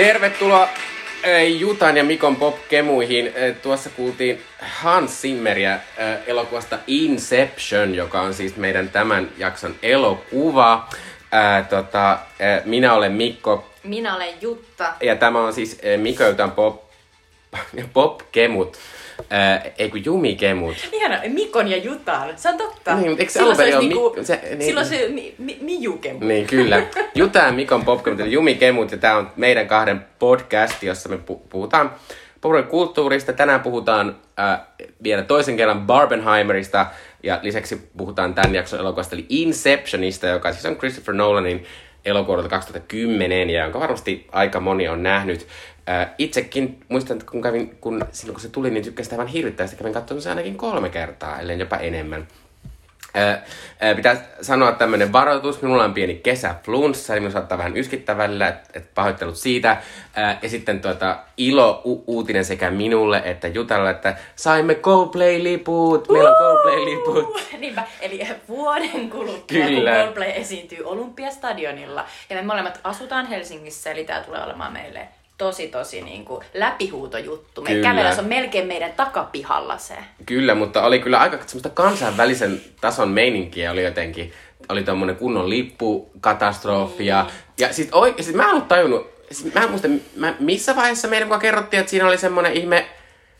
Tervetuloa 0.00 0.62
äh, 0.62 0.70
Jutan 1.58 1.96
ja 1.96 2.04
Mikon 2.04 2.36
pop-kemuihin. 2.36 3.26
Äh, 3.26 3.56
Tuossa 3.62 3.90
kuultiin 3.90 4.42
Hans 4.60 5.22
Zimmeriä 5.22 5.74
äh, 5.74 5.80
elokuvasta 6.26 6.78
Inception, 6.86 7.94
joka 7.94 8.20
on 8.20 8.34
siis 8.34 8.56
meidän 8.56 8.88
tämän 8.88 9.28
jakson 9.38 9.74
elokuva. 9.82 10.88
Tota, 11.70 12.18
minä 12.64 12.94
olen 12.94 13.12
Mikko 13.12 13.70
Minä 13.82 14.16
olen 14.16 14.34
Jutta. 14.40 14.94
ja 15.00 15.16
tämä 15.16 15.40
on 15.40 15.52
siis 15.52 15.80
Mikko 15.96 16.24
Jutan 16.24 16.52
pop, 16.52 16.82
pop-kemut. 17.94 18.78
Äh, 19.32 19.72
ei 19.78 19.90
kun 19.90 20.04
jumikemut. 20.04 20.76
Ihana, 20.92 21.20
Mikon 21.28 21.68
ja 21.68 21.76
Jutan. 21.76 22.28
Se 22.36 22.48
on 22.48 22.56
totta. 22.58 22.94
Niin, 22.94 23.08
mutta 23.08 23.22
eikö 23.22 23.32
se 23.32 23.40
alun 23.40 23.56
perin 23.56 23.76
ole 23.76 23.84
niinku, 23.88 24.14
Mik- 24.18 24.24
se- 24.24 24.40
niin. 24.50 24.62
Silloin 24.62 24.86
se 24.86 25.08
mi, 25.08 25.34
mi, 25.38 25.58
Mijukemu. 25.60 26.18
Niin, 26.20 26.46
kyllä. 26.46 26.82
Juta 27.14 27.38
ja 27.38 27.52
Mikon 27.52 27.84
Popkemut, 27.84 28.20
eli 28.20 28.32
Jumi 28.32 28.54
Kemut, 28.54 28.92
ja 28.92 28.98
tämä 28.98 29.16
on 29.16 29.30
meidän 29.36 29.66
kahden 29.68 30.04
podcast, 30.18 30.82
jossa 30.82 31.08
me 31.08 31.16
pu- 31.30 31.40
puhutaan 31.48 31.90
kulttuurista. 32.68 33.32
Tänään 33.32 33.60
puhutaan 33.60 34.16
äh, 34.40 34.60
vielä 35.02 35.22
toisen 35.22 35.56
kerran 35.56 35.86
Barbenheimerista, 35.86 36.86
ja 37.22 37.38
lisäksi 37.42 37.90
puhutaan 37.96 38.34
tämän 38.34 38.54
jakson 38.54 38.80
elokuvasta, 38.80 39.16
eli 39.16 39.26
Inceptionista, 39.28 40.26
joka 40.26 40.52
siis 40.52 40.66
on 40.66 40.76
Christopher 40.76 41.14
Nolanin 41.14 41.64
elokuva 42.04 42.42
2010, 42.42 43.50
ja 43.50 43.62
jonka 43.62 43.80
varmasti 43.80 44.26
aika 44.32 44.60
moni 44.60 44.88
on 44.88 45.02
nähnyt. 45.02 45.46
Äh, 45.88 46.10
itsekin 46.18 46.80
muistan, 46.88 47.16
että 47.16 47.30
kun 47.30 47.42
kävin, 47.42 47.76
kun 47.80 48.04
silloin 48.12 48.34
kun 48.34 48.42
se 48.42 48.48
tuli, 48.48 48.70
niin 48.70 48.84
tykkäsin 48.84 49.12
aivan 49.12 49.26
hirvittävästi. 49.26 49.76
Kävin 49.76 49.92
katsomassa 49.92 50.30
ainakin 50.30 50.56
kolme 50.56 50.88
kertaa, 50.88 51.40
ellei 51.40 51.58
jopa 51.58 51.76
enemmän. 51.76 52.26
Ö, 53.16 53.38
ö, 53.90 53.94
pitää 53.94 54.16
sanoa 54.42 54.72
tämmönen 54.72 55.12
varoitus. 55.12 55.62
Minulla 55.62 55.84
on 55.84 55.94
pieni 55.94 56.14
kesäflunssa, 56.14 57.12
eli 57.12 57.20
minun 57.20 57.32
saattaa 57.32 57.58
vähän 57.58 57.76
yskittää 57.76 58.16
välillä, 58.16 58.48
että 58.48 58.78
et 58.78 58.94
pahoittelut 58.94 59.36
siitä. 59.36 59.76
Ö, 60.18 60.36
ja 60.42 60.48
sitten 60.48 60.80
tuota, 60.80 61.18
ilo 61.36 61.82
u- 61.84 62.04
uutinen 62.06 62.44
sekä 62.44 62.70
minulle 62.70 63.22
että 63.24 63.48
Jutalle, 63.48 63.90
että 63.90 64.16
saimme 64.36 64.74
Coldplay-liput. 64.74 66.08
Meillä 66.08 66.30
on 66.30 66.36
Coldplay-liput. 66.36 67.40
Niinpä, 67.60 67.82
eli 68.00 68.26
vuoden 68.48 69.10
kuluttua, 69.10 69.58
Kyllä. 69.66 69.90
kun 69.90 70.00
Coldplay 70.00 70.30
esiintyy 70.30 70.84
Olympiastadionilla. 70.84 72.04
Ja 72.30 72.36
me 72.36 72.42
molemmat 72.42 72.80
asutaan 72.84 73.26
Helsingissä, 73.26 73.90
eli 73.90 74.04
tämä 74.04 74.20
tulee 74.20 74.44
olemaan 74.44 74.72
meille 74.72 75.08
tosi 75.40 75.68
tosi 75.68 76.02
niin 76.02 76.24
kuin 76.24 76.44
läpihuutojuttu. 76.54 77.62
Me 77.62 77.70
Kyllä. 77.70 77.88
kävellä, 77.88 78.14
se 78.14 78.20
on 78.20 78.26
melkein 78.26 78.66
meidän 78.66 78.92
takapihalla 78.92 79.78
se. 79.78 79.94
Kyllä, 80.26 80.54
mutta 80.54 80.82
oli 80.82 80.98
kyllä 80.98 81.18
aika 81.18 81.36
semmoista 81.46 81.68
kansainvälisen 81.68 82.60
tason 82.80 83.08
meininkiä 83.08 83.72
oli 83.72 83.84
jotenkin. 83.84 84.32
Oli 84.68 84.82
tommonen 84.82 85.16
kunnon 85.16 85.50
lippukatastrofi 85.50 87.06
ja, 87.06 87.26
ja 87.58 87.72
sit, 87.72 87.88
oi, 87.92 88.14
sit 88.20 88.34
mä 88.34 88.42
en 88.42 88.50
ollut 88.50 88.68
tajunnut, 88.68 89.10
sit 89.30 89.54
mä 89.54 89.60
en 89.60 89.70
muista 89.70 89.88
mä, 90.16 90.34
missä 90.40 90.76
vaiheessa 90.76 91.08
meidän 91.08 91.28
mukaan 91.28 91.40
kerrottiin, 91.40 91.80
että 91.80 91.90
siinä 91.90 92.06
oli 92.06 92.18
semmonen 92.18 92.52
ihme, 92.52 92.86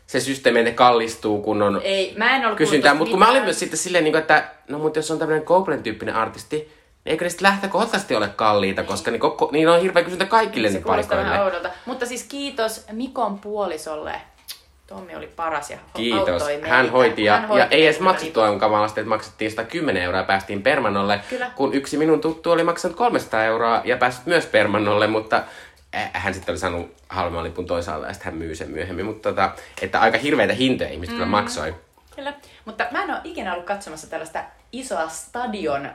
se 0.07 0.19
systeemi, 0.19 0.59
että 0.59 0.71
ne 0.71 0.75
kallistuu, 0.75 1.41
kun 1.41 1.61
on 1.61 1.81
Ei, 1.83 2.13
mä 2.17 2.35
en 2.35 2.45
ollut 2.45 2.57
kysyntää. 2.57 2.93
Mutta 2.93 3.11
kun 3.11 3.19
mä 3.19 3.29
olin 3.29 3.43
myös 3.43 3.59
sitten 3.59 3.77
silleen, 3.77 4.03
niin 4.03 4.15
että 4.15 4.49
no 4.67 4.79
mutta 4.79 4.99
jos 4.99 5.11
on 5.11 5.19
tämmöinen 5.19 5.45
Copeland 5.45 5.83
tyyppinen 5.83 6.15
artisti, 6.15 6.57
niin 6.57 6.71
eikö 7.05 7.25
ne 7.25 7.29
sitten 7.29 7.47
lähtökohtaisesti 7.49 8.15
ole 8.15 8.27
kalliita, 8.27 8.83
koska 8.83 9.11
niin, 9.11 9.19
koko, 9.21 9.49
niin 9.51 9.69
on 9.69 9.81
hirveä 9.81 10.03
kysyntä 10.03 10.25
kaikille 10.25 10.67
Se 10.67 10.73
niin 10.73 10.83
kuulostaa 10.83 11.17
vähän 11.17 11.31
paikoille. 11.31 11.55
oudolta. 11.57 11.75
Mutta 11.85 12.05
siis 12.05 12.23
kiitos 12.23 12.85
Mikon 12.91 13.39
puolisolle. 13.39 14.21
Tommi 14.87 15.15
oli 15.15 15.27
paras 15.27 15.69
ja 15.69 15.77
Kiitos. 15.93 16.45
meitä. 16.45 16.67
Hän 16.67 16.89
hoiti 16.91 17.23
ja, 17.23 17.37
Hän 17.37 17.47
hoiti 17.47 17.59
ja 17.61 17.67
ei 17.71 17.85
edes 17.85 17.99
maksettu 17.99 18.41
aivan 18.41 18.59
kamalasti, 18.59 18.99
että 18.99 19.09
maksettiin 19.09 19.51
110 19.51 20.03
euroa 20.03 20.19
ja 20.19 20.25
päästiin 20.25 20.61
Permannolle, 20.63 21.21
Kyllä. 21.29 21.51
kun 21.55 21.73
yksi 21.73 21.97
minun 21.97 22.21
tuttu 22.21 22.51
oli 22.51 22.63
maksanut 22.63 22.97
300 22.97 23.43
euroa 23.43 23.81
ja 23.85 23.97
päässyt 23.97 24.25
myös 24.25 24.45
Permannolle, 24.45 25.07
mutta 25.07 25.43
hän 26.13 26.33
sitten 26.33 26.53
oli 26.53 26.59
saanut 26.59 26.91
halvemman 27.09 27.43
lipun 27.43 27.65
toisaalta 27.65 28.07
ja 28.07 28.13
sitten 28.13 28.31
hän 28.31 28.39
myy 28.41 28.55
sen 28.55 28.71
myöhemmin. 28.71 29.05
Mutta 29.05 29.29
tota, 29.29 29.51
että 29.81 29.99
aika 29.99 30.17
hirveitä 30.17 30.53
hintoja 30.53 30.89
ihmiset 30.89 31.13
Mm. 31.13 31.17
kyllä 31.17 31.29
maksoi. 31.29 31.75
Kyllä. 32.15 32.33
Mutta 32.65 32.85
mä 32.91 33.03
en 33.03 33.09
ole 33.11 33.19
ikinä 33.23 33.53
ollut 33.53 33.65
katsomassa 33.65 34.09
tällaista 34.09 34.43
isoa 34.71 35.07
stadion 35.09 35.89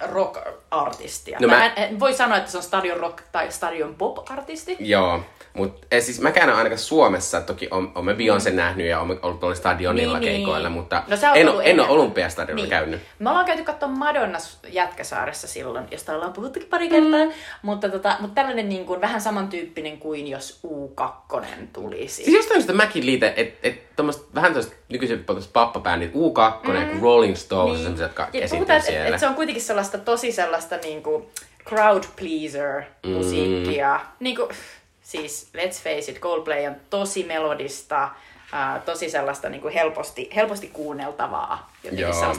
rock-artistia. 0.00 1.38
No 1.40 1.48
mä- 1.48 1.56
mä... 1.58 1.66
en, 1.66 1.72
en 1.76 2.00
voi 2.00 2.14
sanoa, 2.14 2.38
että 2.38 2.50
se 2.50 2.56
on 2.56 2.62
stadion 2.62 2.96
rock 3.00 3.22
tai 3.32 3.52
stadion 3.52 3.94
pop-artisti. 3.94 4.76
Joo, 4.80 5.20
mutta 5.54 5.86
siis 6.00 6.20
mäkään 6.20 6.44
en 6.48 6.52
ole 6.52 6.58
ainakaan 6.58 6.78
Suomessa, 6.78 7.40
toki 7.40 7.68
on, 7.70 7.92
on 7.94 8.04
me 8.04 8.14
Beyoncé 8.14 8.50
nähnyt 8.50 8.86
ja 8.86 9.00
on 9.00 9.18
ollut 9.22 9.40
tuolla 9.40 9.56
stadionilla 9.56 10.18
Mm. 10.18 10.20
Niin, 10.20 10.32
niin. 10.32 10.46
keikoilla, 10.46 10.70
mutta 10.70 11.02
No 11.08 11.16
en, 11.34 11.48
ole, 11.48 11.62
en 11.64 11.80
ole 11.80 11.88
olympiastadionilla 11.88 12.68
käynyt. 12.68 13.00
Me 13.18 13.30
ollaan 13.30 13.46
käyty 13.46 13.64
katsomaan 13.64 13.98
Madonna 13.98 14.38
Jätkäsaaressa 14.68 15.46
silloin, 15.48 15.84
josta 15.90 16.14
ollaan 16.14 16.32
puhuttukin 16.32 16.68
pari 16.68 16.88
kertaa. 16.88 17.24
Mm. 17.24 17.32
Mutta, 17.62 17.88
tota, 17.88 18.16
mutta 18.20 18.34
tällainen 18.34 18.68
niin 18.68 18.86
kuin, 18.86 19.00
vähän 19.00 19.20
samantyyppinen 19.20 19.98
kuin 19.98 20.26
jos 20.28 20.60
U2 20.66 21.44
tulisi. 21.72 22.14
Siis 22.14 22.36
jostain 22.36 22.60
syystä 22.60 22.72
mäkin 22.72 23.06
liitän, 23.06 23.32
että 23.36 23.58
et, 23.62 23.96
tommoset, 23.96 24.34
vähän 24.34 24.52
tuosta 24.52 24.74
nykyisen 24.88 25.24
pappabändit, 25.52 26.12
U2 26.12 26.68
mm. 26.68 26.74
ja 26.74 27.00
Rolling 27.02 27.36
Stones, 27.36 27.72
niin. 27.72 27.82
sellaiset, 27.82 28.02
jotka 28.02 28.28
Ja 28.32 28.48
puhutaan, 28.50 28.82
siellä. 28.82 29.14
et 29.14 29.20
se 29.20 29.26
on 29.26 29.34
kuitenkin 29.34 29.62
sellaista 29.62 29.98
tosi 29.98 30.32
sellaista 30.32 30.76
niinku 30.76 31.30
crowd 31.64 32.04
pleaser 32.16 32.82
musiikkia. 33.06 33.94
Mm. 33.94 34.24
Niinku, 34.24 34.48
siis 35.10 35.50
let's 35.56 35.82
face 35.82 36.12
it, 36.12 36.20
Coldplay 36.20 36.66
on 36.66 36.76
tosi 36.90 37.24
melodista, 37.24 38.04
uh, 38.52 38.82
tosi 38.84 39.10
sellaista 39.10 39.48
niinku 39.48 39.70
helposti, 39.74 40.30
helposti 40.36 40.66
kuunneltavaa 40.66 41.72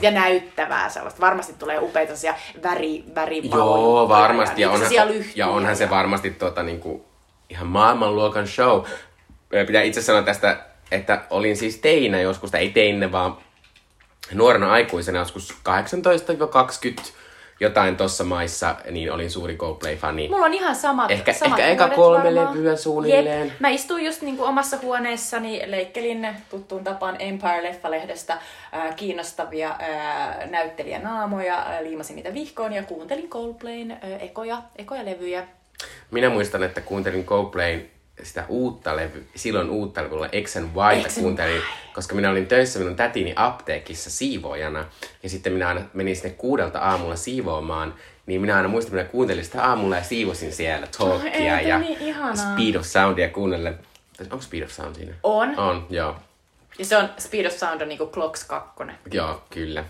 ja 0.02 0.10
näyttävää 0.10 0.88
sellaista. 0.88 1.20
Varmasti 1.20 1.52
tulee 1.52 1.78
upeita 1.78 2.16
sellaisia 2.16 2.34
väri, 2.62 3.04
väri 3.14 3.50
Joo, 3.50 4.08
varmasti. 4.08 4.62
Ja 4.62 4.68
Ja, 4.68 4.72
onhan, 4.72 5.24
ja, 5.34 5.48
onhan 5.48 5.76
se 5.76 5.90
varmasti 5.90 6.30
tota, 6.30 6.62
niinku, 6.62 7.04
ihan 7.50 7.66
maailmanluokan 7.66 8.48
show. 8.48 8.84
Pitää 9.66 9.82
itse 9.82 10.02
sanoa 10.02 10.22
tästä, 10.22 10.60
että 10.90 11.24
olin 11.30 11.56
siis 11.56 11.76
teinä 11.76 12.20
joskus, 12.20 12.50
tai 12.50 12.60
ei 12.60 12.70
teinä, 12.70 13.12
vaan 13.12 13.36
nuorena 14.34 14.72
aikuisena 14.72 15.18
joskus 15.18 15.54
18-20 15.68 17.12
jotain 17.62 17.96
tossa 17.96 18.24
maissa, 18.24 18.76
niin 18.90 19.12
olin 19.12 19.30
suuri 19.30 19.56
Coldplay-fani. 19.56 20.28
Mulla 20.28 20.46
on 20.46 20.54
ihan 20.54 20.74
samat, 20.76 21.10
Ehkä- 21.10 21.32
samat 21.32 21.58
ehkä 21.58 21.72
eka 21.72 21.88
kolme 21.94 22.24
varmaan. 22.24 22.56
levyä 22.56 22.76
suunnilleen. 22.76 23.46
Jep. 23.48 23.60
Mä 23.60 23.68
istuin 23.68 24.04
just 24.06 24.22
niinku 24.22 24.44
omassa 24.44 24.76
huoneessani, 24.82 25.62
leikkelin 25.66 26.28
tuttuun 26.50 26.84
tapaan 26.84 27.16
Empire-leffalehdestä 27.20 28.34
ää, 28.72 28.92
kiinnostavia 28.92 29.76
ää, 29.78 30.46
näyttelijänaamoja, 30.50 31.54
ää, 31.56 31.82
liimasin 31.84 32.16
niitä 32.16 32.34
vihkoon 32.34 32.72
ja 32.72 32.82
kuuntelin 32.82 33.28
Coldplayn 33.28 33.90
ää, 33.90 33.98
ekoja, 34.20 34.62
ekoja 34.76 35.04
levyjä. 35.04 35.46
Minä 36.10 36.28
muistan, 36.30 36.62
että 36.62 36.80
kuuntelin 36.80 37.24
Coldplayn 37.24 37.90
sitä 38.22 38.44
uutta 38.48 38.96
levy, 38.96 39.26
silloin 39.34 39.70
uutta 39.70 40.02
levyä, 40.02 40.28
X 40.42 40.56
and 40.56 40.68
Yta 40.98 41.08
kuuntelin, 41.20 41.62
koska 41.94 42.14
minä 42.14 42.30
olin 42.30 42.46
töissä 42.46 42.78
minun 42.78 42.96
tätini 42.96 43.32
apteekissa 43.36 44.10
siivoojana. 44.10 44.84
Ja 45.22 45.28
sitten 45.28 45.52
minä 45.52 45.68
aina 45.68 45.80
menin 45.92 46.16
sinne 46.16 46.30
kuudelta 46.30 46.78
aamulla 46.78 47.16
siivoamaan, 47.16 47.94
niin 48.26 48.40
minä 48.40 48.56
aina 48.56 48.68
muistan, 48.68 48.88
että 48.88 49.02
minä 49.02 49.10
kuuntelin 49.10 49.44
sitä 49.44 49.64
aamulla 49.64 49.96
ja 49.96 50.02
siivosin 50.02 50.52
siellä 50.52 50.86
talkia 50.98 51.58
ei, 51.58 51.68
ja 51.68 51.78
niin. 51.78 52.14
Speed 52.34 52.74
of 52.74 52.86
Soundia 52.86 53.28
kuunnellen. 53.28 53.78
Onko 54.20 54.40
Speed 54.40 54.62
of 54.62 54.70
Sound 54.70 54.94
siinä? 54.94 55.14
On. 55.22 55.58
On, 55.58 55.86
joo. 55.90 56.16
Ja 56.78 56.84
se 56.84 56.96
on 56.96 57.08
Speed 57.18 57.46
of 57.46 57.52
Sound 57.52 57.80
on 57.80 57.88
niinku 57.88 58.06
Clocks 58.06 58.44
2. 58.44 58.70
Joo, 59.12 59.42
kyllä. 59.50 59.84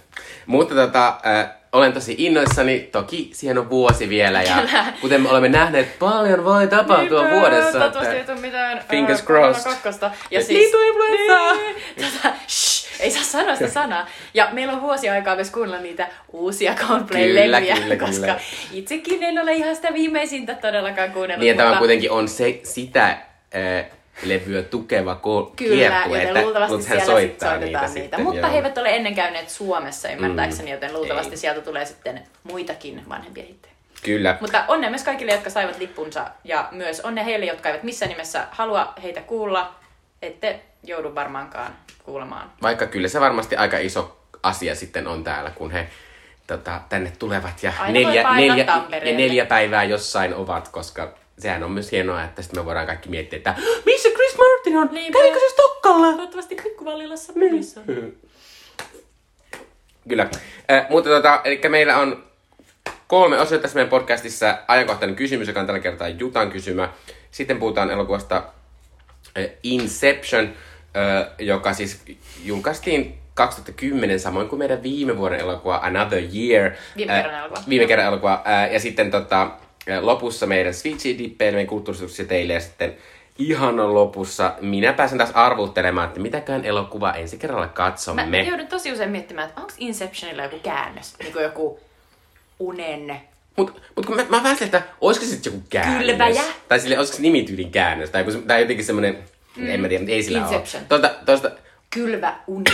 Mutta 0.47 0.75
tota, 0.75 1.21
äh, 1.27 1.62
olen 1.73 1.93
tosi 1.93 2.15
innoissani. 2.19 2.89
Toki 2.93 3.31
siihen 3.35 3.59
on 3.59 3.71
vuosi 3.71 4.09
vielä 4.09 4.43
ja 4.43 4.55
Kyllä. 4.57 4.85
kuten 5.01 5.21
me 5.21 5.29
olemme 5.29 5.49
nähneet, 5.49 5.99
paljon 5.99 6.45
voi 6.45 6.67
tapahtua 6.67 7.21
Niinpä, 7.23 7.41
vuodessa. 7.41 7.73
Toivottavasti 7.73 8.17
ei 8.17 8.25
tule 8.25 8.41
mitään 8.41 8.81
Fingers 8.91 9.21
ää, 9.21 9.27
crossed. 9.27 9.65
kakkosta. 9.73 10.11
Ja 10.31 10.39
Niin 10.39 10.47
siis, 10.47 10.73
influenssaa. 10.75 11.53
Niin, 11.53 12.13
tota, 12.13 12.35
shh, 12.49 13.01
ei 13.01 13.11
saa 13.11 13.23
sanoa 13.23 13.57
sitä 13.57 13.71
sanaa. 13.71 14.07
Ja 14.35 14.49
meillä 14.53 14.73
on 14.73 14.83
vuosi 14.83 15.11
aikaa 15.11 15.35
myös 15.35 15.51
kuunnella 15.51 15.83
niitä 15.83 16.09
uusia 16.33 16.75
Coldplay-levyjä, 16.75 17.77
kyllä, 17.77 17.97
koska 17.97 18.21
kyllä. 18.21 18.41
itsekin 18.73 19.23
en 19.23 19.39
ole 19.39 19.53
ihan 19.53 19.77
sitä 19.77 19.95
viimeisintä 19.95 20.55
todellakaan 20.55 21.11
kuunnellut. 21.13 21.41
Niin, 21.45 21.57
ja 21.59 21.65
tämä 21.65 21.77
kuitenkin 21.79 22.11
on 22.11 22.29
se, 22.29 22.61
sitä 22.65 23.05
äh, 23.07 23.87
levyä 24.23 24.63
tukeva 24.63 25.21
ko- 25.23 25.53
Kyllä, 25.57 25.77
kiertue, 25.77 26.19
joten 26.19 26.29
että 26.29 26.43
luultavasti 26.43 26.77
mutta 26.77 26.89
hän 26.89 26.99
siellä 26.99 27.13
soittaa 27.13 27.51
sit 27.53 27.61
soitetaan 27.61 27.61
niitä, 27.61 27.81
niitä. 27.81 27.93
sitten. 27.93 28.23
Mutta 28.23 28.41
joo. 28.41 28.51
he 28.51 28.57
eivät 28.57 28.79
ole 28.79 28.97
ennen 28.97 29.15
käyneet 29.15 29.51
Suomessa 29.51 30.09
ymmärtääkseni, 30.09 30.71
joten 30.71 30.93
luultavasti 30.93 31.33
Ei. 31.33 31.37
sieltä 31.37 31.61
tulee 31.61 31.85
sitten 31.85 32.23
muitakin 32.43 33.03
vanhempia 33.09 33.45
hittejä. 33.45 33.73
Kyllä. 34.03 34.37
Mutta 34.41 34.65
onnea 34.69 34.91
myös 34.91 35.05
kaikille, 35.05 35.33
jotka 35.33 35.51
saivat 35.51 35.79
lippunsa 35.79 36.27
ja 36.45 36.69
myös 36.71 37.01
onnea 37.01 37.25
heille, 37.25 37.47
jotka 37.47 37.69
eivät 37.69 37.83
missään 37.83 38.09
nimessä 38.11 38.47
halua 38.51 38.93
heitä 39.03 39.21
kuulla. 39.21 39.75
Ette 40.23 40.61
joudu 40.85 41.15
varmaankaan 41.15 41.77
kuulemaan. 42.03 42.53
Vaikka 42.63 42.87
kyllä 42.87 43.09
se 43.09 43.21
varmasti 43.21 43.57
aika 43.57 43.79
iso 43.79 44.21
asia 44.43 44.75
sitten 44.75 45.07
on 45.07 45.25
täällä, 45.25 45.51
kun 45.51 45.71
he 45.71 45.89
tota, 46.47 46.81
tänne 46.89 47.13
tulevat 47.19 47.63
ja 47.63 47.73
Aina 47.79 47.93
neljä, 47.93 48.35
neljä, 48.35 48.65
ja 48.91 49.17
neljä 49.17 49.47
päivää 49.47 49.85
jossain 49.85 50.35
ovat, 50.35 50.69
koska 50.69 51.15
sehän 51.43 51.63
on 51.63 51.71
myös 51.71 51.93
hienoa, 51.93 52.25
että 52.25 52.43
sitten 52.43 52.61
me 52.61 52.67
voidaan 52.67 52.87
kaikki 52.87 53.09
miettiä, 53.09 53.37
että 53.37 53.55
missä 53.87 54.09
Chris 54.09 54.37
Martin 54.39 54.77
on? 54.77 54.89
Niinpä. 54.93 55.19
Kävikö 55.19 55.41
se 55.41 55.49
Stokkalla? 55.49 56.07
Toivottavasti 56.07 56.55
pikkuvallilassa 56.55 57.33
pubissa. 57.33 57.81
Kyllä. 60.09 60.31
Äh, 60.71 60.87
mutta 60.91 61.11
tota, 61.11 61.41
eli 61.45 61.61
meillä 61.69 61.99
on 61.99 62.25
kolme 63.07 63.41
osiota 63.41 63.63
tässä 63.63 63.75
meidän 63.75 63.91
podcastissa. 63.91 64.59
Ajankohtainen 64.69 65.17
kysymys, 65.17 65.49
joka 65.49 65.61
on 65.61 65.67
tällä 65.67 65.81
kertaa 65.81 66.09
Jutan 66.09 66.51
kysymä. 66.51 66.89
Sitten 67.31 67.59
puhutaan 67.59 67.91
elokuvasta 67.91 68.37
äh, 69.39 69.45
Inception, 69.63 70.45
äh, 70.45 71.27
joka 71.39 71.73
siis 71.73 72.03
julkaistiin 72.45 73.19
2010 73.35 74.21
samoin 74.21 74.49
kuin 74.49 74.59
meidän 74.59 74.83
viime 74.83 75.17
vuoden 75.17 75.41
elokuva 75.41 75.81
Another 75.83 76.23
Year. 76.35 76.73
Viime 76.97 77.13
kerran 77.15 77.41
elokuva. 77.41 77.63
Viime 77.69 77.87
kerran 77.87 78.07
elokuva. 78.07 78.45
Ja 78.71 78.81
sitten 78.81 79.11
tota, 79.11 79.51
lopussa 80.01 80.47
meidän 80.47 80.75
Switchy 80.75 81.19
Dippeen, 81.19 81.55
meidän 81.55 81.69
kulttuurisuuksia 81.69 82.25
teille 82.25 82.53
ja 82.53 82.61
sitten 82.61 82.97
ihanan 83.39 83.95
lopussa 83.95 84.55
minä 84.61 84.93
pääsen 84.93 85.19
taas 85.19 85.31
arvuttelemaan, 85.35 86.09
että 86.09 86.21
mitäkään 86.21 86.65
elokuva 86.65 87.13
ensi 87.13 87.39
kerralla 87.39 87.69
katsomme. 87.69 88.27
Mä 88.27 88.37
joudun 88.37 88.67
tosi 88.67 88.93
usein 88.93 89.11
miettimään, 89.11 89.49
että 89.49 89.61
onko 89.61 89.73
Inceptionilla 89.79 90.43
joku 90.43 90.59
käännös? 90.63 91.15
Niin 91.19 91.33
kuin 91.33 91.43
joku 91.43 91.81
unen 92.59 93.21
Mut, 93.57 93.83
mut 93.97 94.07
kun 94.07 94.17
mä, 94.17 94.25
mä 94.29 94.43
vähän 94.43 94.57
että 94.61 94.83
olisiko 95.01 95.27
se 95.27 95.39
joku 95.45 95.63
käännös? 95.71 96.07
Kylväjä? 96.07 96.43
Tai 96.69 96.81
sille, 96.81 96.99
olisiko 96.99 97.17
se 97.17 97.23
nimityylin 97.23 97.71
käännös? 97.71 98.11
Tai, 98.11 98.25
joku, 98.25 98.47
tai 98.47 98.61
jotenkin 98.61 98.85
semmonen, 98.85 99.19
mm. 99.57 99.71
en 99.71 99.81
mä 99.81 99.89
tiedä, 99.89 100.03
mutta 100.03 100.15
ei 100.15 100.23
sillä 100.23 100.39
Inception. 100.39 100.83
ole. 100.83 100.89
Tuosta, 100.89 101.25
tuosta 101.27 101.51
kylvä 101.91 102.35
uni. 102.47 102.65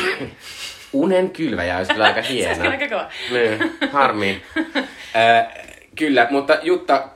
unen 0.92 1.30
kylväjä 1.30 1.78
olisi 1.78 1.92
kyllä 1.92 2.04
aika 2.04 2.22
Se 2.26 2.28
hieno. 2.28 2.48
olisi 2.48 2.60
kyllä 2.60 2.72
aika 2.72 2.88
kova. 2.88 3.10
Niin, 3.30 3.90
harmiin. 3.92 4.42
kyllä, 5.98 6.26
mutta 6.30 6.58
Jutta, 6.62 7.08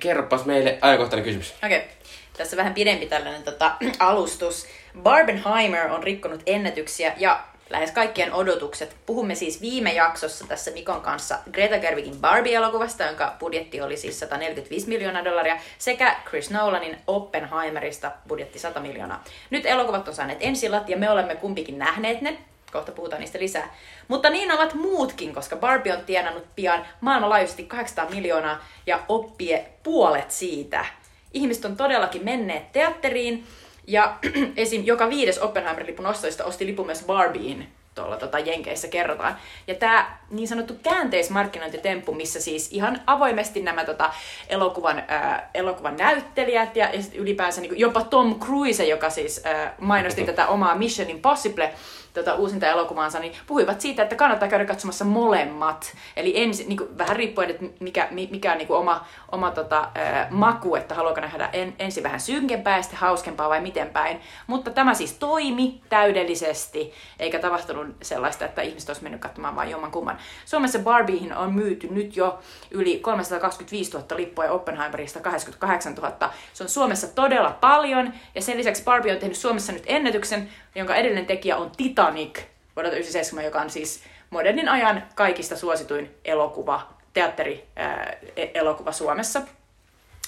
kerropas 0.00 0.44
meille 0.44 0.78
ajankohtainen 0.80 1.24
kysymys. 1.24 1.54
Okei. 1.64 1.78
Okay. 1.78 1.90
Tässä 2.36 2.56
vähän 2.56 2.74
pidempi 2.74 3.06
tällainen 3.06 3.42
tota, 3.42 3.72
alustus. 3.98 4.66
Barbenheimer 5.02 5.92
on 5.92 6.02
rikkonut 6.02 6.42
ennätyksiä 6.46 7.12
ja 7.16 7.44
lähes 7.70 7.90
kaikkien 7.90 8.32
odotukset. 8.32 8.96
Puhumme 9.06 9.34
siis 9.34 9.60
viime 9.60 9.92
jaksossa 9.92 10.46
tässä 10.48 10.70
Mikon 10.70 11.00
kanssa 11.00 11.38
Greta 11.52 11.78
Gerwigin 11.78 12.20
Barbie-elokuvasta, 12.20 13.04
jonka 13.04 13.36
budjetti 13.40 13.80
oli 13.80 13.96
siis 13.96 14.20
145 14.20 14.88
miljoonaa 14.88 15.24
dollaria, 15.24 15.58
sekä 15.78 16.16
Chris 16.28 16.50
Nolanin 16.50 16.96
Oppenheimerista 17.06 18.12
budjetti 18.28 18.58
100 18.58 18.80
miljoonaa. 18.80 19.24
Nyt 19.50 19.66
elokuvat 19.66 20.08
on 20.08 20.14
saaneet 20.14 20.38
ensilat 20.40 20.88
ja 20.88 20.96
me 20.96 21.10
olemme 21.10 21.36
kumpikin 21.36 21.78
nähneet 21.78 22.20
ne. 22.20 22.38
Kohta 22.72 22.92
puhutaan 22.92 23.20
niistä 23.20 23.38
lisää. 23.38 23.74
Mutta 24.08 24.30
niin 24.30 24.52
ovat 24.52 24.74
muutkin, 24.74 25.34
koska 25.34 25.56
Barbie 25.56 25.96
on 25.96 26.04
tienannut 26.04 26.44
pian 26.56 26.86
maailmanlaajuisesti 27.00 27.64
800 27.64 28.10
miljoonaa 28.10 28.64
ja 28.86 29.00
oppie 29.08 29.68
puolet 29.82 30.30
siitä. 30.30 30.86
Ihmiset 31.32 31.64
on 31.64 31.76
todellakin 31.76 32.24
menneet 32.24 32.72
teatteriin 32.72 33.46
ja 33.86 34.16
esim. 34.56 34.84
joka 34.84 35.10
viides 35.10 35.38
Oppenheimer-lipun 35.38 36.06
ostajista 36.06 36.44
osti 36.44 36.66
lipun 36.66 36.86
myös 36.86 37.04
Barbieen 37.04 37.68
tuolla 37.98 38.16
tota, 38.16 38.38
Jenkeissä 38.38 38.88
kerrotaan. 38.88 39.36
Ja 39.66 39.74
tämä 39.74 40.18
niin 40.30 40.48
sanottu 40.48 40.74
käänteismarkkinointitemppu, 40.82 42.14
missä 42.14 42.40
siis 42.40 42.72
ihan 42.72 43.02
avoimesti 43.06 43.62
nämä 43.62 43.84
tota, 43.84 44.10
elokuvan, 44.48 45.02
ää, 45.08 45.50
elokuvan 45.54 45.96
näyttelijät 45.96 46.76
ja, 46.76 46.90
ja 46.92 47.00
ylipäänsä 47.14 47.60
niin 47.60 47.78
jopa 47.78 48.04
Tom 48.04 48.40
Cruise, 48.40 48.84
joka 48.84 49.10
siis 49.10 49.40
ää, 49.44 49.74
mainosti 49.78 50.24
tätä 50.24 50.46
omaa 50.46 50.74
Mission 50.74 51.10
Impossible 51.10 51.74
tota, 52.18 52.34
uusinta 52.34 52.66
elokuvaansa, 52.66 53.18
niin 53.18 53.32
puhuivat 53.46 53.80
siitä, 53.80 54.02
että 54.02 54.16
kannattaa 54.16 54.48
käydä 54.48 54.64
katsomassa 54.64 55.04
molemmat. 55.04 55.96
Eli 56.16 56.42
ensi, 56.42 56.64
niin 56.64 56.76
kuin, 56.76 56.98
vähän 56.98 57.16
riippuen, 57.16 57.50
että 57.50 57.64
mikä, 57.80 58.08
mi- 58.10 58.28
mikä 58.30 58.52
on 58.52 58.58
niin 58.58 58.68
kuin 58.68 58.78
oma, 58.78 59.06
oma 59.32 59.50
tota, 59.50 59.88
ää, 59.94 60.26
maku, 60.30 60.74
että 60.74 60.94
haluaako 60.94 61.20
nähdä 61.20 61.48
en, 61.52 61.74
ensin 61.78 62.02
vähän 62.02 62.20
synkempää 62.20 62.76
ja 62.76 62.82
sitten 62.82 62.98
hauskempaa 62.98 63.48
vai 63.48 63.60
miten 63.60 63.90
päin. 63.90 64.20
Mutta 64.46 64.70
tämä 64.70 64.94
siis 64.94 65.12
toimi 65.12 65.80
täydellisesti, 65.88 66.92
eikä 67.18 67.38
tapahtunut 67.38 67.86
sellaista, 68.02 68.44
että 68.44 68.62
ihmiset 68.62 68.88
olisi 68.88 69.02
mennyt 69.02 69.20
katsomaan 69.20 69.56
vain 69.56 69.70
jomman 69.70 69.90
kumman. 69.90 70.18
Suomessa 70.44 70.78
Barbieihin 70.78 71.36
on 71.36 71.54
myyty 71.54 71.88
nyt 71.90 72.16
jo 72.16 72.38
yli 72.70 72.98
325 72.98 73.92
000 73.92 74.06
lippua 74.16 74.44
ja 74.44 74.52
Oppenheimerista 74.52 75.20
88 75.20 75.94
000. 75.94 76.32
Se 76.52 76.64
on 76.64 76.68
Suomessa 76.68 77.06
todella 77.08 77.50
paljon 77.60 78.12
ja 78.34 78.42
sen 78.42 78.58
lisäksi 78.58 78.84
Barbie 78.84 79.12
on 79.12 79.18
tehnyt 79.18 79.36
Suomessa 79.36 79.72
nyt 79.72 79.84
ennätyksen, 79.86 80.48
jonka 80.74 80.94
edellinen 80.94 81.26
tekijä 81.26 81.56
on 81.56 81.70
Titanic 82.08 82.38
vuodelta 82.76 82.96
1997, 82.96 83.44
joka 83.44 83.60
on 83.60 83.70
siis 83.70 84.02
modernin 84.30 84.68
ajan 84.68 85.04
kaikista 85.14 85.56
suosituin 85.56 86.14
elokuva, 86.24 86.88
teatteri-elokuva 87.12 88.92
Suomessa. 88.92 89.42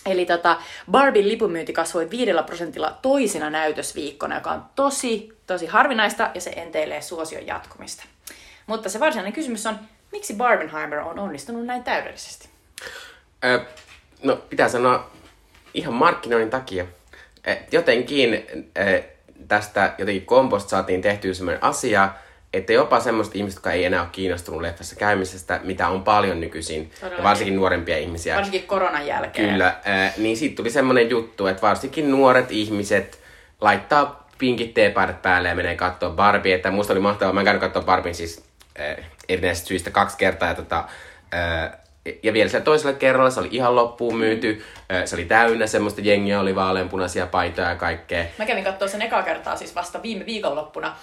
Eli 0.06 0.26
tota, 0.26 0.56
Barbien 0.90 1.28
lipunmyynti 1.28 1.72
kasvoi 1.72 2.10
viidellä 2.10 2.42
prosentilla 2.42 2.98
toisena 3.02 3.50
näytösviikkona, 3.50 4.34
joka 4.34 4.50
on 4.50 4.64
tosi, 4.74 5.32
tosi 5.46 5.66
harvinaista 5.66 6.30
ja 6.34 6.40
se 6.40 6.50
enteilee 6.50 7.02
suosion 7.02 7.46
jatkumista. 7.46 8.04
Mutta 8.66 8.88
se 8.88 9.00
varsinainen 9.00 9.32
kysymys 9.32 9.66
on, 9.66 9.78
miksi 10.12 10.34
Barbenheimer 10.34 10.98
on 10.98 11.18
onnistunut 11.18 11.66
näin 11.66 11.84
täydellisesti? 11.84 12.48
Ö, 13.44 13.60
no, 14.22 14.36
pitää 14.36 14.68
sanoa 14.68 15.10
ihan 15.74 15.94
markkinoinnin 15.94 16.50
takia. 16.50 16.86
Jotenkin 17.72 18.46
tästä 19.50 19.94
jotenkin 19.98 20.26
komposta 20.26 20.70
saatiin 20.70 21.02
tehtyä 21.02 21.34
sellainen 21.34 21.64
asia, 21.64 22.08
että 22.52 22.72
jopa 22.72 23.00
semmoista 23.00 23.38
ihmistä, 23.38 23.58
jotka 23.58 23.72
ei 23.72 23.84
enää 23.84 24.00
ole 24.00 24.08
kiinnostunut 24.12 24.60
leffassa 24.60 24.96
käymisestä, 24.96 25.60
mitä 25.64 25.88
on 25.88 26.02
paljon 26.02 26.40
nykyisin, 26.40 26.82
ja 26.82 27.00
Todellakin. 27.00 27.24
varsinkin 27.24 27.56
nuorempia 27.56 27.98
ihmisiä. 27.98 28.36
Varsinkin 28.36 28.66
koronan 28.66 29.06
jälkeen. 29.06 29.50
Kyllä, 29.50 29.76
ää, 29.84 30.12
niin 30.16 30.36
siitä 30.36 30.56
tuli 30.56 30.70
semmoinen 30.70 31.10
juttu, 31.10 31.46
että 31.46 31.62
varsinkin 31.62 32.10
nuoret 32.10 32.50
ihmiset 32.50 33.18
laittaa 33.60 34.28
pinkit 34.38 34.74
teepaidat 34.74 35.22
päälle 35.22 35.48
ja 35.48 35.54
menee 35.54 35.76
katsoa 35.76 36.10
Barbie. 36.10 36.54
Että 36.54 36.70
musta 36.70 36.92
oli 36.92 37.00
mahtavaa, 37.00 37.32
mä 37.32 37.40
en 37.40 37.44
käynyt 37.44 37.60
katsoa 37.60 37.82
Barbien 37.82 38.14
siis 38.14 38.44
äh, 38.80 39.04
erinäisistä 39.28 39.68
syistä 39.68 39.90
kaksi 39.90 40.16
kertaa. 40.16 40.48
Ja, 40.48 40.54
tota, 40.54 40.84
äh, 41.34 41.78
ja 42.22 42.32
vielä 42.32 42.50
siellä 42.50 42.64
toisella 42.64 42.92
kerralla 42.92 43.30
se 43.30 43.40
oli 43.40 43.48
ihan 43.50 43.76
loppuun 43.76 44.16
myyty. 44.16 44.62
Se 45.04 45.16
oli 45.16 45.24
täynnä 45.24 45.66
semmoista 45.66 46.00
jengiä, 46.00 46.40
oli 46.40 46.54
vaaleanpunaisia 46.54 47.26
paitoja 47.26 47.68
ja 47.68 47.76
kaikkea. 47.76 48.24
Mä 48.38 48.46
kävin 48.46 48.64
katsoa 48.64 48.88
sen 48.88 49.02
ekaa 49.02 49.22
kertaa 49.22 49.56
siis 49.56 49.74
vasta 49.74 50.02
viime 50.02 50.26
viikonloppuna 50.26 50.96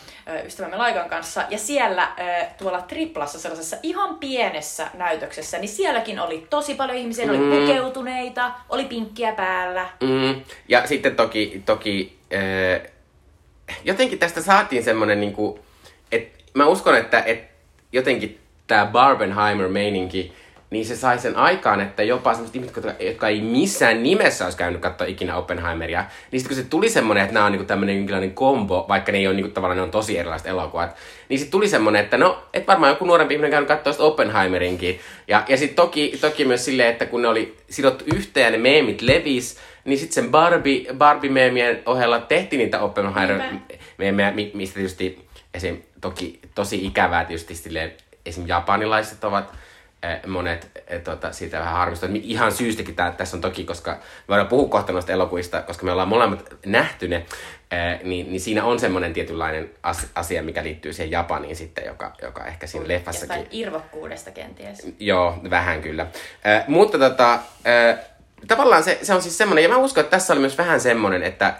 ystävämme 0.45 0.77
Laikan 0.77 1.09
kanssa. 1.09 1.43
Ja 1.49 1.57
siellä 1.57 2.11
tuolla 2.57 2.81
Triplassa 2.81 3.39
sellaisessa 3.39 3.77
ihan 3.83 4.15
pienessä 4.15 4.87
näytöksessä, 4.93 5.57
niin 5.57 5.69
sielläkin 5.69 6.19
oli 6.19 6.47
tosi 6.49 6.75
paljon 6.75 6.97
ihmisiä, 6.97 7.25
ne 7.25 7.31
oli 7.31 7.59
pukeutuneita, 7.59 8.51
oli 8.69 8.85
pinkkiä 8.85 9.31
päällä. 9.31 9.89
Mm. 10.01 10.41
Ja 10.67 10.87
sitten 10.87 11.15
toki, 11.15 11.61
toki 11.65 12.17
jotenkin 13.83 14.19
tästä 14.19 14.41
saatiin 14.41 14.83
semmoinen, 14.83 15.19
niinku, 15.19 15.59
että 16.11 16.43
mä 16.53 16.65
uskon, 16.65 16.97
että 16.97 17.23
et 17.25 17.43
jotenkin 17.91 18.39
tämä 18.67 18.85
Barbenheimer-meininki, 18.91 20.33
niin 20.69 20.85
se 20.85 20.95
sai 20.95 21.19
sen 21.19 21.35
aikaan, 21.35 21.81
että 21.81 22.03
jopa 22.03 22.33
sellaiset 22.33 22.55
ihmiset, 22.55 22.75
jotka, 22.75 23.03
jotka 23.03 23.27
ei 23.27 23.41
missään 23.41 24.03
nimessä 24.03 24.45
olisi 24.45 24.57
käynyt 24.57 24.81
katsoa 24.81 25.07
ikinä 25.07 25.37
Oppenheimeria, 25.37 26.05
niin 26.31 26.39
sitten 26.39 26.55
kun 26.55 26.63
se 26.63 26.69
tuli 26.69 26.89
semmoinen, 26.89 27.23
että 27.23 27.33
nämä 27.33 27.45
on 27.45 27.51
niinku 27.51 27.67
tämmöinen 27.67 27.95
jonkinlainen 27.95 28.33
kombo, 28.33 28.85
vaikka 28.87 29.11
ne 29.11 29.17
ei 29.17 29.27
ole 29.27 29.35
niinku, 29.35 29.51
tavallaan 29.51 29.77
ne 29.77 29.83
on 29.83 29.91
tosi 29.91 30.17
erilaiset 30.17 30.47
elokuvat, 30.47 30.95
niin 31.29 31.39
sitten 31.39 31.51
tuli 31.51 31.67
semmoinen, 31.67 32.03
että 32.03 32.17
no, 32.17 32.43
et 32.53 32.67
varmaan 32.67 32.91
joku 32.91 33.05
nuorempi 33.05 33.33
ihminen 33.33 33.51
käynyt 33.51 33.67
katsoa 33.67 33.93
sitä 33.93 34.03
Oppenheimerinkin. 34.03 34.99
Ja, 35.27 35.43
ja 35.47 35.57
sitten 35.57 35.75
toki, 35.75 36.17
toki 36.21 36.45
myös 36.45 36.65
silleen, 36.65 36.89
että 36.89 37.05
kun 37.05 37.21
ne 37.21 37.27
oli 37.27 37.57
sidottu 37.69 38.05
yhteen 38.15 38.43
ja 38.43 38.51
ne 38.51 38.57
meemit 38.57 39.01
levis, 39.01 39.57
niin 39.85 39.99
sitten 39.99 40.23
sen 40.23 40.31
Barbie, 40.31 40.93
Barbie-meemien 40.93 41.81
ohella 41.85 42.19
tehtiin 42.19 42.57
niitä 42.57 42.79
Oppenheimer-meemejä, 42.79 44.31
mi- 44.31 44.51
mistä 44.53 44.73
tietysti 44.73 45.27
esim. 45.53 45.77
toki 46.01 46.39
tosi 46.55 46.85
ikävää 46.85 47.25
tietysti 47.25 47.55
silleen, 47.55 47.93
esim. 48.25 48.47
japanilaiset 48.47 49.23
ovat 49.23 49.53
monet 50.27 50.71
eh, 50.87 51.01
tota, 51.01 51.31
siitä 51.31 51.59
vähän 51.59 51.73
harmistuneet. 51.73 52.25
Ihan 52.25 52.51
syystäkin 52.51 52.95
tää, 52.95 53.11
tässä 53.11 53.37
on 53.37 53.41
toki, 53.41 53.63
koska 53.63 53.91
me 53.91 53.99
voidaan 54.27 54.47
puhua 54.47 54.69
kohta 54.69 54.93
noista 54.93 55.11
elokuvista, 55.11 55.61
koska 55.61 55.85
me 55.85 55.91
ollaan 55.91 56.07
molemmat 56.07 56.55
nähty 56.65 57.07
ne, 57.07 57.15
eh, 57.71 57.99
niin, 58.03 58.29
niin 58.29 58.41
siinä 58.41 58.63
on 58.63 58.79
semmoinen 58.79 59.13
tietynlainen 59.13 59.69
as- 59.83 60.07
asia, 60.15 60.43
mikä 60.43 60.63
liittyy 60.63 60.93
siihen 60.93 61.11
Japaniin 61.11 61.55
sitten, 61.55 61.85
joka, 61.85 62.15
joka 62.21 62.45
ehkä 62.45 62.67
siinä 62.67 62.87
leffassakin... 62.87 63.35
Jostain 63.35 63.61
irvokkuudesta 63.61 64.31
kenties. 64.31 64.87
Joo, 64.99 65.37
vähän 65.49 65.81
kyllä. 65.81 66.07
Äh, 66.47 66.67
mutta 66.67 66.99
tota, 66.99 67.33
äh, 67.33 67.99
tavallaan 68.47 68.83
se, 68.83 68.99
se 69.01 69.13
on 69.13 69.21
siis 69.21 69.37
semmoinen, 69.37 69.63
ja 69.63 69.69
mä 69.69 69.77
uskon, 69.77 70.03
että 70.03 70.17
tässä 70.17 70.33
oli 70.33 70.39
myös 70.39 70.57
vähän 70.57 70.79
semmoinen, 70.79 71.23
että 71.23 71.53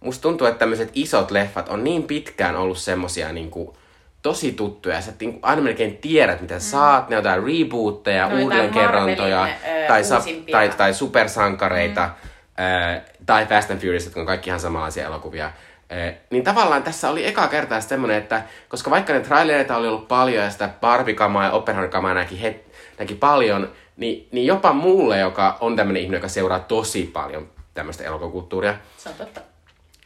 musta 0.00 0.22
tuntuu, 0.22 0.46
että 0.46 0.58
tämmöiset 0.58 0.90
isot 0.94 1.30
leffat 1.30 1.68
on 1.68 1.84
niin 1.84 2.02
pitkään 2.02 2.56
ollut 2.56 2.78
semmosia 2.78 3.32
niinku, 3.32 3.76
tosi 4.22 4.52
tuttuja. 4.52 5.00
Sä 5.00 5.12
niinku, 5.20 5.38
aina 5.42 5.62
melkein 5.62 5.96
tiedät, 5.96 6.40
mitä 6.40 6.58
sä 6.58 6.70
saat. 6.70 7.08
Ne 7.08 7.16
on 7.16 7.24
jotain 7.24 7.42
rebootteja, 7.44 8.28
No, 8.28 8.38
uudelleenkerrontoja, 8.38 9.42
ö, 9.44 9.86
tai, 9.88 10.04
sa- 10.04 10.22
tai, 10.50 10.68
tai 10.68 10.94
supersankareita, 10.94 12.10
mm. 12.58 13.02
tai 13.26 13.46
Fast 13.46 13.70
and 13.70 13.80
Furious, 13.80 14.04
jotka 14.04 14.20
on 14.20 14.26
kaikki 14.26 14.50
ihan 14.50 14.60
samanlaisia 14.60 15.06
elokuvia. 15.06 15.50
Eh, 15.90 16.14
Niin 16.30 16.44
tavallaan 16.44 16.82
tässä 16.82 17.10
oli 17.10 17.26
eka 17.26 17.48
kertaa 17.48 17.80
semmoinen, 17.80 18.18
että 18.18 18.42
koska 18.68 18.90
vaikka 18.90 19.12
ne 19.12 19.20
trailereita 19.20 19.76
oli 19.76 19.88
ollut 19.88 20.08
paljon 20.08 20.44
ja 20.44 20.50
sitä 20.50 20.70
Barbie-kamaa 20.80 21.44
ja 21.44 21.50
Oppenheimer-kamaa 21.52 22.14
näki, 22.14 22.42
het, 22.42 22.64
näki 22.98 23.14
paljon, 23.14 23.72
niin, 23.96 24.28
niin 24.32 24.46
jopa 24.46 24.72
mulle, 24.72 25.18
joka 25.18 25.56
on 25.60 25.76
tämmöinen 25.76 26.02
ihminen, 26.02 26.18
joka 26.18 26.28
seuraa 26.28 26.58
tosi 26.60 27.10
paljon 27.12 27.48
tämmöistä 27.74 28.04
elokuvakulttuuria, 28.04 28.74
Se 28.98 29.08
on 29.08 29.14
totta. 29.14 29.40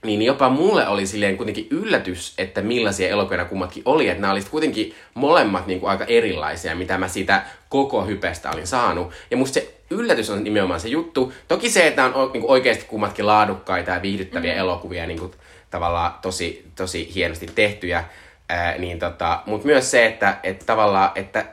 Niin 0.06 0.22
jopa 0.22 0.48
mulle 0.48 0.88
oli 0.88 1.06
silleen 1.06 1.36
kuitenkin 1.36 1.66
yllätys, 1.70 2.34
että 2.38 2.62
millaisia 2.62 3.08
elokuvia 3.08 3.44
kummatkin 3.44 3.82
oli. 3.86 4.08
Että 4.08 4.20
nämä 4.20 4.32
olisivat 4.32 4.50
kuitenkin 4.50 4.94
molemmat 5.14 5.66
niin 5.66 5.80
kuin 5.80 5.90
aika 5.90 6.04
erilaisia, 6.04 6.74
mitä 6.74 6.98
mä 6.98 7.08
siitä 7.08 7.42
koko 7.68 8.04
hypestä 8.04 8.50
olin 8.50 8.66
saanut. 8.66 9.12
Ja 9.30 9.36
musta 9.36 9.54
se 9.54 9.74
yllätys 9.90 10.30
on 10.30 10.44
nimenomaan 10.44 10.80
se 10.80 10.88
juttu. 10.88 11.32
Toki 11.48 11.70
se, 11.70 11.86
että 11.86 12.04
on 12.04 12.32
niin 12.32 12.40
kuin 12.40 12.50
oikeasti 12.50 12.84
kummatkin 12.84 13.26
laadukkaita 13.26 13.90
ja 13.90 14.02
viihdyttäviä 14.02 14.52
mm. 14.52 14.58
elokuvia, 14.58 15.06
niin 15.06 15.18
kuin 15.18 15.32
tavallaan 15.70 16.14
tosi, 16.22 16.66
tosi 16.76 17.14
hienosti 17.14 17.46
tehtyjä. 17.54 18.04
Ää, 18.48 18.78
niin 18.78 18.98
tota, 18.98 19.42
mutta 19.46 19.66
myös 19.66 19.90
se, 19.90 20.06
että, 20.06 20.36
että 20.42 20.64
tavallaan, 20.66 21.10
että 21.14 21.44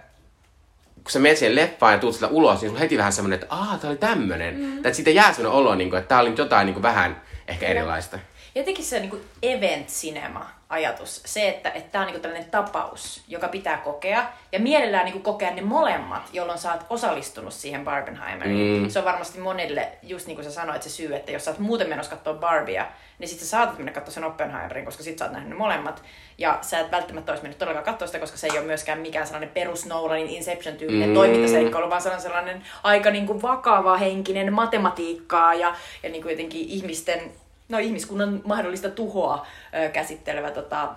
kun 1.03 1.11
sä 1.11 1.19
menet 1.19 1.37
siihen 1.37 1.55
leffaan 1.55 1.93
ja 1.93 1.99
tuut 1.99 2.13
sitä 2.13 2.27
ulos, 2.27 2.61
niin 2.61 2.69
sulla 2.69 2.79
heti 2.79 2.97
vähän 2.97 3.13
semmoinen, 3.13 3.39
että 3.39 3.55
aah, 3.55 3.79
tää 3.79 3.89
oli 3.89 3.97
tämmönen. 3.97 4.59
Mm. 4.59 4.83
Tai 4.83 4.93
siitä 4.93 5.09
jää 5.09 5.33
semmoinen 5.33 5.59
olo, 5.59 5.75
niin 5.75 5.89
kuin, 5.89 5.99
että 5.99 6.09
tää 6.09 6.19
oli 6.19 6.33
jotain 6.37 6.65
niin 6.65 6.73
kuin 6.73 6.83
vähän 6.83 7.21
ehkä 7.47 7.65
erilaista. 7.65 8.19
Jotenkin 8.55 8.85
se 8.85 8.99
niin 8.99 9.09
kuin 9.09 9.21
event 9.41 9.87
cinema 9.87 10.49
ajatus, 10.69 11.21
se, 11.25 11.49
että 11.49 11.69
että 11.69 11.91
tämä 11.91 12.01
on 12.01 12.05
niin 12.05 12.13
kuin 12.13 12.21
tällainen 12.21 12.51
tapaus, 12.51 13.23
joka 13.27 13.47
pitää 13.47 13.77
kokea, 13.77 14.25
ja 14.51 14.59
mielellään 14.59 15.05
niin 15.05 15.13
kuin 15.13 15.23
kokea 15.23 15.51
ne 15.51 15.61
molemmat, 15.61 16.29
jolloin 16.33 16.59
sä 16.59 16.71
oot 16.71 16.85
osallistunut 16.89 17.53
siihen 17.53 17.85
Barbenheimeriin. 17.85 18.81
Mm. 18.81 18.89
Se 18.89 18.99
on 18.99 19.05
varmasti 19.05 19.39
monille, 19.39 19.91
just 20.03 20.27
niin 20.27 20.35
kuin 20.35 20.45
sä 20.45 20.51
sanoit, 20.51 20.83
se 20.83 20.89
syy, 20.89 21.15
että 21.15 21.31
jos 21.31 21.45
sä 21.45 21.51
oot 21.51 21.59
muuten 21.59 21.89
menossa 21.89 22.15
katsoa 22.15 22.33
Barbia, 22.33 22.87
niin 23.19 23.27
sitten 23.29 23.47
sä 23.47 23.51
saatat 23.51 23.77
mennä 23.77 23.91
katsoa 23.91 24.13
sen 24.13 24.23
Oppenheimerin, 24.23 24.85
koska 24.85 25.03
sit 25.03 25.17
sä 25.17 25.25
oot 25.25 25.33
nähnyt 25.33 25.49
ne 25.49 25.55
molemmat. 25.55 26.03
Ja 26.37 26.57
sä 26.61 26.79
et 26.79 26.91
välttämättä 26.91 27.31
olisi 27.31 27.43
mennyt 27.43 27.57
todellakaan 27.57 27.93
katsoa 27.93 28.07
sitä, 28.07 28.19
koska 28.19 28.37
se 28.37 28.47
ei 28.47 28.57
ole 28.57 28.67
myöskään 28.67 28.99
mikään 28.99 29.27
sellainen 29.27 29.49
perus 29.49 29.85
Nolanin 29.85 30.29
Inception-tyylinen 30.29 31.09
mm. 31.09 31.15
toimintaseikkailu, 31.15 31.89
vaan 31.89 32.01
se 32.01 32.09
on 32.09 32.21
sellainen 32.21 32.63
aika 32.83 33.11
niin 33.11 33.27
kuin 33.27 33.41
vakava 33.41 33.97
henkinen 33.97 34.53
matematiikkaa 34.53 35.53
ja, 35.53 35.75
ja 36.03 36.09
niin 36.09 36.21
kuin 36.21 36.31
jotenkin 36.31 36.69
ihmisten 36.69 37.31
no, 37.77 37.79
ihmiskunnan 37.79 38.41
mahdollista 38.45 38.89
tuhoa 38.89 39.47
ö, 39.85 39.89
käsittelevä 39.89 40.51
tota, 40.51 40.95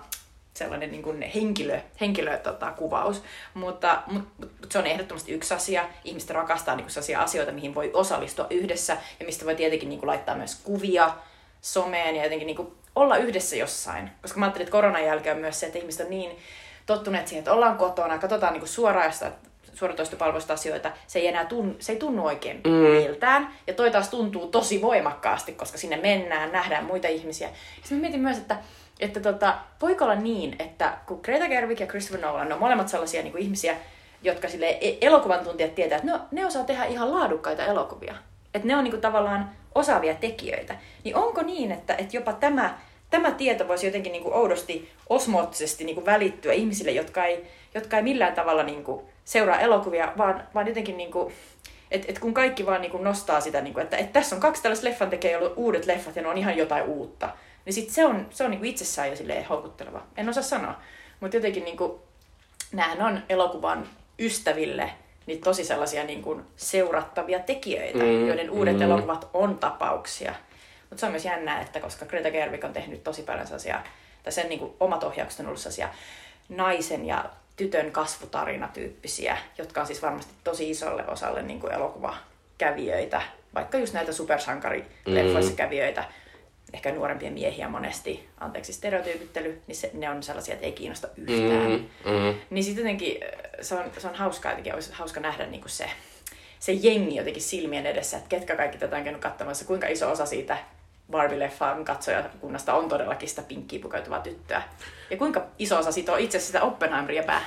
sellainen 0.53 0.91
niin 0.91 1.03
kuin 1.03 1.21
henkilö, 1.21 1.79
henkilö 2.01 2.37
tota, 2.37 2.71
kuvaus. 2.71 3.23
Mutta, 3.53 4.03
mutta, 4.07 4.29
mutta, 4.37 4.67
se 4.71 4.79
on 4.79 4.87
ehdottomasti 4.87 5.31
yksi 5.31 5.53
asia. 5.53 5.85
Ihmiset 6.03 6.29
rakastaa 6.29 6.75
niin 6.75 6.87
kuin 6.87 7.17
asioita, 7.17 7.51
mihin 7.51 7.75
voi 7.75 7.91
osallistua 7.93 8.47
yhdessä 8.49 8.97
ja 9.19 9.25
mistä 9.25 9.45
voi 9.45 9.55
tietenkin 9.55 9.89
niin 9.89 9.99
kuin, 9.99 10.07
laittaa 10.07 10.35
myös 10.35 10.55
kuvia 10.63 11.13
someen 11.61 12.15
ja 12.15 12.23
jotenkin 12.23 12.45
niin 12.45 12.55
kuin, 12.55 12.71
olla 12.95 13.17
yhdessä 13.17 13.55
jossain. 13.55 14.11
Koska 14.21 14.39
mä 14.39 14.45
ajattelin, 14.45 14.63
että 14.63 14.71
koronan 14.71 15.05
jälkeen 15.05 15.35
on 15.35 15.41
myös 15.41 15.59
se, 15.59 15.65
että 15.65 15.79
ihmiset 15.79 16.05
on 16.05 16.09
niin 16.09 16.37
tottuneet 16.85 17.27
siihen, 17.27 17.39
että 17.39 17.53
ollaan 17.53 17.77
kotona, 17.77 18.17
katsotaan 18.17 18.53
niin 18.53 18.67
suoraan 18.67 19.13
suoratoistopalveluista 19.77 20.53
asioita, 20.53 20.91
se 21.07 21.19
ei 21.19 21.27
enää 21.27 21.45
tunnu, 21.45 21.75
se 21.79 21.91
ei 21.91 21.99
tunnu 21.99 22.25
oikein 22.25 22.61
mm. 22.63 22.71
miltään. 22.71 23.53
Ja 23.67 23.73
toi 23.73 23.91
taas 23.91 24.09
tuntuu 24.09 24.47
tosi 24.47 24.81
voimakkaasti, 24.81 25.51
koska 25.51 25.77
sinne 25.77 25.97
mennään, 25.97 26.51
nähdään 26.51 26.85
muita 26.85 27.07
ihmisiä. 27.07 27.49
Sitten 27.75 27.97
mä 27.97 28.01
mietin 28.01 28.21
myös, 28.21 28.37
että, 28.37 28.57
että 28.99 29.19
tota, 29.19 29.57
voiko 29.81 30.03
olla 30.03 30.15
niin, 30.15 30.55
että 30.59 30.97
kun 31.05 31.19
Greta 31.23 31.47
Gerwig 31.47 31.79
ja 31.79 31.87
Christopher 31.87 32.21
Nolan 32.21 32.53
on 32.53 32.59
molemmat 32.59 32.89
sellaisia 32.89 33.21
niin 33.21 33.31
kuin 33.31 33.43
ihmisiä, 33.43 33.75
jotka 34.21 34.47
sille 34.47 34.77
e- 34.81 34.97
elokuvan 35.01 35.43
tuntijat 35.43 35.75
tietää, 35.75 35.97
että 35.97 36.11
no, 36.11 36.19
ne 36.31 36.45
osaa 36.45 36.63
tehdä 36.63 36.85
ihan 36.85 37.11
laadukkaita 37.11 37.65
elokuvia. 37.65 38.15
Että 38.53 38.67
ne 38.67 38.75
on 38.75 38.83
niin 38.83 38.91
kuin, 38.91 39.01
tavallaan 39.01 39.49
osaavia 39.75 40.15
tekijöitä. 40.15 40.75
Niin 41.03 41.15
onko 41.15 41.41
niin, 41.41 41.71
että, 41.71 41.95
että 41.95 42.17
jopa 42.17 42.33
tämä, 42.33 42.77
tämä 43.09 43.31
tieto 43.31 43.67
voisi 43.67 43.85
jotenkin 43.85 44.11
niin 44.11 44.23
kuin 44.23 44.35
oudosti, 44.35 44.91
osmoottisesti 45.09 45.83
niin 45.83 45.95
kuin 45.95 46.05
välittyä 46.05 46.53
ihmisille, 46.53 46.91
jotka 46.91 47.25
ei, 47.25 47.47
jotka 47.73 47.97
ei 47.97 48.03
millään 48.03 48.33
tavalla 48.33 48.63
niin 48.63 48.83
kuin, 48.83 49.01
seuraa 49.27 49.59
elokuvia, 49.59 50.13
vaan, 50.17 50.47
vaan 50.53 50.67
jotenkin 50.67 50.97
niin 50.97 51.11
kuin, 51.11 51.33
et, 51.91 52.05
et 52.07 52.19
kun 52.19 52.33
kaikki 52.33 52.65
vaan 52.65 52.81
niin 52.81 52.91
kuin 52.91 53.03
nostaa 53.03 53.41
sitä, 53.41 53.61
niin 53.61 53.73
kuin, 53.73 53.83
että 53.83 53.97
et 53.97 54.13
tässä 54.13 54.35
on 54.35 54.41
kaksi 54.41 54.63
tällaista 54.63 54.87
leffan 54.87 55.09
tekijää, 55.09 55.31
joilla 55.31 55.49
on 55.49 55.57
uudet 55.57 55.85
leffat 55.85 56.15
ja 56.15 56.21
ne 56.21 56.27
on 56.27 56.37
ihan 56.37 56.57
jotain 56.57 56.83
uutta, 56.83 57.29
niin 57.65 57.73
sit 57.73 57.89
se 57.89 58.05
on, 58.05 58.27
se 58.29 58.43
on 58.43 58.51
niin 58.51 58.59
kuin 58.59 58.69
itsessään 58.69 59.09
jo 59.09 59.15
silleen 59.15 59.45
houkutteleva. 59.45 60.03
En 60.17 60.29
osaa 60.29 60.43
sanoa, 60.43 60.81
mutta 61.19 61.37
jotenkin 61.37 61.63
niin 61.63 61.77
kuin, 61.77 61.91
näähän 62.71 63.01
on 63.01 63.23
elokuvan 63.29 63.87
ystäville 64.19 64.91
niin 65.25 65.41
tosi 65.41 65.63
sellaisia 65.63 66.03
niin 66.03 66.21
kuin 66.21 66.41
seurattavia 66.55 67.39
tekijöitä, 67.39 68.03
mm, 68.03 68.27
joiden 68.27 68.51
uudet 68.51 68.75
mm. 68.75 68.81
elokuvat 68.81 69.29
on 69.33 69.57
tapauksia. 69.57 70.33
Mutta 70.89 70.99
se 70.99 71.05
on 71.05 71.11
myös 71.11 71.25
jännää, 71.25 71.61
että 71.61 71.79
koska 71.79 72.05
Greta 72.05 72.31
Gerwig 72.31 72.63
on 72.63 72.73
tehnyt 72.73 73.03
tosi 73.03 73.23
paljon 73.23 73.47
sellaisia, 73.47 73.81
tai 74.23 74.33
sen 74.33 74.49
niin 74.49 74.59
kuin 74.59 74.73
omat 74.79 75.03
ohjaukset 75.03 75.39
on 75.39 75.45
ollut 75.45 75.59
sellaisia 75.59 75.89
naisen 76.49 77.05
ja 77.05 77.25
tytön 77.57 77.91
kasvutarinatyyppisiä, 77.91 79.37
jotka 79.57 79.81
on 79.81 79.87
siis 79.87 80.01
varmasti 80.01 80.33
tosi 80.43 80.69
isolle 80.69 81.07
osalle 81.07 81.41
niin 81.41 81.59
kuin 81.59 81.73
elokuvakävijöitä, 81.73 83.21
vaikka 83.53 83.77
just 83.77 83.93
näitä 83.93 84.13
supersankarileffoissa 84.13 85.51
mm. 85.51 85.57
kävijöitä, 85.57 86.03
ehkä 86.73 86.91
nuorempia 86.91 87.31
miehiä 87.31 87.69
monesti, 87.69 88.29
anteeksi 88.39 88.73
stereotyypittely, 88.73 89.61
niin 89.67 89.75
se, 89.75 89.91
ne 89.93 90.09
on 90.09 90.23
sellaisia, 90.23 90.53
että 90.53 90.65
ei 90.65 90.71
kiinnosta 90.71 91.07
yhtään. 91.17 91.71
Mm, 91.71 92.11
mm. 92.11 92.35
Niin 92.49 92.63
sitten 92.63 92.81
jotenkin 92.83 93.17
se 93.61 93.75
on, 93.75 93.83
se 93.97 94.07
on 94.07 94.15
hauskaa, 94.15 94.51
jotenkin 94.51 94.73
olisi 94.73 94.93
hauska 94.93 95.19
nähdä 95.19 95.45
niin 95.45 95.61
kuin 95.61 95.71
se, 95.71 95.89
se 96.59 96.71
jengi 96.71 97.15
jotenkin 97.15 97.41
silmien 97.41 97.85
edessä, 97.85 98.17
että 98.17 98.29
ketkä 98.29 98.55
kaikki 98.55 98.77
tätä 98.77 98.97
on 98.97 99.03
käynyt 99.03 99.21
katsomassa, 99.21 99.65
kuinka 99.65 99.87
iso 99.87 100.11
osa 100.11 100.25
siitä 100.25 100.57
Barbie-leffan 101.11 101.85
katsojakunnasta 101.85 102.73
on 102.73 102.89
todellakin 102.89 103.29
sitä 103.29 103.41
pinkkiä 103.41 103.79
pukeutuvaa 103.79 104.19
tyttöä. 104.19 104.61
Ja 105.09 105.17
kuinka 105.17 105.45
iso 105.59 105.77
osa 105.77 105.91
siitä 105.91 106.13
on 106.13 106.19
itse 106.19 106.39
sitä 106.39 106.61
Oppenheimeria 106.61 107.23
pää. 107.23 107.41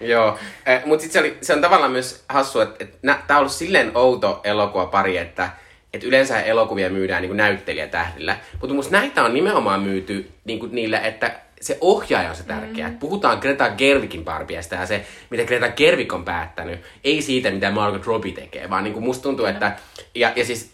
Joo, 0.00 0.38
eh, 0.66 0.84
mutta 0.84 1.02
sitten 1.02 1.22
se, 1.22 1.36
se 1.40 1.54
on 1.54 1.60
tavallaan 1.60 1.92
myös 1.92 2.24
hassu, 2.28 2.60
että, 2.60 2.84
että 2.84 2.98
tämä 3.02 3.38
on 3.38 3.40
ollut 3.40 3.52
silleen 3.52 3.90
outo 3.94 4.40
elokuvapari, 4.44 5.16
että, 5.16 5.50
että 5.92 6.06
yleensä 6.06 6.40
elokuvia 6.40 6.90
myydään 6.90 7.22
niin 7.22 7.36
näyttelijätähdillä. 7.36 8.36
Mutta 8.60 8.74
musta 8.74 8.92
näitä 8.92 9.24
on 9.24 9.34
nimenomaan 9.34 9.82
myyty 9.82 10.30
niin 10.44 10.68
niillä, 10.72 11.00
että 11.00 11.40
se 11.60 11.78
ohjaaja 11.80 12.30
on 12.30 12.36
se 12.36 12.42
tärkeä. 12.42 12.88
Mm. 12.88 12.98
Puhutaan 12.98 13.38
Greta 13.38 13.70
Gerwigin 13.70 14.24
Barbiesta 14.24 14.74
ja 14.74 14.86
se, 14.86 15.06
mitä 15.30 15.44
Greta 15.44 15.68
Gerwig 15.68 16.12
on 16.12 16.24
päättänyt. 16.24 16.80
Ei 17.04 17.22
siitä, 17.22 17.50
mitä 17.50 17.70
Margot 17.70 18.06
Robbie 18.06 18.32
tekee, 18.32 18.70
vaan 18.70 18.84
niin 18.84 18.94
kuin 18.94 19.04
musta 19.04 19.22
tuntuu, 19.22 19.46
että... 19.46 19.76
Ja, 20.14 20.32
ja 20.36 20.44
siis 20.44 20.72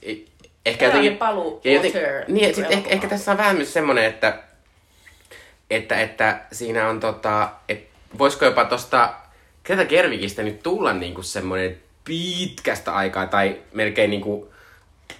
ehkä 0.68 0.84
jotenkin... 0.84 1.16
paluu 1.16 1.60
ja 1.64 1.72
joten, 1.72 1.92
niin, 2.28 2.54
sit 2.54 2.70
ehkä, 2.70 2.90
ehkä 2.90 3.08
tässä 3.08 3.30
on 3.30 3.38
vähän 3.38 3.56
myös 3.56 3.72
semmoinen, 3.72 4.04
että, 4.04 4.38
että, 5.70 6.00
että 6.00 6.40
siinä 6.52 6.88
on 6.88 7.00
tota, 7.00 7.50
että 7.68 7.88
voisiko 8.18 8.44
jopa 8.44 8.64
tosta 8.64 9.14
Greta 9.64 9.84
Gerwigistä 9.84 10.42
nyt 10.42 10.62
tulla 10.62 10.92
niinku 10.92 11.22
semmoinen 11.22 11.76
pitkästä 12.04 12.94
aikaa 12.94 13.26
tai 13.26 13.56
melkein 13.72 14.10
niinku 14.10 14.52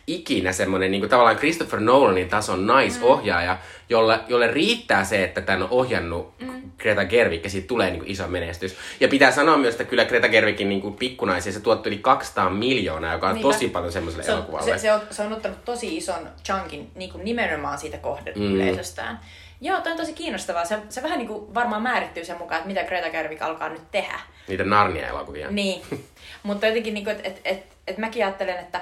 ikinä 0.07 0.53
semmoinen 0.53 0.91
niin 0.91 1.01
kuin 1.01 1.11
tavallaan 1.11 1.37
Christopher 1.37 1.81
Nolanin 1.81 2.29
tason 2.29 2.67
naisohjaaja, 2.67 3.53
mm. 3.53 3.59
Jolle, 3.89 4.21
jolle 4.29 4.47
riittää 4.47 5.05
se, 5.05 5.25
että 5.25 5.41
tämän 5.41 5.63
on 5.63 5.69
ohjannut 5.71 6.35
mm. 6.41 6.63
Greta 6.79 7.05
Gerwig 7.05 7.45
ja 7.45 7.51
siitä 7.51 7.69
tulee 7.69 7.91
niin 7.91 7.99
kuin 7.99 8.11
iso 8.11 8.29
menestys. 8.29 8.77
Ja 9.01 9.09
pitää 9.09 9.31
sanoa 9.31 9.57
myös, 9.57 9.75
että 9.75 9.85
kyllä 9.85 10.05
Greta 10.05 10.29
Gerwigin 10.29 10.69
niin 10.69 10.81
kuin 10.81 10.95
pikkunaisia 10.95 11.53
se 11.53 11.61
tuotti 11.61 11.89
yli 11.89 11.99
200 11.99 12.51
miljoonaa, 12.51 13.13
joka 13.13 13.29
on 13.29 13.35
Niinpä. 13.35 13.53
tosi 13.53 13.69
paljon 13.69 13.93
semmoiselle 13.93 14.25
se 14.25 14.33
on, 14.33 14.39
elokuvalle. 14.39 14.71
Se, 14.71 14.79
se, 14.79 14.93
on, 14.93 15.01
se 15.11 15.23
on 15.23 15.33
ottanut 15.33 15.65
tosi 15.65 15.97
ison 15.97 16.29
chunkin 16.45 16.91
niin 16.95 17.11
kuin 17.13 17.25
nimenomaan 17.25 17.79
siitä 17.79 17.99
kohdeyleisöstään. 17.99 19.15
Mm. 19.15 19.21
Joo, 19.61 19.81
toi 19.81 19.93
on 19.93 19.99
tosi 19.99 20.13
kiinnostavaa. 20.13 20.65
Se, 20.65 20.79
se 20.89 21.03
vähän 21.03 21.19
niin 21.19 21.29
kuin 21.29 21.55
varmaan 21.55 21.83
määrittyy 21.83 22.25
sen 22.25 22.39
mukaan, 22.39 22.59
että 22.59 22.69
mitä 22.69 22.85
Greta 22.85 23.11
Gerwig 23.11 23.43
alkaa 23.43 23.69
nyt 23.69 23.91
tehdä. 23.91 24.21
Niitä 24.49 24.65
Narnia-elokuvia. 24.65 25.51
Niin, 25.51 25.83
mutta 26.43 26.67
jotenkin, 26.67 26.95
niin 26.95 27.09
että 27.09 27.29
et, 27.29 27.41
et, 27.45 27.63
et 27.87 27.99
mäkin 27.99 28.25
ajattelen, 28.25 28.59
että 28.59 28.81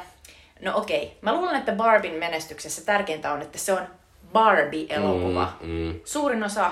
No 0.61 0.73
okei, 0.77 1.19
mä 1.21 1.35
luulen, 1.35 1.57
että 1.57 1.73
Barbin 1.73 2.15
menestyksessä 2.15 2.85
tärkeintä 2.85 3.33
on, 3.33 3.43
että 3.43 3.59
se 3.59 3.73
on 3.73 3.87
Barbie-elokuva. 4.33 5.53
Mm, 5.61 5.69
mm. 5.69 6.01
Suurin 6.05 6.45
osa 6.45 6.71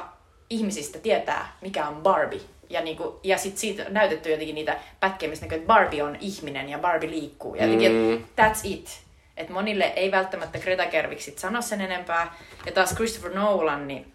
ihmisistä 0.51 0.99
tietää, 0.99 1.57
mikä 1.61 1.89
on 1.89 1.97
Barbie. 1.97 2.41
Ja, 2.71 2.81
niinku, 2.81 3.21
ja 3.23 3.39
sit 3.39 3.59
siitä 3.59 3.85
on 3.87 3.95
näytetty 3.95 4.31
jotenkin 4.31 4.55
niitä 4.55 4.77
pätkiä, 5.01 5.29
missä 5.29 5.45
näkyy, 5.45 5.57
että 5.59 5.67
Barbie 5.67 6.03
on 6.03 6.17
ihminen 6.21 6.69
ja 6.69 6.79
Barbie 6.79 7.11
liikkuu. 7.11 7.55
Ja 7.55 7.65
jotenkin, 7.65 7.93
mm. 7.93 8.25
that's 8.41 8.61
it. 8.65 9.05
Et 9.37 9.49
monille 9.49 9.85
ei 9.85 10.11
välttämättä 10.11 10.59
Greta 10.59 10.87
Gerwig 10.87 11.21
sit 11.21 11.39
sano 11.39 11.63
sen 11.63 11.81
enempää. 11.81 12.35
Ja 12.67 12.73
taas 12.73 12.95
Christopher 12.95 13.35
Nolan, 13.35 13.89
niin 13.89 14.13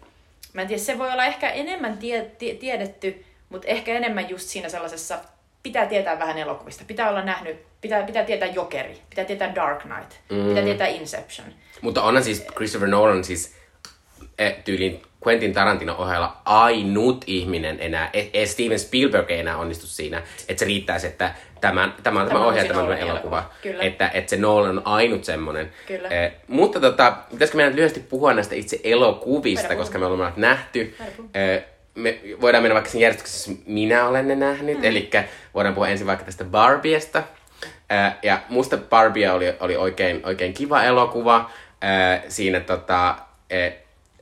mä 0.52 0.62
en 0.62 0.68
tiedä, 0.68 0.82
se 0.82 0.98
voi 0.98 1.12
olla 1.12 1.24
ehkä 1.24 1.50
enemmän 1.50 1.98
tie, 1.98 2.22
tie, 2.38 2.54
tiedetty, 2.54 3.24
mutta 3.48 3.68
ehkä 3.68 3.92
enemmän 3.92 4.30
just 4.30 4.48
siinä 4.48 4.68
sellaisessa 4.68 5.18
pitää 5.62 5.86
tietää 5.86 6.18
vähän 6.18 6.38
elokuvista. 6.38 6.84
Pitää 6.86 7.10
olla 7.10 7.22
nähnyt, 7.22 7.56
pitää, 7.80 8.02
pitää 8.02 8.24
tietää 8.24 8.48
Jokeri, 8.48 8.98
pitää 9.10 9.24
tietää 9.24 9.54
Dark 9.54 9.82
Knight, 9.82 10.12
mm. 10.30 10.48
pitää 10.48 10.64
tietää 10.64 10.86
Inception. 10.86 11.48
Mutta 11.80 12.02
onhan 12.02 12.24
siis 12.24 12.46
Christopher 12.56 12.88
Nolan 12.88 13.24
siis 13.24 13.56
e, 14.38 14.50
tyylin 14.50 15.02
Quentin 15.26 15.52
Tarantino 15.52 15.94
ohella 15.98 16.36
ainut 16.44 17.24
ihminen 17.26 17.76
enää, 17.80 18.10
e, 18.12 18.24
e, 18.32 18.46
Steven 18.46 18.78
Spielberg 18.78 19.30
ei 19.30 19.40
enää 19.40 19.56
onnistu 19.56 19.86
siinä, 19.86 20.22
että 20.48 20.58
se 20.58 20.64
riittäisi, 20.64 21.06
että 21.06 21.34
tämän, 21.60 21.94
tämä 22.02 22.20
tämä, 22.20 22.28
tämä 22.28 22.46
on 22.46 22.54
tämä 22.54 22.96
elokuva. 22.96 22.96
elokuva. 22.96 23.50
Että, 23.80 24.10
että 24.14 24.30
se 24.30 24.36
Nolan 24.36 24.78
on 24.78 24.82
ainut 24.84 25.24
semmoinen. 25.24 25.72
Kyllä. 25.86 26.08
Eh, 26.08 26.32
mutta 26.48 26.80
tota, 26.80 27.16
pitäisikö 27.30 27.56
meidän 27.56 27.76
lyhyesti 27.76 28.00
puhua 28.00 28.34
näistä 28.34 28.54
itse 28.54 28.80
elokuvista, 28.84 29.76
koska 29.76 29.98
me 29.98 30.06
olemme 30.06 30.32
nähty. 30.36 30.96
Eh, 31.34 31.64
me 32.00 32.20
voidaan 32.40 32.62
mennä 32.62 32.74
vaikka 32.74 32.90
sen 32.90 33.00
järjestyksessä, 33.00 33.50
minä 33.66 34.06
olen 34.08 34.28
ne 34.28 34.34
nähnyt. 34.34 34.78
Mm. 34.78 34.84
Eli 34.84 35.10
voidaan 35.54 35.74
puhua 35.74 35.88
ensin 35.88 36.06
vaikka 36.06 36.24
tästä 36.24 36.44
Barbiesta. 36.44 37.22
Ää, 37.88 38.18
ja 38.22 38.40
musta 38.48 38.76
Barbie 38.76 39.30
oli, 39.30 39.54
oli 39.60 39.76
oikein, 39.76 40.20
oikein 40.26 40.52
kiva 40.52 40.82
elokuva. 40.82 41.50
Ää, 41.80 42.22
siinä 42.28 42.60
tota, 42.60 43.16
e, 43.50 43.70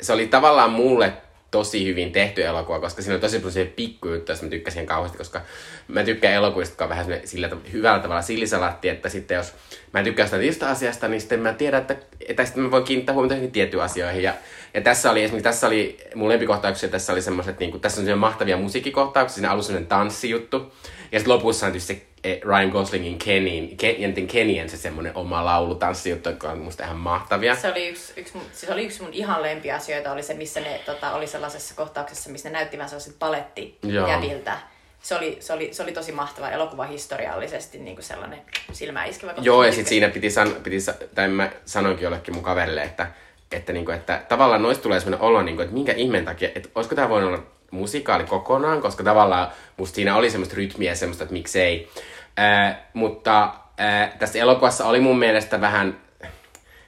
se 0.00 0.12
oli 0.12 0.26
tavallaan 0.26 0.70
mulle 0.70 1.12
tosi 1.50 1.87
hyvin 1.87 2.12
tehty 2.12 2.45
elokuva, 2.45 2.81
koska 2.81 3.02
siinä 3.02 3.14
on 3.14 3.21
tosi 3.21 3.38
paljon 3.38 3.69
pikkujuttuja, 3.76 4.33
joista 4.33 4.47
mä 4.47 4.50
tykkäsin 4.50 4.87
kauheasti, 4.87 5.19
koska 5.19 5.40
mä 5.88 6.05
tykkään 6.05 6.35
elokuvista, 6.35 6.73
jotka 6.73 6.85
on 6.85 6.90
vähän 6.90 7.07
sillä 7.25 7.50
hyvällä 7.73 8.02
tavalla 8.02 8.23
sillisalatti, 8.23 8.88
että 8.88 9.09
sitten 9.09 9.35
jos 9.35 9.55
mä 9.93 10.00
en 10.00 10.05
tykkää 10.05 10.25
jostain 10.25 10.40
tietystä 10.40 10.69
asiasta, 10.69 11.09
niin 11.09 11.21
sitten 11.21 11.40
mä 11.40 11.52
tiedän, 11.52 11.81
että, 11.81 11.97
että 12.28 12.45
sitten 12.45 12.62
mä 12.62 12.71
voin 12.71 12.85
kiinnittää 12.85 13.12
huomiota 13.12 13.35
johonkin 13.35 13.52
tiettyihin 13.52 13.85
asioihin. 13.85 14.23
Ja, 14.23 14.35
ja 14.75 14.81
tässä 14.81 15.11
oli 15.11 15.25
esimerkiksi, 15.25 15.45
tässä 15.45 15.67
oli 15.67 15.99
mun 16.14 16.28
lempikohtauksia, 16.28 16.88
tässä 16.88 17.12
oli 17.12 17.23
semmoiset, 17.23 17.59
niin 17.59 17.71
kuin, 17.71 17.81
tässä 17.81 18.12
on 18.12 18.19
mahtavia 18.19 18.57
musiikkikohtauksia, 18.57 19.35
siinä 19.35 19.50
alussa 19.50 19.67
semmoinen 19.67 19.88
tanssijuttu, 19.88 20.73
ja 21.12 21.19
sitten 21.19 21.35
lopussa 21.35 21.67
on 21.67 21.73
tietysti 21.73 21.95
se 21.95 22.07
Ryan 22.44 22.68
Goslingin 22.68 23.18
Kenin, 23.18 23.76
Ken, 23.76 24.26
Kenien 24.26 24.70
se 24.70 24.76
semmoinen 24.76 25.12
oma 25.14 25.44
laulu, 25.44 25.75
tanssijuttu, 25.75 26.28
joka 26.28 26.50
on 26.50 26.58
musta 26.58 26.85
ihan 26.85 26.97
mahtavia. 26.97 27.54
Se 27.54 27.73
oli 27.73 27.88
yksi, 27.88 28.12
yksi, 28.16 28.37
mun, 28.37 28.47
siis 28.52 28.73
oli 28.73 28.85
yksi 28.85 29.02
mun 29.02 29.12
ihan 29.12 29.42
lempiasioita, 29.42 30.12
oli 30.12 30.23
se, 30.23 30.35
missä 30.35 30.61
ne 30.61 30.80
tota, 30.87 31.12
oli 31.12 31.26
sellaisessa 31.26 31.75
kohtauksessa, 31.75 32.30
missä 32.30 32.49
ne 32.49 32.52
näytti 32.52 32.78
vähän 32.78 32.88
sellaiset 32.88 33.18
palettijäviltä. 33.18 34.58
Se 35.02 35.16
oli, 35.16 35.37
se, 35.40 35.52
oli, 35.52 35.68
se 35.73 35.82
oli 35.82 35.92
tosi 35.92 36.12
mahtava 36.12 36.50
elokuva 36.50 36.85
historiallisesti 36.85 37.78
niin 37.78 37.97
kuin 37.97 38.04
sellainen 38.04 38.38
silmäiskevä. 38.73 39.35
Joo, 39.40 39.64
ja 39.64 39.73
sitten 39.73 39.88
siinä 39.88 40.08
piti, 40.08 40.30
san, 40.30 40.52
piti, 40.62 40.76
tai 41.14 41.28
mä 41.28 41.50
sanoinkin 41.64 42.04
jollekin 42.04 42.35
mun 42.35 42.44
kaverille, 42.44 42.82
että, 42.82 43.06
että, 43.52 43.73
niin 43.73 43.85
kuin, 43.85 43.97
että 43.97 44.23
tavallaan 44.28 44.62
noista 44.62 44.82
tulee 44.82 45.00
sellainen 45.00 45.26
olo, 45.26 45.42
niin 45.42 45.56
kuin, 45.56 45.64
että 45.64 45.75
minkä 45.75 45.92
ihmeen 45.92 46.25
takia, 46.25 46.49
että 46.54 46.68
olisiko 46.75 46.94
tämä 46.94 47.08
voinut 47.08 47.28
olla 47.28 47.42
musikaali 47.70 48.25
kokonaan, 48.25 48.82
koska 48.82 49.04
tavallaan 49.04 49.49
musta 49.76 49.94
siinä 49.94 50.16
oli 50.16 50.30
semmoista 50.30 50.56
rytmiä 50.56 50.92
ja 50.92 50.97
semmoista, 50.97 51.25
että 51.25 51.32
miksei. 51.32 51.90
Ää, 52.38 52.90
mutta 52.95 53.54
ää, 53.78 54.16
tässä 54.18 54.38
elokuvassa 54.38 54.87
oli 54.87 55.00
mun 55.00 55.18
mielestä 55.18 55.61
vähän, 55.61 56.00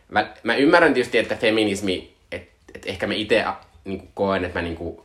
mä, 0.08 0.26
mä 0.42 0.54
ymmärrän 0.54 0.94
tietysti, 0.94 1.18
että 1.18 1.34
feminismi, 1.34 2.14
että 2.32 2.52
et 2.74 2.86
ehkä 2.86 3.06
mä 3.06 3.14
itse 3.14 3.44
niin 3.84 4.08
koen, 4.14 4.44
että 4.44 4.58
mä 4.58 4.62
niin 4.62 4.76
kuin, 4.76 5.00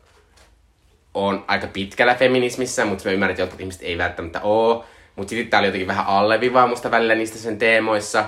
on 1.13 1.45
aika 1.47 1.67
pitkällä 1.67 2.15
feminismissä, 2.15 2.85
mutta 2.85 3.03
mä 3.05 3.11
ymmärrän, 3.11 3.31
että 3.31 3.41
jotkut 3.41 3.59
ihmiset 3.59 3.81
ei 3.81 3.97
välttämättä 3.97 4.41
oo. 4.43 4.85
Mutta 5.15 5.29
sitten 5.29 5.47
tää 5.49 5.59
oli 5.59 5.67
jotenkin 5.67 5.87
vähän 5.87 6.05
allevivaa 6.05 6.67
musta 6.67 6.91
välillä 6.91 7.15
niistä 7.15 7.37
sen 7.37 7.57
teemoissa. 7.57 8.25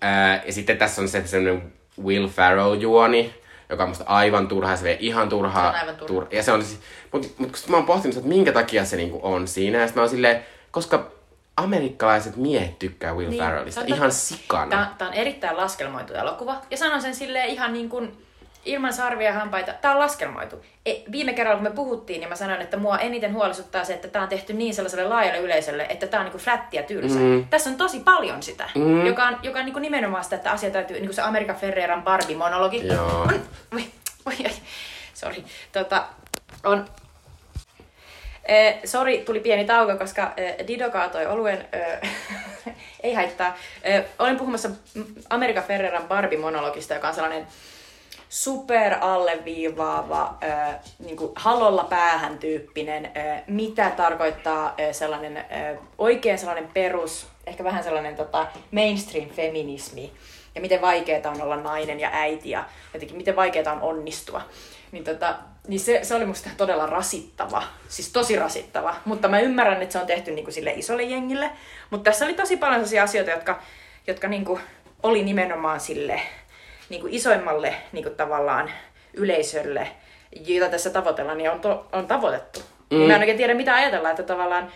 Ää, 0.00 0.42
ja 0.46 0.52
sitten 0.52 0.78
tässä 0.78 1.02
on 1.02 1.08
se 1.08 1.26
semmoinen 1.26 1.72
Will 2.04 2.28
Ferrell-juoni, 2.28 3.34
joka 3.68 3.82
on 3.82 3.88
musta 3.88 4.04
aivan 4.06 4.48
turha, 4.48 4.76
se 4.76 4.84
vie 4.84 4.96
ihan 5.00 5.28
turhaa. 5.28 5.72
Se 5.72 5.76
on 5.76 5.80
aivan 5.80 5.96
turha. 5.96 6.26
Tur- 6.26 6.36
ja 6.36 6.42
se 6.42 6.52
on 6.52 6.64
siis, 6.64 6.80
mutta 7.12 7.28
mut, 7.38 7.50
kun 7.50 7.60
mä 7.68 7.76
oon 7.76 7.86
pohtinut, 7.86 8.16
että 8.16 8.28
minkä 8.28 8.52
takia 8.52 8.84
se 8.84 8.96
niinku 8.96 9.20
on 9.22 9.48
siinä, 9.48 9.78
ja 9.78 9.88
mä 9.94 10.00
oon 10.00 10.10
silleen, 10.10 10.44
koska 10.70 11.19
amerikkalaiset 11.60 12.36
miehet 12.36 12.78
tykkää 12.78 13.14
Will 13.14 13.30
niin, 13.30 13.42
Ferrellista 13.42 13.80
ihan 13.86 14.12
sikana. 14.12 14.94
Tämä, 14.98 15.10
on 15.10 15.14
erittäin 15.14 15.56
laskelmoitu 15.56 16.14
elokuva. 16.14 16.56
Ja 16.70 16.76
sanon 16.76 17.02
sen 17.02 17.14
silleen 17.14 17.48
ihan 17.48 17.72
niin 17.72 17.88
kuin 17.88 18.26
ilman 18.64 18.92
sarvia 18.92 19.26
ja 19.26 19.32
hampaita. 19.32 19.72
Tämä 19.72 19.94
on 19.94 20.00
laskelmoitu. 20.00 20.56
E, 20.86 20.94
viime 21.12 21.32
kerralla, 21.32 21.56
kun 21.56 21.70
me 21.70 21.76
puhuttiin, 21.76 22.20
niin 22.20 22.28
mä 22.28 22.36
sanoin, 22.36 22.60
että 22.60 22.76
mua 22.76 22.98
eniten 22.98 23.32
huolestuttaa 23.32 23.84
se, 23.84 23.94
että 23.94 24.08
tämä 24.08 24.22
on 24.22 24.28
tehty 24.28 24.52
niin 24.52 24.74
sellaiselle 24.74 25.08
laajalle 25.08 25.40
yleisölle, 25.40 25.86
että 25.88 26.06
tämä 26.06 26.24
on 26.24 26.30
niin 26.30 26.42
flätti 26.42 26.76
ja 26.76 26.82
tylsä. 26.82 27.18
Mm. 27.18 27.46
Tässä 27.50 27.70
on 27.70 27.76
tosi 27.76 28.00
paljon 28.00 28.42
sitä, 28.42 28.68
mm. 28.74 29.06
joka 29.06 29.24
on, 29.24 29.36
joka 29.42 29.58
on 29.58 29.64
niin 29.64 29.82
nimenomaan 29.82 30.24
sitä, 30.24 30.36
että 30.36 30.50
asia 30.50 30.70
täytyy, 30.70 30.96
niin 30.96 31.06
kuin 31.06 31.14
se 31.14 31.22
Amerika 31.22 31.54
Ferreran 31.54 32.02
Barbie-monologi. 32.02 32.86
Joo. 32.86 33.20
On, 33.20 33.34
oi, 33.74 33.84
oi, 34.26 34.34
oi, 34.44 34.50
sorry. 35.14 35.44
Tota, 35.72 36.04
on, 36.64 36.84
Eh, 38.50 38.80
sori, 38.84 39.18
tuli 39.18 39.40
pieni 39.40 39.64
tauko, 39.64 39.96
koska 39.96 40.32
eh, 40.36 40.66
Dido 40.66 40.90
kaatoi 40.90 41.26
oluen. 41.26 41.68
Eh, 41.72 42.10
ei 43.02 43.14
haittaa. 43.14 43.56
Olen 44.18 44.36
puhumassa 44.36 44.70
Amerika 45.30 45.62
Ferreran 45.62 46.08
Barbie-monologista, 46.08 46.94
joka 46.94 47.08
on 47.08 47.14
sellainen 47.14 47.46
super 48.28 48.96
alleviivaava, 49.00 50.38
niin 50.98 51.16
kuin 51.16 51.32
halolla 51.34 51.84
päähän 51.84 52.38
tyyppinen, 52.38 53.10
mitä 53.46 53.90
tarkoittaa 53.90 54.74
sellainen 54.92 55.44
oikein 55.98 56.38
sellainen 56.38 56.68
perus, 56.74 57.26
ehkä 57.46 57.64
vähän 57.64 57.84
sellainen 57.84 58.16
tota, 58.16 58.46
mainstream-feminismi, 58.70 60.10
ja 60.54 60.60
miten 60.60 60.80
vaikeaa 60.80 61.30
on 61.30 61.42
olla 61.42 61.56
nainen 61.56 62.00
ja 62.00 62.10
äiti, 62.12 62.50
ja 62.50 62.64
jotenkin 62.94 63.16
miten 63.16 63.36
vaikeaa 63.36 63.72
on 63.72 63.82
onnistua. 63.82 64.42
Niin, 64.92 65.04
tota, 65.04 65.34
niin 65.70 65.80
se, 65.80 66.00
se 66.02 66.14
oli 66.14 66.26
musta 66.26 66.50
todella 66.56 66.86
rasittava, 66.86 67.62
siis 67.88 68.12
tosi 68.12 68.36
rasittava, 68.36 68.94
mutta 69.04 69.28
mä 69.28 69.40
ymmärrän, 69.40 69.82
että 69.82 69.92
se 69.92 69.98
on 69.98 70.06
tehty 70.06 70.30
niin 70.30 70.44
kuin 70.44 70.54
sille 70.54 70.70
isolle 70.70 71.02
jengille, 71.02 71.50
mutta 71.90 72.10
tässä 72.10 72.24
oli 72.24 72.34
tosi 72.34 72.56
paljon 72.56 72.74
sellaisia 72.74 73.02
asioita, 73.02 73.30
jotka, 73.30 73.62
jotka 74.06 74.28
niin 74.28 74.44
kuin 74.44 74.60
oli 75.02 75.22
nimenomaan 75.22 75.80
sille 75.80 76.20
niin 76.88 77.00
kuin 77.00 77.14
isoimmalle 77.14 77.74
niin 77.92 78.04
kuin 78.04 78.16
tavallaan 78.16 78.70
yleisölle, 79.14 79.88
jota 80.46 80.70
tässä 80.70 80.90
tavoitellaan, 80.90 81.38
niin 81.38 81.50
on, 81.50 81.60
to, 81.60 81.86
on 81.92 82.06
tavoitettu. 82.06 82.60
Mm. 82.90 82.96
Mä 82.96 83.14
en 83.14 83.20
oikein 83.20 83.36
tiedä, 83.36 83.54
mitä 83.54 83.74
ajatella, 83.74 84.10
että 84.10 84.22
tavallaan 84.22 84.72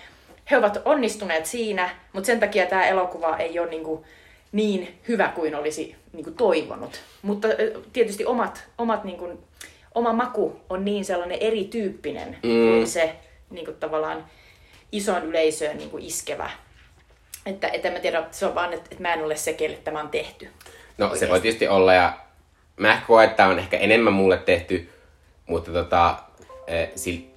he 0.51 0.57
ovat 0.57 0.83
onnistuneet 0.85 1.47
siinä, 1.47 1.91
mutta 2.13 2.27
sen 2.27 2.41
takia 2.41 2.67
tämä 2.67 2.87
elokuva 2.87 3.37
ei 3.37 3.59
ole 3.59 3.71
niin, 3.71 3.85
kuin 3.85 4.05
niin 4.53 4.99
hyvä 5.09 5.29
kuin 5.29 5.55
olisi 5.55 5.97
niin 6.13 6.25
kuin 6.25 6.37
toivonut. 6.37 7.01
Mutta 7.23 7.49
tietysti 7.93 8.25
omat, 8.25 8.65
omat 8.79 9.05
niin 9.05 9.19
kuin, 9.19 9.39
oma 9.95 10.13
maku 10.13 10.61
on 10.71 10.85
niin 10.85 11.05
sellainen 11.05 11.39
erityyppinen 11.41 12.29
mm. 12.29 12.41
kuin 12.41 12.87
se 12.87 13.17
niin 13.51 13.65
kuin 13.65 13.77
tavallaan 13.77 14.25
ison 14.93 15.25
yleisöön 15.25 15.77
niin 15.77 15.91
kuin 15.91 16.05
iskevä. 16.05 16.51
Että, 17.47 17.69
että 17.69 17.91
mä 17.91 17.99
tiedä, 17.99 18.25
se 18.31 18.47
on 18.47 18.55
vaan, 18.55 18.73
että, 18.73 18.89
että 18.91 19.03
mä 19.03 19.13
en 19.13 19.25
ole 19.25 19.37
se, 19.37 19.53
kelle 19.53 19.77
tämä 19.77 20.01
on 20.01 20.09
tehty. 20.09 20.49
No 20.99 21.05
Oikeasti. 21.05 21.27
se 21.27 21.31
voi 21.31 21.41
tietysti 21.41 21.69
olla 21.69 21.95
ja 21.95 22.13
mä 22.77 23.01
koen, 23.07 23.25
että 23.25 23.37
tämä 23.37 23.49
on 23.49 23.59
ehkä 23.59 23.77
enemmän 23.77 24.13
mulle 24.13 24.37
tehty, 24.37 24.91
mutta 25.47 25.73
tota, 25.73 26.19
e, 26.67 26.83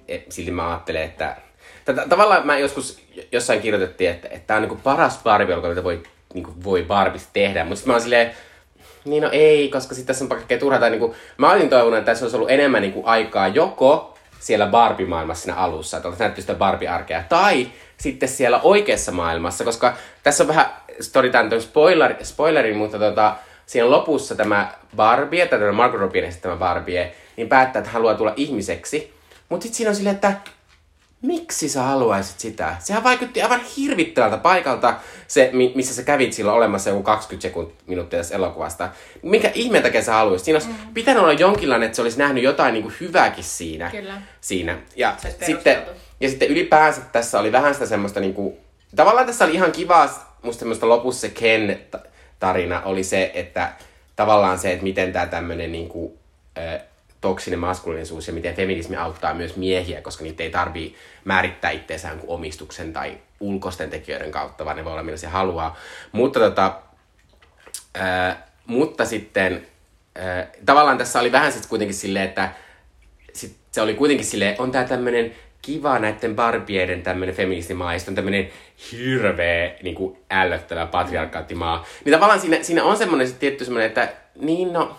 e, 0.08 0.22
silti 0.28 0.50
mä 0.50 0.70
ajattelen, 0.70 1.02
että 1.02 1.36
tavallaan 2.08 2.46
mä 2.46 2.58
joskus 2.58 3.02
jossain 3.32 3.60
kirjoitettiin, 3.60 4.10
että, 4.10 4.28
että 4.28 4.46
tämä 4.46 4.56
on 4.56 4.62
niinku 4.62 4.80
paras 4.84 5.22
Barbie, 5.22 5.56
mitä 5.56 5.84
voi, 5.84 6.02
niinku, 6.34 6.54
voi 6.64 6.82
Barbista 6.82 7.30
tehdä. 7.32 7.64
Mutta 7.64 7.76
sitten 7.76 7.90
mä 7.90 7.94
oon 7.94 8.02
silleen, 8.02 8.30
niin 9.04 9.22
no 9.22 9.28
ei, 9.32 9.68
koska 9.68 9.94
sitten 9.94 10.06
tässä 10.06 10.24
on 10.24 10.28
kaikkea 10.28 10.58
turhaa. 10.58 10.80
Tai 10.80 10.90
niinku, 10.90 11.14
mä 11.36 11.50
olisin 11.50 11.70
toivonut, 11.70 11.98
että 11.98 12.12
tässä 12.12 12.24
olisi 12.24 12.36
ollut 12.36 12.50
enemmän 12.50 12.82
niinku, 12.82 13.02
aikaa 13.04 13.48
joko 13.48 14.18
siellä 14.40 14.66
Barbie-maailmassa 14.66 15.42
siinä 15.42 15.58
alussa, 15.58 15.96
että 15.96 16.08
oltaisiin 16.08 16.26
nähty 16.26 16.40
sitä 16.40 16.54
Barbie-arkea, 16.54 17.22
tai 17.28 17.66
sitten 17.96 18.28
siellä 18.28 18.60
oikeassa 18.62 19.12
maailmassa, 19.12 19.64
koska 19.64 19.96
tässä 20.22 20.44
on 20.44 20.48
vähän, 20.48 20.66
storytime 21.00 21.60
spoiler, 21.60 22.14
spoilerin, 22.22 22.76
mutta 22.76 22.98
tota, 22.98 23.36
siinä 23.66 23.90
lopussa 23.90 24.34
tämä 24.34 24.72
Barbie, 24.96 25.46
tai 25.46 25.58
tämä 25.58 25.72
Margot 25.72 26.00
Robbie 26.00 26.32
tämä 26.42 26.56
Barbie, 26.56 27.14
niin 27.36 27.48
päättää, 27.48 27.80
että 27.80 27.90
haluaa 27.90 28.14
tulla 28.14 28.32
ihmiseksi. 28.36 29.14
Mutta 29.48 29.62
sitten 29.62 29.76
siinä 29.76 29.90
on 29.90 29.96
silleen, 29.96 30.14
että 30.14 30.32
miksi 31.22 31.68
sä 31.68 31.82
haluaisit 31.82 32.40
sitä? 32.40 32.76
Sehän 32.78 33.04
vaikutti 33.04 33.42
aivan 33.42 33.60
hirvittävältä 33.76 34.36
paikalta, 34.36 34.94
se, 35.26 35.50
missä 35.74 35.94
sä 35.94 36.02
kävit 36.02 36.32
silloin 36.32 36.56
olemassa 36.56 36.90
joku 36.90 37.02
20 37.02 37.42
sekuntia 37.42 37.76
minuuttia 37.86 38.18
tässä 38.18 38.34
elokuvasta. 38.34 38.88
Minkä 39.22 39.50
ihmeen 39.54 39.82
takia 39.82 40.02
sä 40.02 40.12
haluaisit? 40.12 40.44
Siinä 40.44 40.56
olisi 40.56 40.68
mm. 40.68 40.94
pitänyt 40.94 41.22
olla 41.22 41.32
jonkinlainen, 41.32 41.86
että 41.86 41.96
se 41.96 42.02
olisi 42.02 42.18
nähnyt 42.18 42.44
jotain 42.44 42.72
niin 42.72 42.82
kuin 42.82 42.94
hyvääkin 43.00 43.44
siinä. 43.44 43.90
Kyllä. 43.90 44.22
siinä. 44.40 44.78
Ja 44.96 45.16
sitten, 45.46 45.82
ja 46.20 46.28
sitten 46.28 46.48
ylipäänsä 46.48 47.00
tässä 47.12 47.40
oli 47.40 47.52
vähän 47.52 47.74
sitä 47.74 47.86
semmoista, 47.86 48.20
niin 48.20 48.34
kuin, 48.34 48.56
tavallaan 48.96 49.26
tässä 49.26 49.44
oli 49.44 49.54
ihan 49.54 49.72
kivaa, 49.72 50.36
musta 50.42 50.58
semmoista 50.58 50.88
lopussa 50.88 51.20
se 51.20 51.28
Ken 51.28 51.78
tarina 52.40 52.82
oli 52.82 53.04
se, 53.04 53.30
että 53.34 53.72
tavallaan 54.16 54.58
se, 54.58 54.72
että 54.72 54.84
miten 54.84 55.12
tämä 55.12 55.26
tämmöinen 55.26 55.72
niin 55.72 55.88
kuin, 55.88 56.18
äh, 56.58 56.80
toksinen 57.20 57.58
maskuliinisuus 57.58 58.26
ja 58.26 58.32
miten 58.32 58.54
feminismi 58.54 58.96
auttaa 58.96 59.34
myös 59.34 59.56
miehiä, 59.56 60.02
koska 60.02 60.24
niitä 60.24 60.42
ei 60.42 60.50
tarvii 60.50 60.96
määrittää 61.24 61.70
itseensä 61.70 62.10
omistuksen 62.26 62.92
tai 62.92 63.18
ulkoisten 63.40 63.90
tekijöiden 63.90 64.30
kautta, 64.30 64.64
vaan 64.64 64.76
ne 64.76 64.84
voi 64.84 64.92
olla 64.92 65.02
millaisia 65.02 65.30
haluaa. 65.30 65.76
Mutta, 66.12 66.40
tota, 66.40 66.80
äh, 68.00 68.36
mutta 68.66 69.04
sitten 69.04 69.66
äh, 70.18 70.46
tavallaan 70.66 70.98
tässä 70.98 71.20
oli 71.20 71.32
vähän 71.32 71.52
sitten 71.52 71.68
kuitenkin 71.68 71.96
silleen, 71.96 72.28
että 72.28 72.52
sit 73.32 73.56
se 73.72 73.80
oli 73.80 73.94
kuitenkin 73.94 74.26
silleen, 74.26 74.56
on 74.58 74.70
tää 74.70 74.84
tämmönen 74.84 75.34
kiva 75.62 75.98
näiden 75.98 76.36
barbieiden 76.36 77.02
tämmönen 77.02 77.34
feministimaa, 77.34 77.94
ja 77.94 78.00
on 78.08 78.14
tämmönen 78.14 78.50
hirveä 78.92 79.74
niin 79.82 79.94
kuin 79.94 80.18
ällöttävä 80.30 80.86
patriarkaattimaa. 80.86 81.86
Niin 82.04 82.12
tavallaan 82.12 82.40
siinä, 82.40 82.62
siinä 82.62 82.84
on 82.84 82.96
semmoinen 82.96 83.34
tietty 83.34 83.64
semmoinen, 83.64 83.88
että 83.88 84.12
niin 84.40 84.72
no, 84.72 84.96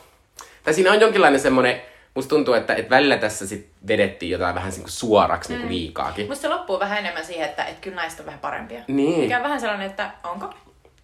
tai 0.64 0.74
siinä 0.74 0.92
on 0.92 1.02
jonkinlainen 1.02 1.40
semmoinen, 1.40 1.82
musta 2.20 2.36
tuntuu, 2.36 2.54
että, 2.54 2.76
että 2.76 2.90
välillä 2.90 3.18
tässä 3.18 3.48
sit 3.48 3.70
vedettiin 3.88 4.30
jotain 4.30 4.56
vähän 4.56 4.70
niin 4.70 4.82
kuin 4.82 4.92
suoraksi 4.92 5.54
mm. 5.54 5.60
niin 5.60 5.70
liikaakin. 5.70 6.28
Musta 6.28 6.42
se 6.42 6.48
loppuu 6.48 6.80
vähän 6.80 6.98
enemmän 6.98 7.26
siihen, 7.26 7.50
että, 7.50 7.64
että 7.64 7.82
kyllä 7.82 7.96
naiset 7.96 8.20
on 8.20 8.26
vähän 8.26 8.40
parempia. 8.40 8.82
Niin. 8.88 9.20
Mikä 9.20 9.38
on 9.38 9.44
vähän 9.44 9.60
sellainen, 9.60 9.90
että 9.90 10.12
onko? 10.24 10.54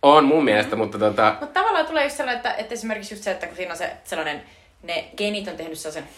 On 0.02 0.26
mun 0.26 0.44
mielestä, 0.44 0.76
mm. 0.76 0.82
mutta 0.82 1.00
tota... 1.00 1.36
Mutta 1.40 1.60
tavallaan 1.60 1.86
tulee 1.86 2.04
just 2.04 2.18
sellainen, 2.18 2.38
että, 2.38 2.54
että 2.54 2.74
esimerkiksi 2.74 3.14
just 3.14 3.24
se, 3.24 3.32
että 3.32 3.48
kun 3.48 3.56
siinä 3.56 3.72
on 3.72 3.78
se 3.78 3.92
sellainen, 4.04 4.44
ne 4.84 5.10
genit 5.18 5.48
on 5.48 5.58
tehnyt 5.58 5.80
sellaisen 5.80 6.10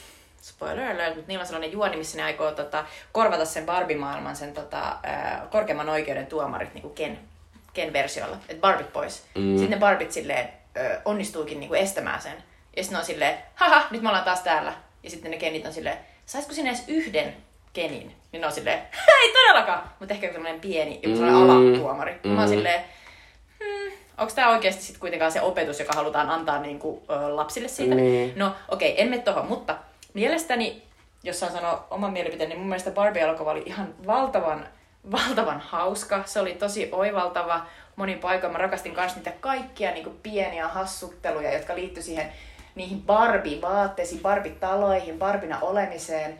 spoiler 0.41 0.91
alert, 0.91 1.15
mutta 1.15 1.27
niillä 1.27 1.41
on 1.41 1.47
sellainen 1.47 1.71
juoni, 1.71 1.97
missä 1.97 2.17
ne 2.17 2.23
aikoo 2.23 2.51
tota, 2.51 2.85
korvata 3.11 3.45
sen 3.45 3.65
Barbie-maailman 3.65 4.35
sen 4.35 4.53
tota, 4.53 4.97
äh, 5.07 5.49
korkeimman 5.49 5.89
oikeuden 5.89 6.27
tuomarit 6.27 6.73
niin 6.73 6.81
kuin 6.81 6.93
Ken, 6.93 7.19
Ken-versiolla, 7.73 8.37
että 8.49 8.61
Barbit 8.61 8.93
pois. 8.93 9.23
Mm. 9.35 9.57
Sitten 9.57 9.69
ne 9.69 9.77
Barbit 9.77 10.11
silleen 10.11 10.49
äh, 10.77 11.01
onnistuukin 11.05 11.59
niin 11.59 11.67
kuin 11.67 11.81
estämään 11.81 12.21
sen. 12.21 12.43
Ja 12.77 12.83
sitten 12.83 12.99
on 12.99 13.05
silleen, 13.05 13.37
haha, 13.55 13.87
nyt 13.91 14.01
me 14.01 14.09
ollaan 14.09 14.25
taas 14.25 14.41
täällä. 14.41 14.73
Ja 15.07 15.11
sitten 15.11 15.31
ne 15.31 15.37
kenit 15.37 15.65
on 15.65 15.73
silleen, 15.73 15.97
saisiko 16.25 16.53
sinä 16.53 16.69
edes 16.69 16.83
yhden 16.87 17.35
kenin? 17.73 18.15
Niin 18.31 18.41
ne 18.41 18.47
on 18.47 18.53
silleen, 18.53 18.79
ei 19.23 19.33
todellakaan, 19.33 19.83
mutta 19.99 20.13
ehkä 20.13 20.31
semmoinen 20.31 20.61
pieni, 20.61 20.99
joku 21.03 21.15
sellainen 21.17 21.41
Mm. 21.43 21.49
alatuomari. 21.49 22.19
Mm. 22.23 22.29
Mä 22.29 22.39
oon 22.41 22.49
Mm. 22.49 22.55
silleen, 22.55 22.81
hmm, 23.63 23.91
onko 24.17 24.33
tämä 24.35 24.49
oikeasti 24.49 24.83
sitten 24.83 24.99
kuitenkaan 24.99 25.31
se 25.31 25.41
opetus, 25.41 25.79
joka 25.79 25.93
halutaan 25.93 26.29
antaa 26.29 26.59
niinku, 26.61 27.03
ö, 27.09 27.35
lapsille 27.35 27.67
siitä? 27.67 27.95
Niin. 27.95 28.33
No 28.35 28.55
okei, 28.69 28.91
okay, 28.91 29.03
en 29.03 29.09
mene 29.09 29.21
tohon, 29.21 29.45
mutta 29.45 29.75
mielestäni, 30.13 30.83
jos 31.23 31.39
saan 31.39 31.51
sanoa 31.51 31.87
oman 31.91 32.13
mielipiteen, 32.13 32.49
niin 32.49 32.59
mun 32.59 32.67
mielestä 32.69 32.91
Barbie-elokuva 32.91 33.51
oli 33.51 33.63
ihan 33.65 33.93
valtavan, 34.07 34.67
valtavan 35.11 35.59
hauska. 35.59 36.23
Se 36.25 36.39
oli 36.39 36.53
tosi 36.53 36.89
oivaltava 36.91 37.65
monin 37.95 38.19
paikoin. 38.19 38.53
Mä 38.53 38.57
rakastin 38.59 38.93
myös 38.93 39.15
niitä 39.15 39.31
kaikkia 39.39 39.91
niin 39.91 40.19
pieniä 40.23 40.67
hassutteluja, 40.67 41.53
jotka 41.53 41.75
liittyi 41.75 42.03
siihen 42.03 42.31
niihin 42.77 43.01
Barbie-vaatteisiin, 43.01 44.21
Barbie-taloihin, 44.21 45.19
Barbina 45.19 45.59
olemiseen. 45.59 46.39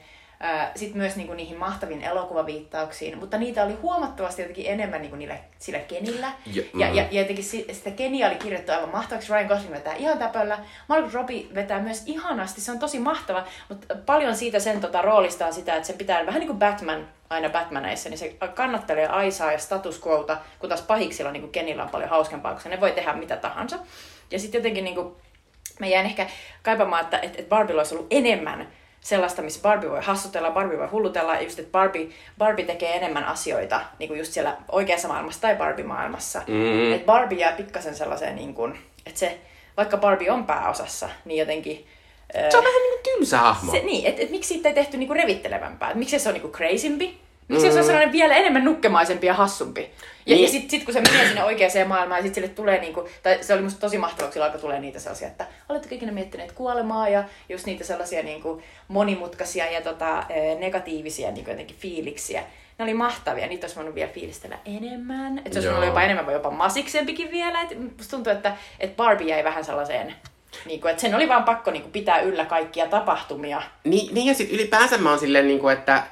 Sitten 0.76 0.98
myös 0.98 1.16
niinku 1.16 1.34
niihin 1.34 1.58
mahtaviin 1.58 2.02
elokuvaviittauksiin, 2.02 3.18
mutta 3.18 3.38
niitä 3.38 3.64
oli 3.64 3.74
huomattavasti 3.74 4.42
jotenkin 4.42 4.66
enemmän 4.68 5.02
niinku 5.02 5.16
niillä, 5.16 5.38
sillä 5.60 5.80
Kenillä. 5.80 6.32
Ja, 6.54 6.64
mm. 6.74 6.80
ja, 6.80 6.88
ja 6.88 7.22
jotenkin 7.22 7.44
si- 7.44 7.68
sitä 7.72 7.92
Kenia 7.92 8.28
oli 8.28 8.36
kirjoittu 8.36 8.72
aivan 8.72 8.90
mahtavaksi. 8.90 9.34
Ryan 9.34 9.46
Gosling 9.46 9.74
vetää 9.74 9.96
ihan 9.96 10.18
täpöllä. 10.18 10.60
Margot 10.88 11.14
Robbie 11.14 11.46
vetää 11.56 11.80
myös 11.80 12.04
ihanasti. 12.06 12.62
Se 12.62 12.72
on 12.72 12.80
tosi 12.80 13.00
mahtava. 13.00 13.44
Mutta 13.70 13.96
paljon 14.06 14.36
siitä 14.36 14.60
sen 14.60 14.82
tota, 14.82 15.02
roolista 15.02 15.46
on 15.46 15.54
sitä, 15.54 15.76
että 15.76 15.88
se 15.88 15.94
pitää 15.94 16.26
vähän 16.26 16.40
niin 16.40 16.48
kuin 16.48 16.60
Batman 16.60 17.08
aina 17.30 17.50
Batmaneissa, 17.50 18.10
niin 18.10 18.18
se 18.18 18.36
kannattelee 18.54 19.08
Aisaa 19.08 19.52
ja 19.52 19.60
status 19.60 20.08
quota, 20.08 20.38
kun 20.60 20.70
taas 20.70 20.82
pahiksilla 20.82 21.32
niin 21.32 21.42
kuin 21.42 21.52
Kenillä 21.52 21.84
on 21.84 21.90
paljon 21.90 22.10
hauskempaa, 22.10 22.54
koska 22.54 22.70
ne 22.70 22.82
voi 22.82 22.92
tehdä 22.92 23.14
mitä 23.14 23.38
tahansa. 23.38 23.80
Ja 24.32 24.40
sitten 24.40 24.60
jotenkin 24.60 24.84
niin 24.84 24.96
kuin, 24.96 25.16
mä 25.80 25.88
jään 25.88 26.06
ehkä 26.06 26.28
kaipaamaan, 26.64 27.04
että, 27.04 27.20
että 27.20 27.40
että 27.40 27.50
Barbie 27.50 27.76
olisi 27.76 27.96
ollut 27.96 28.08
enemmän 28.12 28.68
sellaista, 29.02 29.42
missä 29.42 29.62
Barbie 29.62 29.90
voi 29.90 30.02
hassutella, 30.02 30.52
Barbie 30.52 30.78
voi 30.78 30.88
hullutella, 30.88 31.36
ja 31.36 31.42
just, 31.42 31.60
että 31.60 31.72
Barbie, 31.72 32.08
Barbie 32.38 32.66
tekee 32.66 32.96
enemmän 32.96 33.24
asioita 33.24 33.82
niin 34.00 34.08
kuin 34.08 34.18
just 34.18 34.34
siellä 34.34 34.58
oikeassa 34.72 35.08
maailmassa 35.08 35.42
tai 35.42 35.56
Barbie-maailmassa. 35.56 36.42
Mm. 36.48 36.94
Että 36.94 37.06
Barbie 37.06 37.40
jää 37.40 37.52
pikkasen 37.52 37.96
sellaiseen, 37.96 38.36
niin 38.36 38.54
kuin, 38.54 38.80
että 39.06 39.20
se, 39.20 39.38
vaikka 39.78 39.98
Barbie 39.98 40.32
on 40.32 40.46
pääosassa, 40.46 41.10
niin 41.26 41.40
jotenkin... 41.40 41.88
Se 42.34 42.58
on 42.58 42.64
vähän 42.64 42.82
niinku 42.82 43.00
tylsä 43.04 43.38
hahmo. 43.38 43.72
se, 43.72 43.80
niin, 43.80 44.06
että 44.06 44.22
et, 44.22 44.30
miksi 44.30 44.48
siitä 44.48 44.70
ei 44.70 44.76
tehty 44.76 44.98
niinku 44.98 45.14
revittelevämpää? 45.14 45.92
Et 45.92 45.96
miksi 45.96 46.20
se 46.20 46.30
on 46.30 46.34
niinku 46.34 46.50
crazympi? 46.50 47.20
Miksi 47.48 47.68
mm. 47.68 47.74
se 47.74 47.80
on 47.80 47.86
sellainen 47.86 48.12
vielä 48.12 48.36
enemmän 48.36 48.66
nukkemaisempi 48.66 49.28
ja 49.28 49.34
hassumpi? 49.34 49.82
Ja, 49.82 49.88
Niin. 49.88 50.36
niin. 50.36 50.44
ja 50.44 50.50
sitten 50.50 50.70
sit, 50.70 50.84
kun 50.84 50.94
se 50.94 51.02
menee 51.02 51.26
sinne 51.26 51.44
oikeaan 51.44 51.88
maailmaan 51.88 52.20
ja 52.20 52.24
sitten 52.24 52.44
sille 52.44 52.56
tulee 52.56 52.82
niinku, 52.82 53.10
tai 53.24 53.38
se 53.42 53.54
oli 53.54 53.62
musta 53.62 53.80
tosi 53.80 53.98
mahtavaa, 53.98 54.28
kun 54.28 54.34
sillä 54.34 54.46
alkoi 54.46 54.62
tulee 54.62 54.80
niitä 54.80 55.00
sellaisia, 55.00 55.28
että 55.28 55.48
oletteko 55.70 55.96
ikinä 55.96 56.12
miettineet 56.12 56.52
kuolemaa 56.52 57.10
ja 57.10 57.24
just 57.50 57.66
niitä 57.66 57.84
sellaisia 57.84 58.24
niinku 58.24 58.62
monimutkaisia 58.88 59.72
ja 59.72 59.82
tota, 59.82 60.24
eh, 60.30 60.58
negatiivisia 60.58 61.32
niinku 61.32 61.50
jotenkin 61.50 61.78
fiiliksiä. 61.78 62.44
Ne 62.78 62.84
oli 62.84 62.94
mahtavia, 62.94 63.48
niitä 63.48 63.66
olisi 63.66 63.76
voinut 63.76 63.96
vielä 63.96 64.12
fiilistellä 64.12 64.58
enemmän. 64.66 65.38
Että 65.38 65.54
se 65.54 65.60
olisi 65.60 65.70
ollut 65.70 65.86
jopa 65.86 66.02
enemmän 66.02 66.26
vai 66.26 66.34
jopa 66.34 66.52
masiksempikin 66.52 67.32
vielä. 67.32 67.62
Et 67.62 67.98
musta 67.98 68.12
tuntuu, 68.12 68.34
että, 68.34 68.56
että 68.80 68.96
Barbie 68.96 69.28
jäi 69.28 69.44
vähän 69.44 69.66
sellaiseen, 69.66 70.16
niinku, 70.66 70.88
että 70.88 71.02
sen 71.02 71.16
oli 71.16 71.30
vaan 71.30 71.44
pakko 71.44 71.72
niinku 71.72 71.90
pitää 71.90 72.20
yllä 72.20 72.46
kaikkia 72.46 72.88
tapahtumia. 72.88 73.62
Niin, 73.84 74.14
niin 74.14 74.28
ja 74.28 74.34
sitten 74.34 74.56
ylipäänsä 74.56 74.98
mä 74.98 75.10
oon 75.10 75.20
silleen, 75.20 75.48
niin 75.48 75.60
kuin, 75.60 75.74
että, 75.74 76.04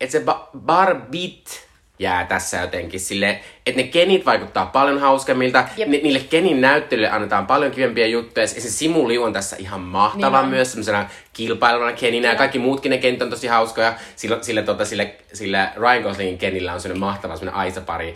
että 0.00 0.12
se 0.12 0.24
ba- 0.24 0.58
barbit 0.58 1.64
jää 1.98 2.24
tässä 2.26 2.60
jotenkin 2.60 3.00
sille, 3.00 3.40
että 3.66 3.80
ne 3.80 3.88
kenit 3.88 4.26
vaikuttaa 4.26 4.66
paljon 4.66 5.00
hauskemmilta, 5.00 5.64
Jep. 5.76 5.88
ni, 5.88 6.00
niille 6.02 6.18
kenin 6.18 6.60
näyttelylle 6.60 7.10
annetaan 7.10 7.46
paljon 7.46 7.72
kivempiä 7.72 8.06
juttuja, 8.06 8.42
ja 8.42 8.48
se 8.48 8.70
simuliu 8.70 9.22
on 9.22 9.32
tässä 9.32 9.56
ihan 9.58 9.80
mahtava 9.80 10.36
Niin 10.36 10.44
on. 10.44 10.50
myös 10.50 10.72
semmoisena 10.72 11.08
kilpailuna 11.32 11.92
keninä, 11.92 12.28
ja 12.28 12.34
kaikki 12.34 12.58
muutkin 12.58 12.90
ne 12.90 12.98
kenit 12.98 13.22
on 13.22 13.30
tosi 13.30 13.46
hauskoja, 13.46 13.94
sillä, 14.16 14.38
sillä, 14.42 14.62
tota, 14.62 14.84
sille, 14.84 15.14
sillä 15.32 15.72
Ryan 15.76 16.02
Goslingin 16.02 16.38
kenillä 16.38 16.72
on 16.72 16.80
semmoinen 16.80 17.00
mahtava 17.00 17.36
semmoinen 17.36 17.60
Aisa-pari, 17.60 18.14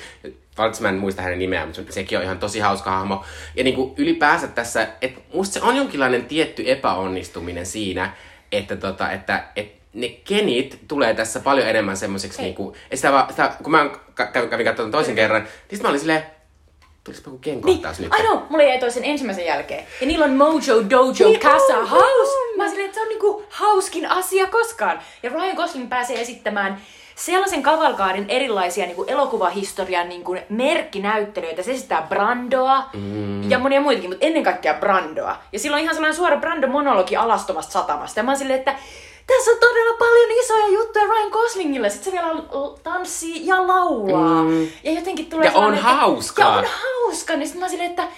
Valitettavasti 0.59 0.83
mä 0.83 0.88
en 0.88 0.95
muista 0.95 1.23
hänen 1.23 1.38
nimeään, 1.38 1.69
mutta 1.69 1.93
sekin 1.93 2.19
on 2.19 2.25
ihan 2.25 2.38
tosi 2.38 2.59
hauska 2.59 2.91
hahmo. 2.91 3.25
Ja 3.55 3.64
niin 3.64 3.77
kuin 3.77 3.95
ylipäänsä 3.97 4.49
tässä, 4.49 4.88
että 5.03 5.21
musta 5.35 5.55
se 5.55 5.62
on 5.62 5.77
jonkinlainen 5.77 6.25
tietty 6.25 6.64
epäonnistuminen 6.67 7.67
siinä, 7.67 8.12
että, 8.53 8.77
tota, 8.77 9.11
että, 9.11 9.45
että 9.57 9.78
ne 9.92 10.09
kenit 10.09 10.79
tulee 10.88 11.14
tässä 11.14 11.40
paljon 11.40 11.68
enemmän 11.68 11.96
semmoiseksi, 11.96 12.42
niinku, 12.42 12.77
sitä, 12.94 13.12
vaan- 13.12 13.31
sitä, 13.31 13.53
kun 13.62 13.70
mä 13.72 13.90
kävin, 14.33 14.48
kävin 14.51 14.66
katsomaan 14.66 14.92
toisen 14.92 15.14
kerran, 15.14 15.48
niin 15.70 15.83
mä 15.83 15.88
olin 15.88 16.01
silleen, 16.01 16.22
tulisiko 17.05 17.31
joku 17.31 17.38
kenkohtaus 17.38 17.98
Niin, 17.98 18.11
nyt? 18.11 18.20
I 18.20 18.22
know, 18.27 18.38
mulle 18.51 18.64
jäi 18.68 18.79
toisen 18.79 19.05
ensimmäisen 19.05 19.46
jälkeen. 19.46 19.85
Ja 20.01 20.07
niillä 20.07 20.24
on 20.24 20.37
Mojo 20.37 20.90
Dojo 20.90 21.29
Niin 21.29 21.40
Casa 21.40 21.79
on, 21.79 21.88
House. 21.88 22.05
on. 22.51 22.57
Mä 22.57 22.68
silleen, 22.68 22.87
että 22.87 22.94
se 22.94 23.03
on 23.03 23.09
niinku 23.09 23.44
hauskin 23.51 24.07
asia 24.11 24.46
koskaan. 24.46 25.01
Ja 25.22 25.31
Ryan 25.31 25.57
Gosling 25.57 25.88
pääsee 25.88 26.20
esittämään 26.20 26.81
sellaisen 27.14 27.62
kavalkaadin 27.62 28.24
erilaisia 28.29 28.87
niinku 28.87 29.05
elokuvahistorian 29.05 30.09
niinku 30.09 30.37
merkkinäyttelijöitä. 30.48 31.62
Se 31.62 31.72
esittää 31.72 32.07
Brandoa 32.09 32.83
mm. 32.94 33.51
ja 33.51 33.59
monia 33.59 33.81
muitakin, 33.81 34.11
mutta 34.11 34.27
ennen 34.27 34.42
kaikkea 34.44 34.74
Brandoa. 34.74 35.37
Ja 35.53 35.59
sillä 35.59 35.74
on 35.74 35.83
ihan 35.83 35.94
sellainen 35.94 36.16
suora 36.16 36.37
Brando-monologi 36.37 37.16
alastomasta 37.16 37.72
satamasta. 37.72 38.20
Ja 38.20 38.24
mä 38.24 38.31
oon 38.31 38.38
silleen, 38.38 38.59
että 38.59 38.74
tässä 39.29 39.51
on 39.51 39.59
todella 39.61 39.97
paljon 39.99 40.31
isoja 40.31 40.69
juttuja 40.69 41.05
Ryan 41.05 41.29
Goslingille. 41.29 41.91
Sitten 41.91 42.12
se 42.12 42.19
vielä 42.19 42.43
tanssii 42.83 43.47
ja 43.47 43.67
laulaa. 43.67 44.43
Mm. 44.43 44.69
Ja 44.85 44.93
jotenkin 44.93 45.31
tulee 45.31 45.47
Ja 45.47 45.53
on 45.53 45.75
hauskaa. 45.75 46.53
Ja 46.53 46.59
on 46.59 46.64
hauska, 46.64 47.37
niin 47.37 47.47
sitten 47.47 47.61
mä 47.61 47.69
silleen, 47.69 47.91
että, 47.91 48.09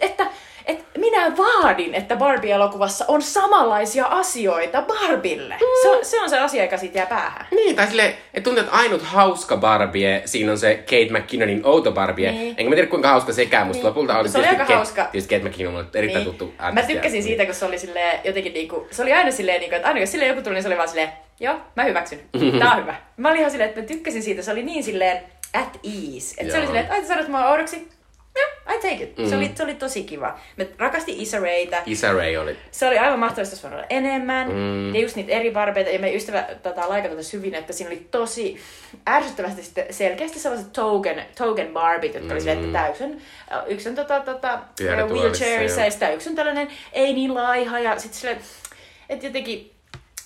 että, 0.00 0.26
että 0.68 0.84
minä 0.98 1.36
vaadin, 1.36 1.94
että 1.94 2.16
Barbie-elokuvassa 2.16 3.04
on 3.08 3.22
samanlaisia 3.22 4.06
asioita 4.06 4.82
Barbille. 4.82 5.54
Mm. 5.54 5.82
Se, 5.82 5.88
on, 5.88 6.04
se 6.04 6.20
on 6.20 6.30
se 6.30 6.38
asia, 6.38 6.62
joka 6.62 6.76
siitä 6.76 6.98
jää 6.98 7.06
päähän. 7.06 7.46
Niin, 7.50 7.76
tai 7.76 7.86
silleen, 7.86 8.10
että 8.10 8.44
tuntuu, 8.44 8.64
että 8.64 8.76
ainut 8.76 9.02
hauska 9.02 9.56
Barbie, 9.56 10.22
siinä 10.24 10.52
on 10.52 10.58
se 10.58 10.74
Kate 10.74 11.18
McKinnonin 11.18 11.60
outo 11.66 11.92
Barbie. 11.92 12.32
Niin. 12.32 12.54
Enkä 12.58 12.68
mä 12.68 12.74
tiedä 12.74 12.90
kuinka 12.90 13.08
hauska 13.08 13.32
sekään, 13.32 13.66
musta 13.66 13.80
Niin. 13.82 13.88
lopulta 13.88 14.18
oli 14.18 14.28
Se 14.28 14.38
oli 14.38 14.46
tietysti 14.46 14.62
aika 14.62 14.64
Kate, 14.64 14.76
hauska. 14.76 15.04
Tietysti 15.04 15.34
Kate 15.34 15.48
McKinnon 15.48 15.76
on 15.76 15.88
erittäin 15.94 16.24
tuttu 16.24 16.54
Mä 16.72 16.82
tykkäsin 16.82 17.22
siitä, 17.22 17.44
kun 17.44 17.54
se 17.54 17.64
oli 17.64 17.78
silleen, 17.78 18.20
jotenkin 18.24 18.52
niinku, 18.52 18.86
se 18.90 19.02
oli 19.02 19.12
aina 19.12 19.30
silleen, 19.30 19.60
niinku, 19.60 19.76
että 19.76 19.88
aina 19.88 20.00
jos 20.00 20.10
silleen 20.10 20.28
joku 20.28 20.42
tuli, 20.42 20.54
niin 20.54 20.62
se 20.62 20.68
oli 20.68 20.76
vaan 20.76 20.88
silleen, 20.88 21.12
joo, 21.40 21.54
mä 21.76 21.84
hyväksyn. 21.84 22.20
Tää 22.58 22.72
on 22.72 22.82
hyvä. 22.82 22.94
Mä 23.16 23.28
olin 23.28 23.38
ihan 23.38 23.50
silleen, 23.50 23.68
että 23.68 23.80
mä 23.80 23.86
tykkäsin 23.86 24.22
siitä, 24.22 24.42
se 24.42 24.52
oli 24.52 24.62
niin 24.62 24.84
silleen 24.84 25.22
at 25.54 25.80
ease. 25.84 26.34
Että 26.38 26.52
se 26.52 26.58
oli 26.58 26.66
silleen, 26.66 26.84
että 26.84 26.94
ai 26.94 27.00
sä 27.02 27.08
sanot 27.08 27.28
mua 27.28 27.50
oudoksi. 27.50 27.88
Joo, 28.36 28.76
I 28.76 28.80
take 28.80 29.04
it. 29.04 29.28
Se, 29.28 29.36
oli, 29.36 29.50
se 29.54 29.62
oli 29.62 29.74
tosi 29.74 30.04
kiva. 30.04 30.38
Me 30.56 30.68
rakasti 30.78 31.22
Issa 31.22 31.38
Raeita. 31.40 31.76
Isa 31.86 32.12
Ray 32.12 32.36
oli. 32.36 32.56
Se 32.70 32.86
oli 32.86 32.98
aivan 32.98 33.18
mahdollista, 33.18 33.56
jos 33.56 33.64
olla 33.64 33.84
enemmän. 33.90 34.48
Mm. 34.48 34.54
Mm. 34.54 34.94
Ja 34.94 35.00
just 35.00 35.16
niitä 35.16 35.32
eri 35.32 35.50
barbeita. 35.50 35.90
Ja 35.90 35.98
me 35.98 36.14
ystävä 36.14 36.48
tota, 36.62 36.88
laika 36.88 37.08
tuota 37.08 37.22
syvin, 37.22 37.54
että 37.54 37.72
siinä 37.72 37.90
oli 37.90 38.06
tosi 38.10 38.60
ärsyttävästi 39.08 39.62
sitten 39.62 39.86
selkeästi 39.90 40.38
sellaiset 40.38 40.72
token, 40.72 41.24
token 41.38 41.68
barbit, 41.72 42.14
jotka 42.14 42.34
mm. 42.34 42.40
oli 42.40 42.50
että 42.50 42.72
täysin. 42.72 43.22
äh, 43.52 43.62
Yksi 43.68 43.88
on 43.88 43.94
tota, 43.94 44.20
tota, 44.20 44.58
Pyörätuolissa, 44.78 45.44
wheelchairissa 45.44 46.04
ja 46.04 46.12
yksi 46.12 46.28
on 46.28 46.34
tällainen 46.34 46.68
ei 46.92 47.12
niin 47.12 47.34
laiha. 47.34 47.78
Ja 47.78 47.98
sitten 47.98 48.20
silleen, 48.20 48.40
että 49.08 49.26
jotenkin, 49.26 49.70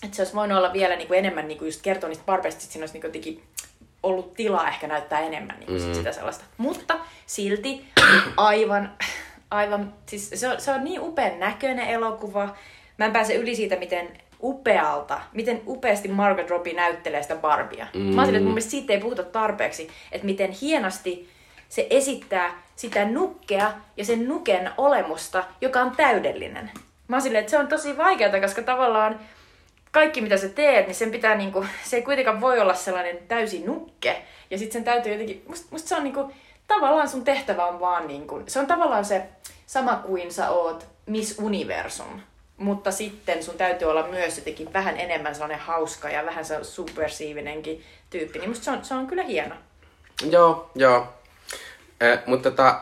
että 0.04 0.16
se 0.16 0.22
olisi 0.22 0.34
voinut 0.34 0.58
olla 0.58 0.72
vielä 0.72 0.96
niin 0.96 1.08
kuin 1.08 1.18
enemmän 1.18 1.48
niin 1.48 1.58
kuin 1.58 1.66
just 1.68 1.82
kertoa 1.82 2.08
niistä 2.08 2.24
barbeista, 2.24 2.58
että 2.58 2.72
siinä 2.72 2.82
olisi 2.82 2.94
niin 2.94 3.00
kuin 3.00 3.08
jotenkin 3.08 3.42
ollut 4.02 4.34
tilaa 4.34 4.68
ehkä 4.68 4.86
näyttää 4.86 5.20
enemmän 5.20 5.56
niin 5.58 5.72
Mm. 5.72 5.78
sit 5.78 5.94
sitä 5.94 6.12
sellaista. 6.12 6.44
Mutta 6.56 6.94
silti 7.26 7.86
aivan, 8.36 8.92
aivan, 9.50 9.92
siis 10.06 10.30
se 10.34 10.48
on, 10.48 10.60
se 10.60 10.70
on 10.70 10.84
niin 10.84 11.00
upean 11.00 11.40
näköinen 11.40 11.88
elokuva. 11.88 12.54
Mä 12.98 13.04
en 13.04 13.12
pääse 13.12 13.34
yli 13.34 13.54
siitä, 13.56 13.76
miten 13.76 14.08
upealta, 14.42 15.20
miten 15.32 15.62
upeasti 15.66 16.08
Margot 16.08 16.50
Robbie 16.50 16.72
näyttelee 16.74 17.22
sitä 17.22 17.36
Barbia. 17.36 17.86
Mm. 17.94 18.00
Mä 18.00 18.24
silleen, 18.24 18.34
että 18.34 18.44
mun 18.44 18.54
mielestä 18.54 18.70
siitä 18.70 18.92
ei 18.92 19.00
puhuta 19.00 19.22
tarpeeksi, 19.24 19.88
että 20.12 20.26
miten 20.26 20.50
hienosti 20.50 21.28
se 21.68 21.86
esittää 21.90 22.62
sitä 22.76 23.04
nukkea 23.04 23.72
ja 23.96 24.04
sen 24.04 24.28
nuken 24.28 24.70
olemusta, 24.76 25.44
joka 25.60 25.80
on 25.80 25.96
täydellinen. 25.96 26.70
Mä 27.08 27.16
oon 27.16 27.22
silleen, 27.22 27.40
että 27.40 27.50
se 27.50 27.58
on 27.58 27.68
tosi 27.68 27.96
vaikeaa, 27.96 28.40
koska 28.40 28.62
tavallaan 28.62 29.20
kaikki 29.92 30.20
mitä 30.20 30.36
sä 30.36 30.48
teet, 30.48 30.86
niin 30.86 30.94
sen 30.94 31.10
pitää 31.10 31.34
niinku, 31.34 31.66
se 31.84 31.96
ei 31.96 32.02
kuitenkaan 32.02 32.40
voi 32.40 32.60
olla 32.60 32.74
sellainen 32.74 33.18
täysin 33.28 33.66
nukke. 33.66 34.22
Ja 34.50 34.58
sitten 34.58 34.72
sen 34.72 34.84
täytyy 34.84 35.12
jotenkin, 35.12 35.44
musta, 35.48 35.68
musta 35.70 35.88
se 35.88 35.96
on 35.96 36.04
niinku, 36.04 36.32
tavallaan 36.68 37.08
sun 37.08 37.24
tehtävä 37.24 37.66
on 37.66 37.80
vaan 37.80 38.06
niinku, 38.06 38.42
se 38.46 38.58
on 38.58 38.66
tavallaan 38.66 39.04
se 39.04 39.22
sama 39.66 39.96
kuin 39.96 40.32
sä 40.32 40.50
oot 40.50 40.86
Miss 41.06 41.38
Universum. 41.38 42.20
Mutta 42.56 42.90
sitten 42.90 43.42
sun 43.42 43.54
täytyy 43.54 43.90
olla 43.90 44.06
myös 44.08 44.38
jotenkin 44.38 44.72
vähän 44.72 45.00
enemmän 45.00 45.34
sellainen 45.34 45.58
hauska 45.58 46.10
ja 46.10 46.26
vähän 46.26 46.44
se 46.44 46.64
subversiivinenkin 46.64 47.84
tyyppi. 48.10 48.38
Niin 48.38 48.48
musta 48.50 48.64
se 48.64 48.70
on, 48.70 48.84
se 48.84 48.94
on 48.94 49.06
kyllä 49.06 49.22
hieno. 49.22 49.54
Joo, 50.30 50.70
joo. 50.74 51.06
Ö, 52.02 52.18
mutta 52.26 52.50
tota, 52.50 52.80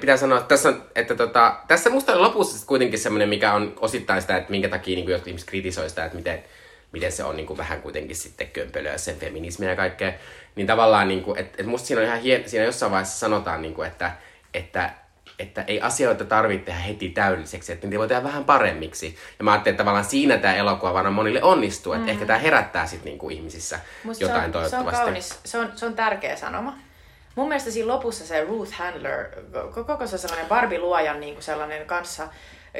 pitää 0.00 0.16
sanoa, 0.16 0.38
että 0.38 0.48
tässä, 0.48 0.68
on, 0.68 0.82
että 0.94 1.14
tota, 1.14 1.56
tässä 1.68 1.90
musta 1.90 2.12
oli 2.12 2.20
lopussa 2.20 2.66
kuitenkin 2.66 2.98
semmoinen, 2.98 3.28
mikä 3.28 3.52
on 3.52 3.74
osittain 3.80 4.20
sitä, 4.20 4.36
että 4.36 4.50
minkä 4.50 4.68
takia 4.68 4.96
niin 4.96 5.08
jotkut 5.08 5.28
ihmiset 5.28 5.48
kritisoi 5.48 5.88
sitä, 5.88 6.04
että 6.04 6.16
miten, 6.16 6.44
miten 6.92 7.12
se 7.12 7.24
on 7.24 7.36
niin 7.36 7.46
kuin 7.46 7.56
vähän 7.56 7.82
kuitenkin 7.82 8.16
sitten 8.16 8.48
kömpelöä 8.48 8.98
sen 8.98 9.16
feminismiä 9.16 9.70
ja 9.70 9.76
kaikkea. 9.76 10.12
Niin 10.54 10.66
tavallaan, 10.66 11.08
niin 11.08 11.22
kuin, 11.22 11.38
että, 11.38 11.56
että 11.58 11.70
musta 11.70 11.86
siinä 11.86 12.00
on 12.00 12.06
ihan 12.06 12.20
hien, 12.20 12.48
siinä 12.48 12.64
jossain 12.64 12.92
vaiheessa 12.92 13.18
sanotaan, 13.18 13.62
niin 13.62 13.74
kuin, 13.74 13.88
että, 13.88 14.12
että 14.54 14.90
että 15.38 15.64
ei 15.66 15.80
asioita 15.80 16.24
tarvitse 16.24 16.64
tehdä 16.66 16.80
heti 16.80 17.08
täydelliseksi, 17.08 17.72
että 17.72 17.86
niitä 17.86 17.98
voi 17.98 18.08
tehdä 18.08 18.24
vähän 18.24 18.44
paremmiksi. 18.44 19.16
Ja 19.38 19.44
mä 19.44 19.52
ajattelin, 19.52 19.74
että 19.74 19.80
tavallaan 19.80 20.04
siinä 20.04 20.38
tämä 20.38 20.54
elokuva 20.54 20.94
vaan 20.94 21.12
monille 21.12 21.42
onnistuu, 21.42 21.92
että 21.92 22.04
mm. 22.04 22.08
ehkä 22.08 22.26
tämä 22.26 22.38
herättää 22.38 22.86
sitten 22.86 23.10
niinku 23.10 23.30
ihmisissä 23.30 23.80
Musta 24.04 24.24
jotain 24.24 24.40
se 24.40 24.46
on, 24.46 24.52
toivottavasti. 24.52 24.90
Se 24.90 24.98
on 24.98 25.04
kaunis, 25.04 25.40
se 25.44 25.58
on, 25.58 25.72
se 25.74 25.86
on 25.86 25.94
tärkeä 25.94 26.36
sanoma. 26.36 26.78
Mun 27.36 27.48
mielestä 27.48 27.70
siinä 27.70 27.88
lopussa 27.88 28.26
se 28.26 28.44
Ruth 28.44 28.72
Handler, 28.72 29.26
koko 29.86 30.06
se 30.06 30.18
sellainen 30.18 30.48
Barbie-luojan 30.48 31.20
niin 31.20 31.34
kuin 31.34 31.44
sellainen 31.44 31.86
kanssa 31.86 32.28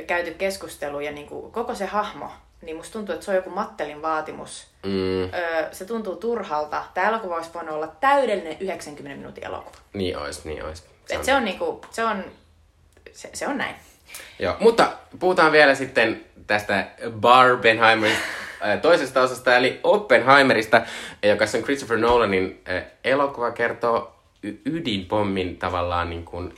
käyty 0.07 0.35
keskustelu 0.35 1.01
ja 1.01 1.13
niin 1.13 1.27
kuin 1.27 1.53
koko 1.53 1.75
se 1.75 1.87
hahmo, 1.87 2.33
niin 2.63 2.77
musta 2.77 2.93
tuntuu, 2.93 3.15
että 3.15 3.25
se 3.25 3.31
on 3.31 3.37
joku 3.37 3.51
Mattelin 3.51 4.03
vaatimus. 4.03 4.67
Mm. 4.83 5.23
Öö, 5.23 5.73
se 5.73 5.85
tuntuu 5.85 6.17
turhalta. 6.17 6.85
Tämä 6.95 7.09
elokuva 7.09 7.37
olisi 7.37 7.51
voinut 7.55 7.75
olla 7.75 7.87
täydellinen 8.01 8.57
90 8.61 9.17
minuutin 9.17 9.45
elokuva. 9.45 9.77
Niin 9.93 10.19
olisi, 10.19 10.41
niin 10.45 10.65
olisi. 10.65 10.83
Se, 10.83 11.15
Et 11.15 11.19
on... 11.19 11.25
se 11.25 11.35
on 11.35 11.45
niinku, 11.45 11.81
se 11.91 12.05
on, 12.05 12.25
se, 13.13 13.31
se 13.33 13.47
on 13.47 13.59
näin. 13.59 13.75
Joo, 14.39 14.57
mutta 14.61 14.93
puhutaan 15.19 15.53
vielä 15.53 15.75
sitten 15.75 16.25
tästä 16.47 16.87
Barbenheimerista 17.11 18.23
toisesta 18.83 19.23
osasta, 19.23 19.57
eli 19.57 19.81
Oppenheimerista, 19.83 20.83
joka 21.23 21.45
on 21.55 21.63
Christopher 21.63 21.99
Nolanin 21.99 22.65
elokuva, 23.05 23.51
kertoo 23.51 24.16
ydinpommin 24.67 25.57
tavallaan 25.57 26.11
niin 26.11 26.25
kuin 26.25 26.55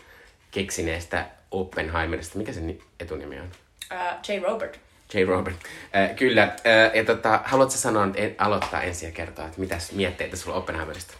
keksineestä 0.50 1.26
Oppenheimerista. 1.50 2.38
Mikä 2.38 2.52
sen 2.52 2.78
etunimi 3.00 3.40
on? 3.40 3.46
Uh, 3.92 3.98
J. 4.28 4.42
Robert. 4.42 4.80
J. 5.14 5.24
Robert. 5.24 5.56
Äh, 5.96 6.16
kyllä. 6.16 6.42
Äh, 6.42 6.94
ja 6.94 7.04
tota, 7.04 7.40
haluatko 7.44 7.76
sanoa, 7.76 8.08
en, 8.14 8.34
aloittaa 8.38 8.82
ensin 8.82 9.06
ja 9.06 9.12
kertoa, 9.12 9.46
että 9.46 9.60
mitä 9.60 9.76
mietteitä 9.92 10.36
sulla 10.36 10.56
Oppenheimerista? 10.56 11.14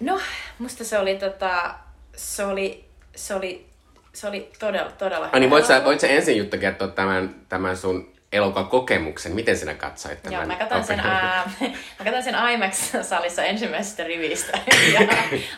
No, 0.00 0.20
musta 0.58 0.84
se 0.84 0.98
oli, 0.98 1.16
tota, 1.16 1.74
se 2.16 2.44
oli, 2.44 2.84
se 3.16 3.34
oli, 3.34 3.66
se 4.12 4.28
oli 4.28 4.50
todella, 4.58 4.90
todella 4.90 5.26
hyvä. 5.26 5.38
niin, 5.38 5.50
voit 5.50 5.66
sä, 5.66 5.84
voit 5.84 6.00
sä 6.00 6.06
ensin 6.06 6.36
Jutta 6.36 6.58
kertoa 6.58 6.88
tämän, 6.88 7.34
tämän 7.48 7.76
sun 7.76 8.15
elokuvan 8.32 8.66
kokemuksen, 8.66 9.34
miten 9.34 9.56
sinä 9.56 9.74
katsoit 9.74 10.22
tämän? 10.22 10.38
Joo, 10.38 10.46
mä 10.46 10.56
katsoin 10.56 10.84
sen, 10.84 11.00
ää, 11.00 11.50
mä 12.04 12.22
sen 12.22 12.34
IMAX-salissa 12.34 13.44
ensimmäisestä 13.44 14.04
rivistä 14.04 14.58
ja 14.94 15.00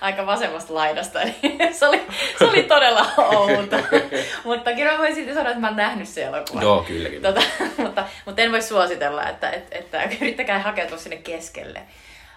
aika 0.00 0.26
vasemmasta 0.26 0.74
laidasta, 0.74 1.18
se 1.78 1.86
oli, 1.86 2.06
se 2.38 2.44
oli 2.44 2.62
todella 2.62 3.06
outo. 3.16 3.76
mutta 4.44 4.72
kyllä 4.72 4.92
mä 4.92 4.98
voin 4.98 5.14
silti 5.14 5.34
sanoa, 5.34 5.48
että 5.48 5.60
mä 5.60 5.68
oon 5.68 5.76
nähnyt 5.76 6.08
se 6.08 6.24
elokuvan. 6.24 6.62
Joo, 6.62 6.82
kyllä, 6.82 7.08
kyllä. 7.08 7.32
Tota, 7.32 7.46
mutta, 7.76 8.06
mutta 8.26 8.42
en 8.42 8.52
voi 8.52 8.62
suositella, 8.62 9.28
että, 9.28 9.50
että, 9.50 9.78
että 9.78 10.02
yrittäkää 10.20 10.58
hakeutua 10.58 10.98
sinne 10.98 11.16
keskelle. 11.16 11.82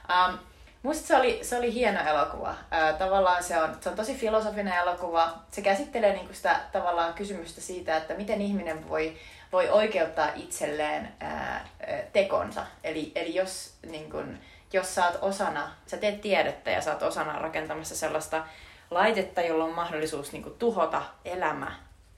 Um, 0.10 0.38
Musta 0.84 1.08
se 1.08 1.16
oli, 1.16 1.40
se 1.42 1.58
oli 1.58 1.74
hieno 1.74 2.00
elokuva. 2.10 2.56
Ää, 2.72 2.94
tavallaan 2.94 3.44
se 3.44 3.62
on, 3.62 3.78
se 3.82 3.90
on 3.90 3.96
tosi 3.96 4.16
filosofinen 4.16 4.74
elokuva. 4.74 5.34
Se 5.52 5.62
käsittelee 5.62 6.14
niinku 6.14 6.34
sitä 6.34 6.60
tavallaan 6.72 7.14
kysymystä 7.14 7.62
siitä, 7.62 7.98
että 7.98 8.14
miten 8.14 8.42
ihminen 8.42 8.90
voi 8.90 9.18
voi 9.52 9.70
oikeuttaa 9.70 10.30
itselleen 10.36 11.14
ää, 11.20 11.68
tekonsa. 12.14 12.66
Eli, 12.84 13.12
eli 13.16 13.36
jos, 13.36 13.74
niin 13.90 14.12
kun, 14.12 14.38
jos 14.74 14.96
sä 14.96 15.06
oot 15.06 15.18
osana, 15.22 15.72
sä 15.86 15.98
teet 15.98 16.22
tiedettä 16.22 16.72
ja 16.72 16.82
sä 16.82 16.92
oot 16.92 17.04
osana 17.04 17.40
rakentamassa 17.40 17.96
sellaista 17.96 18.44
laitetta, 18.92 19.42
jolla 19.42 19.64
on 19.64 19.74
mahdollisuus 19.74 20.32
niin 20.32 20.44
kun, 20.44 20.56
tuhota 20.60 21.02
elämä 21.26 21.72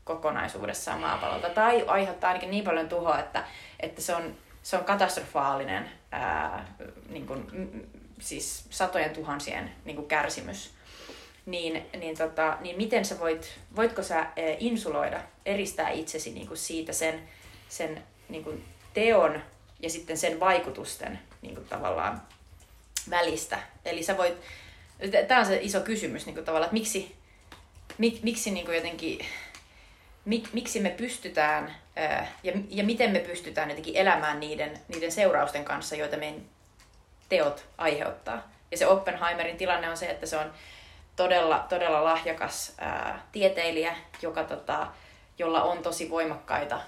kokonaisuudessaan 0.04 1.00
maapallolta, 1.00 1.50
tai 1.50 1.84
aiheuttaa 1.88 2.28
ainakin 2.28 2.52
niin 2.52 2.63
paljon 2.63 2.89
tuhoa, 2.89 3.19
että, 3.19 3.43
että 3.80 4.02
se, 4.02 4.15
on, 4.15 4.36
se 4.63 4.78
on 4.78 4.86
katastrofaalinen 4.86 5.89
ää, 6.12 6.65
niin 7.10 7.28
kun, 7.28 7.48
siis 8.19 8.65
satojen 8.69 9.13
tuhansien 9.13 9.72
niin 9.86 9.96
kun, 9.96 10.08
kärsimys 10.08 10.74
niin, 11.46 11.86
niin, 12.00 12.17
tota, 12.17 12.58
niin 12.62 12.78
miten 12.78 13.06
sä 13.06 13.19
voit, 13.19 13.60
voitko 13.76 14.04
sä 14.04 14.26
insuloida, 14.60 15.19
eristää 15.45 15.89
itsesi 15.89 16.32
niin 16.32 16.47
kuin 16.47 16.58
siitä 16.58 16.93
sen, 16.93 17.29
sen 17.69 18.03
niin 18.29 18.43
kuin 18.43 18.65
teon 18.93 19.43
ja 19.79 19.89
sitten 19.89 20.17
sen 20.17 20.39
vaikutusten 20.39 21.19
niin 21.41 21.56
kuin 21.56 21.67
tavallaan 21.67 22.21
välistä. 23.10 23.60
Eli 23.86 24.03
sä 24.03 24.17
voit, 24.17 24.34
tämä 25.27 25.39
on 25.39 25.45
se 25.45 25.60
iso 25.62 25.82
kysymys 25.82 26.25
niin 26.25 26.34
kuin 26.34 26.45
tavallaan, 26.45 26.67
että 26.67 26.73
miksi, 26.73 27.15
mik, 27.97 28.23
miksi 28.23 28.51
niin 28.51 28.65
kuin 28.65 28.75
jotenkin, 28.75 29.25
mik, 30.25 30.53
miksi 30.53 30.79
me 30.79 30.89
pystytään 30.89 31.75
ja, 32.43 32.53
ja 32.69 32.84
miten 32.84 33.12
me 33.12 33.19
pystytään 33.19 33.69
jotenkin 33.69 33.95
elämään 33.95 34.39
niiden, 34.39 34.79
niiden 34.88 35.12
seurausten 35.12 35.65
kanssa, 35.65 35.95
joita 35.95 36.17
meidän 36.17 36.41
teot 37.29 37.65
aiheuttaa. 37.77 38.51
Ja 38.71 38.77
se 38.77 38.88
Oppenheimerin 38.88 39.58
tilanne 39.58 39.89
on 39.89 39.97
se, 39.97 40.06
että 40.06 40.25
se 40.25 40.38
on 40.38 40.53
todella, 41.15 41.65
todella 41.69 42.03
lahjakas 42.03 42.73
ää, 42.77 43.27
tieteilijä, 43.32 43.95
joka, 44.21 44.43
tota, 44.43 44.88
jolla 45.38 45.63
on 45.63 45.78
tosi 45.78 46.10
voimakkaita, 46.10 46.82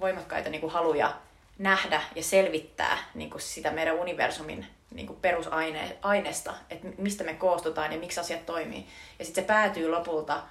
voimakkaita 0.00 0.50
niin 0.50 0.60
kuin 0.60 0.72
haluja 0.72 1.12
nähdä 1.58 2.02
ja 2.14 2.22
selvittää 2.22 2.98
niin 3.14 3.30
kuin 3.30 3.40
sitä 3.40 3.70
meidän 3.70 3.94
universumin 3.94 4.66
niin 4.90 5.06
kuin 5.06 5.18
perusaineesta, 5.20 6.54
että 6.70 6.88
mistä 6.98 7.24
me 7.24 7.34
koostutaan 7.34 7.92
ja 7.92 7.98
miksi 7.98 8.20
asiat 8.20 8.46
toimii. 8.46 8.86
Ja 9.18 9.24
sitten 9.24 9.44
se 9.44 9.46
päätyy 9.46 9.90
lopulta 9.90 10.42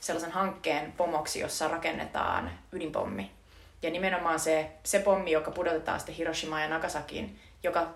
sellaisen 0.00 0.32
hankkeen 0.32 0.92
pomoksi, 0.92 1.40
jossa 1.40 1.68
rakennetaan 1.68 2.50
ydinpommi. 2.72 3.30
Ja 3.82 3.90
nimenomaan 3.90 4.40
se, 4.40 4.70
se 4.82 4.98
pommi, 4.98 5.30
joka 5.30 5.50
pudotetaan 5.50 6.00
sitten 6.00 6.14
Hiroshimaan 6.14 6.62
ja 6.62 6.68
Nagasakiin, 6.68 7.40
joka 7.62 7.86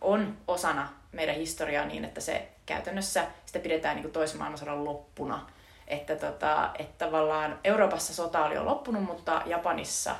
on 0.00 0.36
osana 0.48 0.88
meidän 1.12 1.34
historiaa 1.34 1.84
niin, 1.84 2.04
että 2.04 2.20
se 2.20 2.48
käytännössä 2.66 3.26
sitä 3.46 3.58
pidetään 3.58 3.96
niin 3.96 4.02
kuin 4.02 4.12
toisen 4.12 4.38
maailmansodan 4.38 4.84
loppuna. 4.84 5.46
Että, 5.88 6.16
tota, 6.16 6.70
että 6.78 7.04
tavallaan 7.04 7.58
Euroopassa 7.64 8.14
sota 8.14 8.44
oli 8.44 8.54
jo 8.54 8.64
loppunut, 8.64 9.02
mutta 9.02 9.42
Japanissa, 9.46 10.16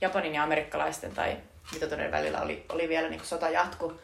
Japanin 0.00 0.34
ja 0.34 0.42
amerikkalaisten 0.42 1.14
tai 1.14 1.36
mitä 1.72 2.10
välillä 2.10 2.40
oli, 2.40 2.64
oli 2.68 2.88
vielä 2.88 3.08
niin 3.08 3.24
sota 3.24 3.48
jatku. 3.48 4.00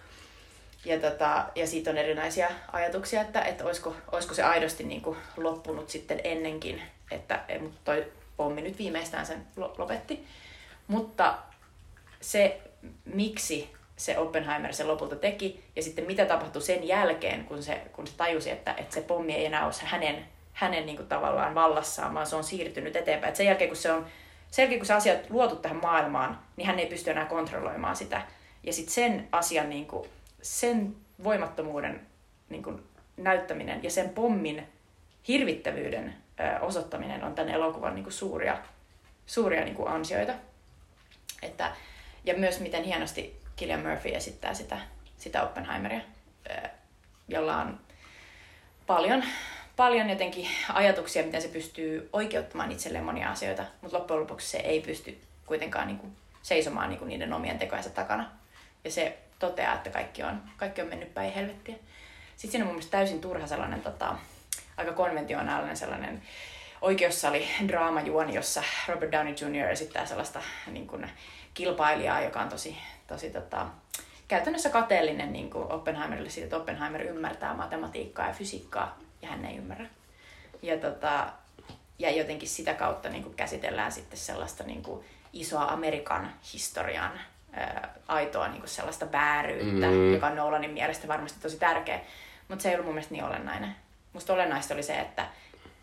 Ja, 0.85 1.01
tota, 1.01 1.45
ja 1.55 1.67
siitä 1.67 1.91
on 1.91 1.99
erinäisiä 1.99 2.51
ajatuksia, 2.73 3.21
että, 3.21 3.41
että 3.41 3.65
olisiko, 3.65 3.97
olisiko 4.13 4.35
se 4.35 4.43
aidosti 4.43 4.85
niin 4.85 5.01
kuin 5.01 5.17
loppunut 5.37 5.91
sitten 5.91 6.21
ennenkin, 6.25 6.83
että 7.11 7.41
mutta 7.61 7.81
toi 7.85 8.13
pommi 8.37 8.63
nyt 8.63 8.79
viimeistään 8.79 9.27
sen 9.27 9.47
lopetti. 9.79 10.27
Mutta 10.87 11.39
se, 12.21 12.61
miksi 13.05 13.73
se 13.97 14.19
Oppenheimer 14.19 14.75
se 14.75 14.85
lopulta 14.85 15.17
teki, 15.17 15.65
ja 15.77 15.83
sitten 15.83 16.07
mitä 16.07 16.27
tapahtui 16.27 16.63
sen 16.63 16.89
jälkeen, 16.89 17.45
kun 17.45 17.63
se, 17.63 17.83
kun 17.93 18.07
se 18.07 18.13
tajusi, 18.17 18.51
että, 18.51 18.75
että 18.77 18.95
se 18.95 19.01
pommi 19.01 19.35
ei 19.35 19.47
enää 19.47 19.65
ole 19.65 19.73
hänen, 19.85 20.27
hänen 20.65 20.87
niin 20.87 20.97
kuin 20.97 21.09
tavallaan 21.09 21.55
vallassaan, 21.55 22.15
vaan 22.15 22.27
se 22.27 22.37
on 22.37 22.45
siirtynyt 22.45 22.97
eteenpäin. 22.97 23.31
Et 23.31 23.37
sen 23.37 23.47
jälkeen, 23.47 23.71
kun 23.71 23.77
se 23.77 23.93
on 23.93 24.07
sen 24.51 24.63
jälkeen, 24.63 24.81
kun 24.81 24.87
se 24.87 24.95
asia 24.95 25.13
on 25.13 25.19
luotu 25.29 25.57
tähän 25.57 25.81
maailmaan, 25.83 26.39
niin 26.57 26.67
hän 26.67 26.79
ei 26.79 26.87
pysty 26.87 27.11
enää 27.11 27.25
kontrolloimaan 27.25 27.97
sitä. 27.97 28.23
Ja 28.63 28.73
sitten 28.73 28.95
sen 28.95 29.29
asian, 29.33 29.71
niin 29.71 29.87
kuin, 29.87 30.09
sen 30.43 30.97
voimattomuuden 31.25 32.01
niin 32.49 32.63
kuin, 32.63 32.83
näyttäminen 33.17 33.83
ja 33.83 33.91
sen 33.91 34.09
pommin 34.09 34.67
hirvittävyyden 35.29 36.15
ö, 36.41 36.61
osoittaminen 36.61 37.25
on 37.25 37.35
tämän 37.35 37.55
elokuvan 37.55 37.95
niin 37.95 38.05
kuin, 38.05 38.13
suuria, 38.13 38.59
suuria 39.27 39.65
niin 39.65 39.75
kuin, 39.75 39.89
ansioita. 39.89 40.33
Että, 41.43 41.73
ja 42.25 42.35
myös 42.35 42.61
miten 42.61 42.85
hienosti 42.85 43.41
Killian 43.57 43.87
Murphy 43.87 44.15
esittää 44.15 44.55
sitä, 44.55 44.79
sitä 45.17 45.43
Oppenheimeria, 45.43 46.01
jolla 47.29 47.57
on 47.57 47.81
paljon, 48.87 49.25
paljon 49.77 50.11
jotenkin 50.11 50.49
ajatuksia, 50.73 51.23
miten 51.23 51.43
se 51.43 51.49
pystyy 51.49 52.09
oikeuttamaan 52.13 52.73
itselleen 52.73 53.05
monia 53.05 53.31
asioita, 53.31 53.65
mutta 53.81 53.99
loppujen 53.99 54.21
lopuksi 54.21 54.49
se 54.49 54.59
ei 54.59 54.81
pysty 54.81 55.19
kuitenkaan 55.47 55.87
niin 55.87 55.99
kuin 55.99 56.17
seisomaan 56.43 56.89
niin 56.89 56.99
kuin 56.99 57.09
niiden 57.09 57.33
omien 57.33 57.59
tekojensa 57.59 57.91
takana. 57.91 58.31
Ja 58.85 58.91
se 58.91 59.19
toteaa, 59.39 59.75
että 59.75 59.91
kaikki 59.91 60.23
on, 60.23 60.43
kaikki 60.57 60.83
on 60.83 60.89
mennyt 60.89 61.15
päin 61.15 61.33
helvettiä. 61.33 61.75
Sitten 62.37 62.51
siinä 62.51 62.67
on 62.67 62.73
mun 62.73 62.83
täysin 62.91 63.21
turha 63.21 63.47
sellainen 63.47 63.83
tota, 63.83 64.17
aika 64.77 64.93
konventionaalinen 64.93 65.77
sellainen 65.77 66.23
oikeussali 66.81 67.49
draamajuoni, 67.69 68.35
jossa 68.35 68.63
Robert 68.89 69.13
Downey 69.13 69.35
Jr. 69.41 69.71
esittää 69.71 70.07
sellaista 70.07 70.43
niin 70.67 70.87
kuin, 70.87 71.11
kilpailijaa, 71.55 72.21
joka 72.21 72.41
on 72.41 72.49
tosi, 72.49 72.77
tosi 73.07 73.31
tota, 73.31 73.67
käytännössä 74.29 74.71
kateellinen 74.71 75.33
niin 75.33 75.51
kuin 75.51 75.73
Oppenheimerille 75.73 76.31
siitä, 76.31 76.45
että 76.45 76.57
Oppenheimer 76.57 77.03
ymmärtää 77.03 77.55
matematiikkaa 77.55 78.27
ja 78.27 78.33
fysiikkaa 78.35 78.99
ja 79.25 79.31
hän 79.31 79.45
ei 79.45 79.57
ymmärrä. 79.57 79.87
Ja, 80.63 80.77
tota, 80.77 81.27
ja 81.99 82.11
jotenkin 82.11 82.49
sitä 82.49 82.75
kautta 82.75 83.09
niin 83.09 83.23
kuin 83.23 83.35
käsitellään 83.35 83.93
sitten 83.93 84.19
sellaista 84.19 84.65
niin 84.65 84.83
kuin 84.83 85.05
isoa 85.33 85.65
Amerikan 85.65 86.33
historian 86.53 87.21
ää, 87.53 87.95
aitoa 88.09 88.49
niin 88.49 88.61
kuin 88.61 88.71
sellaista 88.71 89.13
vääryyttä, 89.13 89.87
mm. 89.87 90.13
joka 90.15 90.27
on 90.27 90.37
Nolanin 90.37 90.71
mielestä 90.71 91.09
varmasti 91.09 91.41
tosi 91.41 91.59
tärkeä. 91.59 92.01
Mutta 92.49 92.63
se 92.63 92.69
ei 92.69 92.75
ollut 92.75 92.87
mun 92.87 92.95
mielestä 92.95 93.15
niin 93.15 93.25
olennainen. 93.25 93.77
Musta 94.13 94.33
olennaista 94.33 94.75
oli 94.75 94.83
se, 94.83 95.01
että, 95.01 95.27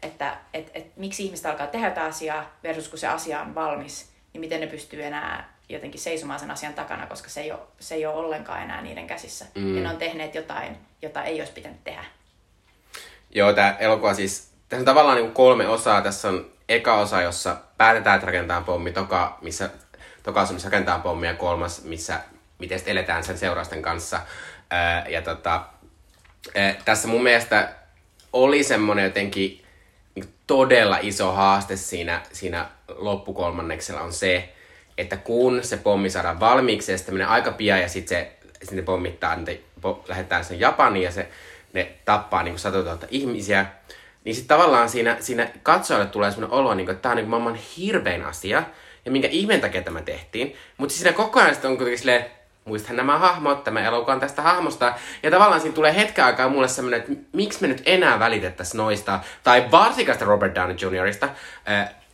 että 0.02 0.38
et, 0.54 0.72
et, 0.74 0.98
miksi 0.98 1.26
ihmiset 1.26 1.46
alkaa 1.46 1.68
tehdä 1.68 1.90
tätä 1.90 2.06
asiaa 2.06 2.50
versus 2.64 2.90
kun 2.90 3.00
se 3.00 3.08
asia 3.08 3.42
on 3.42 3.56
valmis, 3.56 4.12
niin 4.34 4.42
miten 4.42 4.62
ne 4.62 4.68
pystyy 4.68 5.04
enää 5.04 5.54
jotenkin 5.70 6.02
seisomaan 6.02 6.40
sen 6.40 6.52
asian 6.52 6.74
takana, 6.74 7.08
koska 7.08 7.30
se 7.30 7.42
ei 7.42 7.52
ole, 7.52 7.60
se 7.80 7.96
ei 7.96 8.06
ole 8.06 8.16
ollenkaan 8.16 8.64
enää 8.64 8.82
niiden 8.82 9.08
käsissä. 9.08 9.46
Mm. 9.56 9.76
Ja 9.76 9.84
ne 9.84 9.90
on 9.90 9.98
tehneet 9.98 10.36
jotain, 10.36 10.78
jota 11.02 11.24
ei 11.24 11.42
olisi 11.42 11.54
pitänyt 11.54 11.84
tehdä. 11.84 12.04
Joo, 13.36 13.54
tämä 13.54 13.76
elokuva 13.80 14.14
siis 14.14 14.52
tässä 14.70 14.82
on 14.82 14.86
tavallaan 14.86 15.18
niin 15.18 15.32
kolme 15.32 15.68
osaa. 15.68 16.02
Tässä 16.02 16.28
on 16.28 16.52
eka 16.70 16.98
osa, 16.98 17.22
jossa 17.22 17.58
päätetään, 17.78 18.16
että 18.16 18.26
rakentaa 18.26 18.62
pommi. 18.62 18.92
Toka, 18.92 19.38
missä, 19.42 19.70
toka 20.24 20.42
osa, 20.42 20.54
missä 20.54 20.70
rakentaa 20.70 21.00
pommi. 21.00 21.28
Ja 21.28 21.34
kolmas, 21.34 21.84
missä 21.84 22.20
miten 22.60 22.80
eletään 22.86 23.24
sen 23.24 23.38
seurausten 23.38 23.82
kanssa. 23.82 24.20
Ää, 24.70 25.08
ja 25.10 25.22
tota, 25.22 25.64
ää, 26.56 26.76
tässä 26.86 27.08
mun 27.08 27.24
mielestä 27.24 27.70
oli 28.34 28.64
semmoinen 28.64 29.06
jotenkin 29.06 29.66
niin 30.16 30.34
todella 30.48 30.98
iso 31.02 31.32
haaste 31.32 31.76
siinä, 31.76 32.22
siinä 32.32 32.70
loppukolmanneksella 32.88 34.02
on 34.02 34.14
se, 34.14 34.54
että 34.98 35.18
kun 35.18 35.64
se 35.64 35.78
pommi 35.78 36.10
saadaan 36.10 36.40
valmiiksi 36.40 36.92
ja 36.92 36.98
sitten 36.98 37.16
menee 37.16 37.28
aika 37.28 37.52
pian 37.52 37.82
ja 37.82 37.90
sitten 37.90 38.18
se 38.18 38.42
sitten 38.64 38.86
pommittaa, 38.86 39.36
niitä, 39.36 39.64
po, 39.82 40.04
lähdetään 40.08 40.46
sen 40.46 40.60
Japaniin 40.60 41.04
ja 41.04 41.12
se, 41.12 41.30
ne 41.74 41.92
tappaa 42.06 42.44
niin 42.44 42.60
100 42.60 42.78
000 42.78 42.98
ihmisiä, 43.10 43.66
niin 44.24 44.36
sitten 44.36 44.58
tavallaan 44.58 44.90
siinä, 44.90 45.18
siinä 45.20 45.48
katsojalle 45.64 46.06
tulee 46.08 46.32
sellainen 46.32 46.60
olo, 46.60 46.74
niin 46.74 46.86
kuin, 46.86 46.94
että 46.94 47.02
tämä 47.02 47.12
on 47.12 47.18
niin 47.18 47.30
maailman 47.30 47.56
hirvein 47.78 48.26
asia, 48.26 48.64
ja 49.06 49.12
minkä 49.12 49.28
ihmeen 49.28 49.62
takia 49.62 49.82
tämä 49.82 50.02
tehtiin. 50.02 50.56
Mutta 50.78 50.96
siinä 50.96 51.14
koko 51.14 51.40
ajan 51.40 51.56
on 51.64 51.78
kuitenkin 51.78 51.98
silleen, 51.98 52.26
muistathan 52.66 52.98
nämä 52.98 53.18
hahmot, 53.18 53.64
tämä 53.64 53.86
elokuva 53.86 54.20
tästä 54.20 54.42
hahmosta. 54.42 54.94
Ja 55.24 55.32
tavallaan 55.32 55.62
siinä 55.62 55.76
tulee 55.76 55.96
hetken 55.96 56.26
aikaa 56.26 56.50
mulle 56.50 56.68
semmoinen, 56.68 57.00
että 57.00 57.12
miksi 57.34 57.62
me 57.62 57.68
nyt 57.68 57.82
enää 57.86 58.20
välitettäisiin 58.20 58.78
noista, 58.78 59.20
tai 59.44 59.72
varsinkaan 59.72 60.22
Robert 60.22 60.56
Downey 60.56 60.76
Jr.ista, 60.82 61.30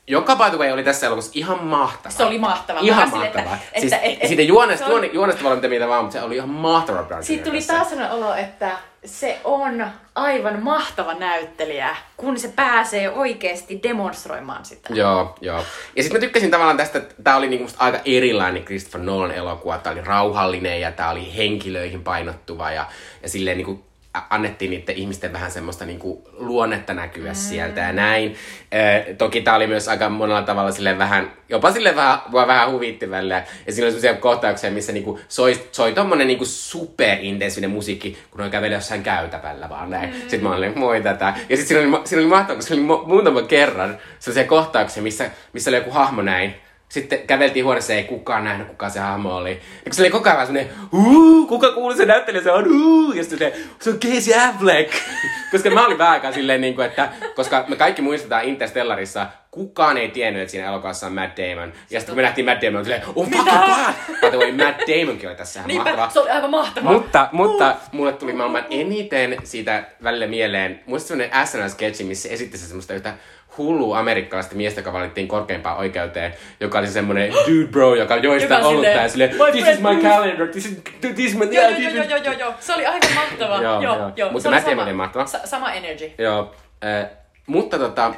joka 0.07 0.35
by 0.35 0.49
the 0.49 0.57
way 0.57 0.71
oli 0.71 0.83
tässä 0.83 1.05
elokuvassa 1.05 1.31
ihan 1.33 1.63
mahtava. 1.63 2.13
Se 2.13 2.25
oli 2.25 2.39
mahtava. 2.39 2.79
Ihan 2.79 3.09
mahtava. 3.09 3.25
Että, 3.55 3.79
siis, 3.79 3.93
että, 3.93 4.05
et, 4.05 4.27
siitä 4.27 4.41
juonesta, 4.41 4.85
on... 4.85 5.13
juonesta 5.13 5.43
voi 5.43 5.69
mitä 5.69 5.87
vaan, 5.87 6.03
mutta 6.03 6.19
se 6.19 6.25
oli 6.25 6.35
ihan 6.35 6.49
mahtava 6.49 7.21
Siitä 7.21 7.43
tuli 7.43 7.61
taas 7.61 7.89
sellainen 7.89 8.17
olo, 8.17 8.35
että 8.35 8.71
se 9.05 9.39
on 9.43 9.88
aivan 10.15 10.63
mahtava 10.63 11.13
näyttelijä, 11.13 11.95
kun 12.17 12.39
se 12.39 12.47
pääsee 12.47 13.10
oikeasti 13.10 13.79
demonstroimaan 13.83 14.65
sitä. 14.65 14.93
Joo, 14.93 15.36
joo. 15.41 15.63
Ja 15.95 16.03
sitten 16.03 16.19
mä 16.19 16.25
tykkäsin 16.25 16.51
tavallaan 16.51 16.77
tästä, 16.77 16.99
että 16.99 17.15
tää 17.23 17.38
oli 17.38 17.49
niinku 17.49 17.67
aika 17.77 17.99
erilainen 18.05 18.65
Christopher 18.65 19.01
Nolan 19.01 19.31
elokuva. 19.31 19.77
Tää 19.77 19.93
oli 19.93 20.01
rauhallinen 20.01 20.81
ja 20.81 20.91
tää 20.91 21.12
oli 21.12 21.36
henkilöihin 21.38 22.03
painottuva 22.03 22.71
ja, 22.71 22.86
ja 23.23 23.29
silleen 23.29 23.57
niinku 23.57 23.87
annettiin 24.30 24.71
niiden 24.71 24.95
ihmisten 24.95 25.34
vähän 25.34 25.51
semmoista 25.51 25.86
niinku 25.86 26.30
luonnetta 26.34 26.93
näkyä 26.93 27.32
mm. 27.32 27.36
sieltä 27.36 27.82
ja 27.82 27.93
näin. 27.93 28.36
E, 28.71 29.13
toki 29.13 29.41
tämä 29.41 29.58
oli 29.58 29.67
myös 29.67 29.88
aika 29.88 30.10
monella 30.10 30.41
tavalla 30.41 30.71
sille 30.71 30.97
vähän, 30.97 31.32
jopa 31.49 31.71
sille 31.71 31.95
vähän, 31.95 32.19
vähän 32.34 32.71
huvitti 32.71 33.10
välillä. 33.10 33.43
Ja 33.67 33.73
siinä 33.73 33.86
oli 33.86 33.91
sellaisia 33.91 34.13
kohtauksia, 34.13 34.71
missä 34.71 34.91
niinku 34.91 35.19
soi, 35.27 35.62
soi 35.71 35.93
tommonen 35.93 36.27
niinku 36.27 36.45
superintensiivinen 36.45 37.75
musiikki, 37.75 38.17
kun 38.32 38.41
on 38.41 38.51
käveli 38.51 38.73
jossain 38.73 39.03
käytävällä 39.03 39.69
vaan 39.69 39.89
näin. 39.89 40.10
Mm. 40.10 40.19
Sitten 40.19 40.43
mä 40.43 40.56
olin, 40.56 40.80
moi 40.80 41.01
tätä. 41.01 41.34
Ja 41.49 41.58
sitten 41.58 41.67
siinä 41.67 41.97
oli, 41.97 42.08
siinä 42.08 42.21
oli 42.21 42.30
mahtavaa, 42.30 42.56
koska 42.56 42.75
siinä 42.75 42.93
oli 42.93 43.08
muutama 43.08 43.41
kerran 43.41 43.97
sellaisia 44.19 44.43
kohtauksia, 44.43 45.03
missä, 45.03 45.30
missä 45.53 45.69
oli 45.69 45.77
joku 45.77 45.91
hahmo 45.91 46.21
näin 46.21 46.56
sitten 46.89 47.19
käveltiin 47.28 47.65
huoneessa, 47.65 47.93
ei 47.93 48.04
kukaan 48.04 48.43
nähnyt, 48.43 48.67
kuka 48.67 48.89
se 48.89 49.00
hahmo 49.00 49.36
oli. 49.36 49.60
Ja 49.86 49.93
se 49.93 50.02
oli 50.02 50.10
koko 50.10 50.30
ajan 50.30 50.47
semmonen, 50.47 50.69
huu, 50.91 51.47
kuka 51.47 51.71
kuuli 51.71 51.97
se 51.97 52.06
näyttelijä, 52.06 52.43
se 52.43 52.52
on, 52.52 52.69
huu, 52.69 53.12
ja 53.12 53.23
sitten 53.23 53.52
se, 53.80 53.89
on 53.89 54.00
Casey 54.00 54.34
Affleck. 54.34 54.93
koska 55.52 55.69
mä 55.69 55.86
olin 55.86 55.97
vähän 55.97 56.13
aikaa 56.13 56.32
silleen, 56.32 56.62
niin 56.62 56.76
kuin, 56.76 56.88
että, 56.88 57.10
koska 57.36 57.65
me 57.67 57.76
kaikki 57.76 58.02
muistetaan 58.02 58.43
Interstellarissa, 58.43 59.28
kukaan 59.52 59.97
ei 59.97 60.10
tiennyt, 60.10 60.41
että 60.41 60.52
siinä 60.52 60.67
elokuvassa 60.67 61.08
on 61.08 61.13
Matt 61.13 61.38
Damon. 61.38 61.73
Ja 61.89 62.00
sitten 62.00 62.06
kun 62.06 62.15
me 62.15 62.21
nähtiin 62.21 62.45
Matt 62.45 62.62
Damon, 62.62 62.84
silleen, 62.84 63.04
oh 63.15 63.30
fuck 63.30 63.45
god! 63.45 63.93
By 64.21 64.30
the 64.30 64.38
way, 64.38 64.52
Matt 64.52 64.82
Damonkin 64.88 65.30
oli 65.30 65.38
tässä 65.38 65.60
ihan 65.60 65.86
mahtava. 65.86 66.10
se 66.10 66.19
oli 66.19 66.30
aivan 66.30 66.50
mahtava. 66.50 66.91
Mutta, 66.91 67.30
mutta 67.32 67.76
mulle 67.91 68.13
tuli 68.13 68.34
maailman 68.34 68.65
eniten 68.69 69.38
siitä 69.43 69.84
välillä 70.04 70.28
mieleen, 70.28 70.80
muista 70.86 71.08
semmonen 71.08 71.32
SNL-sketchi, 71.32 72.04
missä 72.04 72.30
esitti 72.30 72.58
se 72.58 72.65
semmoista 72.65 72.93
yhtä 72.93 73.13
hullu 73.57 73.93
amerikkalaista 73.93 74.55
miestä, 74.55 74.79
joka 74.79 74.93
valittiin 74.93 75.27
korkeimpaan 75.27 75.77
oikeuteen, 75.77 76.33
joka 76.59 76.79
oli 76.79 76.87
semmoinen 76.87 77.33
dude 77.33 77.67
bro, 77.71 77.95
joka 77.95 78.15
joista 78.15 78.53
joka 78.53 78.67
ollut 78.67 78.85
tää 78.85 79.07
silleen, 79.07 79.29
this 79.51 79.67
is 79.67 79.79
my 79.79 80.01
calendar, 80.01 80.47
this 80.47 80.65
is, 80.65 80.81
this 80.99 81.19
is 81.19 81.35
my... 81.35 81.45
Joo, 81.45 81.69
joo, 81.69 81.89
joo, 81.89 82.03
joo, 82.03 82.23
joo, 82.23 82.33
joo, 82.33 82.53
se 82.59 82.73
oli 82.73 82.85
aivan 82.85 83.13
mahtava. 83.15 83.61
joo, 83.61 83.81
joo, 83.81 84.11
joo. 84.15 84.31
Mutta 84.31 84.49
mä 84.49 84.61
tiedän, 84.61 84.83
oli 84.83 84.93
mahtava. 84.93 85.25
Sa- 85.25 85.47
sama 85.47 85.71
energy. 85.71 86.11
Joo, 86.17 86.55
äh, 86.85 87.09
mutta 87.47 87.79
tota, 87.79 88.13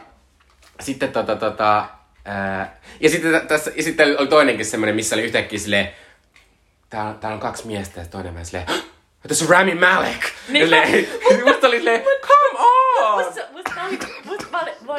sitten 0.80 1.12
tota, 1.12 1.36
tota, 1.36 1.86
äh, 2.28 2.69
ja 2.99 3.10
sitten 3.10 3.47
tässä, 3.47 3.71
ja 3.75 3.84
sitten 3.84 4.19
oli 4.19 4.28
toinenkin 4.28 4.65
semmoinen, 4.65 4.95
missä 4.95 5.15
oli 5.15 5.23
yhtäkkiä 5.23 5.60
silleen, 5.60 5.89
täällä, 6.89 7.13
täällä 7.13 7.34
on 7.34 7.39
kaksi 7.39 7.67
miestä 7.67 7.99
ja 7.99 8.06
toinen 8.06 8.34
vähän 8.34 8.45
silleen, 8.45 8.67
tässä 9.28 9.45
on 9.45 9.52
Rami 9.52 9.75
Malek. 9.75 10.23
Niin, 10.47 10.69
musta 11.45 11.67
oli 11.67 11.78
silleen, 11.78 12.02
come 12.02 12.60
on! 12.60 13.25
Musta, 13.25 13.41
musta, 13.52 13.71
musta, 13.89 14.08
musta 14.25 14.47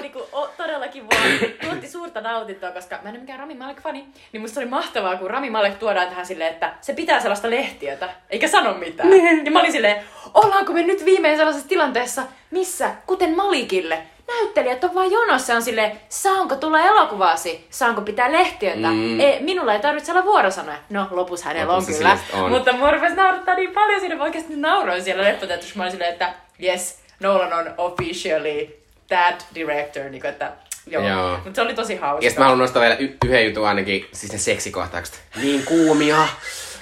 mä 0.01 0.03
niinku, 0.03 0.29
o, 0.33 0.47
todellakin 0.57 1.05
vaan 1.09 1.53
tuotti 1.65 1.89
suurta 1.89 2.21
nautintoa, 2.21 2.71
koska 2.71 2.99
mä 3.03 3.09
en 3.09 3.15
ole 3.15 3.21
mikään 3.21 3.39
Rami 3.39 3.55
Malek-fani, 3.55 4.05
niin 4.33 4.41
musta 4.41 4.61
oli 4.61 4.69
mahtavaa, 4.69 5.17
kun 5.17 5.31
Rami 5.31 5.51
Malek 5.51 5.79
tuodaan 5.79 6.09
tähän 6.09 6.27
silleen, 6.27 6.53
että 6.53 6.73
se 6.81 6.93
pitää 6.93 7.21
sellaista 7.21 7.51
lehtiötä, 7.51 8.09
eikä 8.31 8.49
sano 8.49 8.75
mitään. 8.75 9.11
Niin. 9.11 9.45
Ja 9.45 9.51
mä 9.51 9.61
olin 9.61 9.73
silleen, 9.73 10.05
ollaanko 10.35 10.73
me 10.73 10.83
nyt 10.83 11.05
viimein 11.05 11.37
sellaisessa 11.37 11.69
tilanteessa, 11.69 12.23
missä, 12.51 12.91
kuten 13.07 13.37
Malikille, 13.37 13.99
näyttelijät 14.29 14.85
on 14.85 14.95
vaan 14.95 15.11
jonossa 15.11 15.55
on 15.55 15.63
sille 15.63 15.97
saanko 16.09 16.57
tulla 16.57 16.81
elokuvaasi, 16.81 17.67
saanko 17.71 18.01
pitää 18.01 18.33
lehtiötä. 18.33 18.89
Mm. 18.89 19.21
E, 19.21 19.39
minulla 19.41 19.75
ei 19.75 19.81
tarvitse 19.81 20.13
olla 20.13 20.25
vuorosanoja. 20.25 20.79
No, 20.91 21.07
lopussa 21.11 21.47
hänellä 21.47 21.75
on 21.75 21.87
kyllä. 21.87 22.19
On. 22.33 22.51
Mutta 22.51 22.73
mua 22.73 22.91
rupesi 22.91 23.15
naurattaa 23.15 23.55
niin 23.55 23.73
paljon 23.73 24.01
siinä, 24.01 24.17
mä 24.17 24.25
oikeasti 24.25 24.57
nauroin 24.57 25.03
siellä 25.03 25.25
leffateatterissa. 25.25 25.77
Mä 25.79 25.83
olin 25.83 25.93
silleen, 25.93 26.13
että 26.13 26.35
yes, 26.63 26.99
Nolan 27.21 27.53
on 27.53 27.75
officially 27.79 28.80
that 29.11 29.46
director. 29.55 30.03
Niin 30.03 30.20
kuin, 30.20 30.31
että 30.31 30.53
Joo. 30.87 31.09
Joo. 31.09 31.31
Mutta 31.44 31.55
se 31.55 31.62
oli 31.62 31.75
tosi 31.75 31.96
hauska. 31.96 32.25
Ja 32.25 32.31
sitten 32.31 32.42
mä 32.42 32.44
haluan 32.44 32.59
nostaa 32.59 32.83
vielä 32.83 32.96
y- 32.99 33.16
yhden 33.27 33.46
jutun 33.46 33.68
ainakin, 33.68 34.09
siis 34.12 34.33
ne 34.33 34.38
seksikohtaukset. 34.38 35.20
Niin 35.42 35.64
kuumia. 35.64 36.29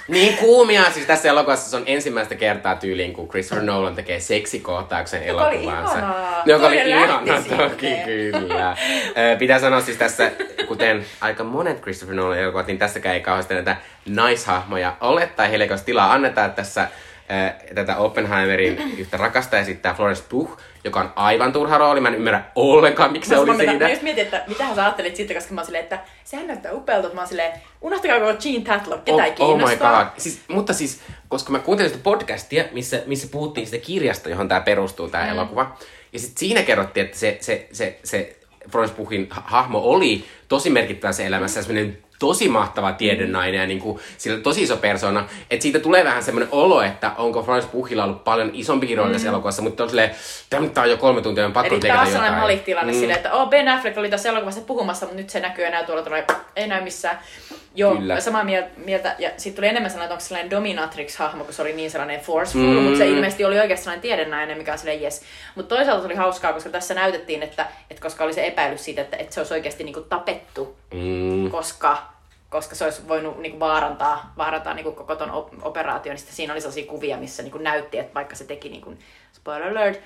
Niin 0.07 0.37
kuumia. 0.37 0.91
Siis 0.91 1.05
tässä 1.05 1.29
elokuvassa 1.29 1.69
se 1.69 1.75
on 1.75 1.83
ensimmäistä 1.85 2.35
kertaa 2.35 2.75
tyyliin, 2.75 3.13
kun 3.13 3.27
Christopher 3.29 3.65
Nolan 3.65 3.95
tekee 3.95 4.19
seksikohtauksen. 4.19 5.27
Joka 5.27 5.47
oli 5.47 5.63
ihanaa. 5.63 6.41
Joka 6.45 6.67
oli 6.67 6.89
ihana, 6.89 7.21
toki 7.57 7.95
kyllä. 8.05 8.77
Pitää 9.39 9.59
sanoa 9.59 9.81
siis 9.81 9.97
tässä, 9.97 10.31
kuten 10.67 11.05
aika 11.21 11.43
monet 11.43 11.81
Christopher 11.81 12.15
Nolan 12.15 12.39
elokuvat, 12.39 12.67
niin 12.67 12.77
tässäkään 12.77 13.15
ei 13.15 13.21
kauheasti 13.21 13.53
näitä 13.53 13.77
naishahmoja 14.05 14.97
ole, 15.01 15.29
tai 15.35 15.49
heille 15.49 15.67
tilaa 15.85 16.13
annetaan 16.13 16.51
tässä 16.51 16.87
tätä 17.75 17.97
Oppenheimerin 17.97 18.93
yhtä 18.97 19.17
rakasta 19.17 19.57
esittää 19.59 19.93
Florence 19.93 20.23
Pugh, 20.29 20.57
joka 20.83 20.99
on 20.99 21.13
aivan 21.15 21.53
turha 21.53 21.77
rooli. 21.77 21.99
Mä 21.99 22.07
en 22.07 22.15
ymmärrä 22.15 22.43
ollenkaan, 22.55 23.11
miksi 23.11 23.29
se 23.29 23.37
oli 23.37 23.57
siinä. 23.57 23.79
Mä 23.79 23.89
just 23.89 24.01
mietin, 24.01 24.23
että 24.23 24.43
mitä 24.47 24.75
sä 24.75 24.83
ajattelit 24.83 25.15
siitä, 25.15 25.33
koska 25.33 25.53
mä 25.53 25.61
oon 25.61 25.65
silleen, 25.65 25.83
että 25.83 25.99
sehän 26.23 26.47
näyttää 26.47 26.73
upealta, 26.73 27.13
mä 27.13 27.21
oon 27.21 27.27
silleen, 27.27 27.51
unohtakaa 27.81 28.19
koko 28.19 28.33
Gene 28.33 28.65
Tatlock, 28.65 29.05
ketä 29.05 29.15
oh, 29.15 29.23
ei 29.23 29.31
kiinnostaa. 29.31 29.91
Oh 29.91 29.99
my 29.99 30.05
god. 30.05 30.13
Siis, 30.17 30.41
mutta 30.47 30.73
siis, 30.73 31.01
koska 31.27 31.51
mä 31.51 31.59
kuuntelin 31.59 31.91
sitä 31.91 32.03
podcastia, 32.03 32.63
missä, 32.71 33.03
missä 33.05 33.27
puhuttiin 33.31 33.67
sitä 33.67 33.85
kirjasta, 33.85 34.29
johon 34.29 34.47
tämä 34.47 34.61
perustuu, 34.61 35.09
tämä 35.09 35.23
mm. 35.23 35.31
elokuva. 35.31 35.77
Ja 36.13 36.19
sitten 36.19 36.39
siinä 36.39 36.63
kerrottiin, 36.63 37.05
että 37.05 37.17
se, 37.17 37.37
se, 37.41 37.67
se, 37.71 37.99
se 38.03 38.39
Florence 38.71 38.95
Pughin 38.95 39.27
hahmo 39.29 39.79
oli 39.79 40.25
tosi 40.47 40.69
merkittävä 40.69 41.13
se 41.13 41.25
elämässä, 41.25 41.61
mm 41.61 41.93
tosi 42.19 42.49
mahtava 42.49 42.91
tiedennainen 42.91 43.59
ja 43.59 43.67
niin 43.67 43.79
kuin, 43.79 43.99
sillä 44.17 44.39
tosi 44.39 44.63
iso 44.63 44.77
persona. 44.77 45.27
Että 45.49 45.63
siitä 45.63 45.79
tulee 45.79 46.03
vähän 46.03 46.23
semmoinen 46.23 46.49
olo, 46.51 46.81
että 46.81 47.11
onko 47.17 47.43
Florence 47.43 47.69
Puhilla 47.71 48.03
ollut 48.03 48.23
paljon 48.23 48.51
isompi 48.53 48.95
rooli 48.95 49.11
tässä 49.11 49.27
mm. 49.27 49.33
elokuvassa, 49.33 49.61
mutta 49.61 49.83
on 49.83 49.89
silleen, 49.89 50.11
tämä 50.49 50.83
on 50.83 50.89
jo 50.89 50.97
kolme 50.97 51.21
tuntia, 51.21 51.45
on 51.45 51.53
pakko 51.53 51.79
tehdä 51.79 52.03
jotain. 52.05 52.25
Eli 52.25 52.35
Malik-tilanne 52.35 52.93
mm. 52.93 52.99
silleen, 52.99 53.17
että 53.17 53.33
oh, 53.33 53.49
Ben 53.49 53.67
Affleck 53.67 53.97
oli 53.97 54.09
tässä 54.09 54.29
elokuvassa 54.29 54.61
puhumassa, 54.61 55.05
mutta 55.05 55.21
nyt 55.21 55.29
se 55.29 55.39
näkyy 55.39 55.65
enää 55.65 55.83
tuolla 55.83 56.03
tulee, 56.03 56.25
ei 56.55 56.67
näy 56.67 56.83
missään. 56.83 57.19
Joo, 57.75 57.95
Kyllä. 57.95 58.19
samaa 58.19 58.43
mieltä. 58.77 59.15
Ja 59.19 59.29
sitten 59.37 59.55
tuli 59.55 59.67
enemmän 59.67 59.91
sellainen, 59.91 60.05
että 60.05 60.13
onko 60.13 60.25
sellainen 60.25 60.51
dominatrix-hahmo, 60.51 61.43
kun 61.43 61.53
se 61.53 61.61
oli 61.61 61.73
niin 61.73 61.91
sellainen 61.91 62.19
forceful, 62.19 62.61
mm. 62.61 62.83
mutta 62.83 62.97
se 62.97 63.07
ilmeisesti 63.07 63.45
oli 63.45 63.59
oikeasti 63.59 63.83
sellainen 63.83 64.01
tiedennäinen, 64.01 64.57
mikä 64.57 64.71
on 64.71 64.77
silleen 64.77 65.01
yes. 65.01 65.21
Mutta 65.55 65.75
toisaalta 65.75 66.05
oli 66.05 66.15
hauskaa, 66.15 66.53
koska 66.53 66.69
tässä 66.69 66.93
näytettiin, 66.93 67.43
että, 67.43 67.65
että 67.89 68.01
koska 68.01 68.23
oli 68.23 68.33
se 68.33 68.47
epäilys 68.47 68.85
siitä, 68.85 69.01
että, 69.01 69.17
että 69.17 69.33
se 69.33 69.39
olisi 69.39 69.53
oikeasti 69.53 69.83
niinku 69.83 70.01
tapettu, 70.01 70.77
mm. 70.93 71.51
koska 71.51 71.97
koska 72.49 72.75
se 72.75 72.83
olisi 72.83 73.07
voinut 73.07 73.37
niin 73.37 73.51
kuin 73.51 73.59
vaarantaa, 73.59 74.33
vaarantaa 74.37 74.73
niin 74.73 74.83
kuin 74.83 74.95
koko 74.95 75.15
ton 75.15 75.31
operaation, 75.61 76.15
niin 76.15 76.25
siinä 76.33 76.53
oli 76.53 76.61
sellaisia 76.61 76.85
kuvia, 76.85 77.17
missä 77.17 77.43
niin 77.43 77.51
kuin 77.51 77.63
näytti, 77.63 77.97
että 77.97 78.13
vaikka 78.13 78.35
se 78.35 78.43
teki, 78.45 78.69
niin 78.69 78.81
kuin, 78.81 78.99
spoiler 79.33 79.67
alert, 79.67 80.01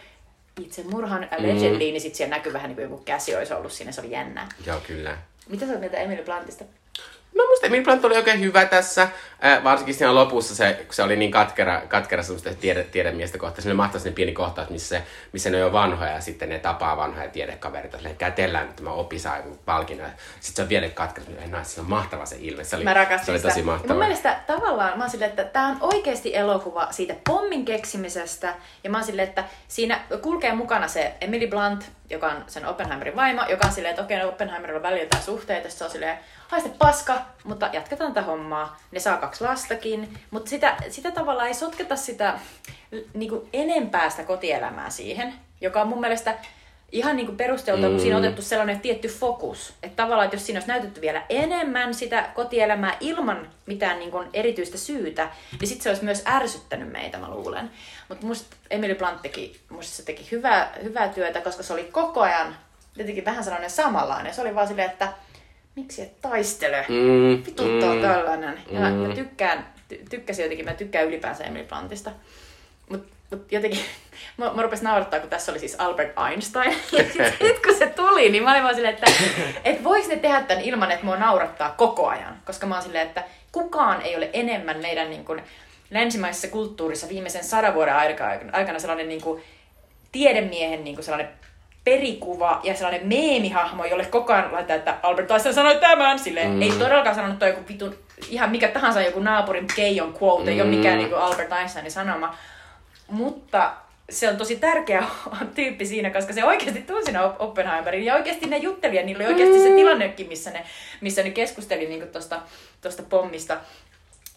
murhan 0.91 1.27
allegedly, 1.31 1.71
mm. 1.71 1.77
niin 1.77 2.01
sitten 2.01 2.17
siellä 2.17 2.35
näkyy 2.35 2.53
vähän 2.53 2.67
niin 2.67 2.75
kuin 2.75 2.83
joku 2.83 2.97
käsi 3.05 3.35
olisi 3.35 3.53
ollut 3.53 3.71
siinä, 3.71 3.91
se 3.91 4.01
oli 4.01 4.11
jännää. 4.11 4.49
Joo, 4.65 4.79
kyllä. 4.87 5.17
Mitä 5.49 5.65
sä 5.65 5.71
oot 5.71 5.79
mieltä 5.79 5.97
Emily 5.97 6.23
Bluntista? 6.23 6.63
No 7.35 7.47
musta 7.47 7.67
Emily 7.67 7.83
Blunt 7.83 8.05
oli 8.05 8.17
oikein 8.17 8.39
hyvä 8.39 8.65
tässä. 8.65 9.01
Äh, 9.45 9.63
varsinkin 9.63 9.95
siinä 9.95 10.15
lopussa, 10.15 10.55
se, 10.55 10.73
kun 10.85 10.93
se 10.93 11.03
oli 11.03 11.15
niin 11.15 11.31
katkera, 11.31 11.81
katkera 11.87 12.23
semmoista 12.23 12.49
tiede, 12.61 12.83
tiedemiestä 12.83 13.37
kohtaa, 13.37 13.61
sinne 13.61 13.73
mahtaisi 13.73 14.09
ne 14.09 14.15
pieni 14.15 14.31
kohtaus, 14.31 14.69
missä, 14.69 14.97
se, 14.97 15.03
missä 15.31 15.49
ne 15.49 15.57
on 15.57 15.61
jo 15.61 15.71
vanhoja 15.73 16.11
ja 16.11 16.21
sitten 16.21 16.49
ne 16.49 16.59
tapaa 16.59 16.97
vanhoja 16.97 17.29
tiedekaverita. 17.29 17.97
Silleen, 17.97 18.15
kätellään, 18.15 18.69
että 18.69 18.83
mä 18.83 18.89
opi 18.89 19.19
saa 19.19 19.37
joku 19.37 19.59
palkinnon. 19.65 20.09
Sitten 20.39 20.55
se 20.55 20.61
on 20.61 20.69
vielä 20.69 20.89
katkera, 20.89 21.27
että 21.29 21.57
no, 21.57 21.63
se 21.63 21.81
on 21.81 21.89
mahtava 21.89 22.25
se 22.25 22.35
ilme. 22.39 22.63
Se 22.63 22.75
oli, 22.75 22.83
Mä 22.83 22.93
rakastin 22.93 23.25
se 23.25 23.31
oli 23.31 23.39
sitä. 23.39 23.49
tosi 23.49 23.61
mahtava. 23.61 23.93
Mun 23.93 24.03
mielestä 24.03 24.39
tavallaan 24.47 24.97
mä 24.97 25.03
oon 25.03 25.09
silleen, 25.11 25.29
että 25.29 25.43
tämä 25.43 25.67
on 25.67 25.77
oikeasti 25.81 26.35
elokuva 26.35 26.87
siitä 26.91 27.15
pommin 27.29 27.65
keksimisestä. 27.65 28.53
Ja 28.83 28.89
mä 28.89 28.97
oon 28.97 29.05
silleen, 29.05 29.27
että 29.27 29.43
siinä 29.67 29.99
kulkee 30.21 30.53
mukana 30.53 30.87
se 30.87 31.13
Emily 31.21 31.47
Blunt, 31.47 31.85
joka 32.13 32.27
on 32.27 32.43
sen 32.47 32.65
Oppenheimerin 32.65 33.15
vaimo, 33.15 33.45
joka 33.49 33.67
on 33.67 33.73
silleen, 33.73 33.89
että 33.89 34.03
okei, 34.03 34.19
no 34.19 34.27
Oppenheimerilla 34.27 34.77
on 34.77 34.83
välillä 34.83 35.03
jotain 35.03 35.23
suhteita. 35.23 35.69
Se 35.69 35.83
on 35.83 35.91
silleen, 35.91 36.19
haiste 36.47 36.69
paska, 36.69 37.21
mutta 37.43 37.69
jatketaan 37.73 38.13
tätä 38.13 38.25
hommaa. 38.25 38.79
Ne 38.91 38.99
saa 38.99 39.17
kaksi 39.17 39.43
lastakin, 39.43 40.19
mutta 40.31 40.49
sitä, 40.49 40.75
sitä 40.89 41.11
tavallaan 41.11 41.47
ei 41.47 41.53
sotketa 41.53 41.95
sitä 41.95 42.39
niin 43.13 43.29
kuin 43.29 43.49
enempää 43.53 44.09
sitä 44.09 44.23
kotielämää 44.23 44.89
siihen, 44.89 45.33
joka 45.61 45.81
on 45.81 45.87
mun 45.87 46.01
mielestä 46.01 46.35
ihan 46.93 47.15
niin 47.15 47.25
kuin 47.25 47.37
perusteltua, 47.37 47.89
kun 47.89 47.99
siinä 47.99 48.17
on 48.17 48.23
otettu 48.23 48.41
sellainen 48.41 48.79
tietty 48.79 49.07
fokus. 49.07 49.73
Että 49.83 49.95
tavallaan, 50.03 50.25
että 50.25 50.35
jos 50.35 50.45
siinä 50.45 50.57
olisi 50.57 50.67
näytetty 50.67 51.01
vielä 51.01 51.23
enemmän 51.29 51.93
sitä 51.93 52.29
kotielämää 52.35 52.97
ilman 52.99 53.49
mitään 53.65 53.99
niin 53.99 54.11
kuin 54.11 54.27
erityistä 54.33 54.77
syytä, 54.77 55.29
niin 55.59 55.67
sitten 55.67 55.83
se 55.83 55.89
olisi 55.89 56.03
myös 56.03 56.23
ärsyttänyt 56.27 56.91
meitä, 56.91 57.17
mä 57.17 57.29
luulen. 57.29 57.71
Mutta 58.09 58.25
musta 58.25 58.55
Emily 58.71 58.95
Blunt 58.95 59.21
teki, 59.21 59.59
musta 59.69 59.95
se 59.95 60.05
teki 60.05 60.27
hyvää, 60.31 60.73
hyvää 60.83 61.09
työtä, 61.09 61.41
koska 61.41 61.63
se 61.63 61.73
oli 61.73 61.83
koko 61.83 62.21
ajan 62.21 62.55
jotenkin 62.95 63.25
vähän 63.25 63.43
sellainen 63.43 63.69
samanlainen. 63.69 64.33
Se 64.33 64.41
oli 64.41 64.55
vaan 64.55 64.67
silleen, 64.67 64.91
että 64.91 65.13
miksi 65.75 66.01
et 66.01 66.21
taistele? 66.21 66.85
Mm, 66.89 67.43
Vituttaa 67.45 67.95
mm. 67.95 68.01
tällainen. 68.01 68.59
Ja 68.71 68.79
mä, 68.79 68.89
Mm. 68.89 68.95
mä 68.95 69.15
tykkään, 69.15 69.65
ty, 69.87 70.01
tykkäsin 70.09 70.43
jotenkin, 70.43 70.65
mä 70.65 70.73
tykkään 70.73 71.07
ylipäänsä 71.07 71.43
Emily 71.43 71.63
Bluntista. 71.65 72.11
Mut, 73.33 73.41
mut 73.41 73.51
jotenkin, 73.51 73.79
mä, 74.37 74.53
mä 74.53 74.61
rupesin 74.61 74.83
naurattaa, 74.83 75.19
kun 75.19 75.29
tässä 75.29 75.51
oli 75.51 75.59
siis 75.59 75.75
Albert 75.79 76.13
Einstein. 76.27 76.75
Ja 76.91 77.03
sit, 77.03 77.37
sit 77.41 77.59
kun 77.65 77.75
se 77.77 77.85
tuli, 77.85 78.29
niin 78.29 78.43
mä 78.43 78.51
olin 78.51 78.63
vaan 78.63 78.75
silleen, 78.75 78.93
että 78.93 79.11
et 79.69 79.83
voiko 79.83 80.07
ne 80.07 80.15
tehdä 80.15 80.41
tämän 80.41 80.63
ilman, 80.63 80.91
että 80.91 81.05
mua 81.05 81.17
naurattaa 81.17 81.73
koko 81.77 82.07
ajan. 82.07 82.41
Koska 82.45 82.67
mä 82.67 82.75
oon 82.75 82.83
silleen, 82.83 83.07
että 83.07 83.23
kukaan 83.51 84.01
ei 84.01 84.15
ole 84.15 84.29
enemmän 84.33 84.77
meidän 84.77 85.09
niin 85.09 85.25
kuin, 85.25 85.41
länsimaisessa 85.91 86.47
kulttuurissa 86.47 87.09
viimeisen 87.09 87.43
sadan 87.43 87.73
vuoden 87.73 87.95
aika- 87.95 88.39
aikana 88.51 88.79
sellainen 88.79 89.09
niin 89.09 89.21
kuin, 89.21 89.43
tiedemiehen 90.11 90.83
niin 90.83 90.95
kuin 90.95 91.05
sellainen 91.05 91.33
perikuva 91.83 92.61
ja 92.63 92.75
sellainen 92.75 93.07
meemihahmo, 93.07 93.85
jolle 93.85 94.05
koko 94.05 94.33
ajan 94.33 94.53
laitetaan, 94.53 94.79
että 94.79 94.95
Albert 95.03 95.31
Einstein 95.31 95.55
sanoi 95.55 95.75
tämän. 95.75 96.19
Silleen, 96.19 96.51
mm. 96.51 96.61
ei 96.61 96.71
todellakaan 96.71 97.15
sanonut 97.15 97.39
toi 97.39 97.49
joku 97.49 97.61
vitun, 97.69 97.95
ihan 98.29 98.51
mikä 98.51 98.67
tahansa 98.67 99.01
joku 99.01 99.19
naapurin 99.19 99.67
Keijon 99.75 100.15
quote, 100.21 100.51
ei 100.51 100.61
ole 100.61 100.69
mikään 100.69 100.97
niin 100.97 101.09
kuin 101.09 101.21
Albert 101.21 101.51
Einsteinin 101.51 101.91
sanoma. 101.91 102.35
Mutta 103.13 103.73
se 104.09 104.29
on 104.29 104.37
tosi 104.37 104.55
tärkeä 104.55 105.03
tyyppi 105.55 105.85
siinä, 105.85 106.09
koska 106.09 106.33
se 106.33 106.45
oikeasti 106.45 106.81
tunsi 106.81 107.03
siinä 107.03 107.23
Op- 107.23 107.41
Oppenheimerin 107.41 108.05
ja 108.05 108.15
oikeasti 108.15 108.45
ne 108.45 108.57
jutteli 108.57 108.95
ja 108.95 109.03
niillä 109.03 109.23
oli 109.23 109.33
oikeasti 109.33 109.63
se 109.63 109.75
tilannekin, 109.75 110.27
missä 110.27 110.51
ne, 110.51 110.65
missä 111.01 111.23
ne 111.23 111.29
keskusteli 111.29 111.87
niin 111.87 112.07
tosta, 112.07 112.41
tosta 112.81 113.03
pommista 113.03 113.57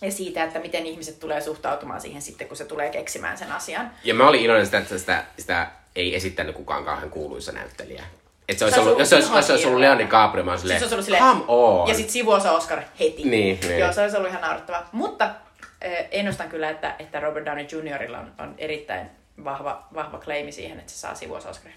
ja 0.00 0.10
siitä, 0.10 0.44
että 0.44 0.58
miten 0.58 0.86
ihmiset 0.86 1.20
tulee 1.20 1.40
suhtautumaan 1.40 2.00
siihen 2.00 2.22
sitten, 2.22 2.48
kun 2.48 2.56
se 2.56 2.64
tulee 2.64 2.90
keksimään 2.90 3.38
sen 3.38 3.52
asian. 3.52 3.90
Ja 4.04 4.14
mä 4.14 4.28
olin 4.28 4.40
iloinen 4.40 4.66
sitä, 4.66 4.78
että 4.78 4.98
sitä, 4.98 5.24
sitä 5.38 5.66
ei 5.96 6.16
esittänyt 6.16 6.56
kukaan 6.56 6.84
kauhean 6.84 7.10
kuuluisa 7.10 7.52
näyttelijä. 7.52 8.02
Et 8.48 8.58
se 8.58 8.64
olisi 8.64 8.80
ollut, 8.80 8.98
jos 8.98 9.08
se 9.08 9.14
olisi, 9.14 9.32
jos 9.32 9.46
se 9.46 9.52
olisi 9.52 9.66
ollut 9.66 9.80
hirveä. 9.80 9.88
Leon 9.88 9.98
DiCaprio, 9.98 10.44
mä 10.44 10.50
olisin 10.50 10.68
Siis 10.68 10.80
silleen, 10.80 10.82
olisi 10.82 10.94
ollut 10.94 11.04
silleen, 11.04 11.24
come 11.24 11.44
on. 11.48 11.88
Ja 11.88 11.94
sitten 11.94 12.12
sivuosa 12.12 12.52
Oscar 12.52 12.82
heti. 13.00 13.24
Niin, 13.24 13.58
niin. 13.60 13.78
Joo, 13.78 13.92
se 13.92 14.02
olisi 14.02 14.16
ollut 14.16 14.30
ihan 14.30 14.42
naurettava. 14.42 14.82
Mutta 14.92 15.30
ennustan 16.10 16.48
kyllä, 16.48 16.70
että, 16.70 16.94
että 16.98 17.20
Robert 17.20 17.46
Downey 17.46 17.64
Jr. 17.64 18.16
on, 18.16 18.32
on 18.38 18.54
erittäin 18.58 19.10
vahva, 19.44 19.86
vahva 19.94 20.18
claimi 20.18 20.52
siihen, 20.52 20.78
että 20.78 20.92
se 20.92 20.98
saa 20.98 21.14
sivuosa 21.14 21.48
Oscarin. 21.48 21.76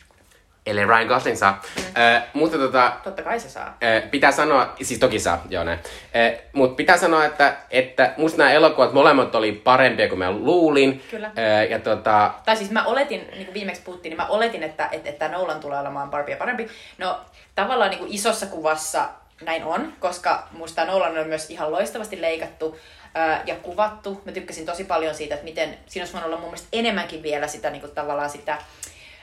Eli 0.66 0.86
Ryan 0.86 1.08
Gosling 1.08 1.38
saa. 1.38 1.62
Mm. 1.76 2.02
Äh, 2.02 2.24
mutta 2.34 2.58
tota, 2.58 2.94
Totta 3.04 3.22
kai 3.22 3.40
se 3.40 3.50
saa. 3.50 3.78
äh, 3.84 4.12
pitää 4.12 4.32
sanoa, 4.32 4.74
siis 4.82 5.00
toki 5.00 5.20
saa, 5.20 5.44
joo 5.50 5.64
näin. 5.64 5.80
Äh, 6.16 6.42
mutta 6.54 6.76
pitää 6.76 6.98
sanoa, 6.98 7.26
että, 7.26 7.58
että 7.72 8.14
musta 8.18 8.38
nämä 8.38 8.52
elokuvat 8.52 8.94
molemmat 8.94 9.36
oli 9.36 9.52
parempia 9.52 10.08
kuin 10.10 10.20
mä 10.20 10.32
luulin. 10.32 11.04
Kyllä. 11.12 11.28
Äh, 11.28 11.70
ja 11.70 11.80
tota, 11.80 12.34
Tai 12.46 12.56
siis 12.56 12.72
mä 12.72 12.86
oletin, 12.86 13.28
niin 13.32 13.46
kuin 13.46 13.54
viimeksi 13.54 13.82
puhuttiin, 13.82 14.10
niin 14.10 14.18
mä 14.22 14.28
oletin, 14.28 14.64
että, 14.64 14.90
että, 14.92 15.10
että 15.10 15.28
Nolan 15.28 15.60
tulee 15.60 15.80
olemaan 15.80 16.10
Barbie 16.10 16.36
parempi. 16.36 16.68
No 16.98 17.20
tavallaan 17.56 17.90
niin 17.90 18.00
kuin 18.00 18.14
isossa 18.14 18.46
kuvassa 18.46 19.10
näin 19.42 19.64
on, 19.64 19.94
koska 20.00 20.48
musta 20.52 20.86
Nolan 20.86 21.18
on 21.18 21.28
myös 21.28 21.50
ihan 21.50 21.72
loistavasti 21.72 22.22
leikattu 22.22 22.78
ää, 23.16 23.44
ja 23.46 23.56
kuvattu. 23.56 24.22
Mä 24.26 24.32
tykkäsin 24.32 24.66
tosi 24.66 24.84
paljon 24.84 25.16
siitä, 25.16 25.36
että 25.36 25.46
miten, 25.46 25.78
siinä 25.86 26.04
olisi 26.04 26.14
voinut 26.14 26.28
olla 26.28 26.40
mun 26.40 26.50
mielestä 26.50 26.68
enemmänkin 26.74 27.24
vielä 27.24 27.48
sitä 27.48 27.70
niin 27.70 27.82
kuin 27.82 27.96
tavallaan 27.96 28.30
sitä 28.30 28.58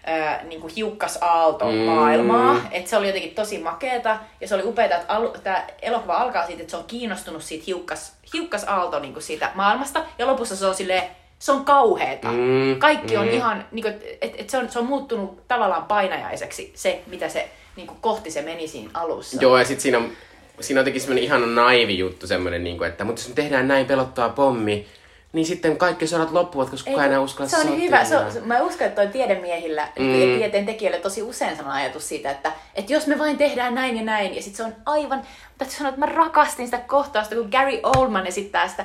ää, 0.05 0.43
niin 0.45 0.61
kuin 0.61 0.73
hiukkasaalto-maailmaa. 0.77 2.55
Mm. 2.55 2.67
Että 2.71 2.91
se 2.91 2.97
oli 2.97 3.07
jotenkin 3.07 3.35
tosi 3.35 3.59
makeeta 3.59 4.19
ja 4.41 4.49
se 4.49 4.55
oli 4.55 4.65
upeaa, 4.65 4.85
että 4.97 5.15
al- 5.15 5.39
tämä 5.43 5.65
elokuva 5.83 6.17
alkaa 6.17 6.47
siitä, 6.47 6.63
että 6.63 6.71
se 6.71 6.77
on 6.77 6.85
kiinnostunut 6.85 7.43
siitä 7.43 7.65
hiukkas, 7.67 8.13
hiukkasaalto 8.33 8.99
niin 8.99 9.13
kuin 9.13 9.23
siitä 9.23 9.51
maailmasta 9.55 10.05
ja 10.19 10.27
lopussa 10.27 10.57
se 10.57 10.67
on 10.67 10.75
silleen, 10.75 11.03
se 11.39 11.53
on 11.53 11.65
kauheeta. 11.65 12.29
Mm, 12.29 12.79
Kaikki 12.79 13.17
on 13.17 13.27
mm. 13.27 13.33
ihan, 13.33 13.67
niin 13.71 13.83
kuin, 13.83 13.95
et, 14.21 14.35
et 14.39 14.51
se, 14.51 14.59
on, 14.59 14.71
se 14.71 14.79
on 14.79 14.87
muuttunut 14.87 15.49
tavallaan 15.49 15.85
painajaiseksi 15.85 16.73
se, 16.75 17.03
mitä 17.07 17.29
se 17.29 17.51
niin 17.77 17.87
kuin 17.87 17.99
kohti 18.01 18.31
se 18.31 18.43
meni 18.43 18.69
siinä 18.69 18.91
alussa. 18.95 19.37
joo, 19.41 19.59
ja 19.59 19.65
sit 19.65 19.81
siinä 19.81 19.99
on, 19.99 20.13
siinä 20.61 20.79
on 20.79 20.83
jotenkin 20.83 21.01
semmoinen 21.01 21.25
ihan 21.25 21.55
naivi 21.55 21.99
juttu, 21.99 22.27
semmoinen, 22.27 22.65
niin 22.65 22.79
kuin, 22.79 22.89
että 22.89 23.05
mutta 23.05 23.21
jos 23.21 23.29
me 23.29 23.35
tehdään 23.35 23.69
näin 23.69 23.87
pelottava 23.87 24.29
pommi, 24.29 24.87
niin 25.33 25.47
sitten 25.47 25.77
kaikki 25.77 26.07
sodat 26.07 26.31
loppuvat, 26.33 26.71
koska 26.71 26.91
kukaan 26.91 27.05
ei 27.05 27.09
enää 27.11 27.21
uskalla 27.21 27.49
se 27.51 27.57
on 27.57 27.63
sotia. 27.63 27.79
hyvä. 27.79 28.05
Se 28.05 28.17
on, 28.17 28.25
mä 28.45 28.63
uskon, 28.63 28.87
että 28.87 29.03
toi 29.03 29.13
tiedemiehillä 29.13 29.89
Mm. 29.99 30.21
ja 30.21 30.39
tieteen 30.39 30.67
tekijöille 30.67 31.01
tosi 31.01 31.23
usein 31.23 31.57
sellainen 31.57 31.83
ajatus 31.85 32.09
siitä, 32.09 32.31
että, 32.31 32.53
että 32.75 32.93
jos 32.93 33.07
me 33.07 33.19
vain 33.19 33.39
tehdään 33.39 33.75
näin 33.75 33.97
ja 33.97 34.03
näin, 34.03 34.35
ja 34.37 34.43
sitten 34.43 34.57
se 34.57 34.63
on 34.65 34.75
aivan, 34.87 35.23
täytyy 35.59 35.77
sanoa, 35.77 35.89
että 35.89 36.01
mä 36.01 36.07
rakastin 36.07 36.67
sitä 36.67 36.79
kohtausta, 36.79 37.35
kun 37.35 37.49
Gary 37.53 37.81
Oldman 37.83 38.27
esittää 38.27 38.69
sitä 38.69 38.85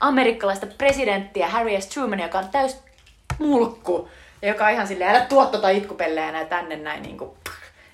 amerikkalaista 0.00 0.66
presidenttiä 0.78 1.48
Harry 1.48 1.80
S. 1.80 1.86
Truman, 1.86 2.20
joka 2.20 2.38
on 2.38 2.48
täys 2.48 2.76
mulkku, 3.38 4.08
ja 4.42 4.48
joka 4.48 4.64
on 4.66 4.72
ihan 4.72 4.88
silleen, 4.88 5.10
älä 5.10 5.20
tuo 5.20 5.46
tota 5.46 5.68
itkupellejä 5.70 6.44
tänne 6.44 6.76
näin 6.76 7.02
niin 7.02 7.18
kuin. 7.18 7.30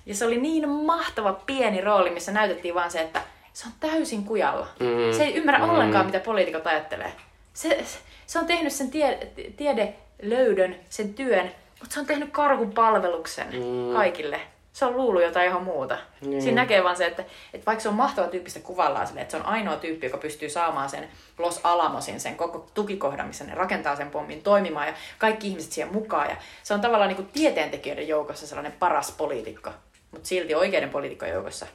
Ja 0.09 0.15
se 0.15 0.25
oli 0.27 0.41
niin 0.41 0.69
mahtava 0.69 1.33
pieni 1.33 1.81
rooli, 1.81 2.11
missä 2.11 2.33
näytettiin 2.33 2.75
vaan 2.75 2.91
se, 2.91 3.01
että 3.01 3.21
se 3.53 3.67
on 3.67 3.73
täysin 3.81 4.25
kujalla. 4.25 4.67
Mm. 4.81 5.17
Se 5.17 5.25
ei 5.25 5.35
ymmärrä 5.35 5.65
Mm. 5.67 5.71
ollenkaan, 5.71 6.07
mitä 6.07 6.21
poliitikot 6.21 6.67
ajattelee. 6.67 7.13
Se, 7.55 7.85
se 8.27 8.39
on 8.39 8.47
tehnyt 8.47 8.73
sen 8.73 8.91
tie, 8.91 9.19
tiedelöydön, 9.57 10.77
sen 10.89 11.15
työn, 11.15 11.51
mutta 11.81 11.95
se 11.95 12.01
on 12.01 12.07
tehnyt 12.07 12.29
karhun 12.33 12.73
palveluksen 12.73 13.47
Mm. 13.53 13.95
kaikille. 13.95 14.41
Se 14.73 14.85
on 14.85 14.97
luullut 14.97 15.23
jotain 15.23 15.49
ihan 15.49 15.63
muuta. 15.63 15.99
Niin. 16.21 16.43
Siinä 16.43 16.63
näkee 16.63 16.85
vaan 16.85 16.97
se, 16.97 17.07
että, 17.07 17.25
että 17.55 17.67
vaikka 17.67 17.83
se 17.83 17.89
on 17.89 17.95
mahtava 17.95 18.27
tyyppistä 18.27 18.61
kuvallaan 18.61 19.07
sille, 19.07 19.21
että 19.21 19.31
se 19.31 19.37
on 19.37 19.47
ainoa 19.47 19.77
tyyppi, 19.77 20.07
joka 20.07 20.19
pystyy 20.19 20.49
saamaan 20.51 20.91
sen 20.91 21.09
Los 21.39 21.61
Alamosin, 21.65 22.21
sen 22.21 22.37
koko 22.37 22.67
tukikohdan, 22.75 23.27
missä 23.27 23.45
ne 23.45 23.55
rakentaa 23.55 23.97
sen 23.97 24.11
pommin 24.11 24.43
toimimaan 24.43 24.87
ja 24.89 24.95
kaikki 25.19 25.49
ihmiset 25.49 25.73
siihen 25.73 25.93
mukaan. 25.93 26.31
Ja 26.31 26.37
se 26.63 26.75
on 26.75 26.81
tavallaan 26.81 27.09
niin 27.09 27.17
kuin 27.17 27.29
tieteentekijöiden 27.33 28.09
joukossa 28.09 28.47
sellainen 28.47 28.73
paras 28.73 29.11
poliitikko, 29.19 29.71
mutta 30.11 30.29
silti 30.29 30.55
oikeiden 30.55 30.91
poliitikkojen 30.91 31.35
joukossa 31.35 31.67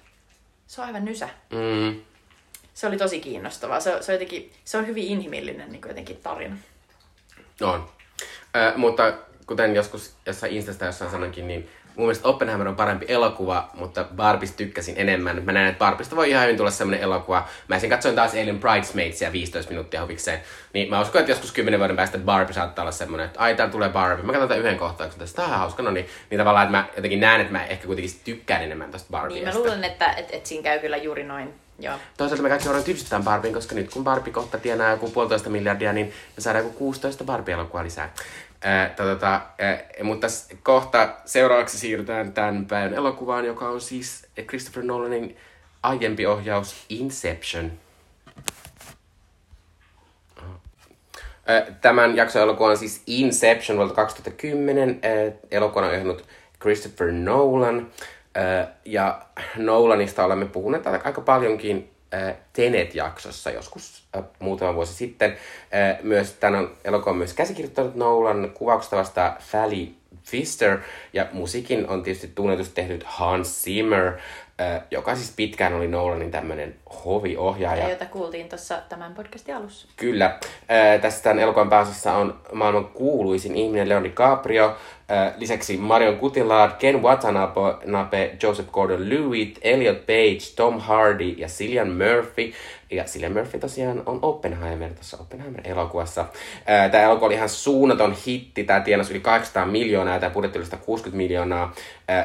se 0.67 0.81
on 0.81 0.87
aivan 0.87 1.05
nysä. 1.05 1.29
Mm. 1.49 2.01
Se 2.73 2.87
oli 2.87 2.97
tosi 2.97 3.19
kiinnostavaa. 3.19 3.79
Se, 3.79 3.97
se, 4.01 4.11
on, 4.11 4.15
jotenkin, 4.15 4.51
se 4.65 4.77
on 4.77 4.87
hyvin 4.87 5.07
inhimillinen 5.07 5.71
niin 5.71 5.81
jotenkin 5.87 6.17
tarina. 6.17 6.57
On. 7.61 7.89
Ö, 8.55 8.77
mutta 8.77 9.13
kuten 9.45 9.75
joskus 9.75 10.13
jossain 10.25 10.53
Instasta 10.53 10.85
jossain 10.85 11.11
sanoinkin, 11.11 11.47
niin 11.47 11.69
mun 11.95 12.05
mielestä 12.05 12.27
Oppenheimer 12.27 12.67
on 12.67 12.75
parempi 12.75 13.05
elokuva, 13.09 13.69
mutta 13.73 14.05
Barbista 14.15 14.57
tykkäsin 14.57 14.95
enemmän. 14.97 15.43
Mä 15.43 15.51
näen, 15.51 15.67
että 15.67 15.79
Barbista 15.79 16.15
voi 16.15 16.29
ihan 16.29 16.43
hyvin 16.43 16.57
tulla 16.57 16.71
semmoinen 16.71 17.03
elokuva. 17.03 17.47
Mä 17.67 17.79
sen 17.79 17.89
katsoin 17.89 18.15
taas 18.15 18.35
eilen 18.35 18.59
Bridesmaidsia 18.59 19.31
15 19.31 19.71
minuuttia 19.71 20.01
huvikseen. 20.01 20.39
Niin 20.73 20.89
mä 20.89 21.01
uskon, 21.01 21.19
että 21.19 21.31
joskus 21.31 21.51
10 21.51 21.79
vuoden 21.79 21.95
päästä 21.95 22.17
Barbie 22.17 22.53
saattaa 22.53 22.83
olla 22.83 22.91
semmoinen, 22.91 23.25
että 23.25 23.39
ai 23.39 23.55
tulee 23.71 23.89
Barbie. 23.89 24.25
Mä 24.25 24.31
katson 24.31 24.47
tämän 24.47 24.61
yhden 24.61 24.77
kohtauksen 24.77 25.19
tästä, 25.19 25.35
tää 25.35 25.45
on 25.45 25.59
hauska, 25.59 25.83
no 25.83 25.91
niin. 25.91 26.07
Niin 26.29 26.37
tavallaan, 26.39 26.65
että 26.65 26.77
mä 26.77 26.85
jotenkin 26.95 27.19
näen, 27.19 27.41
että 27.41 27.53
mä 27.53 27.65
ehkä 27.65 27.87
kuitenkin 27.87 28.13
tykkään 28.25 28.63
enemmän 28.63 28.91
tästä 28.91 29.07
Niin 29.07 29.21
Barbiesta. 29.21 29.49
mä 29.59 29.59
luulen, 29.59 29.83
että 29.83 30.11
et, 30.11 30.29
et 30.31 30.45
siinä 30.45 30.63
käy 30.63 30.79
kyllä 30.79 30.97
juuri 30.97 31.23
noin. 31.23 31.53
Joo. 31.79 31.95
Toisaalta 32.17 32.43
me 32.43 32.49
kaikki 32.49 32.67
varmaan 32.67 32.83
typsytään 32.85 33.23
Barbiin, 33.23 33.53
koska 33.53 33.75
nyt 33.75 33.89
kun 33.89 34.03
Barbie 34.03 34.33
kohta 34.33 34.57
tienaa 34.57 34.91
joku 34.91 35.09
puolitoista 35.09 35.49
miljardia, 35.49 35.93
niin 35.93 36.05
me 36.07 36.41
saadaan 36.41 36.65
joku 36.65 36.77
16 36.77 37.23
Barbie-elokuvaa 37.23 37.83
lisää. 37.83 38.13
Ää, 38.63 38.89
tota, 38.89 39.41
ää, 39.59 39.83
mutta 40.03 40.27
kohta 40.63 41.15
seuraavaksi 41.25 41.77
siirrytään 41.77 42.33
tämän 42.33 42.65
päivän 42.65 42.93
elokuvaan, 42.93 43.45
joka 43.45 43.69
on 43.69 43.81
siis 43.81 44.27
Christopher 44.47 44.83
Nolanin 44.83 45.37
aiempi 45.83 46.25
ohjaus 46.25 46.85
Inception. 46.89 47.71
Tämän 51.81 52.15
jakson 52.15 52.41
elokuva 52.41 52.69
on 52.69 52.77
siis 52.77 53.03
Inception 53.07 53.77
vuodelta 53.77 53.95
2010. 53.95 54.99
Ää, 55.01 55.11
Elokuvan 55.51 55.83
on 55.83 55.89
ohjannut 55.89 56.27
Christopher 56.61 57.11
Nolan. 57.11 57.91
Ja 58.85 59.21
Nolanista 59.57 60.25
olemme 60.25 60.45
puhuneet 60.45 60.87
aika 60.87 61.21
paljonkin 61.21 61.92
Tenet-jaksossa 62.53 63.51
joskus 63.51 64.03
muutama 64.39 64.75
vuosi 64.75 64.93
sitten. 64.93 65.37
Myös 66.01 66.33
tämän 66.33 66.69
elokuvan 66.83 67.17
myös 67.17 67.33
käsikirjoittanut 67.33 67.95
Nolan 67.95 68.51
kuvauksesta 68.53 68.95
vasta 68.95 69.35
Sally 69.39 69.87
Pfister 70.25 70.79
ja 71.13 71.27
musiikin 71.31 71.87
on 71.87 72.03
tietysti 72.03 72.31
tunnetusti 72.35 72.75
tehnyt 72.75 73.03
Hans 73.03 73.63
Zimmer, 73.63 74.11
joka 74.91 75.15
siis 75.15 75.33
pitkään 75.35 75.73
oli 75.73 75.87
Nolanin 75.87 76.31
tämmöinen 76.31 76.75
hoviohjaaja. 77.05 77.83
Ja 77.83 77.89
jota 77.89 78.05
kuultiin 78.05 78.49
tuossa 78.49 78.77
tämän 78.89 79.13
podcastin 79.13 79.55
alussa. 79.55 79.87
Kyllä. 79.97 80.39
Tässä 81.01 81.23
tämän 81.23 81.39
elokuvan 81.39 81.69
pääosassa 81.69 82.13
on 82.13 82.39
maailman 82.53 82.87
kuuluisin 82.87 83.55
ihminen 83.55 83.89
Leon 83.89 84.03
DiCaprio, 84.03 84.77
lisäksi 85.37 85.77
Marion 85.77 86.19
Cotillard, 86.19 86.71
Ken 86.79 87.03
Watanabe, 87.03 88.37
Joseph 88.43 88.69
Gordon-Levitt, 88.69 89.59
Elliot 89.61 90.05
Page, 90.05 90.53
Tom 90.55 90.79
Hardy 90.79 91.29
ja 91.29 91.47
Cillian 91.47 91.89
Murphy. 91.89 92.53
Ja 92.95 93.03
Cillian 93.03 93.33
Murphy 93.33 93.59
tosiaan 93.59 94.03
on 94.05 94.19
Oppenheimer 94.21 94.93
tuossa 94.93 95.17
Oppenheimer-elokuvassa. 95.17 96.25
Tämä 96.91 97.03
elokuva 97.03 97.25
oli 97.25 97.33
ihan 97.33 97.49
suunnaton 97.49 98.15
hitti. 98.27 98.63
Tämä 98.63 98.79
tienasi 98.79 99.13
yli 99.13 99.19
800 99.19 99.65
miljoonaa 99.65 100.13
ja 100.13 100.19
tämä 100.19 100.33
budjetti 100.33 100.59
oli 100.59 100.65
160 100.65 101.17
miljoonaa. 101.17 101.73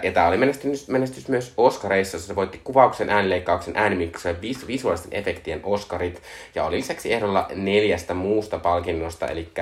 Ja 0.03 0.13
tämä 0.13 0.27
oli 0.27 0.37
menestys, 0.37 0.89
menestys 0.89 1.29
myös 1.29 1.53
Oscareissa. 1.57 2.19
Se 2.19 2.37
voitti 2.37 2.61
kuvauksen, 2.65 3.11
äänenleikkauksen, 3.11 3.77
äänimiksen 3.77 4.35
ja 4.35 4.67
visuaalisten 4.67 5.19
efektien 5.19 5.61
Oscarit. 5.65 6.23
Ja 6.55 6.65
oli 6.65 6.77
lisäksi 6.77 7.13
ehdolla 7.13 7.47
neljästä 7.55 8.15
muusta 8.15 8.59
palkinnosta, 8.59 9.27
eli 9.27 9.53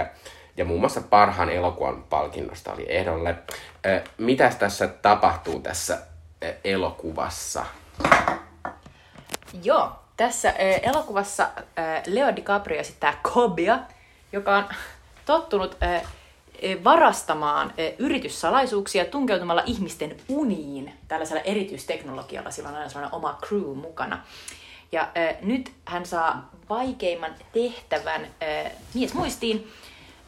ja 0.57 0.65
muun 0.65 0.81
muassa 0.81 1.01
parhaan 1.01 1.51
elokuvan 1.51 2.03
palkinnosta 2.03 2.73
oli 2.73 2.87
ehdolle. 2.89 3.35
Mitäs 4.19 4.57
tässä 4.57 4.89
tapahtuu 4.89 5.61
tässä 5.61 5.99
elokuvassa? 6.65 7.67
Joo, 9.63 9.93
tässä 10.17 10.51
elokuvassa 10.83 11.49
Leo 12.07 12.37
DiCaprio 12.37 12.81
esittää 12.81 13.19
Kobia, 13.23 13.79
joka 14.33 14.57
on 14.57 14.65
tottunut 15.25 15.77
varastamaan 16.85 17.73
yrityssalaisuuksia 17.99 19.05
tunkeutumalla 19.05 19.63
ihmisten 19.67 20.17
uniin 20.29 20.93
tällaisella 21.09 21.43
erityisteknologialla. 21.43 22.51
Sillä 22.51 22.69
on 22.69 22.75
aina 22.75 22.89
sellainen 22.89 23.15
oma 23.15 23.39
crew 23.47 23.75
mukana. 23.75 24.23
Ja 24.93 25.03
äh, 25.03 25.37
nyt 25.43 25.73
hän 25.85 26.07
saa 26.07 26.51
vaikeimman 26.69 27.35
tehtävän 27.53 28.25
äh, 28.25 28.73
mies 28.95 29.15
muistiin. 29.15 29.71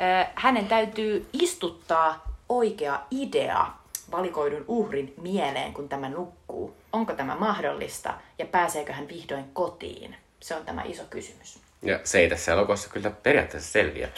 Äh, 0.01 0.31
hänen 0.35 0.67
täytyy 0.67 1.29
istuttaa 1.33 2.25
oikea 2.49 3.01
idea 3.11 3.67
valikoidun 4.11 4.65
uhrin 4.69 5.15
mieleen, 5.21 5.75
kun 5.75 5.89
tämä 5.89 6.09
nukkuu. 6.09 6.58
Onko 6.93 7.13
tämä 7.13 7.37
mahdollista 7.37 8.15
ja 8.39 8.47
pääseekö 8.47 8.93
hän 8.93 9.09
vihdoin 9.09 9.45
kotiin? 9.53 10.17
Se 10.41 10.55
on 10.55 10.65
tämä 10.65 10.83
iso 10.83 11.03
kysymys. 11.11 11.59
Ja 11.83 12.01
se 12.05 12.19
ei 12.19 12.29
tässä 12.29 12.53
elokuvassa 12.53 12.91
kyllä 12.91 13.11
periaatteessa 13.11 13.73
selviä. 13.73 14.09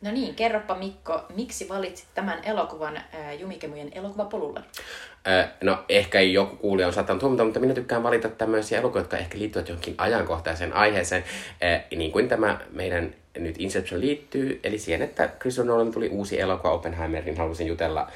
No 0.00 0.10
niin, 0.10 0.34
kerropa 0.34 0.74
Mikko, 0.74 1.24
miksi 1.36 1.68
valitsit 1.68 2.06
tämän 2.14 2.44
elokuvan 2.44 2.96
äh, 2.96 3.40
Jumikemujen 3.40 3.90
elokuvapolulle? 3.92 4.60
Äh, 5.28 5.48
no 5.60 5.84
ehkä 5.88 6.20
joku 6.20 6.56
kuulija 6.56 6.86
on 6.86 6.92
saattanut 6.92 7.22
huomata, 7.22 7.44
mutta 7.44 7.60
minä 7.60 7.74
tykkään 7.74 8.02
valita 8.02 8.28
tämmöisiä 8.28 8.78
elokuvia, 8.78 9.00
jotka 9.00 9.16
ehkä 9.16 9.38
liittyvät 9.38 9.68
johonkin 9.68 9.94
ajankohtaiseen 9.98 10.72
aiheeseen, 10.72 11.24
äh, 11.64 11.84
niin 11.96 12.12
kuin 12.12 12.28
tämä 12.28 12.60
meidän 12.70 13.14
nyt 13.38 13.56
Inception 13.58 14.00
liittyy, 14.00 14.60
eli 14.64 14.78
siihen, 14.78 15.02
että 15.02 15.30
Christopher 15.40 15.72
Nolan 15.72 15.92
tuli 15.92 16.08
uusi 16.08 16.40
elokuva 16.40 16.72
Oppenheimerin, 16.72 17.36
halusin 17.36 17.66
jutella 17.66 18.10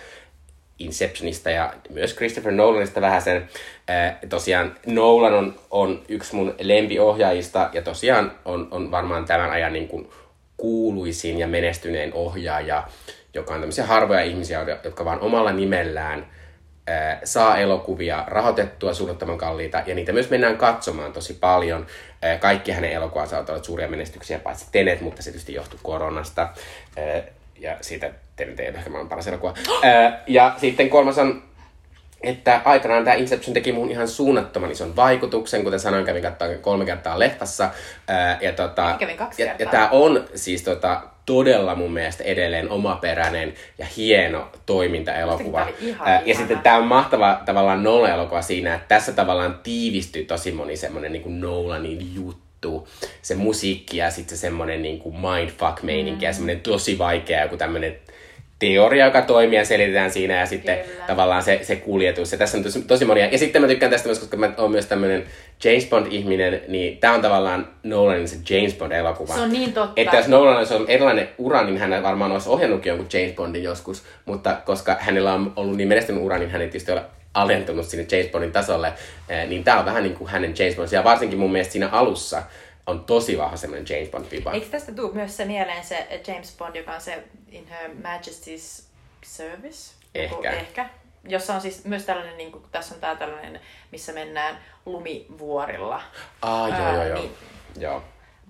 Inceptionista 0.84 1.50
ja 1.50 1.74
myös 1.90 2.14
Christopher 2.14 2.52
Nolanista 2.52 3.00
vähän 3.00 3.22
sen. 3.22 3.48
Äh, 3.90 4.16
tosiaan 4.28 4.74
Nolan 4.86 5.34
on, 5.34 5.54
on 5.70 6.02
yksi 6.08 6.34
mun 6.34 6.54
lempiohjaajista 6.60 7.70
ja 7.72 7.82
tosiaan 7.82 8.32
on, 8.44 8.68
on 8.70 8.90
varmaan 8.90 9.24
tämän 9.24 9.50
ajan 9.50 9.72
niin 9.72 9.88
kuin 9.88 10.10
kuuluisin 10.56 11.38
ja 11.38 11.46
menestyneen 11.46 12.14
ohjaaja, 12.14 12.88
joka 13.34 13.54
on 13.54 13.60
tämmöisiä 13.60 13.86
harvoja 13.86 14.22
ihmisiä, 14.22 14.66
jotka 14.84 15.04
vaan 15.04 15.20
omalla 15.20 15.52
nimellään 15.52 16.26
ää, 16.86 17.20
saa 17.24 17.58
elokuvia 17.58 18.24
rahoitettua 18.26 18.94
suunnattoman 18.94 19.38
kalliita, 19.38 19.82
ja 19.86 19.94
niitä 19.94 20.12
myös 20.12 20.30
mennään 20.30 20.56
katsomaan 20.56 21.12
tosi 21.12 21.34
paljon. 21.34 21.86
Ää, 22.22 22.38
kaikki 22.38 22.72
hänen 22.72 22.92
elokuvansa 22.92 23.36
ovat 23.36 23.48
olleet 23.48 23.64
suuria 23.64 23.88
menestyksiä, 23.88 24.38
paitsi 24.38 24.66
Tenet, 24.72 25.00
mutta 25.00 25.22
se 25.22 25.30
tietysti 25.30 25.54
johtuu 25.54 25.78
koronasta. 25.82 26.48
Ja 27.58 27.76
siitä 27.80 28.10
Tenet 28.36 28.60
ei 28.60 28.66
ehkä 28.66 28.90
maailman 28.90 29.08
paras 29.08 29.28
elokuva. 29.28 29.54
Ää, 29.82 30.22
ja 30.26 30.54
sitten 30.56 30.90
kolmas 30.90 31.18
on 31.18 31.42
että 32.22 32.60
aikanaan 32.64 33.04
tämä 33.04 33.14
Inception 33.14 33.54
teki 33.54 33.72
mun 33.72 33.90
ihan 33.90 34.08
suunnattoman 34.08 34.70
ison 34.70 34.96
vaikutuksen, 34.96 35.64
kuten 35.64 35.80
sanoin, 35.80 36.04
kävin 36.04 36.22
katsomaan 36.22 36.58
kolme 36.58 36.84
kertaa 36.84 37.18
leffassa. 37.18 37.70
Ää, 38.08 38.38
ja, 38.40 38.52
tota, 38.52 38.96
kävin 38.98 39.16
kaksi 39.16 39.42
ja, 39.42 39.48
kertaa. 39.48 39.64
ja 39.64 39.70
tämä 39.70 39.88
on 39.90 40.24
siis 40.34 40.62
tota, 40.62 41.00
todella 41.26 41.74
mun 41.74 41.92
mielestä 41.92 42.24
edelleen 42.24 42.70
omaperäinen 42.70 43.54
ja 43.78 43.86
hieno 43.96 44.48
toimintaelokuva. 44.66 45.60
Ää, 45.60 45.68
ja 45.68 46.20
ihana. 46.24 46.38
sitten 46.38 46.58
tämä 46.58 46.76
on 46.76 46.86
mahtava 46.86 47.40
tavallaan 47.44 47.82
Nolan-elokuva 47.82 48.42
siinä, 48.42 48.74
että 48.74 48.88
tässä 48.88 49.12
tavallaan 49.12 49.60
tiivistyy 49.62 50.24
tosi 50.24 50.52
moni 50.52 50.76
semmoinen 50.76 51.12
niin 51.12 51.40
Nolanin 51.40 52.14
juttu 52.14 52.41
se 53.22 53.34
musiikki 53.34 53.96
ja 53.96 54.10
sitten 54.10 54.38
se 54.38 54.40
semmoinen 54.40 54.82
niin 54.82 54.98
kuin 54.98 55.16
mindfuck-meininki 55.16 56.24
mm. 56.24 56.26
ja 56.26 56.32
semmoinen 56.32 56.60
tosi 56.60 56.98
vaikea 56.98 57.42
joku 57.42 57.56
tämmöinen 57.56 57.96
teoria, 58.62 59.04
joka 59.04 59.22
toimii 59.22 59.58
ja 59.58 59.64
selitetään 59.64 60.10
siinä 60.10 60.34
ja 60.34 60.46
sitten 60.46 60.78
Kyllä. 60.78 61.04
tavallaan 61.06 61.42
se, 61.42 61.60
se 61.62 61.76
kuljetus. 61.76 62.32
Ja 62.32 62.38
tässä 62.38 62.58
on 62.58 62.64
tosi, 62.64 62.82
tosi 62.82 63.04
monia. 63.04 63.26
Ja 63.26 63.38
sitten 63.38 63.62
mä 63.62 63.68
tykkään 63.68 63.92
tästä 63.92 64.08
myös, 64.08 64.18
koska 64.18 64.36
mä 64.36 64.52
oon 64.56 64.70
myös 64.70 64.86
tämmöinen 64.86 65.24
James 65.64 65.86
Bond-ihminen, 65.86 66.60
niin 66.68 66.98
tää 66.98 67.12
on 67.12 67.22
tavallaan 67.22 67.68
Nolanin 67.82 68.28
se 68.28 68.36
James 68.50 68.74
Bond-elokuva. 68.74 69.34
Se 69.34 69.40
on 69.40 69.52
niin 69.52 69.72
totta. 69.72 70.00
Että 70.00 70.16
jos 70.16 70.28
Nolan 70.28 70.56
olisi 70.56 70.74
ollut 70.74 70.90
erilainen 70.90 71.28
ura, 71.38 71.64
niin 71.64 71.78
hän 71.78 72.02
varmaan 72.02 72.32
olisi 72.32 72.48
ohjannutkin 72.48 72.90
jonkun 72.90 73.08
James 73.12 73.34
Bondin 73.34 73.62
joskus, 73.62 74.02
mutta 74.24 74.56
koska 74.64 74.96
hänellä 75.00 75.34
on 75.34 75.52
ollut 75.56 75.76
niin 75.76 75.88
menestynyt 75.88 76.22
ura, 76.22 76.38
niin 76.38 76.50
hän 76.50 76.60
ei 76.60 76.68
tietysti 76.68 76.92
ole 76.92 77.02
alentunut 77.34 77.86
sinne 77.86 78.06
James 78.12 78.30
Bondin 78.32 78.52
tasolle, 78.52 78.92
eh, 79.28 79.48
niin 79.48 79.64
tää 79.64 79.78
on 79.78 79.84
vähän 79.84 80.02
niin 80.02 80.16
kuin 80.16 80.30
hänen 80.30 80.54
James 80.58 80.74
Bondinsa. 80.74 80.96
Ja 80.96 81.04
varsinkin 81.04 81.38
mun 81.38 81.52
mielestä 81.52 81.72
siinä 81.72 81.88
alussa 81.88 82.42
on 82.86 83.04
tosi 83.04 83.38
vahva 83.38 83.56
semmoinen 83.56 83.86
James 83.96 84.08
Bond-viba. 84.10 84.52
Eikö 84.54 84.66
tästä 84.66 84.92
tule 84.92 85.12
myös 85.14 85.36
se 85.36 85.44
mieleen 85.44 85.84
se 85.84 86.22
James 86.26 86.54
Bond, 86.58 86.76
joka 86.76 86.92
on 86.94 87.00
se 87.00 87.22
In 87.50 87.66
Her 87.68 87.90
Majesty's 87.90 88.82
Service? 89.24 89.92
Joku- 90.14 90.34
Ehkä. 90.34 90.50
ehkä. 90.50 90.86
Jossa 91.28 91.54
on 91.54 91.60
siis 91.60 91.84
myös 91.84 92.02
tällainen, 92.04 92.36
niin 92.36 92.52
kuin, 92.52 92.64
tässä 92.72 92.94
on 92.94 93.00
tää 93.00 93.16
tällainen, 93.16 93.60
missä 93.92 94.12
mennään 94.12 94.58
lumivuorilla. 94.86 96.02
Ah, 96.42 96.68
joo, 96.68 96.78
Ää, 96.78 96.94
joo, 96.94 97.04
joo. 97.04 97.18
niin. 97.18 97.32
Joo. 97.78 98.02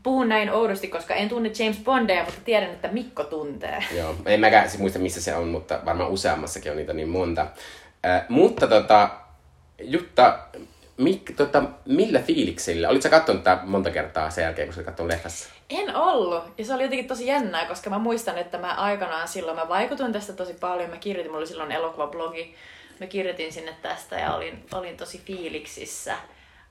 Puhun 0.02 0.28
näin 0.28 0.50
oudosti, 0.50 0.88
koska 0.88 1.14
en 1.14 1.28
tunne 1.28 1.50
James 1.58 1.78
Bondia, 1.84 2.24
mutta 2.24 2.40
tiedän, 2.44 2.70
että 2.70 2.88
Mikko 2.88 3.24
tuntee. 3.24 3.84
Joo, 3.96 4.14
en 4.26 4.40
mäkään 4.40 4.68
siis 4.68 4.80
muista 4.80 4.98
missä 4.98 5.22
se 5.22 5.34
on, 5.34 5.48
mutta 5.48 5.80
varmaan 5.84 6.10
useammassakin 6.10 6.70
on 6.72 6.76
niitä 6.78 6.92
niin 6.92 7.08
monta. 7.08 7.46
Äh, 8.06 8.24
mutta 8.28 8.68
tota, 8.68 9.10
Jutta, 9.80 10.38
mik, 10.96 11.32
tota, 11.36 11.62
millä 11.86 12.20
fiiliksillä? 12.20 12.88
Olitko 12.88 13.02
sä 13.02 13.08
katsonut 13.08 13.44
tää 13.44 13.60
monta 13.64 13.90
kertaa 13.90 14.30
sen 14.30 14.42
jälkeen, 14.42 14.68
kun 14.68 14.74
sä 14.74 14.82
katsonut 14.82 15.12
leffassa? 15.12 15.48
En 15.70 15.96
ollut. 15.96 16.44
Ja 16.58 16.64
se 16.64 16.74
oli 16.74 16.82
jotenkin 16.82 17.08
tosi 17.08 17.26
jännää, 17.26 17.66
koska 17.66 17.90
mä 17.90 17.98
muistan, 17.98 18.38
että 18.38 18.58
mä 18.58 18.74
aikanaan 18.74 19.28
silloin, 19.28 19.56
mä 19.56 19.68
vaikutin 19.68 20.12
tästä 20.12 20.32
tosi 20.32 20.54
paljon. 20.54 20.90
Mä 20.90 20.96
kirjoitin, 20.96 21.30
mulla 21.30 21.40
oli 21.40 21.46
silloin 21.46 21.72
elokuvablogi. 21.72 22.54
Mä 23.00 23.06
kirjoitin 23.06 23.52
sinne 23.52 23.76
tästä 23.82 24.16
ja 24.16 24.34
olin, 24.34 24.66
olin 24.72 24.96
tosi 24.96 25.22
fiiliksissä. 25.24 26.16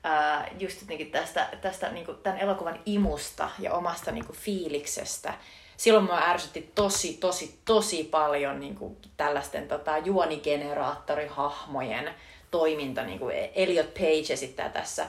Ää, 0.04 0.48
just 0.58 0.80
jotenkin 0.80 1.10
tästä, 1.10 1.48
tästä 1.60 1.88
niin 1.88 2.06
kuin 2.06 2.18
tämän 2.22 2.38
elokuvan 2.38 2.80
imusta 2.86 3.48
ja 3.58 3.72
omasta 3.72 4.12
niin 4.12 4.26
kuin 4.26 4.36
fiiliksestä. 4.36 5.34
Silloin 5.82 6.04
mua 6.04 6.18
ärsytti 6.18 6.72
tosi, 6.74 7.12
tosi, 7.12 7.58
tosi 7.64 8.04
paljon 8.04 8.60
niin 8.60 8.74
kuin 8.74 8.96
tällaisten 9.16 9.68
tota, 9.68 9.98
juonigeneraattorihahmojen 9.98 12.10
toiminta. 12.50 13.02
Niin 13.02 13.18
kuin 13.18 13.34
Elliot 13.54 13.94
Page 13.94 14.32
esittää 14.32 14.68
tässä 14.68 15.08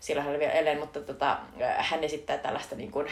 silloin 0.00 0.24
hän 0.24 0.34
oli 0.34 0.40
vielä 0.40 0.52
Ellen, 0.52 0.78
mutta 0.78 1.00
tota, 1.00 1.38
hän 1.76 2.04
esittää 2.04 2.38
tällaista 2.38 2.74
niin 2.74 2.90
kuin 2.90 3.06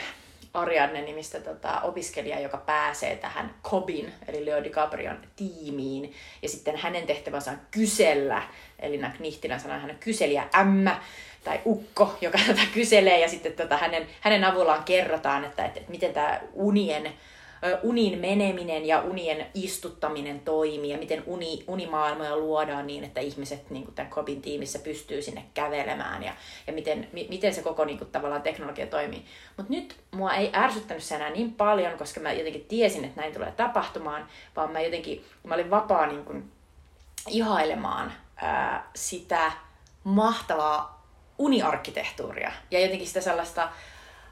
Ariadne-nimistä 0.56 1.40
tota, 1.40 1.80
opiskelijaa, 1.80 2.40
joka 2.40 2.56
pääsee 2.56 3.16
tähän 3.16 3.54
Cobin, 3.62 4.12
eli 4.28 4.46
Leo 4.46 4.64
DiCaprion 4.64 5.18
tiimiin. 5.36 6.12
Ja 6.42 6.48
sitten 6.48 6.76
hänen 6.76 7.06
tehtävänsä 7.06 7.50
on 7.50 7.60
kysellä, 7.70 8.42
eli 8.78 9.00
Knihtilän 9.16 9.60
sanoo 9.60 9.78
hän 9.78 9.90
on 9.90 9.98
kyselijä 9.98 10.48
tai 11.44 11.60
ukko, 11.66 12.18
joka 12.20 12.38
tätä 12.46 12.60
kyselee. 12.74 13.20
Ja 13.20 13.28
sitten 13.28 13.52
tota, 13.52 13.76
hänen, 13.76 14.06
hänen 14.20 14.44
avullaan 14.44 14.84
kerrotaan, 14.84 15.44
että, 15.44 15.64
että, 15.64 15.80
että 15.80 15.90
miten 15.90 16.12
tämä 16.12 16.40
unien 16.52 17.12
unin 17.82 18.18
meneminen 18.18 18.86
ja 18.86 19.00
unien 19.00 19.46
istuttaminen 19.54 20.40
toimii 20.40 20.90
ja 20.90 20.98
miten 20.98 21.22
uni, 21.26 21.64
unimaailmoja 21.66 22.36
luodaan 22.36 22.86
niin, 22.86 23.04
että 23.04 23.20
ihmiset 23.20 23.70
niin 23.70 23.84
kuin 23.84 23.94
tämän 23.94 24.10
Cobin 24.10 24.42
tiimissä 24.42 24.78
pystyy 24.78 25.22
sinne 25.22 25.44
kävelemään 25.54 26.22
ja, 26.22 26.34
ja 26.66 26.72
miten, 26.72 27.08
mi, 27.12 27.26
miten 27.30 27.54
se 27.54 27.62
koko 27.62 27.84
niin 27.84 27.98
kuin, 27.98 28.10
tavallaan 28.10 28.42
teknologia 28.42 28.86
toimii. 28.86 29.24
Mutta 29.56 29.72
nyt 29.72 29.96
mua 30.10 30.34
ei 30.34 30.50
ärsyttänyt 30.54 31.02
se 31.02 31.14
enää 31.14 31.30
niin 31.30 31.54
paljon, 31.54 31.98
koska 31.98 32.20
mä 32.20 32.32
jotenkin 32.32 32.64
tiesin, 32.68 33.04
että 33.04 33.20
näin 33.20 33.32
tulee 33.32 33.52
tapahtumaan, 33.56 34.28
vaan 34.56 34.72
mä 34.72 34.80
jotenkin, 34.80 35.24
mä 35.44 35.54
olin 35.54 35.70
vapaa 35.70 36.06
niin 36.06 36.24
kuin, 36.24 36.52
ihailemaan 37.28 38.12
ää, 38.36 38.90
sitä 38.94 39.52
mahtavaa 40.04 40.96
uniarkkitehtuuria 41.38 42.52
ja 42.70 42.80
jotenkin 42.80 43.06
sitä 43.06 43.20
sellaista 43.20 43.68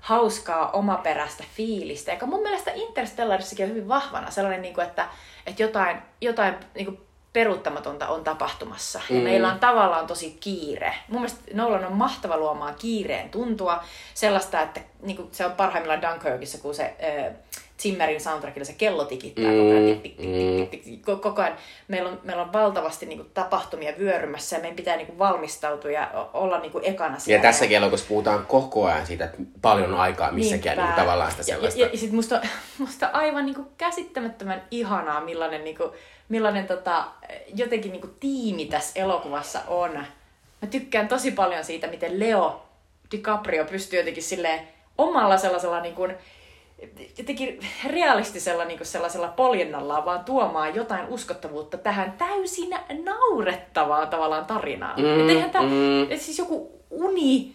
hauskaa 0.05 0.71
omaperäistä 0.71 1.45
fiilistä, 1.57 2.13
joka 2.13 2.27
mun 2.27 2.43
mielestä 2.43 2.71
Interstellarissakin 2.75 3.65
on 3.65 3.71
hyvin 3.71 3.89
vahvana. 3.89 4.31
Sellainen, 4.31 4.63
niin 4.63 4.75
kuin, 4.75 4.87
että, 4.87 5.09
että 5.47 5.63
jotain, 5.63 5.99
jotain 6.21 6.55
niin 6.75 6.87
kuin 6.87 7.01
peruuttamatonta 7.33 8.09
on 8.09 8.25
tapahtumassa. 8.25 9.01
Mm. 9.11 9.17
Ja 9.17 9.23
meillä 9.23 9.53
on 9.53 9.59
tavallaan 9.59 10.07
tosi 10.07 10.37
kiire. 10.41 10.95
Mun 11.09 11.21
mielestä 11.21 11.43
Nolan 11.55 11.85
on 11.85 11.93
mahtava 11.93 12.37
luomaan 12.37 12.75
kiireen 12.75 13.31
tuntua. 13.31 13.85
Sellaista, 14.15 14.61
että 14.61 14.81
niin 15.03 15.17
kuin 15.17 15.29
se 15.33 15.47
on 15.47 15.53
parhaimmillaan 15.53 16.03
Dunkirkissa, 16.03 16.59
kun 16.59 16.75
se 16.75 16.83
äh, 16.85 17.35
Zimmerin 17.83 18.21
soundtrackilla 18.21 18.65
se 18.65 18.73
kello 18.73 19.05
tikittää 19.05 19.45
mm, 19.45 19.51
koko 19.51 19.71
ajan. 19.71 19.87
Tik, 19.87 20.03
tik, 20.03 20.17
tik, 20.17 20.71
tik, 20.71 20.85
tik, 20.85 21.03
koko 21.03 21.43
ajan. 21.43 21.57
Meillä 21.89 22.11
on, 22.11 22.21
meillä 22.23 22.43
on 22.43 22.53
valtavasti 22.53 23.07
niin 23.07 23.19
kuin, 23.19 23.31
tapahtumia 23.35 23.93
vyörymässä 23.99 24.57
ja 24.57 24.61
meidän 24.61 24.77
pitää 24.77 24.97
niin 24.97 25.07
kuin, 25.07 25.19
valmistautua 25.19 25.91
ja 25.91 26.29
olla 26.33 26.59
niin 26.59 26.73
kuin, 26.73 26.85
ekana 26.85 27.19
siellä. 27.19 27.39
Ja 27.39 27.43
tässä 27.43 27.67
kellokossa 27.67 28.07
puhutaan 28.09 28.47
koko 28.47 28.87
ajan 28.87 29.07
siitä, 29.07 29.25
että 29.25 29.39
paljon 29.63 29.95
on 29.95 30.01
aikaa 30.01 30.33
missäkään 30.33 30.79
niin, 30.79 30.95
tavallaan 30.95 31.31
sitä 31.31 31.43
sellaista. 31.43 31.81
Ja, 31.81 31.87
ja, 31.87 31.93
ja 31.93 31.99
sit 31.99 32.13
musta, 32.13 32.41
musta 32.79 33.07
aivan 33.07 33.47
niin 33.47 33.55
kuin, 33.55 33.67
käsittämättömän 33.79 34.63
ihanaa, 34.71 35.21
millainen, 35.21 35.65
niin 35.65 35.77
kuin, 35.77 35.91
millainen 36.29 36.67
tota, 36.67 37.05
jotenkin 37.55 37.93
niin 37.93 38.01
kuin, 38.01 38.15
tiimi 38.21 38.67
tässä 38.67 39.01
elokuvassa 39.01 39.61
on. 39.69 39.91
Mä 40.63 40.69
tykkään 40.71 41.09
tosi 41.09 41.31
paljon 41.31 41.65
siitä, 41.65 41.87
miten 41.87 42.21
Leo 42.21 42.63
DiCaprio 43.11 43.65
pystyy 43.65 43.99
jotenkin 43.99 44.23
silleen 44.23 44.61
omalla 44.99 45.39
sellaisella 45.39 45.81
niin 45.81 45.95
kuin, 45.95 46.15
jotenkin 47.19 47.61
realistisella 47.87 48.65
niin 48.65 48.87
sellaisella 48.87 49.29
poljennallaan 49.29 50.05
vaan 50.05 50.25
tuomaan 50.25 50.75
jotain 50.75 51.09
uskottavuutta 51.09 51.79
tähän 51.79 52.13
täysin 52.13 52.71
naurettavaan 53.05 54.09
tavallaan 54.09 54.45
tarinaan. 54.45 55.01
Mm, 55.01 55.21
et 55.21 55.31
eihän 55.31 55.51
tää, 55.51 55.63
mm. 55.63 56.11
et 56.11 56.21
siis 56.21 56.39
joku 56.39 56.85
uni, 56.91 57.55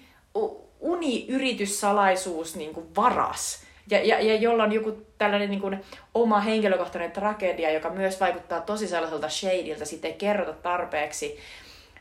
uni-yrityssalaisuus 0.80 2.56
niin 2.56 2.74
kuin 2.74 2.96
varas. 2.96 3.64
Ja, 3.92 4.06
ja, 4.06 4.22
ja 4.22 4.36
jolla 4.36 4.64
on 4.64 4.72
joku 4.72 4.92
tällainen 5.18 5.50
niin 5.50 5.62
kuin, 5.62 5.84
oma 6.14 6.40
henkilökohtainen 6.40 7.12
tragedia, 7.12 7.72
joka 7.72 7.90
myös 7.90 8.20
vaikuttaa 8.20 8.62
tosi 8.62 8.88
sellaiselta 8.88 9.30
shadeilta, 9.30 9.86
sitten 9.86 10.12
ei 10.12 10.18
kerrota 10.18 10.54
tarpeeksi. 10.54 11.38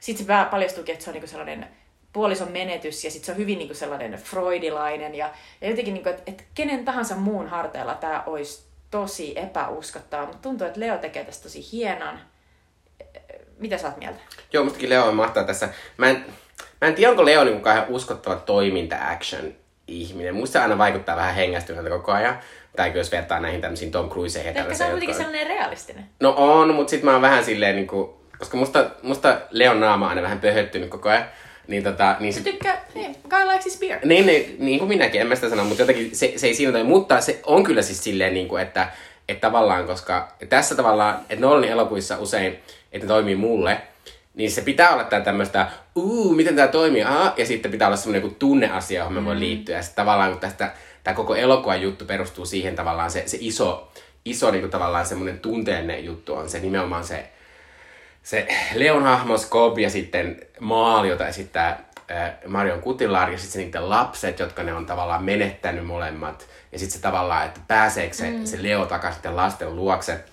Sitten 0.00 0.26
se 0.26 0.32
paljastuukin, 0.50 0.92
että 0.92 1.04
se 1.04 1.10
on 1.10 1.14
niin 1.14 1.22
kuin 1.22 1.30
sellainen 1.30 1.68
puolison 2.12 2.52
menetys 2.52 3.04
ja 3.04 3.10
sitten 3.10 3.26
se 3.26 3.32
on 3.32 3.38
hyvin 3.38 3.58
niin 3.58 3.68
kuin 3.68 3.76
sellainen 3.76 4.12
freudilainen 4.12 5.14
ja, 5.14 5.30
ja 5.60 5.68
jotenkin, 5.68 5.94
niin 5.94 6.02
kuin, 6.02 6.14
että, 6.14 6.30
että 6.30 6.44
kenen 6.54 6.84
tahansa 6.84 7.14
muun 7.14 7.48
harteilla 7.48 7.94
tämä 7.94 8.22
olisi 8.26 8.68
tosi 8.90 9.38
epäuskottava, 9.38 10.26
mutta 10.26 10.38
tuntuu, 10.42 10.66
että 10.66 10.80
Leo 10.80 10.98
tekee 10.98 11.24
tästä 11.24 11.42
tosi 11.42 11.72
hienon. 11.72 12.18
Mitä 13.58 13.78
sä 13.78 13.86
oot 13.86 13.96
mieltä? 13.96 14.20
Joo, 14.52 14.64
mustakin 14.64 14.90
Leo 14.90 15.04
on 15.04 15.16
mahtava 15.16 15.46
tässä. 15.46 15.68
Mä 15.96 16.08
en, 16.08 16.24
mä 16.80 16.88
en 16.88 16.94
tiedä, 16.94 17.10
onko 17.10 17.24
Leo 17.24 17.44
niin 17.44 17.60
kauhean 17.60 17.86
uskottava 17.88 18.36
toiminta-action 18.36 19.54
ihminen. 19.86 20.34
Musta 20.34 20.62
aina 20.62 20.78
vaikuttaa 20.78 21.16
vähän 21.16 21.34
hengästyneeltä 21.34 21.90
koko 21.90 22.12
ajan. 22.12 22.38
Tai 22.76 22.92
jos 22.94 23.12
vertaa 23.12 23.40
näihin 23.40 23.60
tämmöisiin 23.60 23.90
Tom 23.90 24.10
Cruiseihin. 24.10 24.56
Ehkä 24.56 24.74
se 24.74 24.84
on 24.84 24.90
kuitenkin 24.90 25.16
sellainen 25.16 25.46
realistinen. 25.46 26.04
No 26.20 26.34
on, 26.36 26.74
mutta 26.74 26.90
sitten 26.90 27.04
mä 27.04 27.12
oon 27.12 27.22
vähän 27.22 27.44
silleen 27.44 27.76
niin 27.76 27.86
kuin, 27.86 28.10
koska 28.38 28.56
musta, 28.56 28.90
musta 29.02 29.40
Leon 29.50 29.80
naama 29.80 30.04
on 30.04 30.10
aina 30.10 30.22
vähän 30.22 30.40
pöhöttynyt 30.40 30.88
koko 30.88 31.08
ajan. 31.08 31.24
Niin 31.68 31.84
tota, 31.84 32.16
niin 32.20 32.32
se... 32.32 32.40
tykkää, 32.40 32.84
niin, 32.94 33.16
guy 33.30 33.48
likes 33.48 33.64
his 33.64 33.78
beer. 33.78 34.00
Niin, 34.04 34.26
niin, 34.26 34.56
niin 34.58 34.78
kuin 34.78 34.88
minäkin, 34.88 35.20
en 35.20 35.26
mä 35.26 35.34
sitä 35.34 35.48
sano, 35.48 35.64
mutta 35.64 35.82
jotenkin 35.82 36.16
se, 36.16 36.32
se 36.36 36.46
ei 36.46 36.54
siinä 36.54 36.84
mutta 36.84 37.20
se 37.20 37.40
on 37.46 37.64
kyllä 37.64 37.82
siis 37.82 38.04
silleen 38.04 38.34
niin 38.34 38.48
kuin, 38.48 38.62
että, 38.62 38.88
että 39.28 39.40
tavallaan, 39.40 39.86
koska 39.86 40.28
tässä 40.48 40.74
tavallaan, 40.74 41.20
että 41.30 41.46
Nolanin 41.46 41.70
elokuissa 41.70 42.18
usein, 42.18 42.58
että 42.92 43.06
ne 43.06 43.08
toimii 43.08 43.36
mulle, 43.36 43.80
niin 44.34 44.50
se 44.50 44.60
pitää 44.60 44.92
olla 44.92 45.04
tää 45.04 45.20
tämmöistä, 45.20 45.70
uu, 45.94 46.34
miten 46.34 46.56
tämä 46.56 46.68
toimii, 46.68 47.02
aha, 47.02 47.34
ja 47.36 47.46
sitten 47.46 47.70
pitää 47.70 47.88
olla 47.88 47.96
semmoinen 47.96 48.22
joku 48.22 48.36
tunneasia, 48.38 48.98
johon 48.98 49.12
me 49.12 49.20
mm. 49.20 49.26
voi 49.26 49.38
liittyä. 49.38 49.76
Ja 49.76 49.82
sitten 49.82 49.96
tavallaan, 49.96 50.30
kun 50.30 50.40
tästä, 50.40 50.72
tämä 51.04 51.14
koko 51.14 51.34
elokuvan 51.34 51.82
juttu 51.82 52.04
perustuu 52.04 52.46
siihen 52.46 52.76
tavallaan, 52.76 53.10
se, 53.10 53.22
se 53.26 53.38
iso, 53.40 53.92
iso 54.24 54.50
niin 54.50 54.60
kuin 54.60 54.70
tavallaan 54.70 55.06
semmoinen 55.06 55.40
tunteellinen 55.40 56.04
juttu 56.04 56.34
on 56.34 56.48
se 56.48 56.60
nimenomaan 56.60 57.04
se, 57.04 57.28
se 58.22 58.48
Leon 58.74 59.02
hahmo 59.02 59.38
Skob 59.38 59.78
ja 59.78 59.90
sitten 59.90 60.40
Maali, 60.60 61.08
jota 61.08 61.28
esittää 61.28 61.84
äh, 62.10 62.32
Marion 62.46 62.80
Kutilar 62.80 63.30
ja 63.30 63.38
sitten 63.38 63.52
se 63.52 63.58
niiden 63.58 63.90
lapset, 63.90 64.38
jotka 64.38 64.62
ne 64.62 64.74
on 64.74 64.86
tavallaan 64.86 65.24
menettänyt 65.24 65.86
molemmat. 65.86 66.48
Ja 66.72 66.78
sitten 66.78 66.96
se 66.96 67.02
tavallaan, 67.02 67.46
että 67.46 67.60
pääseekö 67.68 68.14
se, 68.14 68.30
mm. 68.30 68.44
se 68.44 68.62
Leo 68.62 68.86
takaisin 68.86 69.36
lasten 69.36 69.76
luokse. 69.76 70.24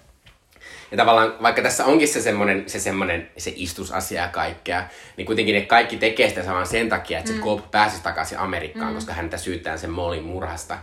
Ja 0.92 0.98
tavallaan, 0.98 1.34
vaikka 1.42 1.62
tässä 1.62 1.86
onkin 1.86 2.08
se 2.08 2.22
semmoinen, 2.22 2.64
se 2.68 2.80
semmoinen, 2.80 3.30
se 3.38 3.54
istusasia 3.56 4.22
ja 4.22 4.28
kaikkea, 4.28 4.84
niin 5.18 5.26
kuitenkin 5.26 5.56
ne 5.56 5.62
kaikki 5.62 5.98
tekee 5.98 6.30
sitä 6.30 6.44
saman 6.44 6.68
sen 6.68 6.90
takia, 6.90 7.20
että 7.20 7.32
mm. 7.32 7.38
se 7.38 7.44
Cobb 7.44 7.72
pääsisi 7.72 8.04
takaisin 8.04 8.40
Amerikkaan, 8.40 8.90
mm. 8.90 8.96
koska 8.96 9.14
häntä 9.14 9.38
syyttää 9.38 9.78
sen 9.78 9.90
Molin 9.90 10.24
murhasta. 10.24 10.78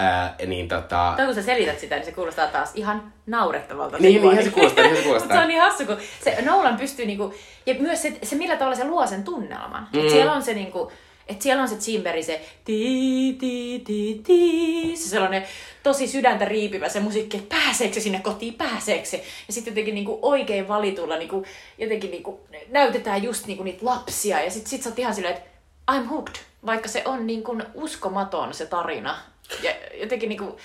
Ää, 0.00 0.34
niin 0.46 0.68
tota... 0.68 1.14
Toi 1.16 1.26
kun 1.26 1.34
sä 1.34 1.42
selität 1.42 1.78
sitä, 1.78 1.96
niin 1.96 2.04
se 2.04 2.12
kuulostaa 2.12 2.46
taas 2.46 2.70
ihan 2.74 3.12
naurettavalta. 3.26 3.98
Niin, 3.98 4.22
niin 4.22 4.44
se 4.44 4.50
kuulostaa, 4.50 4.84
niin 4.84 4.96
se 4.96 5.02
kuulostaa. 5.08 5.36
se 5.36 5.42
on 5.42 5.48
niin 5.48 5.60
hassu, 5.60 5.86
kun 5.86 5.96
se 6.24 6.38
Nolan 6.42 6.76
pystyy 6.76 7.06
niinku, 7.06 7.34
ja 7.66 7.74
myös 7.74 8.02
se, 8.02 8.18
se 8.22 8.36
millä 8.36 8.56
tavalla 8.56 8.76
se 8.76 8.84
luo 8.84 9.06
sen 9.06 9.24
tunnelman. 9.24 9.88
Mm. 9.92 10.00
Et 10.00 10.10
siellä 10.10 10.32
on 10.32 10.42
se 10.42 10.54
niinku, 10.54 10.92
että 11.28 11.42
siellä 11.42 11.62
on 11.62 11.68
se 11.68 11.76
Chimberi, 11.76 12.22
se 12.22 12.40
ti 12.64 13.36
ti 13.40 13.82
ti 13.84 14.20
ti 14.24 14.96
se 14.96 15.08
sellainen 15.08 15.46
tosi 15.82 16.06
sydäntä 16.06 16.44
riipivä 16.44 16.88
se 16.88 17.00
musiikki, 17.00 17.36
että 17.36 17.56
pääseekö 17.56 17.94
se 17.94 18.00
sinne 18.00 18.20
kotiin, 18.20 18.54
pääseekö 18.54 19.04
se. 19.04 19.24
Ja 19.46 19.52
sitten 19.52 19.70
jotenkin 19.70 19.94
niinku 19.94 20.18
oikein 20.22 20.68
valitulla 20.68 21.16
niinku, 21.16 21.44
jotenkin 21.78 22.10
niinku, 22.10 22.40
näytetään 22.68 23.22
just 23.22 23.46
niinku 23.46 23.62
niitä 23.62 23.86
lapsia. 23.86 24.40
Ja 24.40 24.50
sitten 24.50 24.70
sit 24.70 24.82
sä 24.82 24.88
oot 24.88 24.98
ihan 24.98 25.14
silleen, 25.14 25.36
että 25.36 25.50
I'm 25.92 26.06
hooked. 26.06 26.34
Vaikka 26.66 26.88
se 26.88 27.02
on 27.04 27.26
niin 27.26 27.42
kuin 27.42 27.62
uskomaton 27.74 28.54
se 28.54 28.66
tarina. 28.66 29.16
Ja 29.62 29.70
jotenkin 30.00 30.28
niinku, 30.28 30.58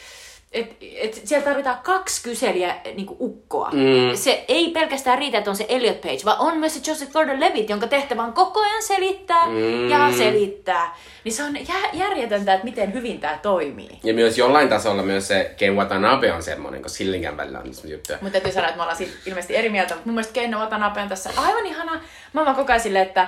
et, 0.52 0.78
et 0.96 1.22
siellä 1.24 1.46
tarvitaan 1.46 1.80
kaksi 1.84 2.24
kyselijä 2.24 2.76
niinku 2.96 3.18
ukkoa. 3.20 3.70
Mm. 3.72 4.16
Se 4.16 4.46
ei 4.48 4.70
pelkästään 4.70 5.18
riitä, 5.18 5.38
että 5.38 5.50
on 5.50 5.56
se 5.56 5.66
Elliot 5.70 6.02
Page, 6.02 6.20
vaan 6.26 6.40
on 6.40 6.58
myös 6.58 6.74
se 6.74 6.92
Joseph 6.92 7.12
Gordon-Levitt, 7.12 7.70
jonka 7.70 7.88
tehtävä 7.88 8.24
on 8.24 8.34
koko 8.34 8.60
ajan 8.60 8.84
selittää 8.84 9.46
mm. 9.46 9.90
ja 9.90 10.12
selittää. 10.18 10.96
Niin 11.24 11.34
se 11.34 11.44
on 11.44 11.56
jä- 11.56 11.90
järjetöntä, 11.94 12.54
että 12.54 12.66
miten 12.66 12.94
hyvin 12.94 13.20
tämä 13.20 13.40
toimii. 13.42 14.00
Ja 14.04 14.14
myös 14.14 14.38
jollain 14.38 14.70
tasolla 14.70 15.04
myös 15.04 15.28
se 15.28 15.54
Ken 15.58 15.76
Watanabe 15.76 16.34
on 16.34 16.44
semmoinen, 16.44 16.82
koska 16.82 16.98
sillinkään 16.98 17.38
välillä 17.38 17.58
on 17.60 17.66
niistä 17.66 17.88
juttuja. 17.88 18.18
Mutta 18.22 18.32
täytyy 18.32 18.52
sanoa, 18.52 18.68
että 18.68 18.78
me 18.78 18.84
ollaan 18.84 18.98
siitä 18.98 19.14
ilmeisesti 19.26 19.56
eri 19.56 19.70
mieltä, 19.70 19.94
mutta 19.94 20.08
mun 20.10 20.16
mielestä 20.16 20.34
Ken 20.34 20.58
Watanabe 20.58 21.02
on 21.02 21.10
tässä 21.10 21.30
aivan 21.38 21.66
ihana. 21.66 22.02
Mä 22.34 22.44
oon 22.44 22.56
koko 22.56 22.72
ajan 22.72 22.82
silleen, 22.82 23.08
että 23.08 23.28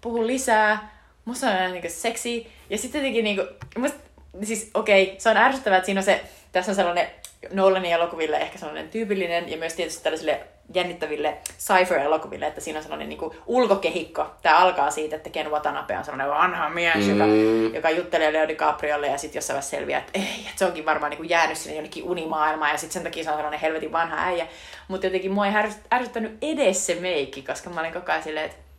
puhun 0.00 0.26
lisää, 0.26 1.00
musta 1.24 1.46
on 1.46 1.72
niin 1.72 1.90
seksi. 1.90 2.46
Ja 2.70 2.78
sitten 2.78 2.98
jotenkin 2.98 3.24
niinku, 3.24 3.42
musta 3.78 3.98
siis 4.42 4.70
okei, 4.74 5.02
okay, 5.02 5.14
se 5.18 5.28
on 5.28 5.36
ärsyttävää, 5.36 5.76
että 5.76 5.86
siinä 5.86 5.98
on 5.98 6.04
se, 6.04 6.20
tässä 6.52 6.72
on 6.72 6.76
sellainen 6.76 7.06
Nolanin 7.52 7.92
elokuville 7.92 8.36
ehkä 8.36 8.58
sellainen 8.58 8.88
tyypillinen 8.88 9.48
ja 9.48 9.56
myös 9.56 9.74
tietysti 9.74 10.02
tällaisille 10.02 10.40
jännittäville 10.74 11.36
Cypher-elokuville, 11.58 12.46
että 12.46 12.60
siinä 12.60 12.78
on 12.78 12.82
sellainen 12.82 13.08
niin 13.08 13.18
kuin 13.18 13.36
ulkokehikko. 13.46 14.26
Tämä 14.42 14.58
alkaa 14.58 14.90
siitä, 14.90 15.16
että 15.16 15.30
Ken 15.30 15.50
Watanabe 15.50 15.98
on 15.98 16.04
sellainen 16.04 16.28
vanha 16.28 16.68
mies, 16.68 16.96
mm. 16.96 17.10
joka, 17.10 17.24
joka 17.74 17.90
juttelee 17.90 18.32
Leo 18.32 18.48
DiCapriolle 18.48 19.06
ja 19.06 19.18
sitten 19.18 19.38
jossain 19.38 19.54
vaiheessa 19.54 19.76
selviää, 19.76 19.98
että 20.00 20.18
ei, 20.18 20.40
että 20.40 20.58
se 20.58 20.64
onkin 20.64 20.86
varmaan 20.86 21.10
niin 21.10 21.16
kuin 21.16 21.28
jäänyt 21.28 21.58
sinne 21.58 21.76
jonnekin 21.76 22.04
unimaailmaan 22.04 22.72
ja 22.72 22.78
sitten 22.78 22.92
sen 22.92 23.02
takia 23.02 23.24
se 23.24 23.30
on 23.30 23.36
sellainen 23.36 23.60
helvetin 23.60 23.92
vanha 23.92 24.24
äijä. 24.24 24.46
Mutta 24.88 25.06
jotenkin 25.06 25.32
mua 25.32 25.46
ei 25.46 25.52
ärsyttänyt 25.92 26.38
edes 26.42 26.86
se 26.86 26.94
meikki, 26.94 27.42
koska 27.42 27.70
mä 27.70 27.80
olin 27.80 27.92
koko 27.92 28.12
ajan 28.12 28.22
silleen, 28.22 28.46
että 28.46 28.69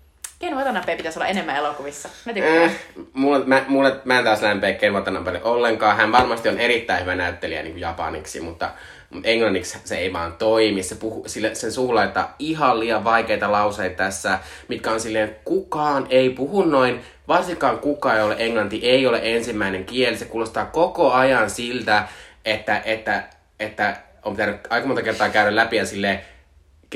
Ken 0.42 0.56
Watanabe 0.56 0.96
pitäisi 0.96 1.20
olla 1.20 1.28
enemmän 1.28 1.56
elokuvissa. 1.56 2.10
Mä 2.26 2.34
tykkään. 2.34 2.64
Äh, 2.64 2.72
mulle, 3.14 3.46
mä, 3.46 3.66
mulle, 3.68 3.96
mä 4.06 4.18
en 4.18 4.24
taas 4.24 4.42
lämpeä 4.42 4.74
Ken 4.74 4.94
Watanabe 4.94 5.42
ollenkaan. 5.44 5.98
Hän 5.98 6.12
varmasti 6.12 6.50
on 6.50 6.60
erittäin 6.60 7.02
hyvä 7.02 7.16
näyttelijä 7.16 7.64
niin 7.64 7.74
kuin 7.74 7.82
japaniksi, 7.82 8.40
mutta, 8.40 8.72
mutta 9.10 9.30
englanniksi 9.30 9.78
se 9.84 9.98
ei 9.98 10.14
vaan 10.14 10.34
toimi. 10.34 10.84
Se 10.84 10.96
puhu, 10.96 11.24
sille, 11.28 11.56
sen 11.56 11.72
suulla 11.72 12.00
laittaa 12.00 12.36
ihan 12.40 12.80
liian 12.80 13.04
vaikeita 13.04 13.52
lauseita 13.52 13.96
tässä, 13.96 14.40
mitkä 14.68 14.92
on 14.92 15.00
silleen, 15.00 15.36
kukaan 15.46 16.08
ei 16.10 16.30
puhu 16.30 16.62
noin. 16.62 17.02
Varsinkaan 17.28 17.80
kukaan 17.80 18.18
ei 18.18 18.24
ole 18.24 18.36
englanti, 18.40 18.80
ei 18.90 19.08
ole 19.08 19.20
ensimmäinen 19.24 19.86
kieli. 19.86 20.18
Se 20.18 20.26
kuulostaa 20.26 20.66
koko 20.66 21.12
ajan 21.12 21.50
siltä, 21.50 22.08
että, 22.46 22.82
että, 22.86 23.24
että 23.60 23.96
on 24.24 24.34
pitänyt 24.34 24.68
aika 24.70 24.88
monta 24.88 25.02
kertaa 25.02 25.30
käydä 25.30 25.56
läpi 25.56 25.76
ja 25.76 25.86
silleen, 25.86 26.22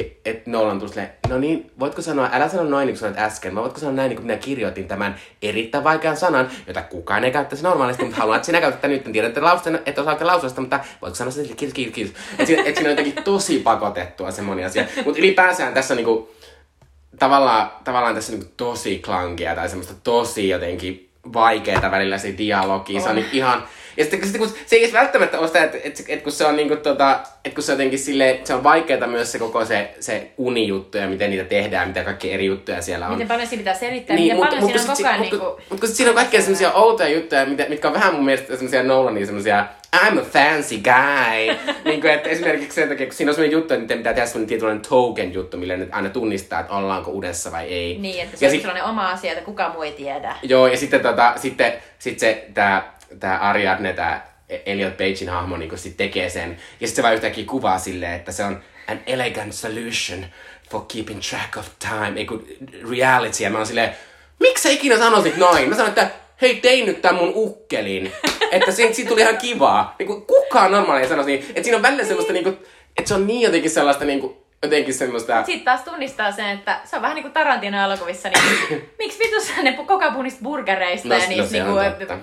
että 0.02 0.52
Nolan 0.52 0.80
tuli 0.80 0.89
silleen, 0.89 1.10
no 1.30 1.38
niin, 1.38 1.72
voitko 1.80 2.02
sanoa, 2.02 2.30
älä 2.32 2.50
sano 2.50 2.64
noin 2.64 2.86
niin 2.86 2.93
kuin 2.93 3.00
sanoit 3.00 3.20
äsken, 3.20 3.56
vaan 3.56 3.64
voitko 3.64 3.80
sanoa 3.80 3.96
näin 3.96 4.10
niin 4.10 4.18
kuin 4.18 4.26
minä 4.26 4.38
kirjoitin 4.38 4.88
tämän 4.88 5.16
erittäin 5.41 5.84
vaikean 5.84 6.18
sanan, 6.18 6.50
jota 6.68 6.82
kukaan 6.82 7.24
ei 7.24 7.32
käyttäisi 7.32 7.64
normaalisti, 7.64 8.04
mutta 8.04 8.18
haluan, 8.18 8.36
että 8.36 8.46
sinä 8.46 8.62
käytät 8.62 8.89
nyt, 8.89 9.04
tiedän, 9.04 9.30
että 9.30 9.43
lausen, 9.43 9.80
että 9.86 10.02
osaatte 10.02 10.26
lausua 10.26 10.50
mutta 10.60 10.80
voitko 11.02 11.16
sanoa 11.16 11.32
sitä, 11.32 11.56
kiitos, 11.56 11.74
kiitos, 11.74 11.93
kiitos. 11.93 12.16
Että 12.32 12.46
siinä, 12.46 12.64
et 12.66 12.76
siinä 12.76 12.89
on 12.89 12.98
jotenkin 12.98 13.24
tosi 13.24 13.60
pakotettua 13.60 14.32
se 14.32 14.41
moni 14.41 14.66
asia. 14.66 14.86
Mutta 15.06 15.20
ylipäänsä 15.20 15.72
tässä 15.72 15.93
on 15.93 15.98
niinku, 15.98 16.32
tavallaan, 17.20 17.72
tavallaan 17.84 18.16
tässä 18.16 18.32
niinku 18.32 18.52
tosi 18.58 19.00
klankia 19.00 19.56
tai 19.56 19.70
semmoista 19.70 19.93
tosi 20.04 20.50
jotenkin 20.50 21.10
vaikeaa 21.34 21.91
välillä 21.91 22.18
se 22.18 22.34
dialogi. 22.38 23.00
Se 23.00 23.10
on 23.10 23.16
niin 23.16 23.28
ihan, 23.32 23.64
Ja 23.98 24.04
sitten, 24.04 24.24
sitten 24.24 24.41
kun 24.41 24.58
se 24.66 24.76
ei 24.76 24.84
edes 24.84 24.93
välttämättä 24.93 25.39
ole 25.39 25.48
sitä, 25.48 25.64
että, 25.64 25.78
että, 25.84 26.04
että 26.08 26.24
kun 26.24 26.32
se 26.32 26.46
on 26.46 26.56
niinku 26.56 26.76
tota, 26.76 27.20
että 27.46 27.56
kun 27.56 27.64
se 27.64 27.72
on 27.72 27.76
jotenkin 27.76 28.00
sille, 28.00 28.39
se 28.43 28.54
on 28.54 28.64
vaikeaa 28.64 29.08
myös 29.08 29.32
se 29.32 29.39
koko 29.39 29.66
se, 29.66 29.96
se 30.00 30.32
unijuttu 30.38 30.98
ja 30.98 31.08
miten 31.08 31.30
niitä 31.30 31.43
tehdään, 31.43 31.88
mitä 31.88 32.04
kaikki 32.04 32.32
eri 32.32 32.46
juttuja 32.46 32.82
siellä 32.82 33.08
on. 33.08 33.14
Miten 33.14 33.28
paljon 33.28 33.48
siinä 33.48 33.60
pitää 33.60 33.74
selittää, 33.74 34.16
niin, 34.16 34.36
miten 34.36 34.48
paljon 34.48 34.66
siinä 34.66 34.82
on 34.82 34.98
koko 34.98 35.08
ajan 35.08 35.20
mutta, 35.20 35.36
niinku... 35.36 35.46
mutta, 35.46 35.64
mutta 35.70 35.88
siinä 35.88 36.10
on 36.10 36.16
kaikkea 36.16 36.41
semmoisia 36.41 36.74
outoja 36.74 37.10
juttuja, 37.10 37.46
mitä, 37.46 37.66
mitkä 37.70 37.88
on 37.88 37.93
vähän 37.93 38.14
mun 38.14 38.26
mielestä 38.26 38.56
semmoisia 38.56 38.84
Nolanin 38.84 39.26
semmoisia 39.26 39.66
I'm 39.96 40.20
a 40.20 40.24
fancy 40.24 40.78
guy. 40.78 41.58
niin 41.86 42.02
kuin, 42.02 42.14
että 42.14 42.30
esimerkiksi 42.30 42.76
sen 42.76 42.89
takia, 42.89 43.06
kun 43.06 43.16
siinä 43.16 43.30
on 43.30 43.36
semmoinen 43.36 43.58
juttu, 43.58 43.74
että 43.74 43.84
niiden 43.84 43.98
pitää 43.98 44.14
tehdä 44.14 44.28
semmoinen 44.28 44.48
tietynlainen 44.48 44.86
token 44.89 45.34
juttu, 45.34 45.58
millä 45.58 45.78
ne 45.78 45.88
aina 45.91 46.10
tunnistaa, 46.10 46.60
että 46.60 46.74
ollaanko 46.74 47.12
udessa 47.12 47.52
vai 47.52 47.66
ei. 47.66 47.98
Niin, 47.98 48.24
että 48.24 48.38
se 48.38 48.46
ja 48.46 48.50
on 48.50 48.52
sit, 48.52 48.62
sellainen 48.62 48.84
oma 48.84 49.10
asia, 49.10 49.32
että 49.32 49.46
kukaan 49.46 49.72
muu 49.72 49.82
ei 49.82 49.91
tiedä. 49.91 50.36
Joo, 50.43 50.68
ja 50.68 50.78
sitten, 50.78 51.00
tota, 51.00 51.34
sitten 51.36 51.74
sit 52.00 52.20
se, 52.20 52.48
tää, 52.54 52.95
tää 53.20 53.38
Ariadne, 53.38 53.93
tää 53.93 54.36
Elliot 54.66 54.97
Pagein 54.97 55.30
hahmo 55.30 55.57
niin 55.57 55.78
sit 55.78 55.97
tekee 55.97 56.30
sen. 56.30 56.49
Ja 56.49 56.88
sitten 56.88 56.95
se 56.95 57.03
vaan 57.03 57.13
yhtäkkiä 57.13 57.45
kuvaa 57.45 57.80
silleen, 57.80 58.13
että 58.13 58.32
se 58.32 58.43
on 58.43 58.59
an 58.88 58.99
elegant 59.07 59.53
solution 59.53 60.26
for 60.70 60.86
keeping 60.93 61.22
track 61.30 61.57
of 61.57 61.68
time, 61.80 62.13
ei 62.16 62.26
kun 62.26 62.47
reality. 62.89 63.43
Ja 63.43 63.49
mä 63.49 63.57
oon 63.57 63.68
silleen, 63.68 63.95
miksi 64.39 64.63
sä 64.63 64.70
ikinä 64.70 64.97
sanoisit 64.97 65.38
noin? 65.38 65.70
Mä 65.70 65.76
sanoin, 65.76 65.89
että 65.89 66.09
hei, 66.41 66.55
tein 66.55 66.86
nyt 66.86 67.01
tämän 67.01 67.16
mun 67.16 67.32
ukkelin. 67.36 68.11
että 68.51 68.72
siitä, 68.72 68.93
siitä 68.93 69.09
tuli 69.09 69.22
ihan 69.22 69.38
kivaa. 69.38 69.95
Niin 69.99 70.07
kuin, 70.07 70.26
kukaan 70.26 70.72
normaali 70.72 71.01
ei 71.01 71.07
sanoisi 71.07 71.32
niin. 71.32 71.45
Että 71.49 71.63
siinä 71.63 71.78
on 71.78 71.84
välillä 71.84 72.03
semmoista, 72.03 72.34
niin 72.34 72.43
kuin, 72.43 72.57
että 72.97 73.07
se 73.07 73.13
on 73.13 73.28
niin 73.28 73.41
jotenkin 73.41 73.72
sellaista 73.72 74.05
niin 74.05 74.20
kuin, 74.20 74.36
jotenkin 74.63 74.93
semmoista... 74.93 75.43
Sitten 75.43 75.66
taas 75.66 75.82
tunnistaa 75.82 76.32
sen, 76.32 76.49
että 76.49 76.80
se 76.84 76.95
on 76.95 77.01
vähän 77.01 77.16
niin 77.16 77.24
kuin 77.24 77.34
Tarantino-elokuvissa, 77.34 78.30
niin 78.30 78.84
miksi 78.99 79.20
vitussa 79.20 79.61
ne 79.61 79.74
koko 79.74 79.99
puhuu 80.09 80.22
niistä 80.22 80.43
burgereista 80.43 81.07
No, 81.07 81.16
ja 81.16 81.22
no 81.22 81.28
niistä 81.28 81.49
se 81.49 81.63
on 81.63 81.97
niinku, 81.97 82.13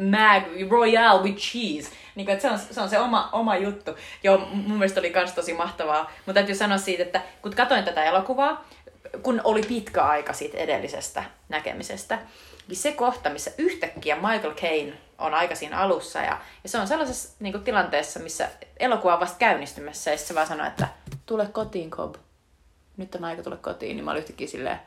Mag 0.00 0.70
Royale 0.70 1.22
with 1.22 1.38
cheese. 1.38 1.90
Niin 2.14 2.26
kuin, 2.26 2.34
että 2.34 2.42
se, 2.42 2.50
on, 2.50 2.58
se 2.58 2.80
on 2.80 2.88
se 2.88 2.98
oma, 2.98 3.28
oma 3.32 3.56
juttu. 3.56 3.90
Joo, 4.22 4.38
mun 4.38 4.78
mielestä 4.78 5.00
oli 5.00 5.10
kans 5.10 5.32
tosi 5.32 5.52
mahtavaa. 5.52 6.10
Mutta 6.16 6.34
täytyy 6.34 6.54
sanoa 6.54 6.78
siitä, 6.78 7.02
että 7.02 7.22
kun 7.42 7.54
katsoin 7.54 7.84
tätä 7.84 8.04
elokuvaa, 8.04 8.64
kun 9.22 9.40
oli 9.44 9.62
pitkä 9.62 10.02
aika 10.04 10.32
siitä 10.32 10.58
edellisestä 10.58 11.24
näkemisestä, 11.48 12.18
niin 12.68 12.76
se 12.76 12.92
kohta, 12.92 13.30
missä 13.30 13.50
yhtäkkiä 13.58 14.16
Michael 14.16 14.54
Caine 14.54 14.92
on 15.18 15.34
aika 15.34 15.54
siinä 15.54 15.78
alussa 15.78 16.18
ja, 16.18 16.38
ja 16.62 16.68
se 16.68 16.78
on 16.78 16.88
sellaisessa 16.88 17.28
niin 17.40 17.52
kuin, 17.52 17.64
tilanteessa, 17.64 18.20
missä 18.20 18.48
elokuva 18.80 19.14
on 19.14 19.20
vasta 19.20 19.38
käynnistymässä 19.38 20.10
ja 20.10 20.18
se 20.18 20.34
vaan 20.34 20.46
sanoo, 20.46 20.66
että 20.66 20.88
tule 21.26 21.46
kotiin, 21.46 21.90
Cobb. 21.90 22.14
Nyt 22.96 23.14
on 23.14 23.24
aika 23.24 23.42
tulla 23.42 23.56
kotiin, 23.56 23.96
niin 23.96 24.04
mä 24.04 24.10
olin 24.10 24.20
yhtäkkiä 24.20 24.46
silleen, 24.46 24.80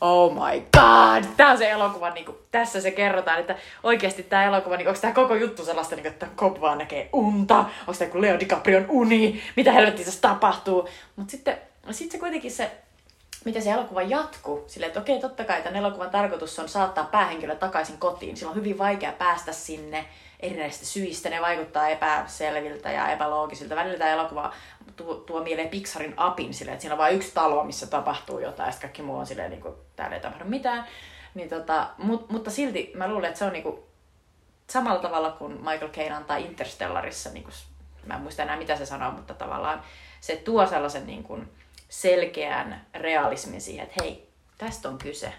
oh 0.00 0.32
my 0.32 0.60
god, 0.60 1.24
tää 1.36 1.50
on 1.50 1.58
se 1.58 1.70
elokuva, 1.70 2.10
niin 2.10 2.24
kuin, 2.24 2.36
tässä 2.50 2.80
se 2.80 2.90
kerrotaan, 2.90 3.40
että 3.40 3.56
oikeasti 3.82 4.22
tämä 4.22 4.44
elokuva, 4.44 4.76
niin 4.76 4.88
onko 4.88 5.00
tämä 5.00 5.12
koko 5.12 5.34
juttu 5.34 5.64
sellaista, 5.64 5.94
niin 5.94 6.02
kuin, 6.02 6.12
että 6.12 6.26
Cobb 6.36 6.60
vaan 6.60 6.78
näkee 6.78 7.08
unta, 7.12 7.58
onko 7.58 7.92
tämä 7.98 8.10
kuin 8.10 8.22
Leo 8.22 8.40
DiCaprion 8.40 8.86
uni, 8.88 9.42
mitä 9.56 9.72
helvettiä 9.72 10.04
tässä 10.04 10.20
tapahtuu, 10.20 10.88
mutta 11.16 11.30
sitten 11.30 11.58
sit 11.90 12.12
se 12.12 12.18
kuitenkin 12.18 12.52
se 12.52 12.70
miten 13.46 13.62
se 13.62 13.70
elokuva 13.70 14.02
jatkuu. 14.02 14.64
Silleen, 14.66 14.88
että 14.88 15.00
okei, 15.00 15.20
totta 15.20 15.44
kai 15.44 15.62
tämän 15.62 15.76
elokuvan 15.76 16.10
tarkoitus 16.10 16.58
on 16.58 16.68
saattaa 16.68 17.04
päähenkilö 17.04 17.56
takaisin 17.56 17.98
kotiin. 17.98 18.36
Sillä 18.36 18.50
on 18.50 18.56
hyvin 18.56 18.78
vaikea 18.78 19.12
päästä 19.12 19.52
sinne 19.52 20.04
erinäisistä 20.40 20.86
syistä. 20.86 21.30
Ne 21.30 21.40
vaikuttaa 21.40 21.88
epäselviltä 21.88 22.90
ja 22.90 23.10
epäloogisilta. 23.10 23.76
Välillä 23.76 23.98
tämä 23.98 24.10
elokuva 24.10 24.52
tuo, 24.96 25.14
tuo 25.14 25.42
mieleen 25.42 25.68
Pixarin 25.68 26.14
apin 26.16 26.54
silleen, 26.54 26.72
että 26.72 26.82
siinä 26.82 26.94
on 26.94 26.98
vain 26.98 27.16
yksi 27.16 27.34
talo, 27.34 27.64
missä 27.64 27.86
tapahtuu 27.86 28.38
jotain, 28.38 28.68
ja 28.68 28.80
kaikki 28.80 29.02
muu 29.02 29.16
on 29.16 29.26
silleen, 29.26 29.50
niin 29.50 29.62
kuin, 29.62 29.74
täällä 29.96 30.16
ei 30.16 30.22
tapahdu 30.22 30.44
mitään. 30.44 30.86
Niin 31.34 31.48
tota, 31.48 31.88
mut, 31.98 32.30
mutta 32.30 32.50
silti 32.50 32.92
mä 32.94 33.08
luulen, 33.08 33.28
että 33.28 33.38
se 33.38 33.44
on 33.44 33.52
niin 33.52 33.62
kuin, 33.62 33.78
samalla 34.70 35.02
tavalla 35.02 35.30
kuin 35.30 35.52
Michael 35.52 35.88
Caine 35.88 36.14
antaa 36.14 36.36
Interstellarissa, 36.36 37.30
niin 37.30 37.44
kuin, 37.44 37.54
mä 38.06 38.14
en 38.14 38.20
muista 38.20 38.42
enää 38.42 38.56
mitä 38.56 38.76
se 38.76 38.86
sanoo, 38.86 39.10
mutta 39.10 39.34
tavallaan 39.34 39.82
se 40.20 40.36
tuo 40.36 40.66
sellaisen 40.66 41.06
niin 41.06 41.22
kuin, 41.22 41.50
selkeän 41.88 42.86
realismin 42.94 43.60
siihen, 43.60 43.86
että 43.86 44.04
hei, 44.04 44.28
tästä 44.58 44.88
on 44.88 44.98
kyse. 44.98 45.32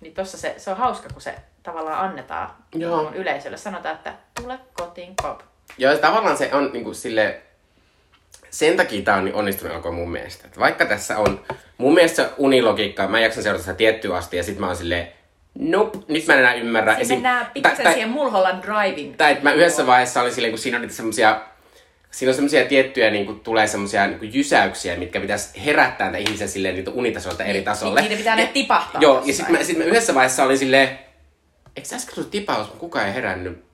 Niin 0.00 0.14
tossa 0.14 0.38
se, 0.38 0.54
se 0.58 0.70
on 0.70 0.76
hauska, 0.76 1.08
kun 1.12 1.22
se 1.22 1.34
tavallaan 1.62 1.98
annetaan 2.08 2.50
Joo. 2.74 3.12
Yleisölle. 3.14 3.56
Sanotaan, 3.56 3.94
että 3.94 4.14
tule 4.40 4.58
kotiin, 4.74 5.16
Cobb. 5.22 5.40
Joo, 5.78 5.96
tavallaan 5.98 6.36
se 6.36 6.50
on 6.52 6.70
niin 6.72 6.84
kuin 6.84 6.94
sille, 6.94 7.40
sen 8.50 8.76
takia 8.76 9.02
tämä 9.02 9.16
on 9.16 9.24
niin 9.24 9.34
onnistunut 9.34 9.72
elokuva 9.72 9.92
mun 9.92 10.10
mielestä. 10.12 10.46
Että 10.46 10.60
vaikka 10.60 10.84
tässä 10.86 11.18
on, 11.18 11.40
mun 11.78 11.94
mielestä 11.94 12.28
unilogiikka, 12.36 13.08
mä 13.08 13.20
jaksan 13.20 13.42
seurata 13.42 13.62
sitä 13.64 13.74
tiettyä 13.76 14.16
asti 14.16 14.36
ja 14.36 14.42
sit 14.42 14.58
mä 14.58 14.66
oon 14.66 14.76
silleen, 14.76 15.08
nope, 15.54 15.98
nyt 16.08 16.26
mä 16.26 16.32
en 16.34 16.38
enää 16.38 16.54
ymmärrä. 16.54 16.94
Siinä 16.94 17.14
mennään 17.14 17.46
pikkasen 17.54 17.92
siihen 17.92 18.08
Mulholland 18.08 18.62
Driving. 18.64 19.14
tai 19.16 19.32
että 19.32 19.44
mä 19.44 19.52
yhdessä 19.52 19.86
vaiheessa 19.86 20.20
olin 20.22 20.32
silleen, 20.34 20.52
kun 20.52 20.58
siinä 20.58 20.76
on 20.76 20.82
niitä 20.82 20.94
semmosia, 20.94 21.40
siinä 22.10 22.30
on 22.30 22.34
semmosia 22.34 22.64
tiettyjä, 22.64 23.10
niin 23.10 23.26
kuin, 23.26 23.40
tulee 23.40 23.66
semmosia 23.66 24.06
niin 24.06 24.34
jysäyksiä, 24.34 24.96
mitkä 24.96 25.20
pitäisi 25.20 25.64
herättää 25.64 26.10
näitä 26.10 26.28
ihmisiä 26.28 26.46
silleen 26.46 26.74
niitä 26.74 26.90
unitasolta 26.90 27.44
eri 27.44 27.52
Niin, 27.52 27.64
tasolle. 27.64 28.00
niin 28.00 28.08
niiden 28.08 28.18
pitää 28.18 28.36
ne 28.36 28.46
tipahtaa 28.46 29.00
Joo, 29.00 29.22
ja 29.24 29.32
sitten 29.34 29.56
mä, 29.58 29.64
sit 29.64 29.78
mä 29.78 29.84
yhdessä 29.84 30.14
vaiheessa 30.14 30.44
olin 30.44 30.58
silleen, 30.58 30.98
eikö 31.76 31.88
sä 31.88 31.96
äsken 31.96 32.24
tipaus, 32.24 32.68
kun 32.68 32.78
kukaan 32.78 33.06
ei 33.06 33.14
herännyt? 33.14 33.64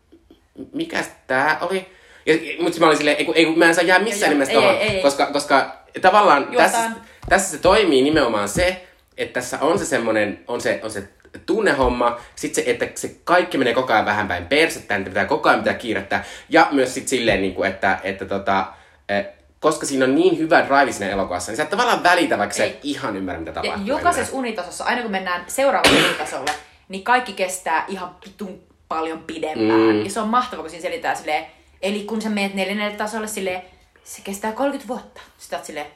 Mikäs 0.73 1.11
tää 1.27 1.59
oli? 1.61 1.87
Ja, 2.27 2.35
mutta 2.63 2.81
mä 2.81 2.87
olin 2.87 2.97
silleen, 2.99 3.17
ei, 3.17 3.25
kun- 3.25 3.37
ei, 3.37 3.45
kun 3.45 3.59
mä 3.59 3.65
en 3.67 3.75
saa 3.75 3.85
jää 3.85 3.99
missään 3.99 4.31
nimessä 4.33 4.53
ei. 4.81 5.03
koska, 5.03 5.27
koska 5.27 5.77
tavallaan 6.01 6.49
tässä, 6.57 6.91
tässä 7.29 7.51
se 7.57 7.59
toimii 7.63 8.03
nimenomaan 8.03 8.49
se, 8.49 8.87
että 9.17 9.41
tässä 9.41 9.59
on 9.61 9.79
se 9.79 9.85
semmonen, 9.85 10.45
on 10.49 10.61
se, 10.61 10.81
on 10.83 10.91
se 10.91 11.09
tunnehomma, 11.47 12.21
sit 12.37 12.55
se, 12.55 12.63
että 12.67 12.87
se 12.95 13.17
kaikki 13.25 13.59
menee 13.59 13.75
koko 13.75 13.93
ajan 13.93 14.05
vähän 14.05 14.29
päin 14.29 14.47
persettä, 14.47 14.99
niitä 14.99 15.11
pitää 15.11 15.25
koko 15.25 15.49
ajan 15.49 15.61
pitää 15.61 15.75
kiirettää, 15.75 16.25
ja 16.49 16.69
myös 16.71 16.95
sit 16.95 17.09
silleen, 17.09 17.43
niin 17.43 17.55
kuin, 17.55 17.71
että, 17.71 17.99
että 18.03 18.25
tota, 18.25 18.67
eh, 19.09 19.27
koska 19.61 19.87
siinä 19.87 20.05
on 20.05 20.15
niin 20.15 20.39
hyvä 20.39 20.65
drive 20.67 20.93
siinä 20.93 21.13
elokuvassa, 21.13 21.53
niin 21.53 21.57
sä 21.57 21.63
et 21.63 21.71
tavallaan 21.71 22.03
välitä, 22.03 22.39
vaikka 22.39 22.57
sä 22.57 22.65
et 22.65 22.71
Ei. 22.73 22.79
ihan 22.83 23.17
ymmärrä, 23.17 23.39
mitä 23.41 23.51
Ja 23.51 23.63
tapahtuu. 23.63 23.87
jokaisessa 23.87 24.37
unitasossa, 24.37 24.85
aina 24.85 25.03
kun 25.03 25.11
mennään 25.11 25.45
seuraavalle 25.47 25.99
unitasolle, 26.09 26.51
niin 26.89 27.05
kaikki 27.05 27.33
kestää 27.33 27.85
ihan 27.89 28.17
vitun 28.27 28.63
paljon 28.89 29.23
pidempään. 29.23 29.81
Mm. 29.81 30.05
Ja 30.05 30.11
se 30.11 30.21
on 30.21 30.29
mahtavaa, 30.29 30.63
kun 30.63 30.71
siinä 30.71 30.83
selitään 30.83 31.17
silleen, 31.17 31.47
eli 31.83 32.05
kun 32.05 32.23
sä 32.23 32.29
meet 32.29 32.55
neljännelle 32.55 32.97
tasolle 32.97 33.27
silleen, 33.27 33.63
se 34.05 34.23
kestää 34.25 34.53
30 34.53 34.89
vuotta. 34.89 35.21
Sitten 35.39 35.59
oot 35.59 35.67
silleen, 35.67 35.87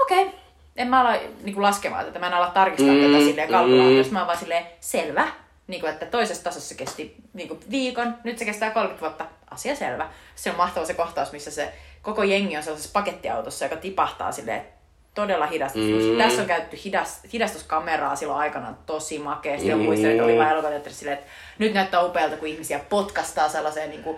okei, 0.00 0.22
okay. 0.22 0.38
en 0.76 0.88
mä 0.88 1.00
ala 1.00 1.18
niin 1.42 1.62
laskemaan 1.62 2.04
tätä, 2.04 2.18
mä 2.18 2.26
en 2.26 2.34
ala 2.34 2.50
tarkistaa 2.50 2.94
Mm, 2.94 3.12
tätä 3.12 3.24
silleen 3.24 3.48
mm. 3.48 3.52
kalkulaattorista, 3.52 4.12
mä 4.12 4.18
oon 4.18 4.26
vaan 4.26 4.38
silleen, 4.38 4.66
selvä. 4.80 5.28
Niin 5.66 5.80
kuin, 5.80 5.92
että 5.92 6.06
toisessa 6.06 6.44
tasossa 6.44 6.68
se 6.68 6.74
kesti 6.74 7.16
niin 7.32 7.48
kuin 7.48 7.60
viikon, 7.70 8.14
nyt 8.24 8.38
se 8.38 8.44
kestää 8.44 8.70
30 8.70 9.00
vuotta, 9.00 9.26
asia 9.50 9.76
selvä. 9.76 10.10
Se 10.34 10.50
on 10.50 10.56
mahtava 10.56 10.86
se 10.86 10.94
kohtaus, 10.94 11.32
missä 11.32 11.50
se 11.50 11.72
koko 12.02 12.22
jengi 12.22 12.56
on 12.56 12.62
sellaisessa 12.62 12.92
pakettiautossa, 12.92 13.64
joka 13.64 13.76
tipahtaa 13.76 14.32
silleen 14.32 14.62
todella 15.14 15.46
hidasta. 15.46 15.78
Mm. 15.78 16.18
Tässä 16.18 16.40
on 16.42 16.48
käytetty 16.48 16.78
hidas, 16.84 17.20
hidastuskameraa 17.32 18.16
silloin 18.16 18.38
aikanaan 18.40 18.78
tosi 18.86 19.18
makeasti. 19.18 19.74
Mm. 19.74 19.80
Muistan, 19.80 20.10
että 20.10 20.24
oli 20.24 20.36
vaan 20.38 20.50
elokuvateatterissa 20.50 20.98
silleen, 20.98 21.18
että 21.18 21.30
nyt 21.58 21.74
näyttää 21.74 22.02
upealta, 22.04 22.36
kun 22.36 22.48
ihmisiä 22.48 22.80
potkastaa 22.88 23.48
sellaiseen 23.48 23.90
niin 23.90 24.02
kuin 24.02 24.16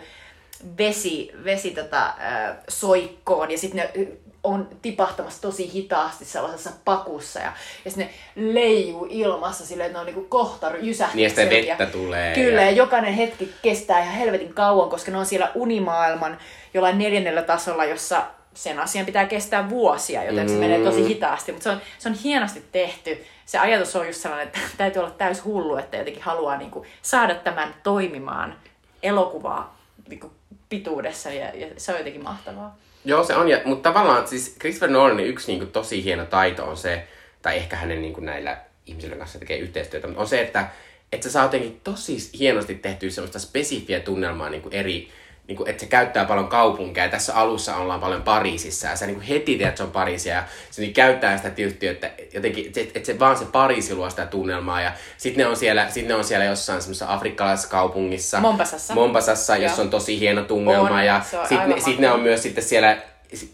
vesi, 0.78 1.32
vesi 1.44 1.70
tota, 1.70 2.06
äh, 2.06 2.56
soikkoon 2.68 3.50
ja 3.50 3.58
sitten 3.58 3.90
ne 3.94 4.08
on 4.44 4.68
tipahtamassa 4.82 5.42
tosi 5.42 5.72
hitaasti 5.72 6.24
sellaisessa 6.24 6.70
pakussa 6.84 7.38
ja, 7.40 7.52
ja 7.84 7.90
sitten 7.90 8.10
ne 8.36 8.52
leijuu 8.52 9.06
ilmassa 9.10 9.66
silleen, 9.66 9.86
että 9.86 9.96
ne 9.98 10.00
on 10.00 10.06
niinku 10.06 10.26
kohta 10.28 10.70
jysähtänyt. 10.80 11.14
Niin, 11.16 11.22
ja 11.24 11.30
sitä 11.30 11.50
vettä 11.50 11.86
tulee 11.86 12.34
Kyllä, 12.34 12.60
ja- 12.62 12.70
ja 12.70 12.76
jokainen 12.76 13.14
hetki 13.14 13.52
kestää 13.62 14.00
ihan 14.02 14.14
helvetin 14.14 14.54
kauan, 14.54 14.90
koska 14.90 15.10
ne 15.10 15.18
on 15.18 15.26
siellä 15.26 15.50
unimaailman 15.54 16.38
jollain 16.74 16.98
neljännellä 16.98 17.42
tasolla, 17.42 17.84
jossa 17.84 18.22
sen 18.54 18.78
asian 18.78 19.06
pitää 19.06 19.26
kestää 19.26 19.70
vuosia, 19.70 20.24
joten 20.24 20.48
se 20.48 20.54
Mm. 20.54 20.60
menee 20.60 20.84
tosi 20.84 21.08
hitaasti. 21.08 21.52
Mutta 21.52 21.64
se 21.64 21.70
on, 21.70 21.80
se 21.98 22.08
on 22.08 22.14
hienosti 22.14 22.64
tehty. 22.72 23.24
Se 23.46 23.58
ajatus 23.58 23.96
on 23.96 24.06
just 24.06 24.20
sellainen, 24.20 24.46
että 24.46 24.60
täytyy 24.78 25.00
olla 25.00 25.10
täys 25.10 25.44
hullu, 25.44 25.76
että 25.76 25.96
jotenkin 25.96 26.22
haluaa 26.22 26.56
niinku 26.56 26.86
saada 27.02 27.34
tämän 27.34 27.74
toimimaan 27.82 28.56
elokuvaa 29.02 29.78
niinku 30.08 30.32
pituudessa 30.68 31.30
ja, 31.30 31.46
ja 31.54 31.66
se 31.76 31.92
on 31.92 31.98
jotenkin 31.98 32.22
mahtavaa. 32.24 32.76
Joo, 33.04 33.24
se 33.24 33.34
on. 33.36 33.48
Ja, 33.48 33.60
mutta 33.64 33.90
tavallaan 33.92 34.28
siis 34.28 34.56
Christopher 34.60 34.90
Nolanin 34.90 35.26
yksi 35.26 35.46
niin 35.52 35.58
kuin, 35.58 35.72
tosi 35.72 36.04
hieno 36.04 36.24
taito 36.26 36.64
on 36.64 36.76
se, 36.76 37.06
tai 37.42 37.56
ehkä 37.56 37.76
hänen 37.76 38.02
niin 38.02 38.14
kuin, 38.14 38.26
näillä 38.26 38.56
ihmisillä 38.86 39.16
kanssa 39.16 39.38
tekee 39.38 39.58
yhteistyötä, 39.58 40.06
mutta 40.06 40.20
on 40.20 40.28
se, 40.28 40.40
että, 40.40 40.68
että 41.12 41.28
se 41.28 41.32
saa 41.32 41.44
jotenkin 41.44 41.80
tosi 41.84 42.30
hienosti 42.38 42.74
tehtyä 42.74 43.10
semmoista 43.10 43.38
spesifiä 43.38 44.00
tunnelmaa 44.00 44.50
niin 44.50 44.62
kuin 44.62 44.74
eri, 44.74 45.08
niin 45.48 45.56
kuin, 45.56 45.70
että 45.70 45.80
se 45.80 45.86
käyttää 45.86 46.24
paljon 46.24 46.48
kaupunkeja. 46.48 47.08
Tässä 47.08 47.34
alussa 47.34 47.76
ollaan 47.76 48.00
paljon 48.00 48.22
Pariisissa 48.22 48.88
ja 48.88 48.96
sä 48.96 49.06
niin 49.06 49.14
kuin 49.14 49.26
heti 49.26 49.44
tiedät, 49.44 49.68
että 49.68 49.76
se 49.76 49.82
on 49.82 49.90
Pariisia 49.90 50.34
ja 50.34 50.44
se 50.70 50.82
niin 50.82 50.94
käyttää 50.94 51.36
sitä 51.36 51.50
tietysti, 51.50 51.86
että 51.86 52.10
jotenkin, 52.34 52.66
että, 52.66 52.80
että 52.80 53.06
se 53.06 53.18
vaan 53.18 53.36
se 53.36 53.44
Pariisi 53.44 53.94
luo 53.94 54.10
sitä 54.10 54.26
tunnelmaa 54.26 54.82
ja 54.82 54.92
sitten 55.16 55.44
ne 55.44 55.50
on 55.50 55.56
siellä, 55.56 55.90
sit 55.90 56.06
ne 56.06 56.14
on 56.14 56.24
siellä 56.24 56.44
jossain 56.44 56.82
semmoisessa 56.82 57.12
afrikkalaisessa 57.12 57.70
kaupungissa. 57.70 58.40
Mombasassa. 58.40 58.94
Mombasassa, 58.94 59.56
jossa 59.56 59.82
on 59.82 59.90
tosi 59.90 60.20
hieno 60.20 60.42
tunnelma 60.42 60.96
On, 60.96 61.06
ja 61.06 61.22
sitten 61.48 61.68
ne, 61.68 61.80
sit 61.80 61.98
ne 61.98 62.10
on 62.10 62.20
myös 62.20 62.42
sitten 62.42 62.64
siellä, 62.64 62.96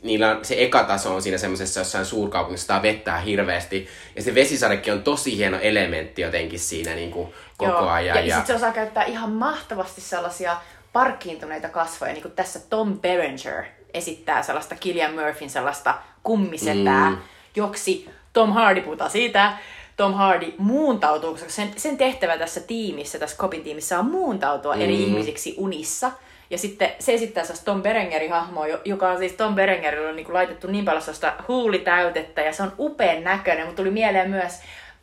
niillä 0.03 0.31
on, 0.31 0.45
se 0.45 0.55
eka 0.59 0.85
taso 0.85 1.15
on 1.15 1.23
siinä 1.23 1.39
semmoisessa 1.39 1.81
jossain 1.81 2.07
suurkaupungissa, 2.07 2.63
sitä 2.63 2.83
vetää 2.83 3.21
hirveästi. 3.21 3.89
Ja 4.17 4.23
se 4.23 4.35
vesisadekin 4.35 4.93
on 4.93 5.03
tosi 5.03 5.37
hieno 5.37 5.59
elementti 5.61 6.23
jotenkin 6.23 6.59
siinä 6.59 6.95
niin 6.95 7.11
kuin 7.11 7.33
koko 7.57 7.73
Joo. 7.73 7.89
ajan. 7.89 8.17
Ja, 8.17 8.25
ja 8.25 8.37
sitten 8.37 8.47
se 8.47 8.55
osaa 8.55 8.73
käyttää 8.73 9.05
ihan 9.05 9.31
mahtavasti 9.31 10.01
sellaisia 10.01 10.57
parkkiintuneita 10.93 11.69
kasvoja, 11.69 12.13
niin 12.13 12.23
kuin 12.23 12.35
tässä 12.35 12.61
Tom 12.71 13.01
Berenger 13.01 13.65
esittää 13.95 14.43
sellaista 14.43 14.75
Killian 14.75 15.15
Murphyn 15.15 15.51
sellaista 15.51 15.95
kummisetää, 16.23 17.11
mm. 17.11 17.19
joksi 17.57 18.11
Tom 18.33 18.53
Hardy 18.53 18.81
puhutaan 18.81 19.11
siitä, 19.11 19.53
Tom 19.97 20.15
Hardy 20.15 20.55
muuntautuu, 20.59 21.33
koska 21.33 21.51
sen, 21.51 21.73
sen 21.77 21.99
tehtävä 21.99 22.39
tässä 22.39 22.61
tiimissä, 22.61 23.19
tässä 23.19 23.37
Kopin 23.37 23.63
tiimissä 23.63 23.99
on 23.99 24.07
muuntautua 24.07 24.75
mm. 24.75 24.81
eri 24.81 25.03
ihmisiksi 25.03 25.55
unissa. 25.59 26.13
Ja 26.51 26.59
sitten 26.59 26.91
se 26.99 27.15
esittää 27.15 27.45
sellaista 27.45 27.65
Tom 27.65 27.83
Berengerin 27.83 28.31
hahmoa, 28.31 28.67
joka 28.85 29.11
on 29.11 29.19
siis 29.19 29.33
Tom 29.33 29.55
Berengerilla 29.55 30.09
on 30.09 30.17
niin 30.17 30.35
laitettu 30.35 30.67
niin 30.67 30.85
paljon 30.85 31.03
sellaista 31.03 31.33
huulitäytettä 31.49 32.41
ja 32.41 32.53
se 32.53 32.63
on 32.63 32.73
upean 32.79 33.25
näköinen, 33.25 33.67
mutta 33.67 33.83
tuli 33.83 33.91
mieleen 33.91 34.31
myös 34.31 34.53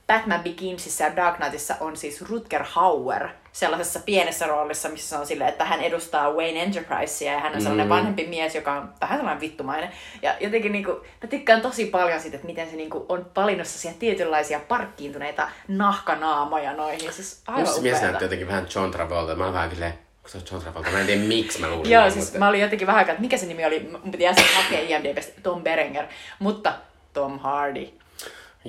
Batman 0.08 0.43
Beginsissä 0.43 1.03
ja 1.03 1.16
Dark 1.16 1.36
Knightissa 1.36 1.76
on 1.80 1.97
siis 1.97 2.22
Rutger 2.22 2.64
Hauer 2.64 3.30
sellaisessa 3.51 3.99
pienessä 3.99 4.47
roolissa, 4.47 4.89
missä 4.89 5.10
se 5.10 5.16
on 5.16 5.28
silleen, 5.28 5.49
että 5.49 5.66
hän 5.66 5.82
edustaa 5.82 6.34
Wayne 6.34 6.64
Enterprisea 6.64 7.34
ja 7.34 7.39
hän 7.39 7.55
on 7.55 7.62
sellainen 7.62 7.86
mm. 7.86 7.89
vanhempi 7.89 8.28
mies, 8.28 8.55
joka 8.55 8.74
on 8.74 8.89
vähän 9.01 9.18
sellainen 9.18 9.41
vittumainen. 9.41 9.89
Ja 10.22 10.36
jotenkin 10.39 10.72
niinku, 10.72 10.91
mä 10.91 11.30
tykkään 11.30 11.62
tosi 11.62 11.86
paljon 11.86 12.22
siitä, 12.22 12.36
että 12.36 12.47
miten 12.47 12.70
se 12.70 12.76
niinku 12.76 13.05
on 13.10 13.26
valinnut 13.36 13.68
siihen 13.68 13.99
tietynlaisia 13.99 14.60
parkkiintuneita 14.60 15.49
nahkanaamoja 15.68 16.74
noihin. 16.74 17.14
Siis 17.14 17.41
aivan 17.47 17.62
Musta 17.62 17.82
mies 17.82 18.01
näytti 18.01 18.24
jotenkin 18.24 18.47
vähän 18.47 18.68
John 18.76 18.91
Travolta. 18.91 19.36
Mä 19.36 19.43
oon 19.43 19.53
vähän 19.53 19.70
silleen, 19.70 19.93
se 20.26 20.38
on 20.38 20.43
John 20.51 20.64
Travolta? 20.64 20.91
Mä 20.91 20.99
en 20.99 21.05
tiedä 21.05 21.22
miksi 21.22 21.62
mä 21.62 21.70
luulin. 21.70 21.91
Joo, 21.91 22.03
niin, 22.03 22.12
siis 22.12 22.26
mutta... 22.26 22.39
mä 22.39 22.47
olin 22.47 22.62
jotenkin 22.62 22.88
vähän 22.88 22.99
aikaa, 22.99 23.12
että 23.12 23.22
mikä 23.22 23.38
se 23.38 23.45
nimi 23.45 23.66
oli, 23.66 23.89
mun 24.03 24.12
piti 24.12 24.28
äsken 24.28 24.45
hakea 24.55 24.97
IMDbstä 24.97 25.41
Tom 25.41 25.64
Berenger, 25.64 26.05
mutta 26.39 26.74
Tom 27.14 27.39
Hardy. 27.39 27.88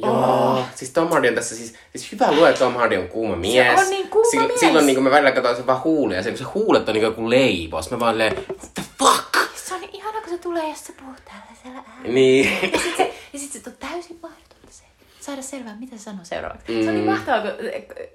Joo, 0.03 0.59
oh. 0.59 0.64
siis 0.74 0.90
Tom 0.90 1.09
Hardy 1.09 1.28
on 1.28 1.34
tässä 1.34 1.57
siis, 1.57 1.74
siis 1.96 2.12
hyvä 2.12 2.32
lue, 2.32 2.53
Tom 2.53 2.74
Hardy 2.74 2.96
on 2.96 3.09
kuuma 3.09 3.36
mies. 3.36 3.80
Se 3.80 3.84
on 3.84 3.90
niin 3.90 4.09
kuuma 4.09 4.30
Sil, 4.30 4.46
mies. 4.46 4.61
Silloin 4.61 4.86
niin 4.86 5.03
mä 5.03 5.11
välillä 5.11 5.32
katsoin 5.32 5.57
sen 5.57 5.66
vaan 5.66 5.82
huulia, 5.84 6.22
se, 6.22 6.30
kun 6.30 6.38
se 6.38 6.44
huulet 6.44 6.88
on 6.88 6.94
niin 6.94 7.03
joku 7.03 7.30
leivos. 7.30 7.90
Mä 7.90 8.01
vaan 8.01 8.14
silleen, 8.14 8.36
what 8.36 8.74
the 8.74 8.82
fuck? 8.99 9.36
Se 9.55 9.74
on 9.74 9.80
niin 9.80 9.94
ihana, 9.94 10.20
kun 10.20 10.30
se 10.30 10.38
tulee, 10.38 10.68
jos 10.68 10.86
se 10.86 10.92
puhuu 10.92 11.14
tällaisella 11.24 11.84
äänellä. 11.88 12.14
Niin. 12.14 12.72
Ja 12.72 12.78
sit 12.78 12.96
se, 12.96 13.14
ja 13.32 13.38
sit 13.38 13.53
se 13.53 13.61
on 13.66 13.76
täysin 13.78 14.18
mahdotonta 14.22 14.70
se, 14.70 14.84
saada 15.20 15.42
selvää, 15.42 15.76
mitä 15.80 15.96
se 15.96 16.03
sanoo 16.03 16.24
seuraavaksi. 16.24 16.72
Mm. 16.72 16.82
Se 16.82 16.88
on 16.88 16.94
niin 16.94 17.11
mahtavaa, 17.11 17.40
kun, 17.40 17.51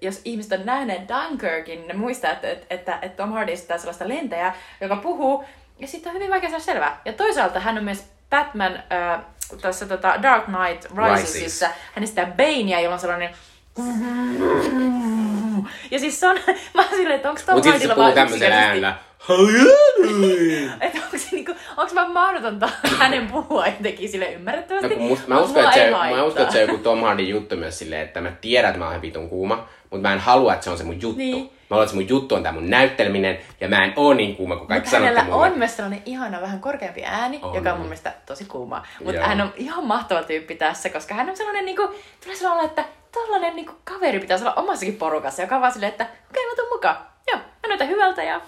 jos 0.02 0.22
ihmiset 0.26 0.60
on 0.60 0.66
nähneet 0.66 1.02
Dunkirkin, 1.10 1.88
ne 1.88 1.94
muistaa, 1.94 2.32
että, 2.32 2.52
että, 2.52 2.66
että, 2.70 3.00
että 3.02 3.24
Tom 3.24 3.32
Hardy 3.32 3.52
esittää 3.52 3.78
sellaista 3.78 4.08
lentäjää, 4.08 4.56
joka 4.82 4.96
puhuu, 4.96 5.44
ja 5.80 5.88
sitten 5.88 6.10
on 6.10 6.16
hyvin 6.16 6.32
vaikea 6.32 6.50
saada 6.50 6.64
selvää. 6.64 7.02
Ja 7.06 7.14
toisaalta 7.14 7.60
hän 7.60 7.78
on 7.78 7.84
myös 7.84 8.04
Batman 8.30 8.76
äh, 8.76 9.20
tässä 9.62 9.86
tota 9.86 10.14
Dark 10.22 10.44
Knight 10.46 10.86
Risesissa, 10.98 11.70
hän 11.94 12.04
esittää 12.04 12.26
Banea, 12.26 12.80
jolla 12.80 12.94
on 12.94 13.00
sellainen 13.00 13.30
ja 15.92 16.00
siis 16.00 16.20
se 16.20 16.28
on, 16.28 16.40
mä 16.76 16.82
oon 16.82 16.90
silleen, 16.92 17.16
että 17.16 17.30
onko 17.30 17.42
Tom 17.46 17.62
puhuu 17.62 17.98
vaan 17.98 18.12
yksinkertaisesti- 18.12 18.52
äänellä. 18.52 18.96
että 20.82 21.00
onko 21.06 21.18
se 21.18 21.28
niinku, 21.32 21.56
onko 21.78 21.96
vaan 21.96 22.12
mahdotonta 22.12 22.70
hänen 22.98 23.28
puhua 23.28 23.68
jotenkin 23.68 24.10
sille 24.10 24.34
ymmärrettävästi? 24.34 24.90
No, 24.90 24.96
kun 24.96 25.08
musta, 25.08 25.28
mä, 25.28 25.40
uskon, 25.40 25.64
että 25.64 25.74
se, 25.76 25.92
mä 25.92 26.24
uskon, 26.24 26.42
että 26.42 26.54
se 26.54 26.64
on 26.64 26.70
joku 26.70 26.84
Tom 26.84 27.02
Hardin 27.02 27.30
juttu 27.30 27.56
myös 27.56 27.80
silleen, 27.80 28.02
että 28.02 28.22
mä 28.22 28.32
tiedän, 28.42 28.70
että 28.70 28.80
mä 28.80 28.90
oon 28.90 29.02
vitun 29.02 29.30
kuuma, 29.30 29.68
mutta 29.90 30.08
mä 30.08 30.14
en 30.14 30.20
halua, 30.20 30.54
että 30.54 30.64
se 30.64 30.70
on 30.70 30.78
se 30.78 30.84
mun 30.84 31.02
juttu. 31.02 31.18
Niin. 31.18 31.52
Mä 31.74 31.76
haluan, 31.76 31.86
että 31.86 31.96
mun 31.96 32.10
juttu 32.10 32.36
on 32.36 32.44
tää 32.44 32.52
mun 32.52 32.70
näytteleminen, 32.70 33.38
ja 33.62 33.70
mä 33.70 33.84
en 33.84 33.94
oo 33.96 34.14
niin 34.14 34.36
kuuma 34.36 34.56
kuin 34.56 34.68
kaikki 34.68 34.88
Mutta 34.90 35.00
hänellä 35.00 35.24
mulle. 35.24 35.48
on 35.48 35.58
myös 35.58 35.76
sellainen 35.76 36.02
ihana, 36.06 36.42
vähän 36.42 36.60
korkeampi 36.60 37.04
ääni, 37.06 37.40
On. 37.42 37.56
joka 37.56 37.72
on 37.72 37.78
mun 37.78 37.88
mielestä 37.88 38.14
tosi 38.26 38.46
kuuma. 38.46 38.84
Mutta 39.04 39.22
hän 39.22 39.42
on 39.42 39.54
ihan 39.56 39.86
mahtava 39.86 40.24
tyyppi 40.24 40.56
tässä, 40.56 40.90
koska 40.90 41.14
hän 41.16 41.30
on 41.30 41.38
sellainen, 41.38 41.66
niinku, 41.66 41.96
tulee 42.24 42.36
sellainen, 42.36 42.66
että 42.66 42.86
tällainen 43.12 43.56
niinku, 43.56 43.74
kaveri 43.84 44.20
pitäisi 44.20 44.44
olla 44.46 44.54
omassakin 44.54 44.96
porukassa, 44.96 45.42
joka 45.42 45.56
on 45.56 45.62
vaan 45.62 45.74
silleen, 45.74 45.92
että 45.92 46.04
okei, 46.30 46.46
mä 46.46 46.56
tuun 46.56 46.70
mukaan. 46.72 46.98
Joo, 47.28 47.38
mä 47.38 47.68
näytän 47.68 47.88
hyvältä 47.88 48.24
ja 48.24 48.42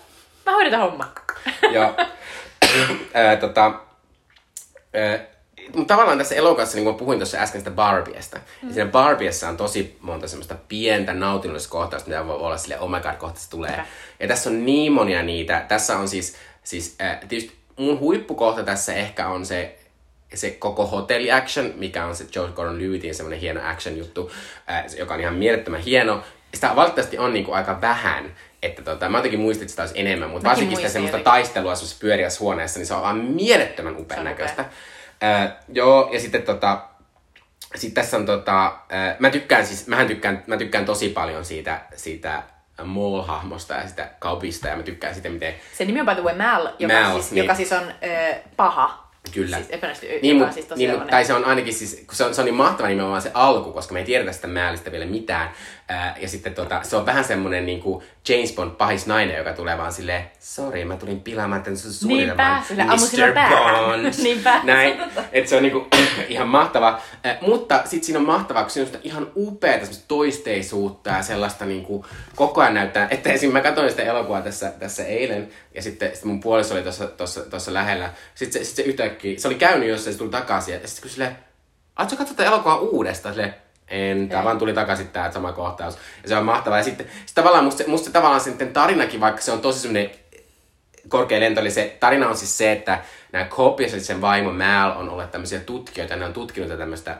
mä 0.46 0.52
hoidan 0.52 0.72
tämän 0.72 0.90
homman. 0.90 1.08
Joo. 1.72 1.94
Ää, 3.14 3.36
tota, 3.36 3.72
ää, 4.94 5.20
mutta 5.74 5.94
tavallaan 5.94 6.18
tässä 6.18 6.36
elokuvassa, 6.36 6.76
niin 6.78 6.86
kuin 6.86 6.96
puhuin 6.96 7.20
tuossa 7.20 7.38
äsken 7.38 7.62
sitä 7.62 7.72
Barbiesta, 7.72 8.40
mm. 8.62 8.74
siinä 8.74 8.90
Barbiessa 8.92 9.50
on 9.50 9.58
tosi 9.58 9.98
monta 10.02 10.28
semmoista 10.28 10.56
pientä 10.68 11.14
nautinnollista 11.14 11.70
kohtausta, 11.70 12.10
mitä 12.10 12.28
voi 12.28 12.36
olla 12.36 12.58
sille 12.58 12.80
oh 12.80 12.90
my 12.90 13.00
god, 13.00 13.16
kohta 13.16 13.40
se 13.40 13.50
tulee. 13.50 13.72
Hyvä. 13.72 13.86
Ja 14.20 14.28
tässä 14.28 14.50
on 14.50 14.66
niin 14.66 14.92
monia 14.92 15.24
niitä. 15.24 15.66
Tässä 15.68 15.98
on 15.98 16.08
siis, 16.08 16.36
siis 16.64 16.96
ää, 17.00 17.22
tietysti 17.30 17.56
mun 17.78 18.00
huippukohta 18.00 18.64
tässä 18.64 18.94
ehkä 18.94 19.28
on 19.28 19.46
se, 19.46 19.78
se 20.34 20.52
koko 20.52 20.86
hotelli 20.88 21.32
action, 21.32 21.74
mikä 21.76 22.06
on 22.06 22.16
se 22.16 22.26
George 22.32 22.54
Gordon 22.54 22.82
Lewittin 22.82 23.16
semmoinen 23.16 23.40
hieno 23.40 23.62
action 23.70 23.98
juttu, 23.98 24.32
se- 24.88 24.98
joka 24.98 25.14
on 25.14 25.20
ihan 25.20 25.36
mielettömän 25.36 25.82
hieno. 25.82 26.24
Sitä 26.54 26.76
valitettavasti 26.76 27.18
on 27.18 27.34
niinku 27.34 27.52
aika 27.52 27.82
vähän, 27.82 28.36
että 28.64 28.82
tota, 28.82 29.10
mä 29.10 29.18
jotenkin 29.18 29.40
muistin, 29.40 29.64
että 29.64 29.72
sitä 29.72 29.82
olisi 29.84 30.00
enemmän, 30.00 30.30
mutta 30.30 30.44
Mäkin 30.44 30.50
varsinkin 30.50 30.78
sitä 30.78 30.90
semmoista 30.90 31.18
jotenkin. 31.18 31.32
taistelua 31.32 31.76
semmoisessa 31.76 32.02
pyöriässä 32.02 32.40
huoneessa, 32.40 32.80
niin 32.80 32.88
se 32.88 32.94
on 32.94 33.04
aivan 33.06 33.26
mielettömän 33.26 33.98
upean 33.98 34.24
näköistä. 34.24 34.66
Ää, 35.26 35.60
joo, 35.74 36.10
ja 36.14 36.20
sitten 36.20 36.42
tota, 36.42 36.82
sitten 37.76 38.04
tässä 38.04 38.18
on 38.18 38.26
tota, 38.26 38.80
ää, 38.90 39.16
mä 39.20 39.30
tykkään 39.30 39.66
siis, 39.66 39.88
mähän 39.88 40.08
tykkään, 40.08 40.44
mä 40.48 40.58
tykkään 40.58 40.86
tosi 40.86 41.10
paljon 41.10 41.46
siitä, 41.46 41.82
siitä 41.96 42.44
Maul-hahmosta 42.84 43.74
ja 43.74 43.88
sitä 43.88 44.10
kaupista, 44.20 44.68
ja 44.68 44.76
mä 44.76 44.84
tykkään 44.84 45.16
sitä, 45.16 45.30
miten 45.30 45.54
Se 45.74 45.86
nimi 45.86 46.00
on 46.00 46.06
by 46.06 46.14
the 46.14 46.24
way 46.24 46.38
Mal, 46.38 46.68
joka, 46.80 46.94
Mal, 46.94 47.14
siis, 47.14 47.32
niin. 47.32 47.44
joka 47.44 47.56
siis 47.56 47.72
on 47.72 47.84
ö, 47.84 48.36
paha. 48.56 49.06
Kyllä. 49.34 49.58
Siis 49.58 49.70
epäonnistui, 49.70 50.10
Niin, 50.22 50.36
joka 50.36 50.38
mut, 50.40 50.48
on 50.48 50.54
siis 50.54 50.66
tosi 50.66 50.88
niin, 50.88 51.02
tai 51.10 51.26
se 51.26 51.34
on 51.34 51.46
ainakin 51.46 51.74
siis, 51.74 52.04
kun 52.08 52.16
se 52.16 52.24
on, 52.24 52.36
se 52.36 52.42
on 52.42 52.46
niin 52.46 52.56
mahtava 52.56 52.90
nimenomaan 52.90 53.22
se 53.22 53.32
alku, 53.34 53.72
koska 53.74 53.94
me 53.94 54.00
ei 54.00 54.06
tiedetä 54.06 54.32
sitä 54.32 54.48
määlistä 54.48 54.92
vielä 54.92 55.06
mitään. 55.06 55.52
Ää, 55.90 56.16
ja 56.22 56.28
sitten 56.28 56.56
tota, 56.56 56.84
se 56.84 56.96
on 56.96 57.06
vähän 57.06 57.24
semmonen 57.24 57.66
niin 57.66 57.82
kuin 57.82 58.04
James 58.30 58.54
Bond 58.56 58.72
pahis 58.72 59.08
nainen, 59.08 59.38
joka 59.38 59.54
tulee 59.54 59.78
vaan 59.78 59.94
silleen, 59.94 60.32
sorry, 60.40 60.86
mä 60.86 60.98
tulin 60.98 61.22
pilaamaan 61.22 61.64
tän 61.64 61.78
sun 61.78 61.94
suunnitelman. 61.94 62.64
sillä 62.64 62.84
ammun 62.84 63.00
sillä 63.00 63.32
päähän. 63.32 64.12
Niinpä, 64.24 64.62
Näin, 64.64 64.98
että 65.32 65.50
se 65.50 65.56
on 65.56 65.64
niinku 65.64 65.88
ihan 66.30 66.48
mahtava. 66.48 67.02
Ää, 67.24 67.38
mutta 67.42 67.82
sit 67.86 68.04
siinä 68.04 68.20
on 68.20 68.26
mahtavaa, 68.26 68.64
kun 68.64 68.72
siinä 68.72 68.84
on 68.84 68.94
sitä 68.94 69.00
ihan 69.04 69.32
semmoista 69.62 70.06
toisteisuutta 70.08 71.10
ja 71.10 71.24
sellaista 71.24 71.66
niinku 71.66 72.06
koko 72.36 72.62
ajan 72.62 72.74
näyttää. 72.74 73.08
Että 73.12 73.32
esim. 73.32 73.54
mä 73.54 73.62
katsoin 73.62 73.90
sitä 73.90 74.04
elokuvaa 74.04 74.42
tässä, 74.42 74.72
tässä 74.80 75.06
eilen 75.06 75.50
ja 75.76 75.82
sitten, 75.82 76.10
sitten 76.12 76.28
mun 76.28 76.40
puoliso 76.40 76.74
oli 76.74 76.84
tuossa, 76.84 77.08
tuossa, 77.08 77.42
tuossa 77.42 77.74
lähellä. 77.74 78.10
Sitten 78.36 78.62
se, 78.62 78.66
sit 78.66 78.76
se 78.76 78.82
yhtäkkiä, 78.82 79.40
se 79.40 79.48
oli 79.48 79.56
käynyt 79.56 79.90
jossain, 79.90 80.14
se 80.14 80.18
tuli 80.18 80.30
takaisin 80.30 80.74
ja 80.74 80.88
sitten 80.88 81.02
kun 81.02 81.12
silleen, 81.12 81.38
Aatko 81.96 82.16
katsoa 82.16 82.46
elokuvaa 82.46 82.78
uudestaan? 82.80 83.36
Silleen, 83.36 83.56
en, 83.88 84.30
tää 84.30 84.40
Ei. 84.40 84.46
vaan 84.46 84.58
tuli 84.58 84.74
takaisin 84.74 85.08
tää 85.08 85.32
sama 85.32 85.52
kohtaus. 85.52 85.98
Ja 86.24 86.30
se 86.30 86.38
on 86.38 86.46
mahtavaa. 86.46 86.78
Ja 86.78 86.84
sitten, 86.84 87.06
sitten 87.06 87.36
tavallaan 87.36 87.64
musta, 87.64 87.84
musta 87.88 88.12
tavallaan 88.12 88.42
sitten 88.42 88.74
tarinakin, 88.74 89.20
vaikka 89.20 89.42
se 89.42 89.52
on 89.52 89.62
tosi 89.62 89.80
semmoinen 89.80 90.12
korkea 91.10 91.40
lento, 91.40 91.62
eli 91.62 91.72
se 91.72 91.98
tarina 92.00 92.30
on 92.30 92.38
siis 92.38 92.58
se, 92.58 92.72
että 92.72 93.04
nämä 93.32 93.46
Cobb 93.46 93.80
ja 93.80 94.00
sen 94.00 94.22
vaimo 94.22 94.52
Mal 94.52 94.92
on 94.96 95.10
olleet 95.10 95.32
tämmöisiä 95.32 95.60
tutkijoita, 95.60 96.14
ja 96.14 96.20
ne 96.20 96.26
on 96.26 96.34
tutkinut 96.34 96.78
tämmöistä 96.78 97.18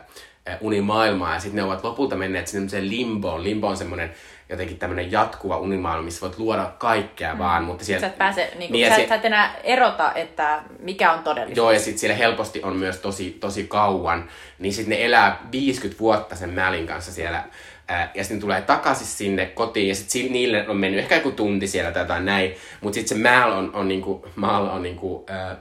unimaailmaa, 0.60 1.34
ja 1.34 1.40
sitten 1.40 1.56
ne 1.56 1.62
ovat 1.62 1.84
lopulta 1.84 2.16
menneet 2.16 2.46
sinne 2.46 2.88
limboon. 2.88 3.44
Limbo 3.44 3.68
on 3.68 3.76
semmoinen 3.76 4.14
jotenkin 4.48 4.78
tämmöinen 4.78 5.12
jatkuva 5.12 5.58
unimaailma, 5.58 6.04
missä 6.04 6.20
voit 6.20 6.38
luoda 6.38 6.72
kaikkea 6.78 7.32
mm. 7.32 7.38
vaan, 7.38 7.64
mutta 7.64 7.84
siellä... 7.84 8.00
Sä 8.00 8.06
et 8.06 8.18
pääse, 8.18 8.40
niin 8.40 8.52
kuin, 8.52 8.72
Niin, 8.72 8.80
ja 8.80 8.96
sä, 8.96 9.08
sä 9.08 9.14
et 9.14 9.24
enää 9.24 9.54
erota, 9.64 10.12
että 10.14 10.62
mikä 10.78 11.12
on 11.12 11.22
todellisuus. 11.22 11.56
Joo, 11.56 11.72
ja 11.72 11.78
sitten 11.78 11.98
siellä 11.98 12.16
helposti 12.16 12.62
on 12.62 12.76
myös 12.76 12.96
tosi, 12.96 13.36
tosi 13.40 13.64
kauan, 13.64 14.28
niin 14.58 14.72
sitten 14.72 14.90
ne 14.90 15.04
elää 15.04 15.40
50 15.52 16.00
vuotta 16.00 16.36
sen 16.36 16.50
Mälin 16.50 16.86
kanssa 16.86 17.12
siellä, 17.12 17.44
ja 18.14 18.24
sitten 18.24 18.40
tulee 18.40 18.62
takaisin 18.62 19.06
sinne 19.06 19.46
kotiin, 19.46 19.88
ja 19.88 19.94
sitten 19.94 20.32
niille 20.32 20.68
on 20.68 20.76
mennyt 20.76 21.00
ehkä 21.00 21.14
joku 21.14 21.30
tunti 21.30 21.66
siellä 21.66 21.92
tai 21.92 22.02
jotain 22.02 22.24
näin, 22.24 22.54
mutta 22.80 22.94
sitten 22.94 23.18
se 23.18 23.22
Mal 23.22 23.52
on, 23.52 23.70
on, 23.74 23.88
niinku, 23.88 24.26
Mal 24.36 24.66
on 24.66 24.82
niinku, 24.82 25.24
ää, 25.28 25.56